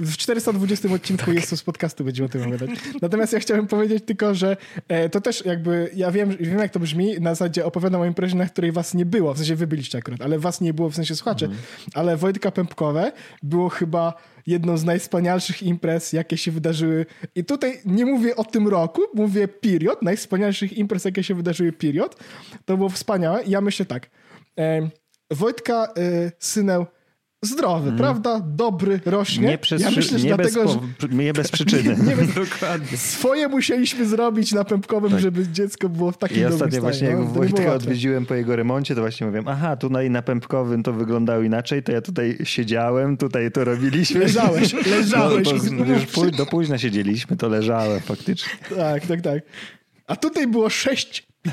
W 0.01 0.17
420 0.17 0.89
odcinku 0.95 1.33
jest 1.33 1.51
to 1.51 1.57
z 1.57 1.63
podcastu, 1.63 2.05
będziemy 2.05 2.27
o 2.27 2.29
tym 2.29 2.43
opowiadać. 2.43 2.71
Natomiast 3.03 3.33
ja 3.33 3.39
chciałem 3.39 3.67
powiedzieć 3.67 4.05
tylko, 4.07 4.35
że 4.35 4.57
e, 4.89 5.09
to 5.09 5.21
też 5.21 5.45
jakby, 5.45 5.91
ja 5.95 6.11
wiem, 6.11 6.37
wiem 6.41 6.59
jak 6.59 6.73
to 6.73 6.81
brzmi, 6.81 7.21
na 7.21 7.31
zasadzie 7.31 7.65
opowiadam 7.65 8.01
o 8.01 8.05
imprezie, 8.05 8.37
na 8.37 8.47
której 8.47 8.73
was 8.73 8.95
nie 8.95 9.07
było, 9.07 9.35
w 9.35 9.39
sensie 9.39 9.57
wy 9.57 9.67
byliście 9.67 9.99
akurat, 9.99 10.23
ale 10.23 10.39
was 10.39 10.61
nie 10.61 10.75
było 10.75 10.91
w 10.91 10.95
sensie 10.95 11.17
słuchaczy, 11.17 11.49
ale 11.95 12.17
Wojtka 12.17 12.51
Pępkowe 12.51 13.13
było 13.43 13.69
chyba 13.69 14.15
jedną 14.47 14.77
z 14.77 14.85
najwspanialszych 14.85 15.63
imprez, 15.63 16.13
jakie 16.13 16.37
się 16.37 16.51
wydarzyły. 16.51 17.07
I 17.35 17.45
tutaj 17.45 17.81
nie 17.85 18.07
mówię 18.07 18.37
o 18.37 18.45
tym 18.45 18.69
roku, 18.69 19.03
mówię 19.15 19.49
period, 19.49 20.03
najwspanialszych 20.03 20.79
imprez, 20.79 21.05
jakie 21.05 21.23
się 21.23 21.35
wydarzyły 21.35 21.73
period. 21.73 22.17
To 22.65 22.77
było 22.77 22.89
wspaniałe 22.89 23.45
ja 23.47 23.61
myślę 23.61 23.87
tak, 23.87 24.11
e, 24.59 24.91
Wojtka 25.31 25.89
syneł 26.39 26.87
zdrowy, 27.45 27.93
prawda? 27.93 28.41
Dobry, 28.47 29.01
rośnie. 29.05 29.49
Nie, 29.49 29.59
przez, 29.59 29.83
ja 29.83 29.91
myślę, 29.91 30.19
że 30.19 30.27
nie, 30.27 30.35
dlatego, 30.35 30.65
bez, 30.65 30.77
że 30.99 31.09
nie 31.09 31.33
bez 31.33 31.51
przyczyny. 31.57 31.97
nie 32.09 32.17
bez, 32.17 32.35
Dokładnie. 32.35 32.99
swoje 32.99 33.49
musieliśmy 33.49 34.07
zrobić 34.07 34.53
na 34.53 34.65
Pępkowym, 34.65 35.19
żeby 35.19 35.49
dziecko 35.49 35.89
było 35.89 36.13
w 36.13 36.19
takim 36.19 36.37
I 36.37 36.41
dobrym 36.41 36.55
ostatnio 36.55 36.71
stanie. 36.71 36.83
właśnie 36.83 37.07
no, 37.07 37.11
jak 37.11 37.21
nie 37.21 37.27
było 37.27 37.45
Wojtka 37.45 37.73
odwiedziłem 37.75 38.27
po 38.27 38.35
jego 38.35 38.57
remoncie, 38.57 38.95
to 38.95 39.01
właśnie 39.01 39.27
mówiłem, 39.27 39.49
aha, 39.49 39.77
tutaj 39.77 40.11
na 40.11 40.23
Pępkowym 40.23 40.83
to 40.83 40.93
wyglądało 40.93 41.43
inaczej, 41.43 41.83
to 41.83 41.93
ja 41.93 42.01
tutaj 42.01 42.39
siedziałem, 42.45 43.17
tutaj 43.17 43.53
to 43.53 43.65
robiliśmy. 43.65 44.21
Leżałeś, 44.21 44.73
leżałeś. 44.99 45.49
No, 45.71 45.85
bo 45.85 46.25
już 46.25 46.37
do 46.37 46.47
późna 46.47 46.79
siedzieliśmy, 46.79 47.37
to 47.37 47.49
leżałem 47.49 48.01
faktycznie. 48.01 48.53
Tak, 48.77 49.07
tak, 49.07 49.21
tak. 49.21 49.43
A 50.07 50.17
tutaj 50.17 50.47
było 50.47 50.71
sześć. 50.71 51.27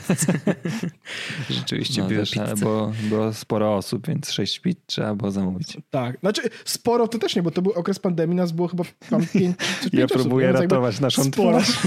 Rzeczywiście 1.50 2.08
No, 2.36 2.56
bo 2.62 2.92
było 3.04 3.34
sporo 3.34 3.76
osób, 3.76 4.08
więc 4.08 4.32
sześć 4.32 4.60
pizz 4.60 4.76
trzeba 4.86 5.16
było 5.16 5.32
zamówić. 5.32 5.78
Tak. 5.90 6.20
Znaczy, 6.20 6.42
sporo 6.66 7.08
to 7.08 7.20
też 7.20 7.36
nie, 7.36 7.44
bo 7.44 7.52
to 7.52 7.62
był 7.62 7.72
okres 7.72 8.00
pandemii, 8.00 8.36
nas 8.36 8.52
było 8.52 8.68
chyba 8.68 8.84
tam 9.10 9.26
pięć, 9.28 9.58
czy 9.58 9.66
Ja 9.84 9.90
pięć 9.92 10.12
osób, 10.12 10.22
próbuję 10.22 10.52
ratować 10.52 11.00
naszą 11.00 11.24
sporo. 11.24 11.62
twarz. 11.62 11.80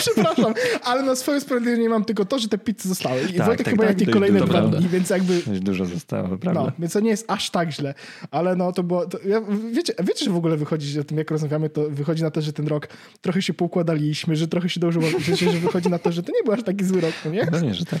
Przepraszam, 0.00 0.54
ale 0.82 1.02
na 1.02 1.16
swoje 1.16 1.40
sprawiedliwie 1.40 1.88
mam 1.88 2.04
tylko 2.04 2.24
to, 2.24 2.38
że 2.38 2.48
te 2.48 2.58
pizze 2.58 2.88
zostały. 2.88 3.20
I 3.22 3.34
Tak, 3.34 3.46
Wojtek 3.46 3.64
tak, 3.64 3.74
chyba 3.74 3.86
tak, 3.86 4.00
jak 4.00 4.08
to 4.08 4.14
kolejne 4.14 4.40
dwa 4.40 4.62
dni, 4.62 4.88
więc 4.88 5.10
jakby... 5.10 5.42
Dość 5.46 5.60
dużo 5.60 5.86
zostało, 5.86 6.28
prawda? 6.38 6.62
No, 6.62 6.72
więc 6.78 6.92
to 6.92 7.00
nie 7.00 7.10
jest 7.10 7.24
aż 7.28 7.50
tak 7.50 7.70
źle, 7.72 7.94
ale 8.30 8.56
no 8.56 8.72
to 8.72 8.82
było. 8.82 9.06
To, 9.06 9.18
ja, 9.28 9.40
wiecie, 9.72 9.94
wiecie, 10.04 10.24
że 10.24 10.30
w 10.30 10.36
ogóle 10.36 10.56
wychodzi 10.56 11.00
o 11.00 11.04
tym, 11.04 11.18
jak 11.18 11.30
rozmawiamy, 11.30 11.70
to 11.70 11.90
wychodzi 11.90 12.22
na 12.22 12.30
to, 12.30 12.42
że 12.42 12.52
ten 12.52 12.66
rok 12.68 12.88
trochę 13.20 13.42
się 13.42 13.54
poukładaliśmy, 13.54 14.36
że 14.36 14.48
trochę 14.48 14.68
się 14.68 14.80
dążyło, 14.80 15.06
że, 15.20 15.36
że 15.36 15.58
wychodzi 15.58 15.88
na 15.88 15.98
to, 15.98 16.12
że 16.12 16.22
to 16.22 16.32
nie 16.32 16.42
był 16.44 16.52
aż 16.52 16.62
taki 16.62 16.84
zły 16.84 17.00
rok, 17.00 17.12
no 17.24 17.30
nie? 17.30 17.46
Pewnie, 17.46 17.74
że 17.74 17.84
tak. 17.84 18.00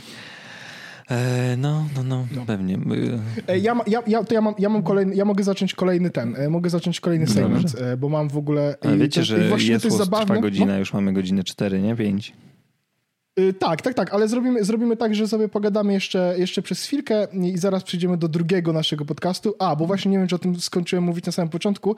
E, 1.10 1.56
no, 1.56 1.86
no, 1.96 2.02
no, 2.02 2.26
no, 2.36 2.46
pewnie. 2.46 2.78
E, 3.48 3.58
ja, 3.58 3.76
ja, 3.86 4.02
ja, 4.06 4.24
to 4.24 4.34
ja, 4.34 4.40
mam, 4.40 4.54
ja 4.58 4.68
mam 4.68 4.82
kolejny, 4.82 5.14
ja 5.14 5.24
mogę 5.24 5.44
zacząć 5.44 5.74
kolejny 5.74 6.10
ten, 6.10 6.36
e, 6.36 6.48
mogę 6.48 6.70
zacząć 6.70 7.00
kolejny 7.00 7.26
segment, 7.26 7.76
bo 7.98 8.08
mam 8.08 8.28
w 8.28 8.36
ogóle... 8.36 8.76
Ale 8.80 8.96
wiecie, 8.96 9.20
to, 9.20 9.24
że 9.24 9.38
jest, 9.38 9.84
jest 9.84 9.96
zabawne. 9.96 10.26
trwa 10.26 10.40
godzina, 10.40 10.72
no? 10.72 10.78
już 10.78 10.92
mamy 10.92 11.12
godzinę 11.12 11.44
4, 11.44 11.80
nie? 11.80 11.96
5. 11.96 12.32
Y, 13.38 13.52
tak, 13.52 13.82
tak, 13.82 13.94
tak, 13.94 14.14
ale 14.14 14.28
zrobimy, 14.28 14.64
zrobimy 14.64 14.96
tak, 14.96 15.14
że 15.14 15.28
sobie 15.28 15.48
pogadamy 15.48 15.92
jeszcze, 15.92 16.34
jeszcze 16.38 16.62
przez 16.62 16.84
chwilkę 16.84 17.26
i 17.32 17.58
zaraz 17.58 17.84
przejdziemy 17.84 18.16
do 18.16 18.28
drugiego 18.28 18.72
naszego 18.72 19.04
podcastu. 19.04 19.54
A, 19.58 19.76
bo 19.76 19.86
właśnie 19.86 20.10
nie 20.10 20.18
wiem, 20.18 20.28
czy 20.28 20.34
o 20.34 20.38
tym 20.38 20.60
skończyłem 20.60 21.04
mówić 21.04 21.26
na 21.26 21.32
samym 21.32 21.48
początku. 21.48 21.96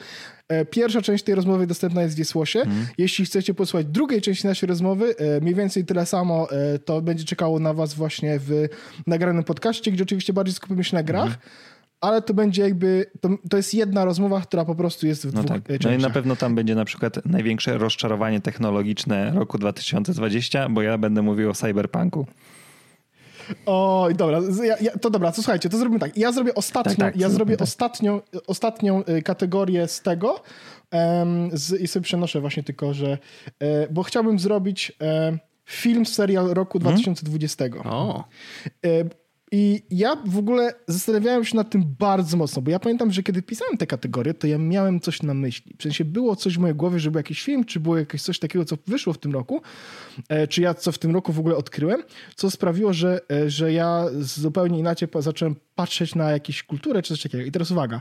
E, 0.49 0.65
pierwsza 0.65 1.03
część 1.03 1.25
tej 1.25 1.35
rozmowy 1.35 1.67
dostępna 1.67 2.03
jest 2.03 2.15
w 2.15 2.19
Wiesłosie. 2.19 2.61
Mm. 2.61 2.87
Jeśli 2.99 3.25
chcecie 3.25 3.55
posłuchać 3.55 3.87
drugiej 3.87 4.21
części 4.21 4.47
naszej 4.47 4.67
rozmowy, 4.67 5.15
e, 5.17 5.41
mniej 5.41 5.55
więcej 5.55 5.85
tyle 5.85 6.07
samo, 6.07 6.51
e, 6.51 6.79
to 6.79 7.03
będzie 7.03 7.25
czekało 7.25 7.59
na 7.59 7.75
was 7.75 7.95
właśnie 7.95 8.39
w 8.39 8.69
nagranym 9.07 9.45
podcaście, 9.45 9.93
gdzie 9.93 10.03
oczywiście 10.03 10.33
bardziej 10.33 10.55
skupimy 10.55 10.85
się 10.85 10.97
na 10.97 11.03
grach. 11.03 11.27
Mm 11.27 11.72
ale 12.03 12.23
to 12.23 12.35
będzie 12.35 12.63
jakby, 12.63 13.11
to, 13.21 13.29
to 13.51 13.57
jest 13.57 13.75
jedna 13.75 14.05
rozmowa, 14.05 14.41
która 14.41 14.65
po 14.65 14.75
prostu 14.75 15.07
jest 15.07 15.27
w 15.27 15.35
no 15.35 15.43
dwóch 15.43 15.57
tak. 15.57 15.67
częściach. 15.67 15.93
No 15.93 15.99
i 15.99 16.03
na 16.03 16.11
pewno 16.11 16.37
tam 16.37 16.55
będzie 16.55 16.75
na 16.75 16.85
przykład 16.85 17.27
największe 17.27 17.79
rozczarowanie 17.79 18.41
technologiczne 18.41 19.33
roku 19.35 19.59
2020, 19.59 20.69
bo 20.69 20.83
ja 20.83 20.99
będę 20.99 21.23
mówił 21.23 21.51
o 21.51 21.55
cyberpunku. 21.55 22.27
Oj, 23.67 24.15
dobra, 24.15 24.41
ja, 24.65 24.77
ja, 24.81 24.99
to 24.99 25.11
dobra, 25.11 25.33
to 25.33 25.43
słuchajcie, 25.43 25.69
to 25.69 25.79
zrobimy 25.79 26.01
tak. 26.01 26.17
Ja 26.17 26.33
zrobię 26.33 26.55
ostatnią, 26.55 26.97
tak, 26.97 26.99
tak, 26.99 27.17
ja 27.17 27.31
zrobię 27.31 27.57
tak. 27.57 27.63
ostatnią, 27.63 28.21
ostatnią 28.47 29.03
y, 29.09 29.23
kategorię 29.23 29.89
z 29.89 30.03
tego 30.03 30.43
um, 30.93 31.51
z, 31.53 31.81
i 31.81 31.89
sobie 31.89 32.05
przenoszę 32.05 32.41
właśnie 32.41 32.63
tylko, 32.63 32.95
że 32.95 33.19
e, 33.59 33.89
bo 33.91 34.03
chciałbym 34.03 34.39
zrobić 34.39 34.93
e, 35.03 35.39
film, 35.65 36.07
serial 36.07 36.47
roku 36.49 36.79
2020. 36.79 37.65
Hmm? 37.69 37.87
O. 37.93 38.25
I 39.55 39.83
ja 39.91 40.17
w 40.27 40.39
ogóle 40.39 40.75
zastanawiałem 40.89 41.45
się 41.45 41.57
nad 41.57 41.71
tym 41.71 41.85
bardzo 41.99 42.37
mocno, 42.37 42.63
bo 42.63 42.71
ja 42.71 42.79
pamiętam, 42.79 43.13
że 43.13 43.23
kiedy 43.23 43.43
pisałem 43.43 43.77
te 43.77 43.87
kategorie, 43.87 44.35
to 44.35 44.47
ja 44.47 44.59
miałem 44.59 45.01
coś 45.01 45.23
na 45.23 45.35
myśli. 45.35 45.77
W 45.79 45.83
sensie 45.83 46.05
było 46.05 46.37
coś 46.37 46.57
w 46.57 46.59
mojej 46.59 46.77
głowie, 46.77 46.99
że 46.99 47.11
był 47.11 47.19
jakiś 47.19 47.43
film, 47.43 47.65
czy 47.65 47.81
było 47.81 47.99
jakieś 47.99 48.23
coś 48.23 48.39
takiego, 48.39 48.65
co 48.65 48.77
wyszło 48.87 49.13
w 49.13 49.19
tym 49.19 49.33
roku, 49.33 49.63
e, 50.29 50.47
czy 50.47 50.63
ja 50.63 50.75
co 50.75 50.93
w 50.93 50.99
tym 50.99 51.15
roku 51.15 51.33
w 51.33 51.39
ogóle 51.39 51.57
odkryłem, 51.57 52.03
co 52.37 52.51
sprawiło, 52.51 52.93
że, 52.93 53.21
e, 53.31 53.51
że 53.51 53.73
ja 53.73 54.05
zupełnie 54.21 54.79
inaczej 54.79 55.09
zacząłem 55.19 55.57
patrzeć 55.75 56.15
na 56.15 56.31
jakąś 56.31 56.63
kulturę, 56.63 57.03
czy 57.03 57.15
coś 57.15 57.23
takiego. 57.23 57.45
I 57.45 57.53
teraz 57.53 57.71
uwaga, 57.71 58.01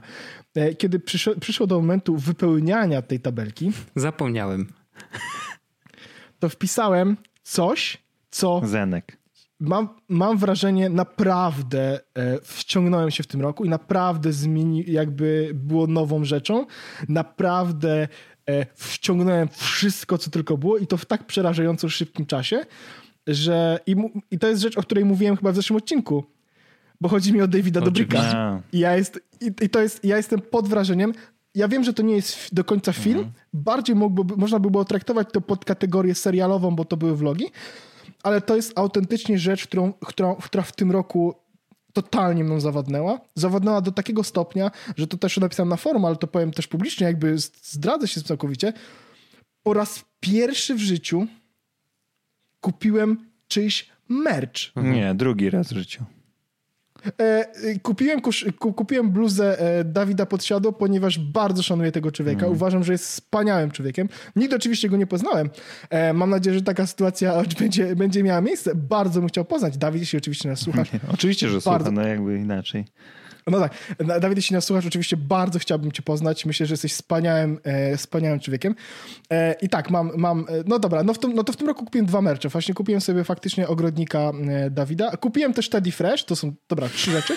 e, 0.56 0.76
kiedy 0.76 1.00
przyszło, 1.00 1.36
przyszło 1.36 1.68
do 1.68 1.76
momentu 1.76 2.18
wypełniania 2.18 3.02
tej 3.02 3.20
tabelki... 3.20 3.72
Zapomniałem. 3.96 4.68
To 6.40 6.50
wpisałem 6.50 7.18
coś, 7.44 7.98
co... 8.30 8.62
Zenek 8.64 9.21
mam, 9.62 9.90
mam 10.10 10.38
wrażenie, 10.38 10.90
naprawdę 10.90 12.00
e, 12.18 12.40
wciągnąłem 12.44 13.12
się 13.12 13.24
w 13.24 13.28
tym 13.28 13.42
roku 13.42 13.66
i 13.66 13.70
naprawdę 13.70 14.34
zmieni, 14.34 14.84
jakby 14.88 15.52
było 15.54 15.88
nową 15.88 16.26
rzeczą. 16.26 16.66
Naprawdę 17.10 18.08
e, 18.46 18.66
wciągnąłem 18.76 19.48
wszystko, 19.52 20.18
co 20.18 20.30
tylko 20.30 20.58
było 20.58 20.78
i 20.78 20.88
to 20.88 20.98
w 20.98 21.06
tak 21.06 21.28
przerażająco 21.28 21.90
szybkim 21.90 22.26
czasie, 22.26 22.66
że 23.28 23.80
i, 23.88 23.96
i 24.32 24.40
to 24.40 24.48
jest 24.48 24.62
rzecz, 24.62 24.78
o 24.78 24.82
której 24.82 25.06
mówiłem 25.06 25.38
chyba 25.38 25.52
w 25.52 25.56
zeszłym 25.56 25.78
odcinku, 25.78 26.24
bo 27.02 27.10
chodzi 27.10 27.34
mi 27.34 27.42
o 27.42 27.48
Davida 27.48 27.82
Dobryka. 27.82 28.62
I 28.74 28.80
ja, 28.80 28.96
jest, 28.96 29.20
i, 29.42 29.52
i, 29.66 29.70
to 29.70 29.82
jest, 29.82 30.06
ja 30.06 30.18
jestem 30.18 30.42
pod 30.42 30.68
wrażeniem. 30.68 31.14
Ja 31.56 31.68
wiem, 31.68 31.84
że 31.84 31.94
to 31.94 32.04
nie 32.04 32.16
jest 32.16 32.56
do 32.56 32.64
końca 32.64 32.94
film. 32.94 33.18
Mhm. 33.18 33.34
Bardziej 33.54 33.96
mógłby, 33.96 34.38
można 34.38 34.60
by 34.60 34.72
było 34.72 34.86
traktować 34.86 35.28
to 35.34 35.42
pod 35.42 35.66
kategorię 35.66 36.16
serialową, 36.16 36.76
bo 36.76 36.86
to 36.86 36.98
były 36.98 37.16
vlogi 37.16 37.46
ale 38.24 38.42
to 38.42 38.56
jest 38.56 38.80
autentycznie 38.80 39.40
rzecz, 39.40 39.68
którą, 39.68 39.94
którą, 39.94 40.36
która 40.36 40.64
w 40.64 40.72
tym 40.72 40.92
roku 40.92 41.36
totalnie 41.94 42.44
mną 42.44 42.60
zawadnęła. 42.60 43.22
Zawadnęła 43.36 43.82
do 43.82 43.92
takiego 43.92 44.24
stopnia, 44.24 44.72
że 44.98 45.08
to 45.08 45.18
też 45.18 45.38
napisałem 45.38 45.70
na 45.70 45.78
forum, 45.78 46.06
ale 46.06 46.16
to 46.16 46.28
powiem 46.28 46.52
też 46.52 46.68
publicznie, 46.68 47.08
jakby 47.08 47.38
zdradzę 47.62 48.08
się 48.08 48.22
całkowicie. 48.22 48.74
Po 49.64 49.74
raz 49.74 50.06
pierwszy 50.20 50.76
w 50.76 50.80
życiu 50.80 51.28
kupiłem 52.62 53.30
czyjś 53.48 53.90
merch. 54.10 54.76
Nie, 54.76 55.16
drugi 55.16 55.50
raz 55.50 55.68
w 55.68 55.76
życiu. 55.76 56.04
E, 57.20 57.46
kupiłem, 57.80 58.22
kupiłem 58.60 59.12
bluzę 59.12 59.60
e, 59.60 59.84
Dawida 59.84 60.26
Podsiadło, 60.26 60.74
ponieważ 60.74 61.20
bardzo 61.20 61.64
szanuję 61.64 61.92
tego 61.92 62.12
człowieka. 62.12 62.42
Mm. 62.42 62.52
Uważam, 62.52 62.84
że 62.84 62.92
jest 62.92 63.06
wspaniałym 63.06 63.72
człowiekiem. 63.72 64.10
Nigdy 64.36 64.56
oczywiście 64.56 64.90
go 64.90 64.98
nie 64.98 65.08
poznałem. 65.08 65.50
E, 65.90 66.14
mam 66.14 66.30
nadzieję, 66.30 66.56
że 66.56 66.62
taka 66.62 66.88
sytuacja 66.88 67.44
będzie, 67.60 67.96
będzie 67.96 68.24
miała 68.24 68.42
miejsce. 68.42 68.76
Bardzo 68.76 69.20
bym 69.20 69.30
chciał 69.30 69.46
poznać. 69.46 69.78
Dawid, 69.78 70.02
jeśli 70.02 70.18
oczywiście 70.18 70.50
nas 70.50 70.60
słuchasz. 70.60 70.90
oczywiście, 71.14 71.50
że 71.50 71.60
bardzo... 71.66 71.86
słucha, 71.90 72.02
no 72.02 72.08
jakby 72.08 72.38
inaczej. 72.38 72.86
No 73.48 73.60
tak, 73.60 73.74
Dawid, 74.22 74.38
jeśli 74.38 74.54
nas 74.54 74.66
słuchasz, 74.66 74.86
oczywiście 74.86 75.18
bardzo 75.18 75.60
chciałbym 75.60 75.92
cię 75.92 76.02
poznać. 76.02 76.46
Myślę, 76.46 76.66
że 76.66 76.74
jesteś 76.74 76.94
wspaniałym, 76.94 77.60
e, 77.64 77.98
wspaniałym 77.98 78.40
człowiekiem. 78.40 78.76
E, 79.32 79.56
I 79.62 79.70
tak, 79.70 79.90
mam, 79.90 80.12
mam 80.16 80.40
e, 80.40 80.64
no 80.66 80.80
dobra, 80.80 81.04
no, 81.04 81.14
w 81.14 81.20
tym, 81.20 81.36
no 81.36 81.44
to 81.44 81.54
w 81.54 81.58
tym 81.58 81.68
roku 81.68 81.86
kupiłem 81.86 82.06
dwa 82.06 82.22
mercze. 82.22 82.50
Właśnie 82.50 82.74
kupiłem 82.74 83.02
sobie 83.02 83.24
faktycznie 83.24 83.68
ogrodnika 83.68 84.20
e, 84.20 84.70
Dawida. 84.70 85.18
Kupiłem 85.18 85.54
też 85.54 85.70
Teddy 85.70 85.92
Fresh, 85.92 86.26
to 86.26 86.36
są, 86.36 86.54
dobra, 86.70 86.90
trzy 86.90 87.12
rzeczy, 87.12 87.36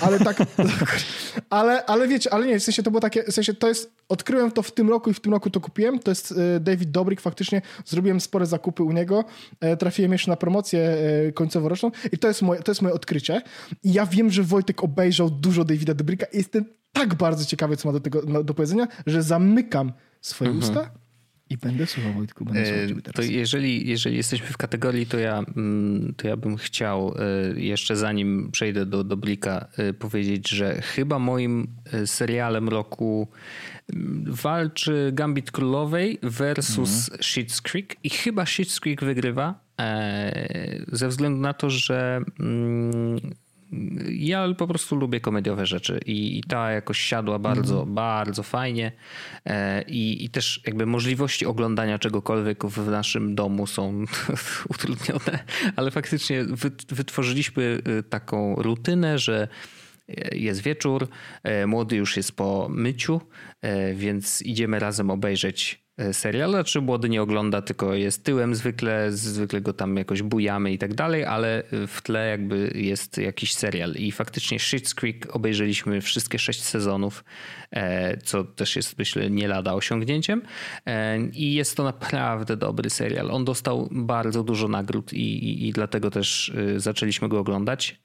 ale 0.00 0.18
tak, 0.18 0.36
ale, 1.50 1.86
ale 1.86 2.08
wiecie, 2.08 2.32
ale 2.32 2.46
nie, 2.46 2.60
w 2.60 2.62
sensie 2.62 2.82
to 2.82 2.90
było 2.90 3.00
takie, 3.00 3.24
w 3.24 3.32
sensie 3.32 3.54
to 3.54 3.68
jest, 3.68 3.92
odkryłem 4.08 4.50
to 4.52 4.62
w 4.62 4.72
tym 4.72 4.90
roku 4.90 5.10
i 5.10 5.14
w 5.14 5.20
tym 5.20 5.32
roku 5.32 5.50
to 5.50 5.60
kupiłem. 5.60 5.98
To 5.98 6.10
jest 6.10 6.34
e, 6.56 6.60
David 6.60 6.90
Dobrik, 6.90 7.20
faktycznie 7.20 7.62
zrobiłem 7.84 8.20
spore 8.20 8.46
zakupy 8.46 8.82
u 8.82 8.92
niego. 8.92 9.24
E, 9.60 9.76
trafiłem 9.76 10.12
jeszcze 10.12 10.30
na 10.30 10.36
promocję 10.36 10.96
końcoworoczną 11.34 11.90
i 12.12 12.18
to 12.18 12.28
jest 12.28 12.42
moje, 12.42 12.62
to 12.62 12.70
jest 12.70 12.82
moje 12.82 12.94
odkrycie. 12.94 13.42
I 13.82 13.92
ja 13.92 14.06
wiem, 14.06 14.30
że 14.30 14.42
Wojtek 14.42 14.84
obejrzał 14.84 15.30
dużo 15.30 15.64
Davida 15.64 15.94
Dobrika 15.94 16.26
i 16.26 16.36
jestem 16.36 16.64
tak 16.92 17.14
bardzo 17.14 17.44
ciekawy, 17.44 17.76
co 17.76 17.88
ma 17.88 17.92
do 17.92 18.00
tego 18.00 18.44
do 18.44 18.54
powiedzenia, 18.54 18.88
że 19.06 19.22
zamykam 19.22 19.92
swoje 20.20 20.50
mhm. 20.50 20.70
usta 20.70 21.05
i 21.50 21.56
będę 21.56 21.86
słuchał 21.86 22.12
Wojtku, 22.12 22.44
będę 22.44 22.66
słuchał 22.66 23.02
teraz. 23.02 23.16
To 23.16 23.22
jeżeli, 23.22 23.88
jeżeli 23.88 24.16
jesteśmy 24.16 24.46
w 24.46 24.56
kategorii, 24.56 25.06
to 25.06 25.18
ja, 25.18 25.44
mm, 25.56 26.14
to 26.16 26.28
ja 26.28 26.36
bym 26.36 26.56
chciał 26.56 27.14
e, 27.18 27.60
jeszcze 27.60 27.96
zanim 27.96 28.50
przejdę 28.52 28.86
do 28.86 29.04
Dobrika 29.04 29.68
e, 29.76 29.92
powiedzieć, 29.92 30.48
że 30.48 30.82
chyba 30.82 31.18
moim 31.18 31.66
e, 31.92 32.06
serialem 32.06 32.68
roku 32.68 33.28
mm, 33.92 34.24
walczy 34.28 35.10
Gambit 35.12 35.50
Królowej 35.50 36.18
versus 36.22 37.08
mhm. 37.08 37.20
Schitt's 37.20 37.62
Creek 37.62 37.96
i 38.04 38.10
chyba 38.10 38.44
Schitt's 38.44 38.80
Creek 38.80 39.04
wygrywa 39.04 39.66
ze 40.92 41.08
względu 41.08 41.40
na 41.40 41.54
to, 41.54 41.70
że 41.70 42.20
mm, 42.40 43.20
ja 44.08 44.54
po 44.54 44.66
prostu 44.66 44.96
lubię 44.96 45.20
komediowe 45.20 45.66
rzeczy 45.66 46.00
i, 46.06 46.38
i 46.38 46.42
ta 46.42 46.70
jakoś 46.70 46.98
siadła 46.98 47.38
bardzo, 47.38 47.82
mm. 47.82 47.94
bardzo 47.94 48.42
fajnie 48.42 48.92
e, 49.46 49.82
I, 49.82 50.24
i 50.24 50.30
też 50.30 50.60
jakby 50.66 50.86
możliwości 50.86 51.46
oglądania 51.46 51.98
czegokolwiek 51.98 52.64
w 52.64 52.90
naszym 52.90 53.34
domu 53.34 53.66
są 53.66 54.04
utrudnione, 54.74 55.44
ale 55.76 55.90
faktycznie 55.90 56.44
wytworzyliśmy 56.88 57.78
y, 57.88 58.02
taką 58.02 58.54
rutynę, 58.54 59.18
że 59.18 59.48
e, 60.08 60.36
jest 60.36 60.62
wieczór, 60.62 61.08
e, 61.42 61.66
młody 61.66 61.96
już 61.96 62.16
jest 62.16 62.36
po 62.36 62.68
myciu, 62.70 63.20
więc 63.94 64.42
idziemy 64.42 64.78
razem 64.78 65.10
obejrzeć 65.10 65.85
E, 65.96 66.12
serial, 66.12 66.64
czy 66.64 66.80
młody 66.80 67.08
nie 67.08 67.22
ogląda, 67.22 67.62
tylko 67.62 67.94
jest 67.94 68.24
tyłem 68.24 68.54
zwykle, 68.54 69.12
zwykle 69.12 69.60
go 69.60 69.72
tam 69.72 69.96
jakoś 69.96 70.22
bujamy 70.22 70.72
i 70.72 70.78
tak 70.78 70.94
dalej, 70.94 71.24
ale 71.24 71.62
w 71.86 72.02
tle 72.02 72.28
jakby 72.28 72.72
jest 72.74 73.18
jakiś 73.18 73.54
serial. 73.54 73.92
I 73.92 74.12
faktycznie 74.12 74.58
Schitt's 74.58 74.94
Creek 74.94 75.36
obejrzeliśmy 75.36 76.00
wszystkie 76.00 76.38
sześć 76.38 76.62
sezonów, 76.62 77.24
e, 77.70 78.16
co 78.16 78.44
też 78.44 78.76
jest 78.76 78.98
myślę 78.98 79.30
nie 79.30 79.48
lada 79.48 79.74
osiągnięciem. 79.74 80.42
E, 80.86 81.18
i 81.20 81.54
jest 81.54 81.76
to 81.76 81.84
naprawdę 81.84 82.56
dobry 82.56 82.90
serial. 82.90 83.30
On 83.30 83.44
dostał 83.44 83.88
bardzo 83.90 84.42
dużo 84.42 84.68
nagród 84.68 85.12
i, 85.12 85.44
i, 85.44 85.68
i 85.68 85.72
dlatego 85.72 86.10
też 86.10 86.52
zaczęliśmy 86.76 87.28
go 87.28 87.38
oglądać 87.38 88.00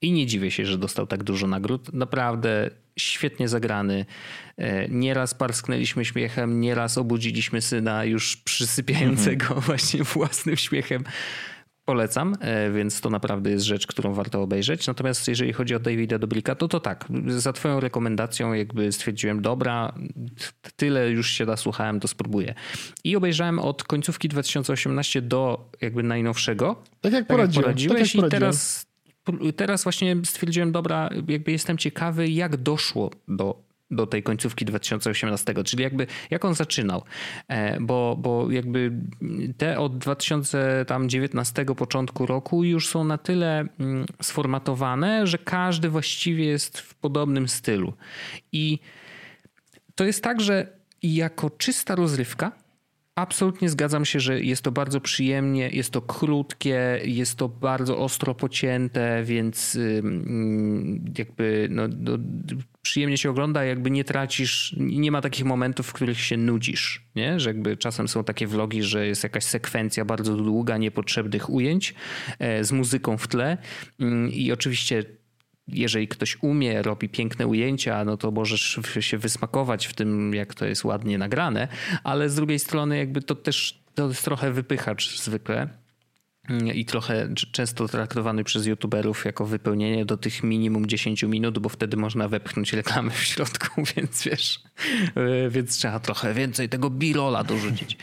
i 0.00 0.12
nie 0.12 0.26
dziwię 0.26 0.50
się, 0.50 0.66
że 0.66 0.78
dostał 0.78 1.06
tak 1.06 1.24
dużo 1.24 1.46
nagród. 1.46 1.92
Naprawdę 1.92 2.70
świetnie 2.98 3.48
zagrany. 3.48 4.06
E, 4.56 4.88
nieraz 4.88 5.34
parsknęliśmy 5.34 6.04
śmiechem, 6.04 6.60
nieraz 6.60 6.98
obudziliśmy 6.98 7.60
syna 7.60 8.04
już 8.04 8.36
przysypiającego 8.36 9.46
mhm. 9.46 9.60
właśnie 9.66 10.04
własnym 10.04 10.56
śmiechem. 10.56 11.04
Polecam, 11.84 12.36
e, 12.40 12.70
więc 12.70 13.00
to 13.00 13.10
naprawdę 13.10 13.50
jest 13.50 13.64
rzecz, 13.64 13.86
którą 13.86 14.14
warto 14.14 14.42
obejrzeć. 14.42 14.86
Natomiast 14.86 15.28
jeżeli 15.28 15.52
chodzi 15.52 15.74
o 15.74 15.78
Davida 15.78 16.18
Dobrika, 16.18 16.54
to 16.54 16.68
to 16.68 16.80
tak, 16.80 17.08
za 17.26 17.52
twoją 17.52 17.80
rekomendacją 17.80 18.52
jakby 18.52 18.92
stwierdziłem, 18.92 19.42
dobra, 19.42 19.94
tyle 20.76 21.10
już 21.10 21.30
się 21.30 21.46
nasłuchałem, 21.46 22.00
to 22.00 22.08
spróbuję. 22.08 22.54
I 23.04 23.16
obejrzałem 23.16 23.58
od 23.58 23.84
końcówki 23.84 24.28
2018 24.28 25.22
do 25.22 25.70
jakby 25.80 26.02
najnowszego. 26.02 26.82
Tak 27.00 27.12
jak, 27.12 27.26
tak 27.26 27.36
poradziłeś. 27.36 27.88
Tak 27.88 27.98
jak 27.98 28.14
I 28.14 28.30
teraz 28.30 28.85
teraz 29.56 29.82
właśnie 29.82 30.16
stwierdziłem, 30.24 30.72
dobra, 30.72 31.10
jakby 31.28 31.52
jestem 31.52 31.78
ciekawy, 31.78 32.28
jak 32.28 32.56
doszło 32.56 33.10
do 33.28 33.66
do 33.90 34.06
tej 34.06 34.22
końcówki 34.22 34.64
2018, 34.64 35.54
czyli 35.64 35.82
jakby 35.82 36.06
jak 36.30 36.44
on 36.44 36.54
zaczynał, 36.54 37.02
e, 37.48 37.80
bo, 37.80 38.16
bo 38.18 38.50
jakby 38.50 38.92
te 39.56 39.78
od 39.78 39.98
2019 39.98 41.64
początku 41.64 42.26
roku 42.26 42.64
już 42.64 42.88
są 42.88 43.04
na 43.04 43.18
tyle 43.18 43.64
mm, 43.80 44.06
sformatowane, 44.22 45.26
że 45.26 45.38
każdy 45.38 45.88
właściwie 45.88 46.44
jest 46.44 46.78
w 46.78 46.94
podobnym 46.94 47.48
stylu. 47.48 47.92
I 48.52 48.78
to 49.94 50.04
jest 50.04 50.22
tak, 50.22 50.40
że 50.40 50.66
jako 51.02 51.50
czysta 51.50 51.94
rozrywka 51.94 52.52
Absolutnie 53.16 53.68
zgadzam 53.68 54.04
się, 54.04 54.20
że 54.20 54.40
jest 54.40 54.62
to 54.62 54.72
bardzo 54.72 55.00
przyjemnie, 55.00 55.68
jest 55.72 55.90
to 55.90 56.02
krótkie, 56.02 57.00
jest 57.04 57.38
to 57.38 57.48
bardzo 57.48 57.98
ostro 57.98 58.34
pocięte, 58.34 59.22
więc 59.24 59.78
jakby 61.18 61.68
no, 61.70 61.82
no, 61.98 62.18
przyjemnie 62.82 63.18
się 63.18 63.30
ogląda, 63.30 63.64
jakby 63.64 63.90
nie 63.90 64.04
tracisz, 64.04 64.74
nie 64.78 65.10
ma 65.10 65.20
takich 65.20 65.44
momentów, 65.44 65.86
w 65.86 65.92
których 65.92 66.20
się 66.20 66.36
nudzisz, 66.36 67.04
nie? 67.14 67.40
że 67.40 67.50
jakby 67.50 67.76
czasem 67.76 68.08
są 68.08 68.24
takie 68.24 68.46
vlogi, 68.46 68.82
że 68.82 69.06
jest 69.06 69.22
jakaś 69.22 69.44
sekwencja 69.44 70.04
bardzo 70.04 70.36
długa, 70.36 70.76
niepotrzebnych 70.76 71.50
ujęć 71.50 71.94
e, 72.38 72.64
z 72.64 72.72
muzyką 72.72 73.18
w 73.18 73.28
tle 73.28 73.58
i 74.30 74.52
oczywiście 74.52 75.04
jeżeli 75.68 76.08
ktoś 76.08 76.38
umie, 76.42 76.82
robi 76.82 77.08
piękne 77.08 77.46
ujęcia, 77.46 78.04
no 78.04 78.16
to 78.16 78.30
możesz 78.30 78.80
się 79.00 79.18
wysmakować 79.18 79.86
w 79.86 79.94
tym, 79.94 80.34
jak 80.34 80.54
to 80.54 80.66
jest 80.66 80.84
ładnie 80.84 81.18
nagrane, 81.18 81.68
ale 82.04 82.30
z 82.30 82.34
drugiej 82.34 82.58
strony 82.58 82.98
jakby 82.98 83.22
to 83.22 83.34
też 83.34 83.82
to 83.94 84.08
jest 84.08 84.24
trochę 84.24 84.52
wypychacz 84.52 85.20
zwykle 85.20 85.68
i 86.74 86.84
trochę 86.84 87.28
często 87.52 87.88
traktowany 87.88 88.44
przez 88.44 88.66
youtuberów 88.66 89.24
jako 89.24 89.46
wypełnienie 89.46 90.04
do 90.04 90.16
tych 90.16 90.42
minimum 90.42 90.86
10 90.86 91.22
minut, 91.22 91.58
bo 91.58 91.68
wtedy 91.68 91.96
można 91.96 92.28
wepchnąć 92.28 92.72
reklamy 92.72 93.10
w 93.10 93.24
środku, 93.24 93.82
więc 93.96 94.24
wiesz, 94.24 94.62
e, 95.14 95.50
więc 95.50 95.76
trzeba 95.76 96.00
trochę 96.00 96.34
więcej 96.34 96.68
tego 96.68 96.90
B-rolla 96.90 97.44
dorzucić. 97.44 97.96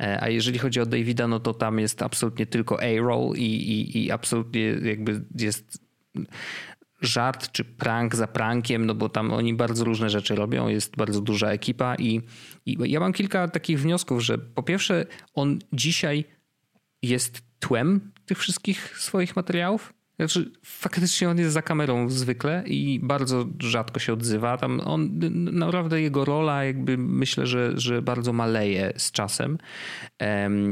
E, 0.00 0.22
a 0.22 0.28
jeżeli 0.28 0.58
chodzi 0.58 0.80
o 0.80 0.86
Davida, 0.86 1.28
no 1.28 1.40
to 1.40 1.54
tam 1.54 1.78
jest 1.78 2.02
absolutnie 2.02 2.46
tylko 2.46 2.82
A-roll 2.82 3.36
i, 3.36 3.42
i, 3.42 4.04
i 4.04 4.10
absolutnie 4.10 4.62
jakby 4.62 5.24
jest 5.38 5.88
żart 7.00 7.52
czy 7.52 7.64
prank 7.64 8.16
za 8.16 8.26
prankiem, 8.26 8.86
no 8.86 8.94
bo 8.94 9.08
tam 9.08 9.32
oni 9.32 9.54
bardzo 9.54 9.84
różne 9.84 10.10
rzeczy 10.10 10.34
robią, 10.34 10.68
jest 10.68 10.96
bardzo 10.96 11.20
duża 11.20 11.50
ekipa 11.50 11.94
i, 11.94 12.20
i 12.66 12.76
ja 12.84 13.00
mam 13.00 13.12
kilka 13.12 13.48
takich 13.48 13.80
wniosków, 13.80 14.22
że 14.22 14.38
po 14.38 14.62
pierwsze 14.62 15.06
on 15.34 15.58
dzisiaj 15.72 16.24
jest 17.02 17.42
tłem 17.58 18.12
tych 18.26 18.38
wszystkich 18.38 18.98
swoich 18.98 19.36
materiałów, 19.36 19.92
znaczy, 20.18 20.50
faktycznie 20.64 21.30
on 21.30 21.38
jest 21.38 21.52
za 21.52 21.62
kamerą 21.62 22.10
zwykle 22.10 22.64
i 22.66 23.00
bardzo 23.02 23.46
rzadko 23.58 24.00
się 24.00 24.12
odzywa. 24.12 24.56
Tam 24.56 24.80
on, 24.84 25.18
naprawdę 25.52 26.00
jego 26.00 26.24
rola 26.24 26.64
jakby 26.64 26.98
myślę, 26.98 27.46
że, 27.46 27.72
że 27.76 28.02
bardzo 28.02 28.32
maleje 28.32 28.92
z 28.96 29.12
czasem. 29.12 29.58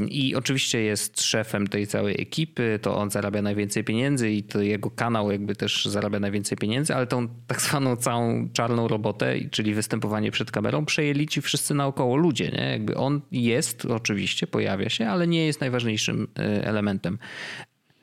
I 0.09 0.35
oczywiście 0.35 0.83
jest 0.83 1.23
szefem 1.23 1.67
tej 1.67 1.87
całej 1.87 2.21
ekipy, 2.21 2.79
to 2.83 2.97
on 2.97 3.11
zarabia 3.11 3.43
najwięcej 3.43 3.85
pieniędzy 3.85 4.31
i 4.31 4.43
to 4.43 4.61
jego 4.61 4.91
kanał 4.91 5.33
jakby 5.33 5.57
też 5.57 5.85
zarabia 5.85 6.21
najwięcej 6.21 6.59
pieniędzy, 6.59 6.95
ale 6.95 7.07
tą 7.07 7.29
tak 7.47 7.63
zwaną 7.63 7.97
całą 7.97 8.49
czarną 8.53 8.89
robotę, 8.89 9.35
czyli 9.51 9.75
występowanie 9.75 10.31
przed 10.31 10.51
kamerą, 10.51 10.85
przejęli 10.85 11.27
ci 11.27 11.43
wszyscy 11.43 11.75
naokoło 11.75 12.17
ludzie. 12.17 12.51
Nie? 12.51 12.71
Jakby 12.71 12.97
on 12.97 13.21
jest, 13.33 13.85
oczywiście, 13.85 14.47
pojawia 14.47 14.89
się, 14.89 15.09
ale 15.09 15.27
nie 15.27 15.47
jest 15.47 15.61
najważniejszym 15.61 16.29
e, 16.39 16.67
elementem. 16.67 17.19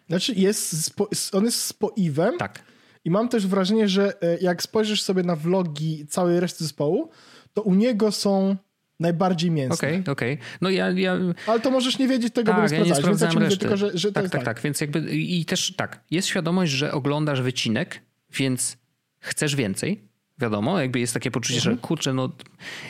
Znaczy 0.10 0.34
jest, 0.34 0.94
on 1.34 1.46
jest 1.46 1.62
spoiwem. 1.62 2.38
Tak. 2.38 2.64
I 3.06 3.12
mam 3.12 3.30
też 3.30 3.48
wrażenie, 3.48 3.88
że 3.88 4.22
e, 4.22 4.38
jak 4.42 4.64
spojrzysz 4.64 5.02
sobie 5.02 5.24
na 5.24 5.36
vlogi 5.36 6.06
całej 6.08 6.40
reszty 6.40 6.64
zespołu, 6.64 7.10
to 7.54 7.62
u 7.62 7.74
niego 7.74 8.12
są 8.12 8.56
najbardziej 9.00 9.52
mięsne. 9.52 9.76
Okej, 9.76 10.00
okay, 10.00 10.12
okej. 10.12 10.34
Okay. 10.34 10.46
No 10.62 10.70
ja, 10.70 10.92
ja... 10.92 11.18
Ale 11.48 11.60
to 11.60 11.72
możesz 11.72 12.00
nie 12.00 12.08
wiedzieć 12.08 12.34
tego, 12.34 12.52
tak, 12.52 12.62
bo 12.62 12.68
nie 12.68 12.78
ja 12.78 12.86
nie 12.86 12.96
sprawdzałem 12.96 13.38
reszty. 13.38 13.60
Tylko, 13.60 13.78
że, 13.78 13.92
że 13.94 14.12
tak, 14.12 14.24
tak, 14.24 14.32
tak, 14.32 14.44
tak. 14.44 14.62
Więc 14.62 14.82
jakby 14.82 15.00
i 15.12 15.46
też 15.46 15.74
tak, 15.78 16.04
jest 16.12 16.28
świadomość, 16.28 16.72
że 16.72 16.92
oglądasz 16.92 17.42
wycinek, 17.42 18.02
więc 18.34 18.78
chcesz 19.20 19.56
więcej, 19.56 20.08
wiadomo, 20.44 20.80
jakby 20.80 21.00
jest 21.00 21.14
takie 21.14 21.32
poczucie, 21.32 21.58
mhm. 21.58 21.76
że 21.76 21.82
kurczę, 21.82 22.14
no 22.14 22.30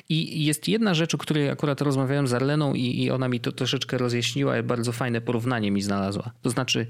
i 0.09 0.45
jest 0.45 0.67
jedna 0.67 0.93
rzecz, 0.93 1.15
o 1.15 1.17
której 1.17 1.49
akurat 1.49 1.81
rozmawiałem 1.81 2.27
z 2.27 2.33
Arleną 2.33 2.73
i, 2.73 3.03
i 3.03 3.11
ona 3.11 3.27
mi 3.27 3.39
to 3.39 3.51
troszeczkę 3.51 3.97
rozjaśniła, 3.97 4.63
bardzo 4.63 4.91
fajne 4.91 5.21
porównanie 5.21 5.71
mi 5.71 5.81
znalazła. 5.81 6.31
To 6.41 6.49
znaczy 6.49 6.87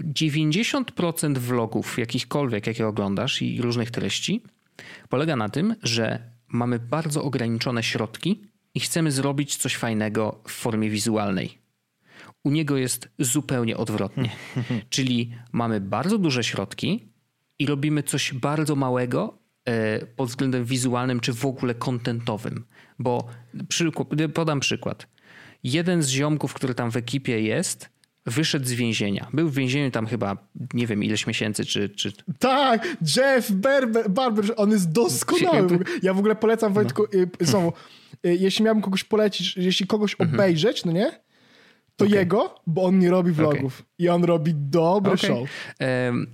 90% 0.00 1.38
vlogów 1.38 1.98
jakichkolwiek, 1.98 2.66
jakie 2.66 2.86
oglądasz 2.86 3.42
i 3.42 3.62
różnych 3.62 3.90
treści 3.90 4.42
polega 5.08 5.36
na 5.36 5.48
tym, 5.48 5.74
że 5.82 6.18
mamy 6.48 6.78
bardzo 6.78 7.22
ograniczone 7.22 7.82
środki 7.82 8.40
i 8.74 8.80
chcemy 8.80 9.12
zrobić 9.12 9.56
coś 9.56 9.76
fajnego 9.76 10.40
w 10.48 10.52
formie 10.52 10.90
wizualnej. 10.90 11.58
U 12.44 12.50
niego 12.50 12.76
jest 12.76 13.08
zupełnie 13.18 13.76
odwrotnie. 13.76 14.30
Czyli 14.90 15.30
mamy 15.52 15.80
bardzo 15.80 16.18
duże 16.18 16.44
środki, 16.44 17.10
i 17.60 17.66
robimy 17.66 18.02
coś 18.02 18.34
bardzo 18.34 18.76
małego 18.76 19.38
pod 20.16 20.28
względem 20.28 20.64
wizualnym 20.64 21.20
czy 21.20 21.32
w 21.32 21.46
ogóle 21.46 21.74
kontentowym. 21.74 22.64
Bo 22.98 23.28
przykład, 23.68 24.08
podam 24.34 24.60
przykład. 24.60 25.06
Jeden 25.64 26.02
z 26.02 26.08
ziomków, 26.08 26.54
który 26.54 26.74
tam 26.74 26.90
w 26.90 26.96
ekipie 26.96 27.40
jest, 27.40 27.88
wyszedł 28.26 28.66
z 28.66 28.72
więzienia. 28.72 29.28
Był 29.32 29.48
w 29.48 29.54
więzieniu 29.54 29.90
tam 29.90 30.06
chyba 30.06 30.36
nie 30.74 30.86
wiem 30.86 31.04
ileś 31.04 31.26
miesięcy, 31.26 31.64
czy... 31.64 31.88
czy... 31.88 32.12
Tak, 32.38 32.96
Jeff 33.16 33.52
Barber, 33.52 34.10
Barber, 34.10 34.44
on 34.56 34.70
jest 34.70 34.92
doskonały. 34.92 35.78
Ja 36.02 36.14
w 36.14 36.18
ogóle 36.18 36.36
polecam 36.36 36.72
Wojtku, 36.72 37.06
no. 37.12 37.46
znowu, 37.46 37.72
y, 38.26 38.36
jeśli 38.36 38.64
miałbym 38.64 38.82
kogoś 38.82 39.04
polecić, 39.04 39.56
jeśli 39.56 39.86
kogoś 39.86 40.12
mhm. 40.12 40.34
obejrzeć, 40.34 40.84
no 40.84 40.92
nie? 40.92 41.20
To 42.00 42.06
okay. 42.06 42.18
jego, 42.18 42.54
bo 42.66 42.84
on 42.84 42.98
nie 42.98 43.10
robi 43.10 43.32
vlogów. 43.32 43.74
Okay. 43.74 43.86
I 43.98 44.08
on 44.08 44.24
robi 44.24 44.54
dobry 44.54 45.12
okay. 45.12 45.28
show. 45.28 45.48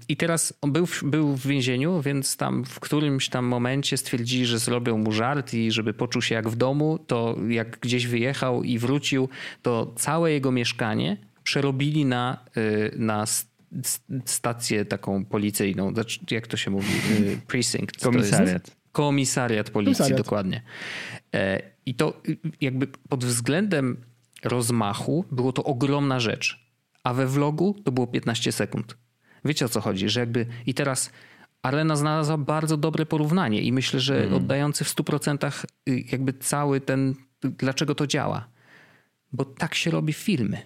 I 0.08 0.16
teraz 0.16 0.54
on 0.60 0.72
był, 0.72 0.86
był 1.02 1.36
w 1.36 1.46
więzieniu, 1.46 2.02
więc 2.02 2.36
tam 2.36 2.64
w 2.64 2.80
którymś 2.80 3.28
tam 3.28 3.44
momencie 3.44 3.96
stwierdzili, 3.96 4.46
że 4.46 4.58
zrobią 4.58 4.98
mu 4.98 5.12
żart 5.12 5.54
i 5.54 5.72
żeby 5.72 5.94
poczuł 5.94 6.22
się 6.22 6.34
jak 6.34 6.48
w 6.48 6.56
domu, 6.56 6.98
to 7.06 7.36
jak 7.48 7.78
gdzieś 7.80 8.06
wyjechał 8.06 8.62
i 8.62 8.78
wrócił, 8.78 9.28
to 9.62 9.92
całe 9.96 10.32
jego 10.32 10.52
mieszkanie 10.52 11.16
przerobili 11.42 12.04
na, 12.04 12.44
y, 12.56 12.94
na 12.98 13.24
stację 14.24 14.84
taką 14.84 15.24
policyjną. 15.24 15.92
Znaczy, 15.92 16.20
jak 16.30 16.46
to 16.46 16.56
się 16.56 16.70
mówi? 16.70 16.92
Y, 17.20 17.38
precinct. 17.46 18.04
Komisariat. 18.04 18.76
Komisariat 18.92 19.70
policji, 19.70 19.94
Komisariat. 19.94 20.18
dokładnie. 20.18 20.62
E, 21.34 21.62
I 21.86 21.94
to 21.94 22.22
y, 22.28 22.38
jakby 22.60 22.86
pod 22.86 23.24
względem 23.24 23.96
rozmachu 24.46 25.24
było 25.32 25.52
to 25.52 25.64
ogromna 25.64 26.20
rzecz, 26.20 26.70
a 27.04 27.14
we 27.14 27.26
vlogu 27.26 27.76
to 27.84 27.92
było 27.92 28.06
15 28.06 28.52
sekund. 28.52 28.96
Wiecie 29.44 29.64
o 29.64 29.68
co 29.68 29.80
chodzi, 29.80 30.08
że 30.08 30.20
jakby 30.20 30.46
i 30.66 30.74
teraz 30.74 31.10
Arena 31.62 31.96
znalazła 31.96 32.38
bardzo 32.38 32.76
dobre 32.76 33.06
porównanie 33.06 33.62
i 33.62 33.72
myślę, 33.72 34.00
że 34.00 34.22
mm. 34.22 34.34
oddający 34.34 34.84
w 34.84 34.88
100% 34.88 35.64
y, 35.88 36.04
jakby 36.12 36.32
cały 36.32 36.80
ten, 36.80 37.14
dlaczego 37.40 37.94
to 37.94 38.06
działa. 38.06 38.48
Bo 39.32 39.44
tak 39.44 39.74
się 39.74 39.90
robi 39.90 40.12
filmy. 40.12 40.62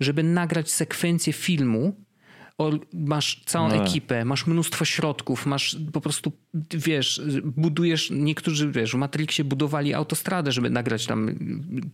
Żeby 0.00 0.22
nagrać 0.22 0.70
sekwencję 0.70 1.32
filmu, 1.32 2.01
masz 2.92 3.42
całą 3.46 3.68
no. 3.68 3.84
ekipę, 3.84 4.24
masz 4.24 4.46
mnóstwo 4.46 4.84
środków, 4.84 5.46
masz 5.46 5.76
po 5.92 6.00
prostu, 6.00 6.32
wiesz, 6.74 7.22
budujesz, 7.44 8.10
niektórzy, 8.10 8.72
wiesz, 8.72 8.92
w 8.92 8.94
Matrixie 8.94 9.44
budowali 9.44 9.94
autostradę, 9.94 10.52
żeby 10.52 10.70
nagrać 10.70 11.06
tam 11.06 11.30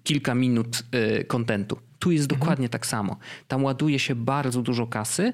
kilka 0.05 0.35
minut 0.35 0.85
y, 1.21 1.25
kontentu. 1.25 1.79
Tu 1.99 2.11
jest 2.11 2.25
mhm. 2.25 2.41
dokładnie 2.41 2.69
tak 2.69 2.87
samo. 2.87 3.17
Tam 3.49 3.65
ładuje 3.65 3.99
się 3.99 4.15
bardzo 4.15 4.63
dużo 4.63 4.87
kasy, 4.87 5.33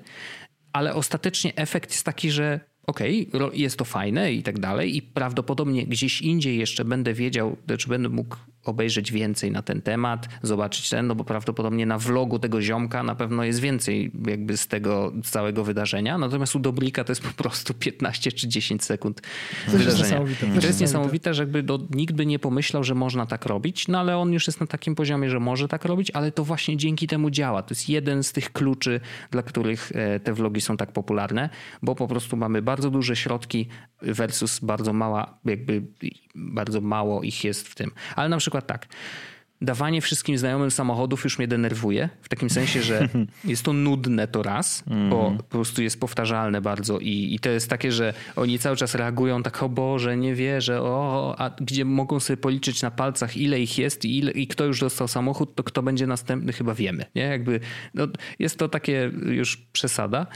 ale 0.73 0.95
ostatecznie 0.95 1.57
efekt 1.57 1.91
jest 1.91 2.05
taki, 2.05 2.31
że 2.31 2.61
okej, 2.87 3.31
okay, 3.33 3.57
jest 3.57 3.77
to 3.77 3.85
fajne 3.85 4.33
i 4.33 4.43
tak 4.43 4.59
dalej 4.59 4.97
i 4.97 5.03
prawdopodobnie 5.03 5.87
gdzieś 5.87 6.23
indziej 6.23 6.59
jeszcze 6.59 6.85
będę 6.85 7.15
wiedział, 7.15 7.57
czy 7.79 7.89
będę 7.89 8.09
mógł 8.09 8.37
obejrzeć 8.65 9.13
więcej 9.13 9.51
na 9.51 9.63
ten 9.63 9.83
temat, 9.83 10.29
zobaczyć 10.43 10.91
ten, 10.91 11.07
no 11.07 11.15
bo 11.15 11.25
prawdopodobnie 11.25 11.87
na 11.87 11.99
vlogu 11.99 12.39
tego 12.39 12.63
ziomka 12.63 13.03
na 13.03 13.15
pewno 13.15 13.45
jest 13.45 13.61
więcej 13.61 14.13
jakby 14.27 14.57
z 14.57 14.67
tego 14.67 15.13
całego 15.25 15.65
wydarzenia, 15.65 16.19
natomiast 16.19 16.57
u 16.57 16.59
Dobrika 16.59 17.05
to 17.05 17.13
jest 17.13 17.23
po 17.23 17.43
prostu 17.43 17.75
15 17.75 18.33
czy 18.33 18.49
10 18.49 18.85
sekund 18.85 19.23
wydarzenia. 19.69 20.21
Jest 20.21 20.61
to 20.61 20.67
jest 20.67 20.81
niesamowite, 20.81 21.35
że 21.35 21.43
jakby 21.43 21.63
do, 21.63 21.81
nikt 21.91 22.15
by 22.15 22.27
nie 22.27 22.39
pomyślał, 22.39 22.85
że 22.85 22.95
można 22.95 23.27
tak 23.27 23.47
robić, 23.47 23.89
no 23.89 24.01
ale 24.01 24.19
on 24.19 24.33
już 24.33 24.47
jest 24.47 24.61
na 24.61 24.67
takim 24.67 24.95
poziomie, 24.95 25.31
że 25.31 25.41
może 25.41 25.69
tak 25.69 25.85
robić, 25.85 26.11
ale 26.11 26.33
to 26.33 26.45
właśnie 26.45 26.77
dzięki 26.77 27.07
temu 27.07 27.31
działa. 27.31 27.63
To 27.63 27.75
jest 27.75 27.89
jeden 27.89 28.23
z 28.23 28.33
tych 28.33 28.53
kluczy, 28.53 29.01
dla 29.31 29.43
których 29.43 29.93
e, 29.95 30.21
te 30.21 30.33
vlogi 30.33 30.61
są 30.61 30.77
tak 30.77 30.93
popularne, 30.93 31.51
bo 31.83 31.95
po 31.95 32.09
prostu 32.09 32.37
mamy 32.37 32.63
bardzo 32.63 32.91
duże 32.91 33.17
środki 33.17 33.69
versus 34.03 34.61
bardzo 34.61 34.93
mała, 34.93 35.39
jakby 35.45 35.83
bardzo 36.35 36.81
mało 36.81 37.23
ich 37.23 37.45
jest 37.45 37.69
w 37.69 37.75
tym. 37.75 37.91
Ale 38.17 38.29
na 38.29 38.37
przykład 38.37 38.67
tak. 38.67 38.87
dawanie 39.61 40.01
wszystkim 40.01 40.39
znajomym 40.39 40.71
samochodów 40.71 41.25
już 41.25 41.39
mnie 41.39 41.49
denerwuje. 41.49 42.09
W 42.23 42.29
takim 42.29 42.51
sensie, 42.51 42.83
że 42.83 43.09
jest 43.45 43.63
to 43.63 43.73
nudne 43.73 44.29
to 44.29 44.43
raz, 44.43 44.85
bo 45.11 45.35
po 45.37 45.43
prostu 45.43 45.83
jest 45.83 46.01
powtarzalne 46.01 46.61
bardzo 46.61 46.99
i, 46.99 47.35
i 47.35 47.39
to 47.39 47.51
jest 47.51 47.71
takie, 47.71 47.93
że 47.93 48.15
oni 48.37 48.59
cały 48.59 48.77
czas 48.77 48.95
reagują 48.95 49.43
tak, 49.43 49.63
o 49.63 49.69
Boże, 49.69 50.17
nie 50.17 50.35
wierzę, 50.35 50.83
o, 50.83 51.35
a 51.39 51.51
gdzie 51.51 51.85
mogą 51.85 52.21
sobie 52.21 52.37
policzyć 52.37 52.83
na 52.83 52.91
palcach, 52.91 53.37
ile 53.37 53.61
ich 53.61 53.79
jest 53.79 54.05
i, 54.05 54.19
ile, 54.19 54.33
i 54.33 54.47
kto 54.47 54.65
już 54.65 54.81
dostał 54.81 55.09
samochód, 55.09 55.55
to 55.55 55.63
kto 55.63 55.83
będzie 55.83 56.07
następny, 56.07 56.53
chyba 56.53 56.75
wiemy. 56.75 57.05
Nie? 57.15 57.23
Jakby, 57.23 57.61
no, 57.95 58.07
jest 58.39 58.59
to 58.59 58.69
takie 58.69 59.11
już 59.27 59.57
przesada. 59.57 60.27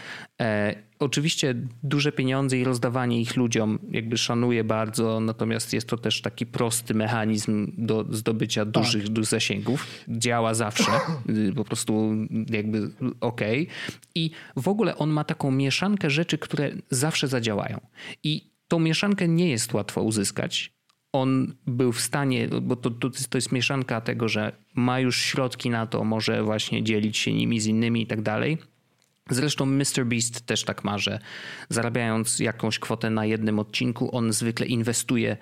E, 0.41 0.88
oczywiście 0.99 1.55
duże 1.83 2.13
pieniądze 2.13 2.59
i 2.59 2.65
rozdawanie 2.65 3.21
ich 3.21 3.37
ludziom 3.37 3.79
jakby 3.91 4.17
szanuję 4.19 4.65
bardzo, 4.65 5.21
natomiast 5.21 5.73
jest 5.73 5.89
to 5.89 5.97
też 5.97 6.23
taki 6.23 6.47
prosty 6.47 6.95
mechanizm 6.95 7.73
do 7.79 8.07
zdobycia 8.11 8.65
tak. 8.65 8.73
dużych, 8.73 9.15
tak. 9.15 9.25
zasięgów. 9.25 9.87
Działa 10.09 10.55
zawsze, 10.55 10.93
y, 11.29 11.53
po 11.53 11.65
prostu 11.65 12.13
jakby 12.51 12.91
okej. 13.21 13.63
Okay. 13.63 13.75
I 14.15 14.31
w 14.57 14.69
ogóle 14.69 14.97
on 14.97 15.11
ma 15.11 15.25
taką 15.25 15.51
mieszankę 15.51 16.11
rzeczy, 16.11 16.39
które 16.39 16.71
zawsze 16.91 17.29
zadziałają. 17.29 17.81
I 18.25 18.51
tą 18.69 18.79
mieszankę 18.79 19.29
nie 19.29 19.51
jest 19.51 19.75
łatwo 19.75 20.03
uzyskać. 20.03 20.73
On 21.13 21.55
był 21.67 21.93
w 21.93 22.01
stanie, 22.01 22.49
bo 22.63 22.77
to, 22.77 22.91
to, 22.91 23.11
to 23.31 23.39
jest 23.39 23.53
mieszanka 23.53 24.01
tego, 24.01 24.29
że 24.29 24.53
ma 24.75 25.01
już 25.01 25.21
środki 25.21 25.71
na 25.71 25.87
to, 25.87 26.05
może 26.05 26.43
właśnie 26.43 26.83
dzielić 26.83 27.17
się 27.17 27.33
nimi 27.33 27.61
z 27.61 27.67
innymi 27.67 28.03
i 28.03 28.07
tak 28.07 28.23
dalej 28.23 28.59
Zresztą 29.31 29.67
Mr. 29.67 30.05
Beast 30.07 30.47
też 30.47 30.65
tak 30.65 30.85
ma, 30.85 30.99
że 30.99 31.19
zarabiając 31.69 32.39
jakąś 32.39 32.79
kwotę 32.79 33.11
na 33.11 33.27
jednym 33.27 33.59
odcinku, 33.59 34.17
on 34.17 34.33
zwykle 34.33 34.67
inwestuje 34.67 35.37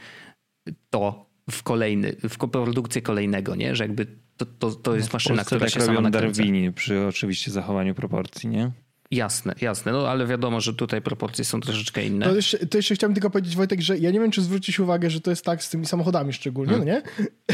to 0.90 1.26
w 1.50 1.62
kolejny, 1.62 2.16
w 2.28 2.36
produkcję 2.48 3.02
kolejnego, 3.02 3.54
nie? 3.54 3.76
Że 3.76 3.84
jakby 3.84 4.06
to, 4.36 4.46
to, 4.46 4.70
to 4.70 4.96
jest 4.96 5.08
no, 5.08 5.12
maszyna, 5.12 5.44
która 5.44 5.60
tak 5.60 5.70
się 5.70 5.80
robią 5.80 5.94
sama 5.94 6.10
Darwini 6.10 6.72
przy 6.72 7.06
oczywiście 7.06 7.50
zachowaniu 7.50 7.94
proporcji, 7.94 8.48
nie? 8.48 8.70
Jasne, 9.10 9.54
jasne, 9.60 9.92
no 9.92 10.08
ale 10.08 10.26
wiadomo, 10.26 10.60
że 10.60 10.74
tutaj 10.74 11.02
proporcje 11.02 11.44
są 11.44 11.60
troszeczkę 11.60 12.04
inne. 12.04 12.26
To 12.26 12.34
jeszcze, 12.34 12.66
to 12.66 12.78
jeszcze 12.78 12.94
chciałem 12.94 13.14
tylko 13.14 13.30
powiedzieć, 13.30 13.56
Wojtek, 13.56 13.80
że 13.80 13.98
ja 13.98 14.10
nie 14.10 14.20
wiem, 14.20 14.30
czy 14.30 14.42
zwrócić 14.42 14.80
uwagę, 14.80 15.10
że 15.10 15.20
to 15.20 15.30
jest 15.30 15.44
tak 15.44 15.64
z 15.64 15.70
tymi 15.70 15.86
samochodami 15.86 16.32
szczególnie, 16.32 16.72
hmm. 16.72 16.88
no 16.88 16.94
nie? 16.94 17.02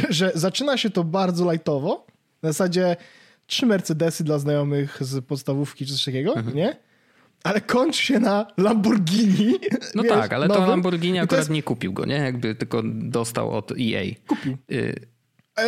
Że 0.11 0.33
zaczyna 0.35 0.77
się 0.77 0.91
to 0.91 1.05
bardzo 1.05 1.53
lightowo, 1.53 2.07
na 2.43 2.49
zasadzie 2.49 2.97
trzy 3.47 3.67
Mercedesy 3.67 4.25
dla 4.25 4.39
znajomych 4.39 4.99
z 5.01 5.25
podstawówki 5.25 5.87
czy 5.87 5.93
coś 5.93 6.05
takiego, 6.05 6.37
mhm. 6.37 6.57
nie? 6.57 6.77
Ale 7.45 7.61
kończy 7.61 8.03
się 8.03 8.21
na 8.21 8.47
Lamborghini. 8.57 9.59
No 9.95 10.03
wiesz, 10.03 10.13
tak, 10.13 10.33
ale 10.33 10.49
nowym. 10.49 10.63
to 10.63 10.71
Lamborghini 10.71 11.19
akurat 11.19 11.41
jest... 11.41 11.51
nie 11.51 11.63
kupił 11.63 11.93
go, 11.93 12.05
nie? 12.05 12.15
Jakby 12.15 12.55
tylko 12.55 12.83
dostał 12.85 13.51
od 13.51 13.71
EA. 13.71 14.05
Kupił. 14.27 14.57
Y 14.73 15.13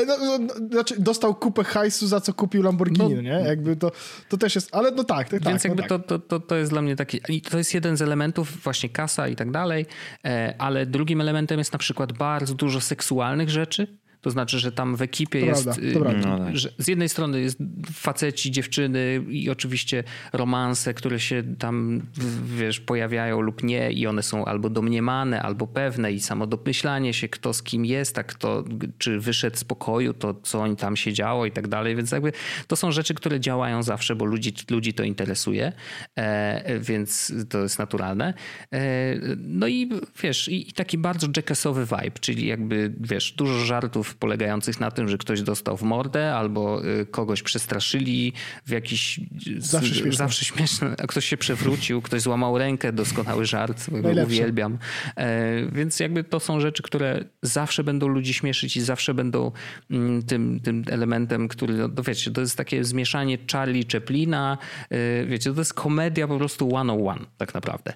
no, 0.06 0.16
no, 0.18 0.38
no, 0.38 0.68
znaczy 0.68 0.94
dostał 0.98 1.34
kupę 1.34 1.64
hajsu, 1.64 2.06
za 2.06 2.20
co 2.20 2.34
kupił 2.34 2.62
Lamborghini, 2.62 3.14
no, 3.14 3.22
nie? 3.22 3.28
Jakby 3.46 3.76
to, 3.76 3.92
to 4.28 4.36
też 4.36 4.54
jest, 4.54 4.74
ale 4.74 4.90
no 4.90 5.04
tak. 5.04 5.28
tak 5.28 5.42
więc 5.42 5.62
tak, 5.62 5.64
jakby 5.64 5.82
no 5.82 5.88
to, 5.88 5.98
to, 5.98 6.18
to, 6.18 6.40
to 6.40 6.56
jest 6.56 6.72
dla 6.72 6.82
mnie 6.82 6.96
taki, 6.96 7.20
i 7.28 7.40
to 7.40 7.58
jest 7.58 7.74
jeden 7.74 7.96
z 7.96 8.02
elementów, 8.02 8.62
właśnie 8.62 8.88
kasa 8.88 9.28
i 9.28 9.36
tak 9.36 9.50
dalej, 9.50 9.86
e, 10.24 10.54
ale 10.58 10.86
drugim 10.86 11.20
elementem 11.20 11.58
jest 11.58 11.72
na 11.72 11.78
przykład 11.78 12.12
bardzo 12.12 12.54
dużo 12.54 12.80
seksualnych 12.80 13.50
rzeczy, 13.50 13.98
to 14.24 14.30
znaczy, 14.30 14.58
że 14.58 14.72
tam 14.72 14.96
w 14.96 15.02
ekipie 15.02 15.40
to 15.40 15.46
jest. 15.46 15.64
Prawda, 15.64 15.92
to 15.92 16.10
y, 16.10 16.26
no, 16.26 16.38
tak. 16.38 16.56
że 16.56 16.68
z 16.78 16.88
jednej 16.88 17.08
strony 17.08 17.40
jest 17.40 17.58
faceci, 17.92 18.50
dziewczyny 18.50 19.24
i 19.28 19.50
oczywiście 19.50 20.04
romanse, 20.32 20.94
które 20.94 21.20
się 21.20 21.42
tam 21.58 22.02
wiesz, 22.44 22.80
pojawiają 22.80 23.40
lub 23.40 23.62
nie, 23.62 23.92
i 23.92 24.06
one 24.06 24.22
są 24.22 24.44
albo 24.44 24.70
domniemane, 24.70 25.42
albo 25.42 25.66
pewne, 25.66 26.12
i 26.12 26.20
samo 26.20 26.46
domyślanie 26.46 27.14
się, 27.14 27.28
kto 27.28 27.54
z 27.54 27.62
kim 27.62 27.84
jest, 27.84 28.18
a 28.18 28.22
kto 28.22 28.64
czy 28.98 29.20
wyszedł 29.20 29.56
z 29.56 29.64
pokoju, 29.64 30.14
to 30.14 30.34
co 30.34 30.60
oni 30.60 30.76
tam 30.76 30.96
się 30.96 31.12
działo 31.12 31.46
i 31.46 31.50
tak 31.52 31.68
dalej. 31.68 31.96
Więc 31.96 32.12
jakby 32.12 32.32
to 32.66 32.76
są 32.76 32.92
rzeczy, 32.92 33.14
które 33.14 33.40
działają 33.40 33.82
zawsze, 33.82 34.16
bo 34.16 34.24
ludzi, 34.24 34.52
ludzi 34.70 34.94
to 34.94 35.02
interesuje, 35.02 35.72
e, 36.16 36.78
więc 36.80 37.32
to 37.48 37.62
jest 37.62 37.78
naturalne. 37.78 38.34
E, 38.72 38.80
no 39.38 39.66
i 39.66 39.90
wiesz, 40.22 40.48
i, 40.48 40.70
i 40.70 40.72
taki 40.72 40.98
bardzo 40.98 41.26
jackassowy 41.36 41.86
vibe, 41.86 42.18
czyli 42.20 42.46
jakby 42.46 42.92
wiesz, 43.00 43.32
dużo 43.32 43.58
żartów 43.58 44.13
polegających 44.18 44.80
na 44.80 44.90
tym, 44.90 45.08
że 45.08 45.18
ktoś 45.18 45.42
dostał 45.42 45.76
w 45.76 45.82
mordę 45.82 46.34
albo 46.34 46.84
y, 46.84 47.06
kogoś 47.06 47.42
przestraszyli 47.42 48.32
w 48.66 48.70
jakiś... 48.70 49.20
Zawsze 49.58 49.94
śmieszne. 49.94 50.12
Zawsze 50.12 50.44
śmieszne. 50.44 50.94
A 51.02 51.06
ktoś 51.06 51.24
się 51.24 51.36
przewrócił, 51.36 52.02
ktoś 52.02 52.20
złamał 52.20 52.58
rękę, 52.58 52.92
doskonały 52.92 53.46
żart, 53.46 53.86
uwielbiam. 54.24 54.78
E, 55.16 55.66
więc 55.72 56.00
jakby 56.00 56.24
to 56.24 56.40
są 56.40 56.60
rzeczy, 56.60 56.82
które 56.82 57.24
zawsze 57.42 57.84
będą 57.84 58.08
ludzi 58.08 58.34
śmieszyć 58.34 58.76
i 58.76 58.80
zawsze 58.80 59.14
będą 59.14 59.52
mm, 59.90 60.22
tym, 60.22 60.60
tym 60.60 60.84
elementem, 60.90 61.48
który, 61.48 61.74
no 61.74 62.02
wiecie, 62.02 62.30
to 62.30 62.40
jest 62.40 62.56
takie 62.56 62.84
zmieszanie 62.84 63.38
Charlie 63.52 63.84
Chaplina, 63.92 64.58
e, 64.90 65.26
wiecie, 65.26 65.52
to 65.52 65.60
jest 65.60 65.74
komedia 65.74 66.28
po 66.28 66.38
prostu 66.38 66.74
one 66.76 66.92
on 66.92 67.08
one 67.08 67.26
tak 67.38 67.54
naprawdę. 67.54 67.94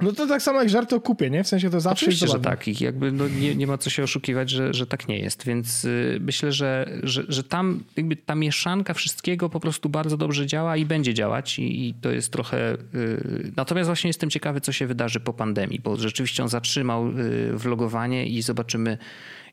No 0.00 0.12
to 0.12 0.26
tak 0.26 0.42
samo 0.42 0.60
jak 0.60 0.68
żarty 0.68 0.94
o 0.96 1.00
kupie, 1.00 1.30
nie? 1.30 1.44
W 1.44 1.48
sensie 1.48 1.70
to 1.70 1.80
zawsze 1.80 2.06
Oczywiście, 2.06 2.28
że 2.28 2.40
tak. 2.40 2.68
I 2.68 2.84
jakby 2.84 3.12
no 3.12 3.28
nie, 3.28 3.54
nie 3.54 3.66
ma 3.66 3.78
co 3.78 3.90
się 3.90 4.02
oszukiwać, 4.02 4.50
że, 4.50 4.74
że 4.74 4.86
tak 4.86 5.08
nie 5.08 5.18
jest. 5.18 5.44
Więc 5.46 5.84
y, 5.84 6.18
myślę, 6.20 6.52
że, 6.52 6.98
że, 7.02 7.24
że 7.28 7.44
tam 7.44 7.84
jakby 7.96 8.16
ta 8.16 8.34
mieszanka 8.34 8.94
wszystkiego 8.94 9.48
po 9.48 9.60
prostu 9.60 9.88
bardzo 9.88 10.16
dobrze 10.16 10.46
działa 10.46 10.76
i 10.76 10.84
będzie 10.84 11.14
działać. 11.14 11.58
I, 11.58 11.88
i 11.88 11.94
to 11.94 12.10
jest 12.10 12.32
trochę... 12.32 12.74
Y, 12.94 13.52
natomiast 13.56 13.86
właśnie 13.86 14.08
jestem 14.08 14.30
ciekawy, 14.30 14.60
co 14.60 14.72
się 14.72 14.86
wydarzy 14.86 15.20
po 15.20 15.32
pandemii, 15.32 15.80
bo 15.80 15.96
rzeczywiście 15.96 16.42
on 16.42 16.48
zatrzymał 16.48 17.08
y, 17.08 17.52
vlogowanie 17.52 18.26
i 18.26 18.42
zobaczymy 18.42 18.98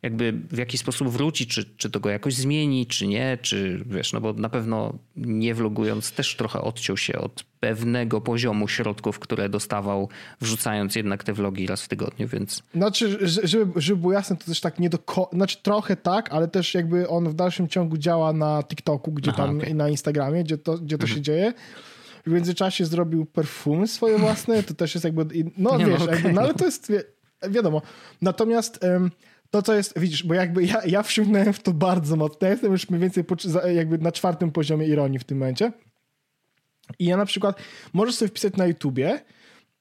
jakby 0.03 0.34
w 0.52 0.57
jaki 0.57 0.78
sposób 0.78 1.10
wróci, 1.10 1.48
czy, 1.48 1.65
czy 1.78 1.90
to 1.90 1.99
go 1.99 2.10
jakoś 2.10 2.34
zmieni, 2.34 2.86
czy 2.86 3.07
nie, 3.07 3.38
czy 3.41 3.84
wiesz, 3.86 4.14
no 4.14 4.22
bo 4.22 4.34
na 4.34 4.49
pewno 4.49 4.94
nie 5.15 5.56
vlogując 5.56 6.11
też 6.11 6.36
trochę 6.36 6.61
odciął 6.61 6.98
się 6.98 7.19
od 7.19 7.44
pewnego 7.60 8.22
poziomu 8.22 8.68
środków, 8.68 9.19
które 9.19 9.49
dostawał, 9.49 10.10
wrzucając 10.41 10.95
jednak 10.95 11.23
te 11.23 11.34
vlogi 11.34 11.68
raz 11.68 11.84
w 11.84 11.88
tygodniu, 11.88 12.28
więc... 12.28 12.64
Znaczy, 12.76 13.28
żeby, 13.44 13.82
żeby 13.82 14.02
było 14.02 14.14
jasne, 14.14 14.38
to 14.38 14.45
też 14.45 14.61
tak 14.61 14.80
nie 14.80 14.90
do... 14.90 14.99
Znaczy 15.34 15.57
trochę 15.64 15.95
tak, 15.95 16.32
ale 16.32 16.48
też 16.48 16.73
jakby 16.73 17.10
on 17.10 17.30
w 17.30 17.34
dalszym 17.34 17.68
ciągu 17.68 17.98
działa 17.98 18.34
na 18.34 18.64
TikToku, 18.64 19.11
gdzie 19.11 19.32
Aha, 19.34 19.45
tam 19.45 19.57
okay. 19.57 19.69
i 19.69 19.76
na 19.76 19.90
Instagramie, 19.90 20.44
gdzie 20.44 20.57
to, 20.57 20.78
gdzie 20.78 20.98
to 20.98 21.03
mhm. 21.03 21.18
się 21.18 21.22
dzieje. 21.22 21.53
W 22.26 22.32
międzyczasie 22.32 22.86
zrobił 22.86 23.26
perfumy 23.26 23.88
swoje 23.88 24.18
własne, 24.18 24.64
to 24.64 24.73
też 24.73 24.95
jest 24.95 25.03
jakby... 25.03 25.26
No 25.57 25.78
nie, 25.78 25.88
no, 25.88 25.91
wiesz, 25.91 25.99
no, 25.99 26.06
okay, 26.06 26.15
jakby, 26.15 26.34
no 26.34 26.41
ale 26.41 26.53
to 26.53 26.65
jest... 26.65 26.91
wiadomo. 27.49 27.82
Natomiast... 28.22 28.80
Um, 28.84 29.11
to, 29.52 29.61
co 29.61 29.73
jest, 29.73 29.99
widzisz, 29.99 30.23
bo 30.23 30.34
jakby 30.34 30.65
ja, 30.65 30.82
ja 30.86 31.03
wsiągnąłem 31.03 31.53
w 31.53 31.60
to 31.60 31.73
bardzo 31.73 32.15
mocno. 32.15 32.48
Ja 32.48 32.49
jestem 32.49 32.72
już 32.72 32.90
mniej 32.90 33.02
więcej 33.02 33.23
jakby 33.76 33.98
na 33.98 34.11
czwartym 34.11 34.52
poziomie 34.52 34.88
ironii 34.88 35.19
w 35.19 35.23
tym 35.23 35.38
momencie. 35.38 35.72
I 36.99 37.06
ja 37.06 37.18
na 37.18 37.26
przykład, 37.26 37.57
możesz 37.94 38.15
sobie 38.15 38.30
wpisać 38.30 38.56
na 38.56 38.65
YouTubie, 38.65 39.22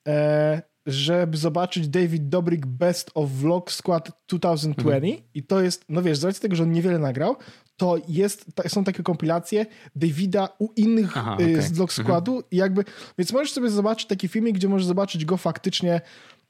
e, 0.09 0.62
żeby 0.86 1.36
zobaczyć 1.36 1.88
David 1.88 2.28
Dobrik 2.28 2.66
Best 2.66 3.10
of 3.14 3.30
Vlog 3.30 3.72
Squad 3.72 4.10
2020 4.28 4.97
mhm. 4.97 5.22
i 5.34 5.42
to 5.42 5.60
jest, 5.60 5.84
no 5.88 6.02
wiesz, 6.02 6.18
z 6.18 6.24
racji 6.24 6.42
tego, 6.42 6.56
że 6.56 6.62
on 6.62 6.72
niewiele 6.72 6.98
nagrał, 6.98 7.36
to 7.76 7.98
jest, 8.09 8.47
są 8.68 8.84
takie 8.84 9.02
kompilacje 9.02 9.66
Davida 9.97 10.48
u 10.59 10.72
innych 10.76 11.16
Aha, 11.16 11.34
okay. 11.34 11.62
z 11.62 11.72
Vlog 11.72 11.90
mhm. 11.90 12.06
Squadu 12.06 12.32
mhm. 12.32 12.51
i 12.51 12.56
jakby, 12.56 12.84
więc 13.18 13.32
możesz 13.32 13.52
sobie 13.52 13.70
zobaczyć 13.70 14.09
taki 14.09 14.28
filmik, 14.28 14.55
gdzie 14.55 14.68
możesz 14.68 14.86
zobaczyć 14.86 15.24
go 15.24 15.36
faktycznie 15.36 16.01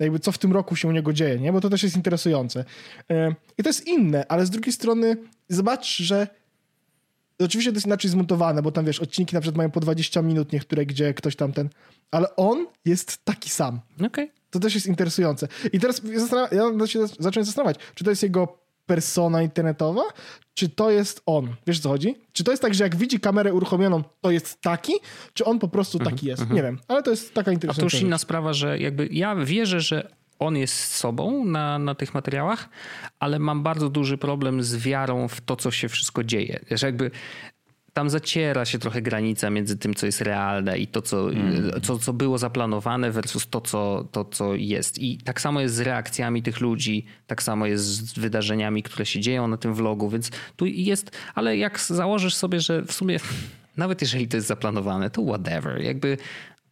jakby 0.01 0.19
co 0.19 0.33
w 0.33 0.39
tym 0.39 0.53
roku 0.53 0.77
się 0.77 0.89
u 0.89 0.93
niego 0.93 1.13
dzieje, 1.13 1.39
nie? 1.39 1.53
Bo 1.53 1.61
to 1.61 1.71
też 1.71 1.83
jest 1.83 1.97
interesujące. 1.97 2.65
I 3.59 3.63
to 3.63 3.69
jest 3.69 3.87
inne, 3.87 4.25
ale 4.29 4.47
z 4.47 4.51
drugiej 4.51 4.73
strony 4.73 5.17
zobacz, 5.49 5.97
że 5.97 6.29
oczywiście 7.39 7.73
to 7.73 7.77
jest 7.77 7.87
inaczej 7.87 8.11
zmontowane, 8.11 8.63
bo 8.63 8.73
tam 8.73 8.85
wiesz, 8.85 9.01
odcinki 9.01 9.35
na 9.35 9.41
przykład 9.41 9.57
mają 9.57 9.71
po 9.71 9.81
20 9.81 10.23
minut 10.23 10.53
niektóre, 10.53 10.87
gdzie 10.87 11.15
ktoś 11.15 11.37
tam 11.37 11.53
ten, 11.53 11.69
ale 12.11 12.37
on 12.37 12.67
jest 12.85 13.25
taki 13.25 13.51
sam. 13.51 13.81
Okej. 13.95 14.07
Okay. 14.07 14.29
To 14.51 14.61
też 14.61 14.75
jest 14.75 14.87
interesujące. 14.87 15.49
I 15.73 15.81
teraz 15.81 16.03
ja 16.53 16.87
się 16.87 17.07
zacząłem 17.19 17.45
zastanawiać, 17.45 17.79
czy 17.95 18.05
to 18.05 18.11
jest 18.11 18.23
jego 18.23 18.60
persona 18.91 19.43
internetowa, 19.43 20.03
czy 20.55 20.69
to 20.69 20.91
jest 20.91 21.23
on. 21.27 21.57
Wiesz 21.67 21.81
co 21.81 21.89
chodzi? 21.89 22.15
Czy 22.33 22.45
to 22.45 22.51
jest 22.51 22.63
tak, 22.63 22.75
że 22.75 22.85
jak 22.85 22.97
widzi 22.97 23.21
kamerę 23.21 23.55
uruchomioną, 23.55 24.03
to 24.21 24.31
jest 24.31 24.61
taki, 24.61 24.93
czy 25.35 25.45
on 25.45 25.59
po 25.59 25.69
prostu 25.69 25.99
taki 25.99 26.09
mm 26.09 26.19
-hmm. 26.19 26.27
jest? 26.27 26.51
Nie 26.51 26.63
wiem, 26.63 26.79
ale 26.89 27.03
to 27.03 27.11
jest 27.11 27.35
taka 27.35 27.53
interesująca 27.53 27.87
A 27.87 27.91
to 27.91 27.97
już 27.97 28.05
inna 28.05 28.19
sprawa, 28.19 28.53
że 28.53 28.79
jakby 28.79 29.09
ja 29.13 29.37
wierzę, 29.37 29.81
że 29.81 30.11
on 30.39 30.57
jest 30.57 30.75
sobą 30.75 31.45
na, 31.45 31.79
na 31.79 31.95
tych 31.95 32.15
materiałach, 32.15 32.69
ale 33.19 33.39
mam 33.39 33.63
bardzo 33.63 33.89
duży 33.89 34.19
problem 34.19 34.63
z 34.63 34.77
wiarą 34.77 35.29
w 35.29 35.41
to, 35.41 35.57
co 35.57 35.71
się 35.71 35.89
wszystko 35.89 36.25
dzieje. 36.25 36.61
Że 36.71 36.87
jakby 36.87 37.11
tam 37.93 38.11
zaciera 38.11 38.65
się 38.65 38.79
trochę 38.79 39.03
granica 39.03 39.51
między 39.51 39.79
tym, 39.79 39.95
co 39.95 40.07
jest 40.07 40.21
realne 40.21 40.79
i 40.79 40.87
to, 40.87 41.03
co, 41.03 41.33
mm. 41.33 41.81
co, 41.83 41.99
co 41.99 42.13
było 42.13 42.39
zaplanowane 42.39 43.11
versus 43.11 43.49
to 43.49 43.61
co, 43.61 44.09
to, 44.13 44.25
co 44.25 44.55
jest. 44.55 44.99
I 44.99 45.19
tak 45.19 45.41
samo 45.41 45.61
jest 45.61 45.75
z 45.75 45.81
reakcjami 45.81 46.43
tych 46.43 46.61
ludzi, 46.61 47.05
tak 47.27 47.43
samo 47.43 47.67
jest 47.67 47.85
z 47.85 48.19
wydarzeniami, 48.19 48.83
które 48.83 49.07
się 49.07 49.21
dzieją 49.21 49.49
na 49.49 49.57
tym 49.57 49.75
vlogu, 49.75 50.11
więc 50.11 50.31
tu 50.57 50.67
jest, 50.67 51.11
ale 51.35 51.57
jak 51.57 51.81
założysz 51.81 52.35
sobie, 52.35 52.61
że 52.61 52.83
w 52.83 52.93
sumie 52.93 53.19
nawet 53.77 54.03
jeżeli 54.03 54.29
to 54.29 54.37
jest 54.37 54.49
zaplanowane, 54.49 55.11
to 55.11 55.23
whatever, 55.23 55.83
jakby 55.83 56.19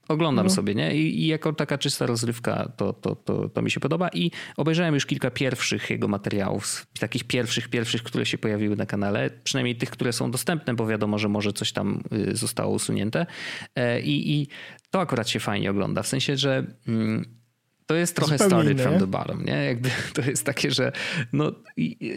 oglądam 0.09 0.47
no. 0.47 0.51
sobie, 0.51 0.75
nie? 0.75 0.97
I, 0.97 1.23
I, 1.23 1.27
jako 1.27 1.53
taka 1.53 1.79
czysta 1.79 2.07
rozrywka 2.07 2.73
to, 2.77 2.93
to, 2.93 3.17
to, 3.17 3.49
to 3.49 3.63
mi 3.63 3.71
się 3.71 3.81
podoba. 3.81 4.09
I 4.09 4.31
obejrzałem 4.57 4.95
już 4.95 5.07
kilka 5.07 5.31
pierwszych 5.31 5.91
jego 5.91 6.09
materiałów, 6.09 6.87
takich 7.01 7.25
pierwszych, 7.25 7.69
pierwszych, 7.69 8.03
które 8.03 8.27
się 8.27 8.39
pojawiły 8.39 8.77
na 8.77 8.87
kanale, 8.87 9.31
przynajmniej 9.45 9.77
tych, 9.77 9.91
które 9.91 10.13
są 10.13 10.31
dostępne, 10.31 10.75
bo 10.75 10.87
wiadomo, 10.87 11.19
że 11.19 11.29
może 11.29 11.53
coś 11.53 11.73
tam 11.73 12.03
y, 12.13 12.37
zostało 12.37 12.75
usunięte. 12.75 13.27
E, 13.75 14.01
I, 14.01 14.41
i 14.41 14.49
to 14.91 15.01
akurat 15.01 15.29
się 15.29 15.41
fajnie 15.41 15.71
ogląda, 15.71 16.03
w 16.03 16.07
sensie, 16.07 16.37
że 16.37 16.67
mm, 16.89 17.39
to 17.87 17.95
jest 17.95 18.17
trochę 18.17 18.39
Zupełnie 18.39 18.65
started 18.65 18.81
from 18.81 18.99
the 18.99 19.07
bottom, 19.07 19.45
nie? 19.45 19.65
Jakby 19.65 19.91
to 20.15 20.23
jest 20.23 20.47
takie, 20.47 20.71
że 20.71 20.93
no, 21.33 21.53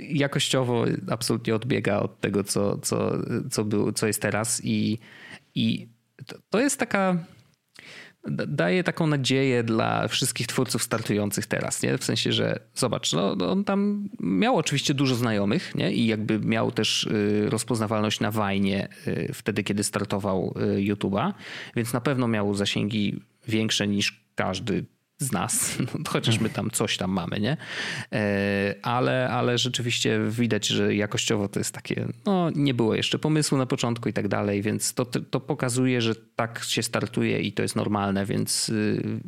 jakościowo 0.10 0.86
absolutnie 1.10 1.56
odbiega 1.56 2.00
od 2.00 2.20
tego, 2.20 2.44
co, 2.44 2.78
co, 2.78 3.12
co, 3.52 3.66
był, 3.66 3.92
co 3.92 4.08
jest 4.08 4.22
teraz 4.22 4.62
i, 4.64 5.00
i 5.56 5.88
to 6.50 6.60
jest 6.60 6.80
taka 6.80 7.18
daje 8.48 8.84
taką 8.84 9.08
nadzieję 9.08 9.64
dla 9.64 10.08
wszystkich 10.08 10.48
twórców 10.48 10.84
startujących 10.84 11.48
teraz, 11.48 11.84
nie? 11.84 11.98
W 11.98 12.04
sensie, 12.04 12.32
że 12.32 12.60
zobacz, 12.76 13.14
no, 13.14 13.36
no, 13.36 13.52
on 13.52 13.64
tam 13.64 14.10
miał 14.20 14.58
oczywiście 14.58 14.94
dużo 14.94 15.16
znajomych, 15.16 15.76
nie? 15.76 15.94
I 15.94 16.08
jakby 16.08 16.40
miał 16.40 16.72
też 16.72 17.04
y, 17.04 17.50
rozpoznawalność 17.50 18.20
na 18.20 18.32
Wajnie 18.32 18.88
y, 19.08 19.32
wtedy, 19.34 19.64
kiedy 19.64 19.84
startował 19.84 20.54
y, 20.58 20.94
YouTube'a, 20.94 21.34
więc 21.76 21.94
na 21.94 22.02
pewno 22.02 22.28
miał 22.28 22.54
zasięgi 22.54 23.20
większe 23.48 23.88
niż 23.88 24.26
każdy 24.36 24.86
z 25.22 25.32
nas, 25.32 25.78
no, 25.80 25.86
chociaż 26.08 26.40
my 26.40 26.50
tam 26.50 26.72
coś 26.72 26.98
tam 26.98 27.12
mamy, 27.12 27.40
nie? 27.40 27.58
E, 28.14 28.76
ale, 28.82 29.30
ale 29.30 29.58
rzeczywiście 29.58 30.20
widać, 30.30 30.68
że 30.68 30.96
jakościowo 30.96 31.48
to 31.48 31.60
jest 31.60 31.74
takie, 31.74 32.08
no 32.26 32.50
nie 32.56 32.74
było 32.74 32.96
jeszcze 32.96 33.20
pomysłu 33.20 33.58
na 33.58 33.66
początku 33.66 34.10
i 34.10 34.14
tak 34.14 34.28
dalej, 34.28 34.62
więc 34.62 34.94
to, 34.94 35.06
to 35.06 35.40
pokazuje, 35.40 36.02
że 36.02 36.16
tak 36.16 36.64
się 36.64 36.84
startuje 36.84 37.40
i 37.40 37.52
to 37.54 37.62
jest 37.62 37.76
normalne, 37.76 38.26
więc 38.26 38.70
y, 38.70 39.20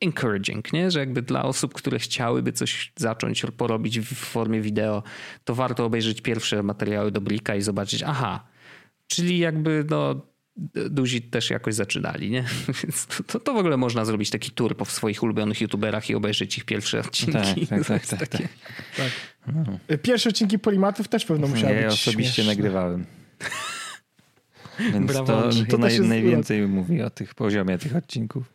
encouraging, 0.00 0.72
nie? 0.72 0.90
Że 0.90 1.00
jakby 1.00 1.22
dla 1.22 1.44
osób, 1.44 1.74
które 1.74 1.98
chciałyby 1.98 2.52
coś 2.52 2.92
zacząć 2.96 3.46
porobić 3.56 4.00
w 4.00 4.14
formie 4.14 4.60
wideo, 4.60 5.02
to 5.44 5.54
warto 5.54 5.84
obejrzeć 5.84 6.20
pierwsze 6.20 6.62
materiały 6.62 7.10
do 7.10 7.20
Blika 7.20 7.54
i 7.54 7.62
zobaczyć, 7.62 8.02
aha, 8.02 8.46
czyli 9.06 9.38
jakby 9.38 9.84
no 9.90 10.26
duzi 10.90 11.22
też 11.22 11.50
jakoś 11.50 11.74
zaczynali, 11.74 12.30
nie? 12.30 12.44
To, 13.26 13.40
to 13.40 13.54
w 13.54 13.56
ogóle 13.56 13.76
można 13.76 14.04
zrobić 14.04 14.30
taki 14.30 14.50
tour 14.50 14.76
po 14.76 14.84
swoich 14.84 15.22
ulubionych 15.22 15.60
youtuberach 15.60 16.10
i 16.10 16.14
obejrzeć 16.14 16.58
ich 16.58 16.64
pierwsze 16.64 17.00
odcinki. 17.00 17.66
Tak, 17.66 17.68
tak, 17.86 17.86
tak, 17.86 18.06
tak, 18.06 18.28
tak. 18.28 18.42
tak. 18.96 19.10
No. 19.46 19.78
Pierwsze 20.02 20.28
odcinki 20.28 20.58
Polimatów 20.58 21.08
też 21.08 21.24
pewno 21.24 21.46
musiały 21.46 21.74
ja 21.74 21.78
być 21.78 21.82
Ja 21.82 21.88
osobiście 21.88 22.32
śmieszne. 22.32 22.54
nagrywałem. 22.54 23.04
Więc 24.92 25.06
Brawo, 25.06 25.42
to, 25.42 25.50
to 25.70 25.78
naj, 25.78 26.00
najwięcej 26.00 26.66
mówi 26.66 27.02
o 27.02 27.10
tych 27.10 27.34
poziomie 27.34 27.78
tych 27.78 27.96
odcinków. 27.96 28.52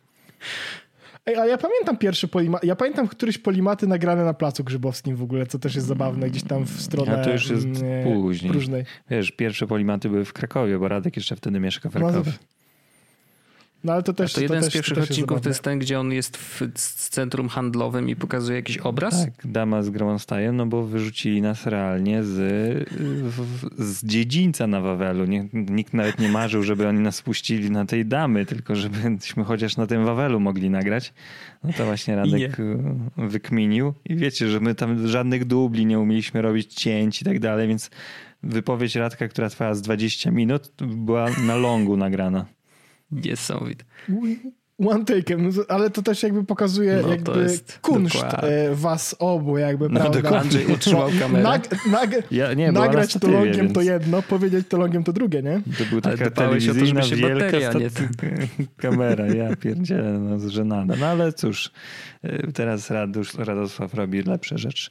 Ej, 1.26 1.36
a 1.36 1.46
ja 1.46 1.58
pamiętam 1.58 1.96
pierwszy 1.96 2.28
polimat. 2.28 2.64
Ja 2.64 2.76
pamiętam 2.76 3.08
któryś 3.08 3.38
polimaty 3.38 3.86
nagrane 3.86 4.24
na 4.24 4.34
Placu 4.34 4.64
Grzybowskim 4.64 5.16
w 5.16 5.22
ogóle, 5.22 5.46
co 5.46 5.58
też 5.58 5.74
jest 5.74 5.86
zabawne, 5.86 6.30
gdzieś 6.30 6.42
tam 6.42 6.64
w 6.64 6.80
stronę 6.80 7.20
A 7.20 7.24
to 7.24 7.32
już 7.32 7.50
jest 7.50 7.66
mm, 7.66 8.04
później. 8.04 8.50
Próżnej. 8.52 8.84
Wiesz, 9.10 9.32
pierwsze 9.32 9.66
polimaty 9.66 10.08
były 10.08 10.24
w 10.24 10.32
Krakowie, 10.32 10.78
bo 10.78 10.88
Radek 10.88 11.16
jeszcze 11.16 11.36
wtedy 11.36 11.60
mieszka 11.60 11.90
w 11.90 11.94
no, 11.94 12.00
Krakowie. 12.00 12.32
No, 13.84 13.92
ale 13.92 14.02
to 14.02 14.12
też. 14.12 14.32
A 14.32 14.34
to 14.34 14.40
jeden 14.40 14.60
to 14.62 14.70
z 14.70 14.72
pierwszych 14.72 14.98
odcinków 14.98 15.40
to 15.40 15.48
jest 15.48 15.62
ten, 15.62 15.78
gdzie 15.78 16.00
on 16.00 16.12
jest 16.12 16.36
w 16.36 17.08
centrum 17.08 17.48
handlowym 17.48 18.08
i 18.08 18.16
pokazuje 18.16 18.56
jakiś 18.56 18.78
obraz? 18.78 19.24
Tak, 19.24 19.46
dama 19.46 19.82
z 19.82 19.90
Gromonstajem, 19.90 20.56
no 20.56 20.66
bo 20.66 20.82
wyrzucili 20.82 21.42
nas 21.42 21.66
realnie 21.66 22.24
z, 22.24 22.34
z 23.78 24.04
dziedzińca 24.04 24.66
na 24.66 24.80
Wawelu. 24.80 25.24
Nie, 25.24 25.48
nikt 25.52 25.94
nawet 25.94 26.18
nie 26.18 26.28
marzył, 26.28 26.62
żeby 26.62 26.88
oni 26.88 27.00
nas 27.00 27.22
puścili 27.22 27.70
na 27.70 27.86
tej 27.86 28.06
damy, 28.06 28.46
tylko 28.46 28.76
żebyśmy 28.76 29.44
chociaż 29.44 29.76
na 29.76 29.86
tym 29.86 30.04
Wawelu 30.04 30.40
mogli 30.40 30.70
nagrać. 30.70 31.12
No 31.64 31.72
to 31.76 31.84
właśnie 31.84 32.16
Radek 32.16 32.56
wykminił. 33.16 33.94
I 34.04 34.16
wiecie, 34.16 34.48
że 34.48 34.60
my 34.60 34.74
tam 34.74 35.08
żadnych 35.08 35.44
dubli 35.44 35.86
nie 35.86 35.98
umieliśmy 35.98 36.42
robić 36.42 36.74
cięć 36.74 37.22
i 37.22 37.24
tak 37.24 37.40
dalej, 37.40 37.68
więc 37.68 37.90
wypowiedź 38.42 38.96
Radka, 38.96 39.28
która 39.28 39.50
trwała 39.50 39.74
z 39.74 39.82
20 39.82 40.30
minut, 40.30 40.72
była 40.78 41.26
na 41.46 41.56
longu 41.56 41.96
nagrana. 41.96 42.46
Niesamowite. 43.14 43.84
One 44.78 45.04
taken, 45.04 45.50
ale 45.68 45.90
to 45.90 46.02
też 46.02 46.22
jakby 46.22 46.44
pokazuje 46.44 46.98
no, 47.02 47.08
jakby 47.08 47.58
kunszt 47.82 48.14
dokładnie. 48.14 48.48
E, 48.48 48.74
was 48.74 49.16
obu, 49.18 49.58
jakby, 49.58 49.88
no, 49.88 50.00
prawda? 50.00 50.40
Andrzej 50.40 50.66
utrzymał 50.66 51.08
kamerę. 51.20 51.42
Nag, 51.42 51.86
nag, 51.90 52.10
ja, 52.30 52.54
nie, 52.54 52.72
nagrać 52.72 53.12
to 53.12 53.28
longiem 53.28 53.54
więc... 53.54 53.72
to 53.72 53.82
jedno, 53.82 54.22
powiedzieć 54.22 54.68
to 54.68 54.78
longiem 54.78 55.04
to 55.04 55.12
drugie, 55.12 55.42
nie? 55.42 55.60
To 55.78 55.84
był 55.90 56.00
taka 56.00 56.30
telewizyjna 56.30 57.00
to, 57.00 57.16
wielka 57.16 57.44
bateria, 57.44 57.72
nie? 57.72 57.88
kamera, 58.82 59.26
ja 59.26 59.56
pierdzielę, 59.56 60.18
no 60.18 60.38
zżenada. 60.38 60.94
No 61.00 61.06
ale 61.06 61.32
cóż, 61.32 61.72
e, 62.22 62.52
teraz 62.52 62.90
Radosław 63.38 63.94
robi 63.94 64.22
lepsze 64.22 64.58
rzeczy. 64.58 64.90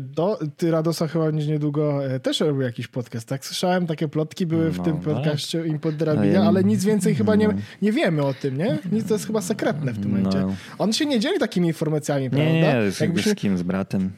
Do, 0.00 0.38
ty 0.56 0.70
Radosa 0.70 1.08
chyba 1.08 1.30
niedługo 1.30 2.06
e, 2.06 2.20
też 2.20 2.40
robił 2.40 2.60
jakiś 2.60 2.88
podcast, 2.88 3.28
tak? 3.28 3.46
Słyszałem, 3.46 3.86
takie 3.86 4.08
plotki 4.08 4.46
były 4.46 4.70
w 4.70 4.78
no, 4.78 4.84
tym 4.84 4.94
tak. 4.94 5.04
podcaście 5.04 5.66
im 5.66 5.78
pod 5.78 5.96
drabinia, 5.96 6.42
ale 6.42 6.64
nic 6.64 6.84
więcej 6.84 7.14
chyba 7.14 7.36
nie, 7.36 7.48
nie 7.82 7.92
wiemy 7.92 8.22
o 8.22 8.34
tym, 8.34 8.58
nie? 8.58 8.78
Nic 8.92 9.08
to 9.08 9.14
jest 9.14 9.26
chyba 9.26 9.40
sekretne 9.40 9.92
w 9.92 9.98
tym 9.98 10.12
no. 10.12 10.18
momencie. 10.18 10.56
On 10.78 10.92
się 10.92 11.06
nie 11.06 11.20
dzieli 11.20 11.38
takimi 11.38 11.68
informacjami, 11.68 12.30
prawda? 12.30 12.52
Nie, 12.52 12.62
nie, 12.62 12.90
z, 12.90 13.00
Jakbyśmy... 13.00 13.32
z 13.32 13.34
kim? 13.34 13.58
Z 13.58 13.62
bratem? 13.62 14.10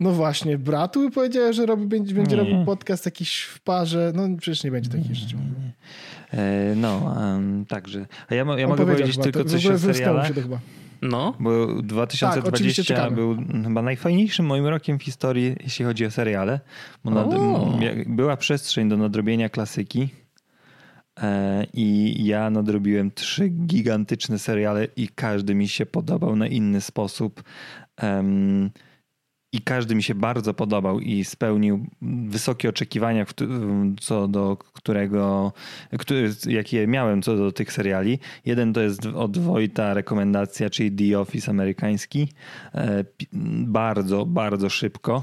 No 0.00 0.12
właśnie, 0.12 0.58
bratu 0.58 1.10
powiedział, 1.10 1.52
że 1.52 1.66
robi, 1.66 1.86
będzie, 1.86 2.14
będzie 2.14 2.36
robił 2.36 2.64
podcast 2.64 3.04
jakiś 3.06 3.42
w 3.42 3.60
parze. 3.60 4.12
No 4.14 4.28
przecież 4.38 4.64
nie 4.64 4.70
będzie 4.70 4.90
takich 4.90 5.14
rzeczy. 5.14 5.36
E, 6.32 6.74
no, 6.76 7.14
um, 7.16 7.64
także. 7.68 8.06
A 8.28 8.34
ja, 8.34 8.44
ja 8.58 8.68
mogę 8.68 8.86
powiedzieć 8.86 9.18
tylko 9.18 9.44
coś 9.44 9.66
o 9.66 9.78
serialach? 9.78 10.28
Się 10.28 10.34
to 10.34 10.42
chyba. 10.42 10.58
No. 11.02 11.34
Bo 11.40 11.82
2020 11.82 12.94
tak, 12.94 13.14
był 13.14 13.36
chyba 13.64 13.82
najfajniejszym 13.82 14.46
moim 14.46 14.66
rokiem 14.66 14.98
w 14.98 15.02
historii, 15.02 15.56
jeśli 15.64 15.84
chodzi 15.84 16.06
o 16.06 16.10
seriale. 16.10 16.60
Bo 17.04 17.10
nad, 17.10 17.28
była 18.06 18.36
przestrzeń 18.36 18.88
do 18.88 18.96
nadrobienia 18.96 19.48
klasyki. 19.48 20.08
E, 21.22 21.66
I 21.72 22.14
ja 22.24 22.50
nadrobiłem 22.50 23.10
trzy 23.10 23.48
gigantyczne 23.48 24.38
seriale 24.38 24.86
i 24.96 25.08
każdy 25.08 25.54
mi 25.54 25.68
się 25.68 25.86
podobał 25.86 26.36
na 26.36 26.46
inny 26.46 26.80
sposób. 26.80 27.42
Um, 28.02 28.70
i 29.54 29.60
każdy 29.60 29.94
mi 29.94 30.02
się 30.02 30.14
bardzo 30.14 30.54
podobał 30.54 31.00
i 31.00 31.24
spełnił 31.24 31.86
wysokie 32.02 32.68
oczekiwania, 32.68 33.26
co 34.00 34.28
do 34.28 34.56
którego, 34.56 35.52
jakie 36.46 36.86
miałem 36.86 37.22
co 37.22 37.36
do 37.36 37.52
tych 37.52 37.72
seriali. 37.72 38.18
Jeden 38.44 38.72
to 38.72 38.80
jest 38.80 39.06
od 39.06 39.38
Wojta 39.38 39.94
rekomendacja, 39.94 40.70
czyli 40.70 40.92
The 40.92 41.20
Office 41.20 41.50
amerykański. 41.50 42.28
E, 42.74 43.04
bardzo, 43.66 44.26
bardzo 44.26 44.68
szybko 44.68 45.22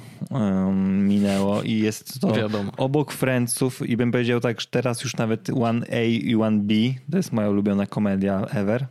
minęło 0.81 1.61
i 1.61 1.77
jest 1.77 2.19
to 2.19 2.33
Wiadomo. 2.33 2.71
obok 2.77 3.11
Friendsów 3.11 3.89
i 3.89 3.97
bym 3.97 4.11
powiedział 4.11 4.39
tak, 4.39 4.61
że 4.61 4.67
teraz 4.67 5.03
już 5.03 5.17
nawet 5.17 5.49
One 5.49 5.85
A 5.91 6.01
i 6.01 6.35
One 6.35 6.59
B 6.59 6.73
to 7.11 7.17
jest 7.17 7.33
moja 7.33 7.49
ulubiona 7.49 7.85
komedia 7.85 8.41
ever. 8.41 8.87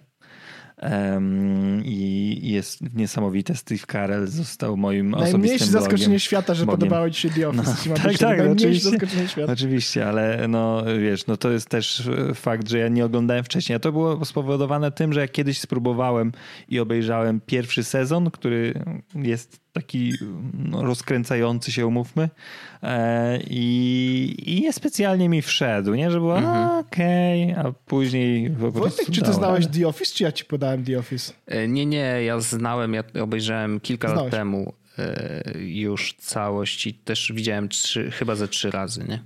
Um, 0.83 1.83
I 1.85 2.41
jest 2.43 2.95
niesamowite. 2.95 3.55
Steve 3.55 3.81
Carell 3.93 4.27
został 4.27 4.77
moim 4.77 5.11
Najmniejsze 5.11 5.29
osobistym 5.29 5.41
Najmniejsze 5.41 5.67
zaskoczenie 5.67 6.21
świata, 6.21 6.55
że 6.55 6.67
Bogiem. 6.67 6.79
podobało 6.81 7.11
ci 7.11 7.21
się 7.21 7.31
The 7.31 7.49
Office. 7.49 7.89
No, 7.89 7.95
tak, 7.95 8.19
tak, 8.19 8.41
oczywiście, 8.53 8.91
zaskoczenie 8.91 9.29
świata. 9.29 9.53
Oczywiście, 9.53 10.07
ale 10.07 10.49
no 10.49 10.85
wiesz, 11.01 11.27
no 11.27 11.37
to 11.37 11.51
jest 11.51 11.69
też 11.69 12.09
fakt, 12.35 12.69
że 12.69 12.79
ja 12.79 12.89
nie 12.89 13.05
oglądałem 13.05 13.45
wcześniej. 13.45 13.77
A 13.77 13.79
to 13.79 13.93
było 13.93 14.25
spowodowane 14.25 14.93
tym, 14.93 15.13
że 15.13 15.21
ja 15.21 15.29
kiedyś 15.29 15.61
spróbowałem 15.61 16.33
i 16.69 16.81
obejrzałem 16.81 17.41
pierwszy 17.47 17.85
sezon, 17.85 18.31
który 18.31 18.75
jest 19.15 19.61
taki 19.73 20.13
no, 20.55 20.85
rozkręcający 20.85 21.73
się, 21.73 21.87
umówmy. 21.87 22.29
E, 22.83 23.39
i, 23.51 24.35
I 24.47 24.61
niespecjalnie 24.61 25.29
mi 25.29 25.43
wszedł, 25.43 25.95
nie? 25.95 26.11
Że 26.11 26.19
było 26.19 26.39
mhm. 26.39 26.71
okej, 26.79 27.53
okay, 27.53 27.65
a 27.65 27.73
później 27.73 28.51
po 28.51 28.71
Wojtek, 28.71 29.11
czy 29.11 29.23
ty 29.23 29.33
znałeś 29.33 29.67
The 29.67 29.89
Office, 29.89 30.15
czy 30.15 30.25
ja 30.25 30.33
ci 30.33 30.45
podałem 30.45 30.85
The 30.85 30.99
Office? 30.99 31.33
E, 31.47 31.69
nie, 31.69 31.87
nie, 31.87 32.23
ja 32.25 32.41
znałem, 32.41 32.95
ja 32.95 33.05
obejrzałem 33.23 33.81
kilka 33.81 34.09
znałeś. 34.09 34.25
lat 34.25 34.41
temu 34.41 34.73
e, 34.99 35.43
już 35.59 36.15
całość 36.15 36.87
i 36.87 36.95
też 36.95 37.33
widziałem 37.35 37.69
trzy, 37.69 38.11
chyba 38.11 38.35
ze 38.35 38.49
trzy 38.49 38.71
razy, 38.71 39.05
nie? 39.09 39.23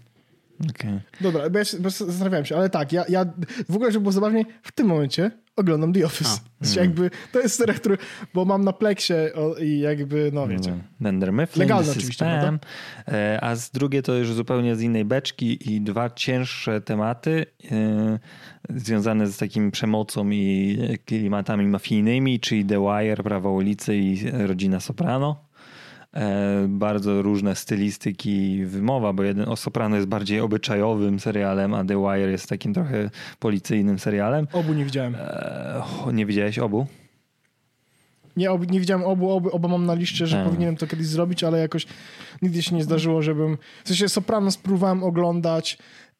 Okay. 0.70 1.00
Dobra, 1.20 1.50
bo 1.50 1.58
ja 1.58 1.64
się, 1.64 1.80
bo 1.80 1.90
zastanawiałem 1.90 2.44
się, 2.44 2.56
ale 2.56 2.70
tak, 2.70 2.92
ja, 2.92 3.04
ja 3.08 3.24
w 3.68 3.76
ogóle, 3.76 3.92
żeby 3.92 4.02
było 4.02 4.12
zabawniej, 4.12 4.46
w 4.62 4.72
tym 4.72 4.86
momencie 4.86 5.30
oglądam 5.56 5.92
The 5.92 6.06
Office. 6.06 6.40
Mm. 6.62 6.74
Jakby, 6.76 7.10
to 7.32 7.40
jest 7.40 7.56
serial, 7.56 7.76
który, 7.76 7.98
bo 8.34 8.44
mam 8.44 8.64
na 8.64 8.72
pleksie 8.72 9.14
i 9.60 9.78
jakby, 9.78 10.30
no 10.32 10.48
wiecie. 10.48 10.78
Bender 11.00 11.32
Mifflin, 11.32 11.60
Legalne 11.60 11.90
oczywiście. 11.90 12.24
Spam, 12.40 12.58
e, 13.08 13.38
a 13.42 13.56
z 13.56 13.70
drugie 13.70 14.02
to 14.02 14.14
już 14.14 14.32
zupełnie 14.32 14.76
z 14.76 14.82
innej 14.82 15.04
beczki 15.04 15.74
i 15.74 15.80
dwa 15.80 16.10
cięższe 16.10 16.80
tematy 16.80 17.46
e, 17.70 18.18
związane 18.70 19.26
z 19.26 19.36
takim 19.36 19.70
przemocą 19.70 20.30
i 20.30 20.78
klimatami 21.04 21.66
mafijnymi, 21.66 22.40
czyli 22.40 22.64
The 22.64 22.80
Wire, 22.80 23.22
Prawo 23.22 23.52
ulicy 23.52 23.96
i 23.96 24.30
Rodzina 24.30 24.80
Soprano. 24.80 25.43
E, 26.14 26.66
bardzo 26.68 27.22
różne 27.22 27.56
stylistyki 27.56 28.52
i 28.52 28.66
wymowa, 28.66 29.12
bo 29.12 29.22
jeden 29.22 29.48
o 29.48 29.56
Soprano 29.56 29.96
jest 29.96 30.08
bardziej 30.08 30.40
obyczajowym 30.40 31.20
serialem, 31.20 31.74
a 31.74 31.84
The 31.84 32.02
Wire 32.02 32.30
jest 32.30 32.48
takim 32.48 32.74
trochę 32.74 33.10
policyjnym 33.38 33.98
serialem. 33.98 34.48
Obu 34.52 34.72
nie 34.72 34.84
widziałem. 34.84 35.14
E, 35.14 35.82
nie 36.12 36.26
widziałeś 36.26 36.58
obu? 36.58 36.86
Nie, 38.36 38.52
ob, 38.52 38.70
nie 38.70 38.80
widziałem 38.80 39.04
obu, 39.04 39.30
obu, 39.30 39.50
oba 39.50 39.68
mam 39.68 39.86
na 39.86 39.94
liście, 39.94 40.26
że 40.26 40.42
A. 40.42 40.44
powinienem 40.44 40.76
to 40.76 40.86
kiedyś 40.86 41.06
zrobić, 41.06 41.44
ale 41.44 41.58
jakoś 41.58 41.86
nigdy 42.42 42.62
się 42.62 42.74
nie 42.74 42.82
zdarzyło, 42.82 43.22
żebym... 43.22 43.58
W 43.84 43.88
sensie 43.88 44.08
Sopranos 44.08 44.56
próbowałem 44.56 45.02
oglądać 45.02 45.78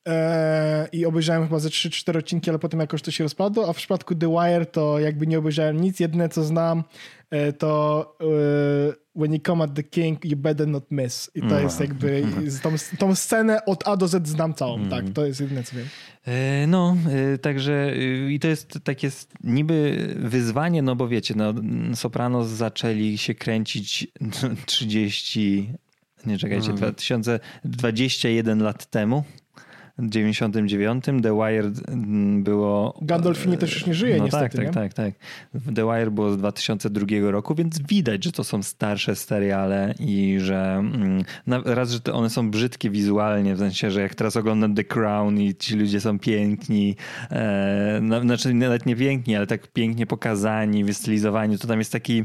e, 0.08 0.88
i 0.92 1.06
obejrzałem 1.06 1.44
chyba 1.44 1.58
ze 1.58 1.68
3-4 1.68 2.18
odcinki, 2.18 2.50
ale 2.50 2.58
potem 2.58 2.80
jakoś 2.80 3.02
to 3.02 3.10
się 3.10 3.24
rozpadło, 3.24 3.68
a 3.68 3.72
w 3.72 3.76
przypadku 3.76 4.14
The 4.14 4.28
Wire 4.28 4.66
to 4.66 4.98
jakby 4.98 5.26
nie 5.26 5.38
obejrzałem 5.38 5.80
nic. 5.80 6.00
Jedyne 6.00 6.28
co 6.28 6.44
znam 6.44 6.84
e, 7.30 7.52
to 7.52 8.16
e, 8.20 9.03
When 9.16 9.32
you 9.32 9.40
come 9.46 9.64
at 9.64 9.74
the 9.74 9.82
king, 9.82 10.24
you 10.24 10.36
better 10.36 10.68
not 10.68 10.84
miss. 10.90 11.30
I 11.34 11.40
to 11.40 11.46
No. 11.46 11.60
jest 11.60 11.80
jakby... 11.80 12.22
z 12.50 12.60
Tą, 12.60 12.70
tą 12.98 13.14
scenę 13.14 13.64
od 13.64 13.88
A 13.88 13.96
do 13.96 14.08
Z 14.08 14.28
znam 14.28 14.54
całą, 14.54 14.74
Mhm. 14.80 14.90
tak. 15.04 15.14
To 15.14 15.26
jest 15.26 15.40
jedyne 15.40 15.62
co 15.64 15.76
wiem. 15.76 15.86
E, 16.26 16.66
No, 16.66 16.96
e, 17.34 17.38
także 17.38 17.92
e, 17.92 18.32
i 18.32 18.40
to 18.40 18.48
jest 18.48 18.78
takie 18.84 19.10
niby 19.44 20.08
wyzwanie, 20.18 20.82
no 20.82 20.96
bo 20.96 21.08
wiecie, 21.08 21.34
no, 21.36 21.54
Sopranos 21.94 22.48
zaczęli 22.48 23.18
się 23.18 23.34
kręcić 23.34 24.06
30, 24.66 25.70
nie 26.26 26.38
czekajcie, 26.38 26.70
Mhm. 26.70 26.76
2021 26.94 28.62
lat 28.62 28.86
temu. 28.90 29.24
W 29.98 30.08
99 30.08 31.04
The 31.04 31.34
Wire 31.36 31.70
mm, 31.88 32.42
było. 32.42 32.98
Gandolfini 33.02 33.58
też 33.58 33.74
już 33.74 33.86
nie 33.86 33.94
żyje 33.94 34.16
no 34.16 34.24
niestety, 34.24 34.56
tak, 34.56 34.66
nie? 34.66 34.72
tak, 34.72 34.94
tak, 34.94 35.14
tak. 35.52 35.74
The 35.74 35.84
Wire 35.84 36.10
było 36.10 36.32
z 36.32 36.36
2002 36.36 37.06
roku, 37.30 37.54
więc 37.54 37.78
widać, 37.78 38.24
że 38.24 38.32
to 38.32 38.44
są 38.44 38.62
starsze 38.62 39.16
seriale 39.16 39.94
i 39.98 40.36
że 40.40 40.74
mm, 40.78 41.24
raz, 41.64 41.90
że 41.90 42.12
one 42.12 42.30
są 42.30 42.50
brzydkie 42.50 42.90
wizualnie, 42.90 43.54
w 43.54 43.58
sensie, 43.58 43.90
że 43.90 44.00
jak 44.00 44.14
teraz 44.14 44.36
oglądam 44.36 44.74
The 44.74 44.84
Crown 44.84 45.40
i 45.40 45.54
ci 45.54 45.76
ludzie 45.76 46.00
są 46.00 46.18
piękni, 46.18 46.96
e, 47.30 48.20
znaczy 48.22 48.54
nawet 48.54 48.86
nie 48.86 48.96
piękni, 48.96 49.36
ale 49.36 49.46
tak 49.46 49.66
pięknie 49.66 50.06
pokazani, 50.06 50.84
wystylizowani, 50.84 51.58
to 51.58 51.68
tam 51.68 51.78
jest 51.78 51.92
taki 51.92 52.24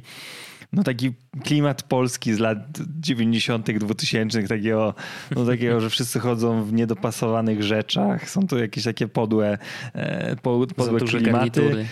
no 0.74 0.84
taki 0.84 1.12
klimat 1.44 1.84
polski 1.84 2.34
z 2.34 2.40
lat 2.40 2.58
90., 3.00 3.72
2000, 3.78 4.44
takiego, 4.44 4.94
no 5.36 5.46
takiego, 5.46 5.80
że 5.82 5.90
wszyscy 5.90 6.20
chodzą 6.20 6.64
w 6.64 6.74
niedopasowanych 6.74 7.64
rzeczach. 7.64 8.30
Są 8.30 8.48
to 8.48 8.58
jakieś 8.58 8.84
takie 8.84 9.08
podłe, 9.08 9.58
e, 9.94 10.36
podłe 10.36 11.00
klimaty. 11.00 11.32
garnitury. 11.32 11.86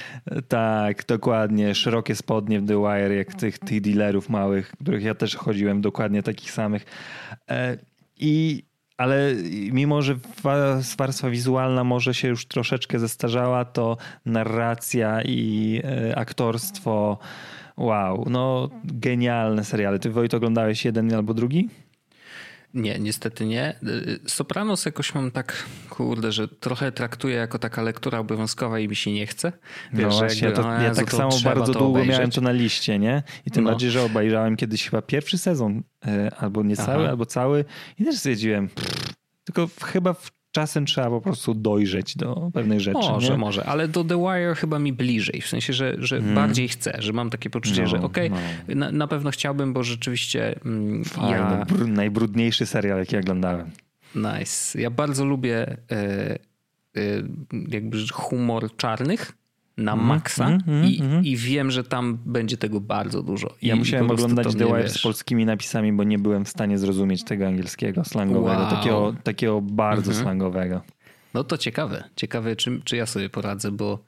Tak, 0.48 1.06
dokładnie. 1.06 1.76
Szerokie 1.76 2.16
spodnie 2.16 2.60
w 2.62 2.68
The 2.68 2.78
Wire, 2.78 3.16
jak 3.16 3.34
tych, 3.34 3.60
tych 3.60 3.82
dealerów 3.82 4.30
małych, 4.30 4.72
których 4.82 5.04
ja 5.04 5.16
też 5.16 5.36
chodziłem, 5.36 5.82
dokładnie 5.82 6.24
takich 6.24 6.52
samych. 6.52 6.86
E, 7.50 7.78
I 8.18 8.64
ale 8.98 9.36
mimo, 9.72 10.02
że 10.02 10.16
wa- 10.44 10.80
warstwa 10.98 11.30
wizualna 11.30 11.84
może 11.84 12.14
się 12.14 12.28
już 12.28 12.46
troszeczkę 12.46 13.00
zestarzała, 13.00 13.66
to 13.66 13.98
narracja 14.26 15.22
i 15.22 15.82
e, 15.84 16.18
aktorstwo, 16.18 17.18
wow, 17.78 18.26
no 18.30 18.70
genialne 18.84 19.66
seriale. 19.66 20.00
Ty 20.00 20.10
Wojt 20.10 20.34
oglądałeś 20.34 20.86
jeden 20.86 21.14
albo 21.14 21.34
drugi? 21.34 21.70
Nie, 22.74 23.00
niestety 23.00 23.46
nie. 23.46 23.76
Y, 23.84 24.20
Sopranos 24.30 24.86
jakoś 24.86 25.16
mam 25.16 25.32
tak, 25.32 25.66
kurde, 25.90 26.32
że 26.32 26.48
trochę 26.48 26.92
traktuję 26.92 27.36
jako 27.36 27.60
taka 27.60 27.82
lektura 27.82 28.20
obowiązkowa 28.20 28.80
i 28.80 28.88
mi 28.88 28.96
się 28.96 29.12
nie 29.12 29.28
chce. 29.28 29.52
No 29.94 30.00
Wiesz, 30.00 30.14
że 30.14 30.20
właśnie, 30.20 30.48
jakby, 30.48 30.62
to, 30.64 30.70
o 30.70 30.82
ja 30.82 30.94
tak 30.96 31.12
samo 31.12 31.32
bardzo 31.44 31.74
długo 31.74 31.88
obejrzeć. 31.90 32.16
miałem 32.16 32.32
to 32.32 32.42
na 32.42 32.52
liście, 32.52 33.00
nie? 33.00 33.24
I 33.46 33.52
tym 33.52 33.64
No. 33.64 33.70
bardziej, 33.70 33.92
że 33.92 34.04
obejrzałem 34.04 34.56
kiedyś 34.56 34.90
chyba 34.90 35.02
pierwszy 35.02 35.38
sezon, 35.38 35.84
e, 36.08 36.32
albo 36.38 36.64
nie 36.64 36.76
cały, 36.76 37.02
Aha. 37.04 37.10
albo 37.10 37.26
cały 37.26 37.66
i 38.00 38.04
też 38.06 38.16
stwierdziłem, 38.18 38.70
pff, 38.70 39.14
tylko 39.44 39.68
chyba 39.84 40.14
w, 40.14 40.32
czasem 40.58 40.86
trzeba 40.86 41.10
po 41.10 41.22
prostu 41.22 41.54
dojrzeć 41.54 42.18
do 42.18 42.50
pewnych 42.54 42.80
rzeczy. 42.80 42.98
Może, 42.98 43.32
nie? 43.32 43.38
może, 43.38 43.66
ale 43.66 43.88
do 43.88 44.04
The 44.04 44.18
Wire 44.18 44.56
chyba 44.56 44.80
mi 44.80 44.94
bliżej, 44.94 45.42
w 45.42 45.48
sensie, 45.48 45.74
że, 45.74 45.96
że 46.00 46.22
bardziej 46.22 46.68
chcę, 46.68 46.96
że 47.00 47.14
mam 47.14 47.30
takie 47.30 47.50
poczucie, 47.50 47.82
No, 47.82 47.88
że 47.88 48.02
okej, 48.02 48.32
no. 48.68 48.76
na, 48.76 48.92
na 48.92 49.08
pewno 49.08 49.32
chciałbym, 49.32 49.74
bo 49.74 49.84
rzeczywiście 49.84 50.60
mm, 50.66 51.04
ja... 51.30 51.66
br- 51.70 51.88
najbrudniejszy 51.88 52.66
serial, 52.66 53.00
jaki 53.00 53.16
ja 53.16 53.22
oglądałem. 53.22 53.72
Nice. 54.16 54.82
Ja 54.82 54.90
bardzo 54.90 55.26
lubię 55.26 55.58
e, 55.62 55.78
e, 55.92 56.38
jakby 57.68 57.98
humor 58.14 58.76
czarnych 58.76 59.34
na 59.78 59.92
Mhm, 59.92 60.08
maksa 60.08 60.48
mhm, 60.50 60.86
i, 60.86 61.02
mhm. 61.02 61.26
i 61.26 61.36
wiem, 61.38 61.72
że 61.72 61.84
tam 61.84 62.18
będzie 62.26 62.58
tego 62.58 62.82
bardzo 62.82 63.24
dużo. 63.24 63.54
I 63.62 63.68
Ja 63.68 63.76
musiałem 63.76 64.08
po 64.08 64.14
prostu 64.14 64.26
oglądać 64.32 64.56
The 64.56 64.66
Wire 64.66 64.90
z 64.90 65.02
polskimi 65.02 65.46
napisami, 65.46 65.94
bo 65.94 66.04
nie 66.04 66.20
byłem 66.20 66.46
w 66.46 66.50
stanie 66.50 66.78
zrozumieć 66.78 67.24
tego 67.24 67.48
angielskiego, 67.48 68.04
slangowego, 68.06 68.62
Wow. 68.62 68.70
takiego, 68.70 69.14
takiego 69.24 69.62
bardzo 69.62 70.12
Mhm. 70.12 70.24
slangowego. 70.24 70.82
No 71.34 71.44
to 71.44 71.58
ciekawe. 71.58 72.04
Ciekawe, 72.16 72.56
czy, 72.56 72.82
czy 72.84 72.96
ja 72.98 73.06
sobie 73.06 73.30
poradzę, 73.30 73.72
bo 73.72 74.00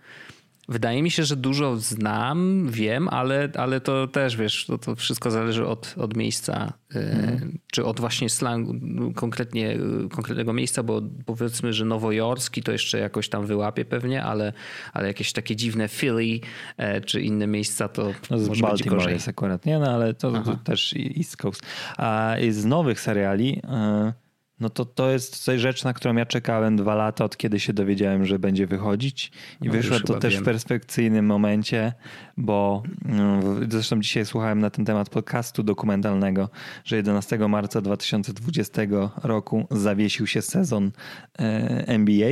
wydaje 0.70 1.04
mi 1.04 1.12
się, 1.12 1.24
że 1.24 1.36
dużo 1.36 1.78
znam, 1.78 2.68
wiem, 2.70 3.08
ale, 3.08 3.50
ale 3.56 3.82
to 3.82 4.08
też, 4.08 4.38
wiesz, 4.38 4.66
to, 4.66 4.78
to 4.78 4.96
wszystko 4.96 5.32
zależy 5.32 5.68
od, 5.68 5.96
od 5.98 6.18
miejsca, 6.18 6.74
e, 6.96 7.40
czy 7.72 7.86
od 7.86 8.00
właśnie 8.00 8.30
slangu, 8.30 8.74
konkretnie, 9.16 9.72
e, 10.06 10.10
konkretnego 10.10 10.54
miejsca, 10.54 10.84
bo 10.84 11.02
powiedzmy, 11.26 11.74
że 11.74 11.86
nowojorski 11.86 12.64
to 12.64 12.72
jeszcze 12.72 13.00
jakoś 13.00 13.30
tam 13.30 13.46
wyłapie 13.46 13.86
pewnie, 13.86 14.24
ale, 14.24 14.54
ale 14.94 15.08
jakieś 15.08 15.34
takie 15.34 15.56
dziwne 15.56 15.88
Philly 15.88 16.40
e, 16.78 17.02
czy 17.02 17.22
inne 17.22 17.48
miejsca 17.48 17.88
to 17.88 18.14
No 18.30 18.38
z 18.40 18.48
może 18.48 18.62
Baltimore 18.62 18.98
gorzej. 18.98 19.14
jest 19.14 19.28
akurat, 19.28 19.66
nie? 19.66 19.80
No 19.80 19.92
ale 19.92 20.14
to, 20.14 20.32
to 20.32 20.56
też 20.56 20.96
East 21.18 21.38
Coast. 21.38 21.62
A 21.98 22.36
z 22.50 22.66
nowych 22.66 23.00
seriali, 23.00 23.62
e, 23.64 24.14
no 24.60 24.70
to 24.70 24.86
to 24.86 25.10
jest 25.10 25.38
coś 25.38 25.62
rzecz, 25.62 25.84
na 25.84 25.94
którą 25.94 26.16
ja 26.16 26.26
czekałem 26.26 26.76
dwa 26.76 26.96
lata, 26.96 27.26
od 27.26 27.38
kiedy 27.38 27.60
się 27.60 27.74
dowiedziałem, 27.74 28.26
że 28.26 28.40
będzie 28.40 28.68
wychodzić. 28.68 29.32
I 29.62 29.66
No, 29.66 29.72
wyszła 29.72 29.96
już 29.96 30.06
to 30.06 30.20
też 30.20 30.34
wiem. 30.34 30.44
w 30.44 30.46
perspekcyjnym 30.46 31.26
momencie, 31.26 31.94
bo 32.38 32.84
mm, 33.06 33.72
zresztą 33.72 34.02
dzisiaj 34.02 34.26
słuchałem 34.26 34.60
na 34.60 34.70
ten 34.70 34.86
temat 34.86 35.10
podcastu 35.10 35.64
dokumentalnego, 35.64 36.50
że 36.86 36.96
11 36.96 37.38
marca 37.38 37.82
2020 37.82 38.82
roku 39.24 39.68
zawiesił 39.72 40.28
się 40.28 40.42
sezon 40.42 40.92
e, 41.40 41.88
NBA. 41.88 42.30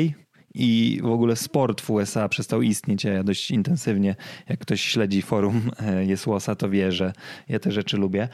I 0.54 1.00
w 1.04 1.12
ogóle 1.12 1.36
sport 1.36 1.82
w 1.82 1.90
USA 1.90 2.30
przestał 2.30 2.62
istnieć. 2.62 3.04
Ja 3.04 3.24
dość 3.24 3.52
intensywnie, 3.52 4.16
jak 4.50 4.60
ktoś 4.60 4.82
śledzi 4.82 5.22
forum 5.22 5.72
e, 5.80 6.06
Jesłosa, 6.06 6.56
to 6.56 6.70
wie, 6.70 6.92
że 6.92 7.14
ja 7.50 7.60
te 7.60 7.72
rzeczy 7.72 7.98
lubię. 7.98 8.30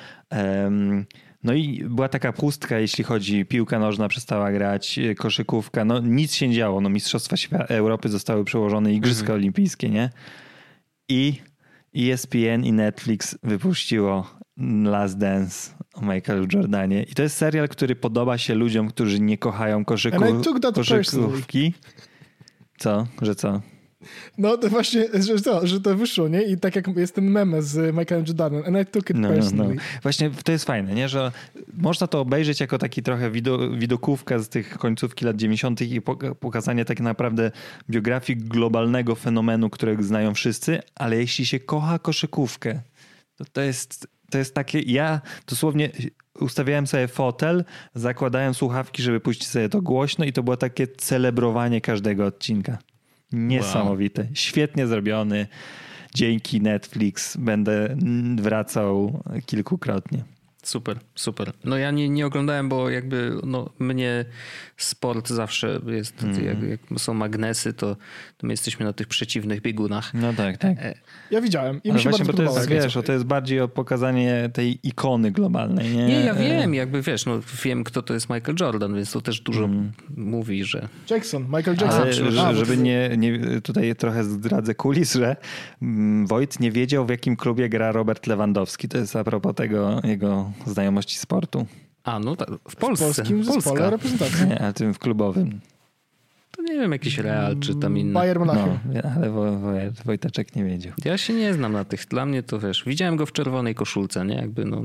No 1.44 1.54
i 1.54 1.84
była 1.90 2.10
taka 2.10 2.34
pustka, 2.34 2.80
jeśli 2.80 3.04
chodzi, 3.04 3.46
piłka 3.46 3.80
nożna 3.80 4.08
przestała 4.08 4.52
grać, 4.52 5.00
e, 5.00 5.16
koszykówka, 5.16 5.86
no 5.86 6.00
nic 6.00 6.34
się 6.34 6.48
nie 6.48 6.56
działo. 6.56 6.82
No, 6.82 6.90
Mistrzostwa 6.90 7.36
Europy 7.68 8.10
zostały 8.10 8.46
przełożone, 8.46 8.94
Igrzyska 8.94 9.34
Olimpijskie, 9.34 9.90
nie? 9.90 10.10
I 11.10 11.34
ESPN 11.98 12.64
i 12.64 12.74
Netflix 12.74 13.38
wypuściło 13.44 14.30
Last 14.84 15.18
Dance 15.18 15.72
o 15.94 16.02
Michaelu 16.02 16.48
Jordanie. 16.54 17.04
I 17.04 17.14
to 17.14 17.24
jest 17.24 17.38
serial, 17.38 17.70
który 17.70 17.96
podoba 17.96 18.38
się 18.38 18.56
ludziom, 18.56 18.88
którzy 18.88 19.20
nie 19.20 19.38
kochają 19.38 19.86
koszyku, 19.86 20.18
koszykówki. 20.76 21.74
Co? 22.78 23.08
Że 23.22 23.36
co? 23.36 23.62
No 24.38 24.58
to 24.58 24.70
właśnie, 24.70 25.08
że, 25.20 25.42
to, 25.42 25.68
że 25.68 25.82
to 25.82 25.96
wyszło, 25.96 26.28
nie? 26.28 26.42
I 26.42 26.58
tak 26.58 26.76
jak 26.76 26.98
jest 26.98 27.16
ten 27.16 27.26
meme 27.26 27.62
z 27.62 27.96
Michaelem 27.96 28.26
Jordanem, 28.28 28.64
and 28.68 28.78
I 28.88 28.92
took 28.92 29.10
it 29.10 29.18
No, 29.18 29.22
no, 29.22 29.28
no. 29.30 29.36
personally. 29.36 29.76
Właśnie 30.04 30.32
to 30.44 30.52
jest 30.52 30.66
fajne, 30.66 30.94
nie? 30.96 31.10
że 31.10 31.32
można 31.78 32.08
to 32.08 32.20
obejrzeć 32.20 32.60
jako 32.60 32.78
taki 32.78 33.04
trochę 33.04 33.32
wido, 33.32 33.70
widokówka 33.70 34.40
z 34.40 34.50
tych 34.50 34.78
końcówki 34.78 35.26
lat 35.26 35.36
90. 35.36 35.82
i 35.82 36.02
poka- 36.02 36.36
pokazanie 36.36 36.86
tak 36.86 37.00
naprawdę 37.00 37.52
biografii 37.90 38.40
globalnego 38.40 39.16
fenomenu, 39.16 39.70
którego 39.70 40.04
znają 40.04 40.34
wszyscy, 40.34 40.80
ale 40.96 41.18
jeśli 41.18 41.46
się 41.46 41.60
kocha 41.60 42.00
koszykówkę, 42.00 42.82
to 43.36 43.46
to 43.54 43.62
jest, 43.62 44.08
to 44.32 44.38
jest 44.38 44.54
takie, 44.56 44.80
ja 44.80 45.22
dosłownie 45.48 45.90
ustawiałem 46.40 46.88
sobie 46.88 47.08
fotel, 47.08 47.64
zakładałem 47.96 48.54
słuchawki, 48.54 49.04
żeby 49.04 49.20
puścić 49.20 49.48
sobie 49.48 49.70
to 49.70 49.82
głośno 49.82 50.26
i 50.26 50.34
to 50.34 50.44
było 50.44 50.58
takie 50.58 50.88
celebrowanie 50.88 51.82
każdego 51.82 52.26
odcinka. 52.26 52.78
Niesamowite. 53.34 54.28
Świetnie 54.34 54.88
zrobiony. 54.88 55.48
Dzięki 56.16 56.62
Netflix 56.62 57.38
będę 57.38 57.96
wracał 58.36 59.24
kilkukrotnie. 59.46 60.24
Super, 60.64 61.00
super. 61.16 61.52
No 61.64 61.78
ja 61.78 61.92
nie, 61.92 62.10
nie 62.10 62.26
oglądałem, 62.26 62.70
bo 62.70 62.90
jakby 62.90 63.32
no, 63.44 63.70
mnie 63.80 64.26
sport 64.78 65.30
zawsze 65.30 65.80
jest, 65.88 66.24
Mhm. 66.24 66.46
jak, 66.46 66.64
jak 66.92 67.00
są 67.00 67.14
magnesy, 67.14 67.74
to, 67.74 67.96
to 68.38 68.48
my 68.48 68.54
jesteśmy 68.54 68.86
na 68.86 68.94
tych 68.94 69.08
przeciwnych 69.08 69.62
biegunach. 69.62 70.14
No 70.14 70.34
tak, 70.34 70.58
tak. 70.58 70.78
E, 70.80 70.94
Ja 71.32 71.42
widziałem 71.42 71.82
i 71.84 71.90
Ale 71.90 71.98
mi 71.98 72.04
się 72.04 72.10
właśnie, 72.10 72.26
bardzo 72.26 72.44
bo 72.44 72.50
to 72.54 72.56
jest, 72.58 72.70
wiesz, 72.70 72.98
to 73.06 73.14
jest 73.14 73.26
bardziej 73.26 73.62
o 73.62 73.68
pokazanie 73.68 74.50
tej 74.54 74.80
ikony 74.88 75.32
globalnej. 75.32 75.90
Nie, 75.96 76.06
Nie, 76.06 76.20
ja 76.26 76.34
wiem, 76.34 76.74
jakby 76.74 77.02
wiesz, 77.02 77.26
no 77.26 77.40
wiem 77.64 77.84
kto 77.84 78.02
to 78.02 78.14
jest 78.14 78.30
Michael 78.30 78.56
Jordan, 78.60 78.96
więc 78.96 79.12
to 79.12 79.22
też 79.22 79.42
dużo 79.42 79.64
Mhm. 79.64 79.92
mówi, 80.18 80.64
że 80.64 80.88
Jackson, 81.10 81.44
Michael 81.44 81.78
Jackson. 81.82 82.02
Ale, 82.02 82.14
że- 82.14 82.56
żeby 82.56 82.78
nie, 82.78 83.10
nie, 83.18 83.62
tutaj 83.62 83.96
trochę 83.96 84.24
zdradzę 84.24 84.76
kulis, 84.76 85.14
że 85.14 85.36
mm, 85.82 86.28
Wojt 86.28 86.60
nie 86.60 86.72
wiedział 86.72 87.06
w 87.06 87.10
jakim 87.10 87.36
klubie 87.36 87.70
gra 87.70 87.92
Robert 87.92 88.28
Lewandowski. 88.28 88.88
To 88.90 88.98
jest 88.98 89.16
a 89.16 89.24
propos 89.24 89.56
tego 89.56 90.02
jego 90.04 90.52
znajomości 90.66 91.18
sportu. 91.18 91.66
A, 92.04 92.20
no 92.20 92.36
tak, 92.36 92.50
w 92.50 92.72
W 92.72 92.76
Polsce. 92.76 93.06
polskim 93.06 93.38
Polska. 93.38 93.54
zespole 93.54 93.90
reprezentacji. 93.90 94.48
Nie, 94.48 94.62
ale 94.62 94.74
tym 94.74 94.94
w 94.94 95.00
klubowym. 95.00 95.60
To 96.68 96.74
nie 96.74 96.80
wiem, 96.80 96.92
jakiś 96.92 97.18
Real 97.18 97.60
czy 97.60 97.76
tam 97.76 97.98
inny. 97.98 98.14
Bayern 98.14 98.40
Monachium. 98.40 98.80
No, 98.94 99.02
ale 99.16 99.30
Wo- 99.30 99.60
Wo- 99.60 99.72
Wojteczek 100.06 100.56
nie 100.56 100.64
wiedział. 100.64 100.94
Ja 101.06 101.18
się 101.18 101.34
nie 101.34 101.54
znam 101.54 101.74
na 101.74 101.86
tych. 101.86 102.06
Dla 102.06 102.26
mnie 102.26 102.44
to 102.44 102.60
wiesz, 102.60 102.84
widziałem 102.88 103.16
go 103.16 103.26
w 103.26 103.32
czerwonej 103.32 103.76
koszulce, 103.76 104.26
nie? 104.26 104.36
Jakby 104.36 104.66
no. 104.66 104.82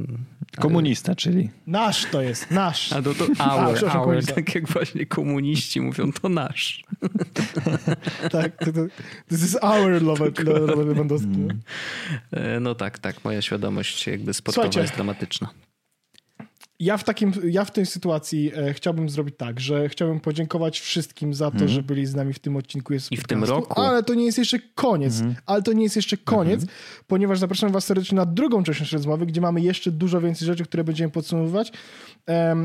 Komunista, 0.59 1.15
czyli. 1.15 1.51
Nasz 1.67 2.07
to 2.11 2.23
jest, 2.23 2.51
nasz. 2.51 2.93
A 2.93 3.03
to, 3.03 3.15
to 3.15 3.27
A, 3.39 3.67
our, 3.67 3.75
przepraszam, 3.75 4.01
our, 4.01 4.25
tak 4.27 4.55
jak 4.55 4.69
właśnie 4.69 5.07
komuniści 5.07 5.81
mówią, 5.81 6.13
to 6.13 6.29
nasz. 6.29 6.85
Tak, 8.31 8.57
to, 8.65 8.73
to, 8.73 8.81
this 9.29 9.45
is 9.45 9.57
our 9.63 10.03
Robert, 10.03 10.39
Robert 10.39 10.89
Lewandowski. 10.89 11.29
no. 11.29 11.55
E, 12.33 12.61
No 12.61 12.75
tak, 12.75 12.99
tak, 12.99 13.25
moja 13.25 13.43
świadomość 13.43 14.07
jakby 14.07 14.35
sportowa 14.35 14.63
Słuchajcie. 14.65 14.81
jest 14.81 14.95
dramatyczna. 14.95 15.49
Ja 16.81 16.97
w, 16.97 17.05
takim, 17.05 17.33
ja 17.45 17.65
w 17.65 17.71
tej 17.71 17.87
sytuacji 17.87 18.53
e, 18.57 18.75
chciałbym 18.75 19.09
zrobić 19.09 19.35
tak, 19.39 19.61
że 19.61 19.89
chciałbym 19.89 20.21
podziękować 20.21 20.81
wszystkim 20.81 21.35
za 21.35 21.51
to, 21.51 21.69
że 21.69 21.83
byli 21.83 22.07
z 22.07 22.15
nami 22.15 22.33
w 22.33 22.39
tym 22.39 22.57
odcinku. 22.57 22.93
Jest. 22.93 23.13
I 23.13 23.17
w 23.17 23.25
tym 23.27 23.45
roku. 23.45 23.81
Ale 23.81 24.03
to 24.03 24.15
nie 24.15 24.25
jest 24.25 24.39
jeszcze 24.39 24.59
koniec. 24.75 25.23
Ale 25.47 25.63
to 25.63 25.73
nie 25.73 25.83
jest 25.83 25.97
jeszcze 25.97 26.17
koniec, 26.17 26.67
ponieważ 27.07 27.39
zapraszam 27.39 27.73
was 27.73 27.85
serdecznie 27.85 28.17
na 28.17 28.27
drugą 28.27 28.63
część 28.63 28.81
naszej 28.81 28.97
rozmowy, 28.97 29.27
gdzie 29.27 29.41
mamy 29.41 29.61
jeszcze 29.61 29.91
dużo 29.91 30.21
więcej 30.21 30.47
rzeczy, 30.47 30.65
które 30.65 30.85
będziemy 30.85 31.11
podsumowywać. 31.11 31.73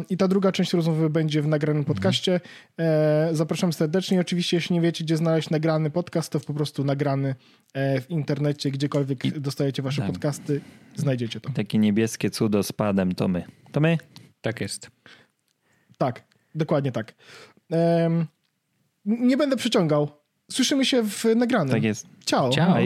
I 0.10 0.18
ta 0.18 0.27
druga 0.27 0.52
część 0.52 0.73
rozmowy 0.73 1.10
będzie 1.10 1.41
w 1.41 1.48
nagranym 1.48 1.85
podcaście. 1.85 2.40
E, 2.80 3.30
zapraszam 3.31 3.73
serdecznie. 3.73 4.18
I 4.18 4.19
Oczywiście, 4.19 4.57
jeśli 4.57 4.73
nie 4.73 4.81
wiecie, 4.81 5.03
gdzie 5.03 5.18
znaleźć 5.18 5.49
nagrany 5.49 5.90
podcast, 5.90 6.31
to 6.31 6.40
po 6.40 6.53
prostu 6.53 6.84
nagrany 6.84 7.35
e, 7.73 8.02
w 8.02 8.10
internecie, 8.10 8.72
gdziekolwiek 8.72 9.40
dostajecie 9.40 9.81
wasze 9.81 10.02
tak. 10.02 10.11
podcasty, 10.11 10.61
znajdziecie 10.95 11.40
to. 11.40 11.49
Takie 11.49 11.77
niebieskie 11.77 12.30
cudo 12.30 12.64
z 12.64 12.72
padem 12.72 13.15
to 13.15 13.27
my. 13.27 13.44
To 13.72 13.80
my? 13.80 13.98
Tak 14.41 14.61
jest. 14.61 14.91
Tak, 15.98 16.23
dokładnie 16.56 16.91
tak. 16.91 17.14
Nie 19.06 19.38
będę 19.38 19.56
przeciągał. 19.56 20.10
Słyszymy 20.52 20.85
się 20.85 21.03
w 21.03 21.26
nagranym. 21.35 21.72
Tak 21.72 21.84
jest. 21.84 22.07
Ciao. 22.26 22.49
Ciao. 22.49 22.77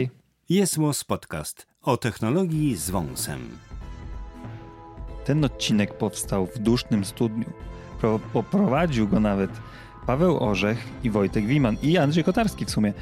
Jest 0.48 0.78
Podcast 1.06 1.66
o 1.82 1.96
technologii 1.96 2.76
z 2.76 2.90
wąsem. 2.90 3.67
Ten 5.28 5.44
odcinek 5.44 5.94
powstał 5.94 6.46
w 6.46 6.58
dusznym 6.58 7.04
studniu. 7.04 7.44
Pro, 8.00 8.18
poprowadził 8.32 9.08
go 9.08 9.20
nawet 9.20 9.50
Paweł 10.06 10.44
Orzech 10.44 10.88
i 11.04 11.10
Wojtek 11.10 11.46
Wiman 11.46 11.76
i 11.82 11.98
Andrzej 11.98 12.24
Kotarski 12.24 12.64
w 12.64 12.70
sumie. 12.70 12.92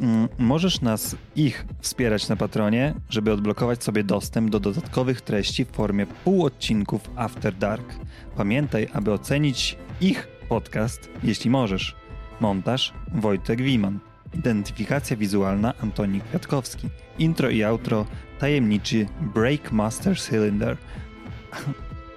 Mm, 0.00 0.28
Możesz 0.38 0.80
nas, 0.80 1.16
ich 1.36 1.66
wspierać 1.80 2.28
na 2.28 2.36
Patronie, 2.36 2.94
żeby 3.10 3.32
odblokować 3.32 3.84
sobie 3.84 4.04
dostęp 4.04 4.50
do 4.50 4.60
dodatkowych 4.60 5.20
treści 5.20 5.64
w 5.64 5.68
formie 5.68 6.06
półodcinków 6.06 7.10
After 7.16 7.54
Dark. 7.54 7.94
Pamiętaj, 8.36 8.88
aby 8.92 9.12
ocenić 9.12 9.76
ich 10.00 10.28
podcast, 10.48 11.08
jeśli 11.22 11.50
możesz. 11.50 11.96
Montaż 12.40 12.92
Wojtek 13.14 13.62
Wiman. 13.62 13.98
Identyfikacja 14.34 15.16
wizualna 15.16 15.74
Antoni 15.82 16.20
Kwiatkowski. 16.20 16.88
Intro 17.18 17.50
i 17.50 17.64
outro 17.64 18.06
tajemniczy 18.38 19.06
Breakmaster 19.34 20.20
Cylinder. 20.20 20.76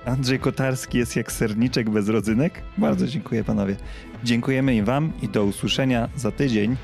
Andrzej 0.06 0.40
Kotarski 0.40 0.98
jest 0.98 1.16
jak 1.16 1.32
serniczek 1.32 1.90
bez 1.90 2.10
rodzynek. 2.10 2.62
Bardzo 2.78 3.08
dziękuję 3.08 3.44
panowie. 3.44 3.76
Dziękujemy 4.24 4.76
i 4.76 4.82
wam 4.82 5.12
i 5.22 5.28
do 5.28 5.44
usłyszenia 5.44 6.10
za 6.16 6.32
tydzień. 6.32 6.76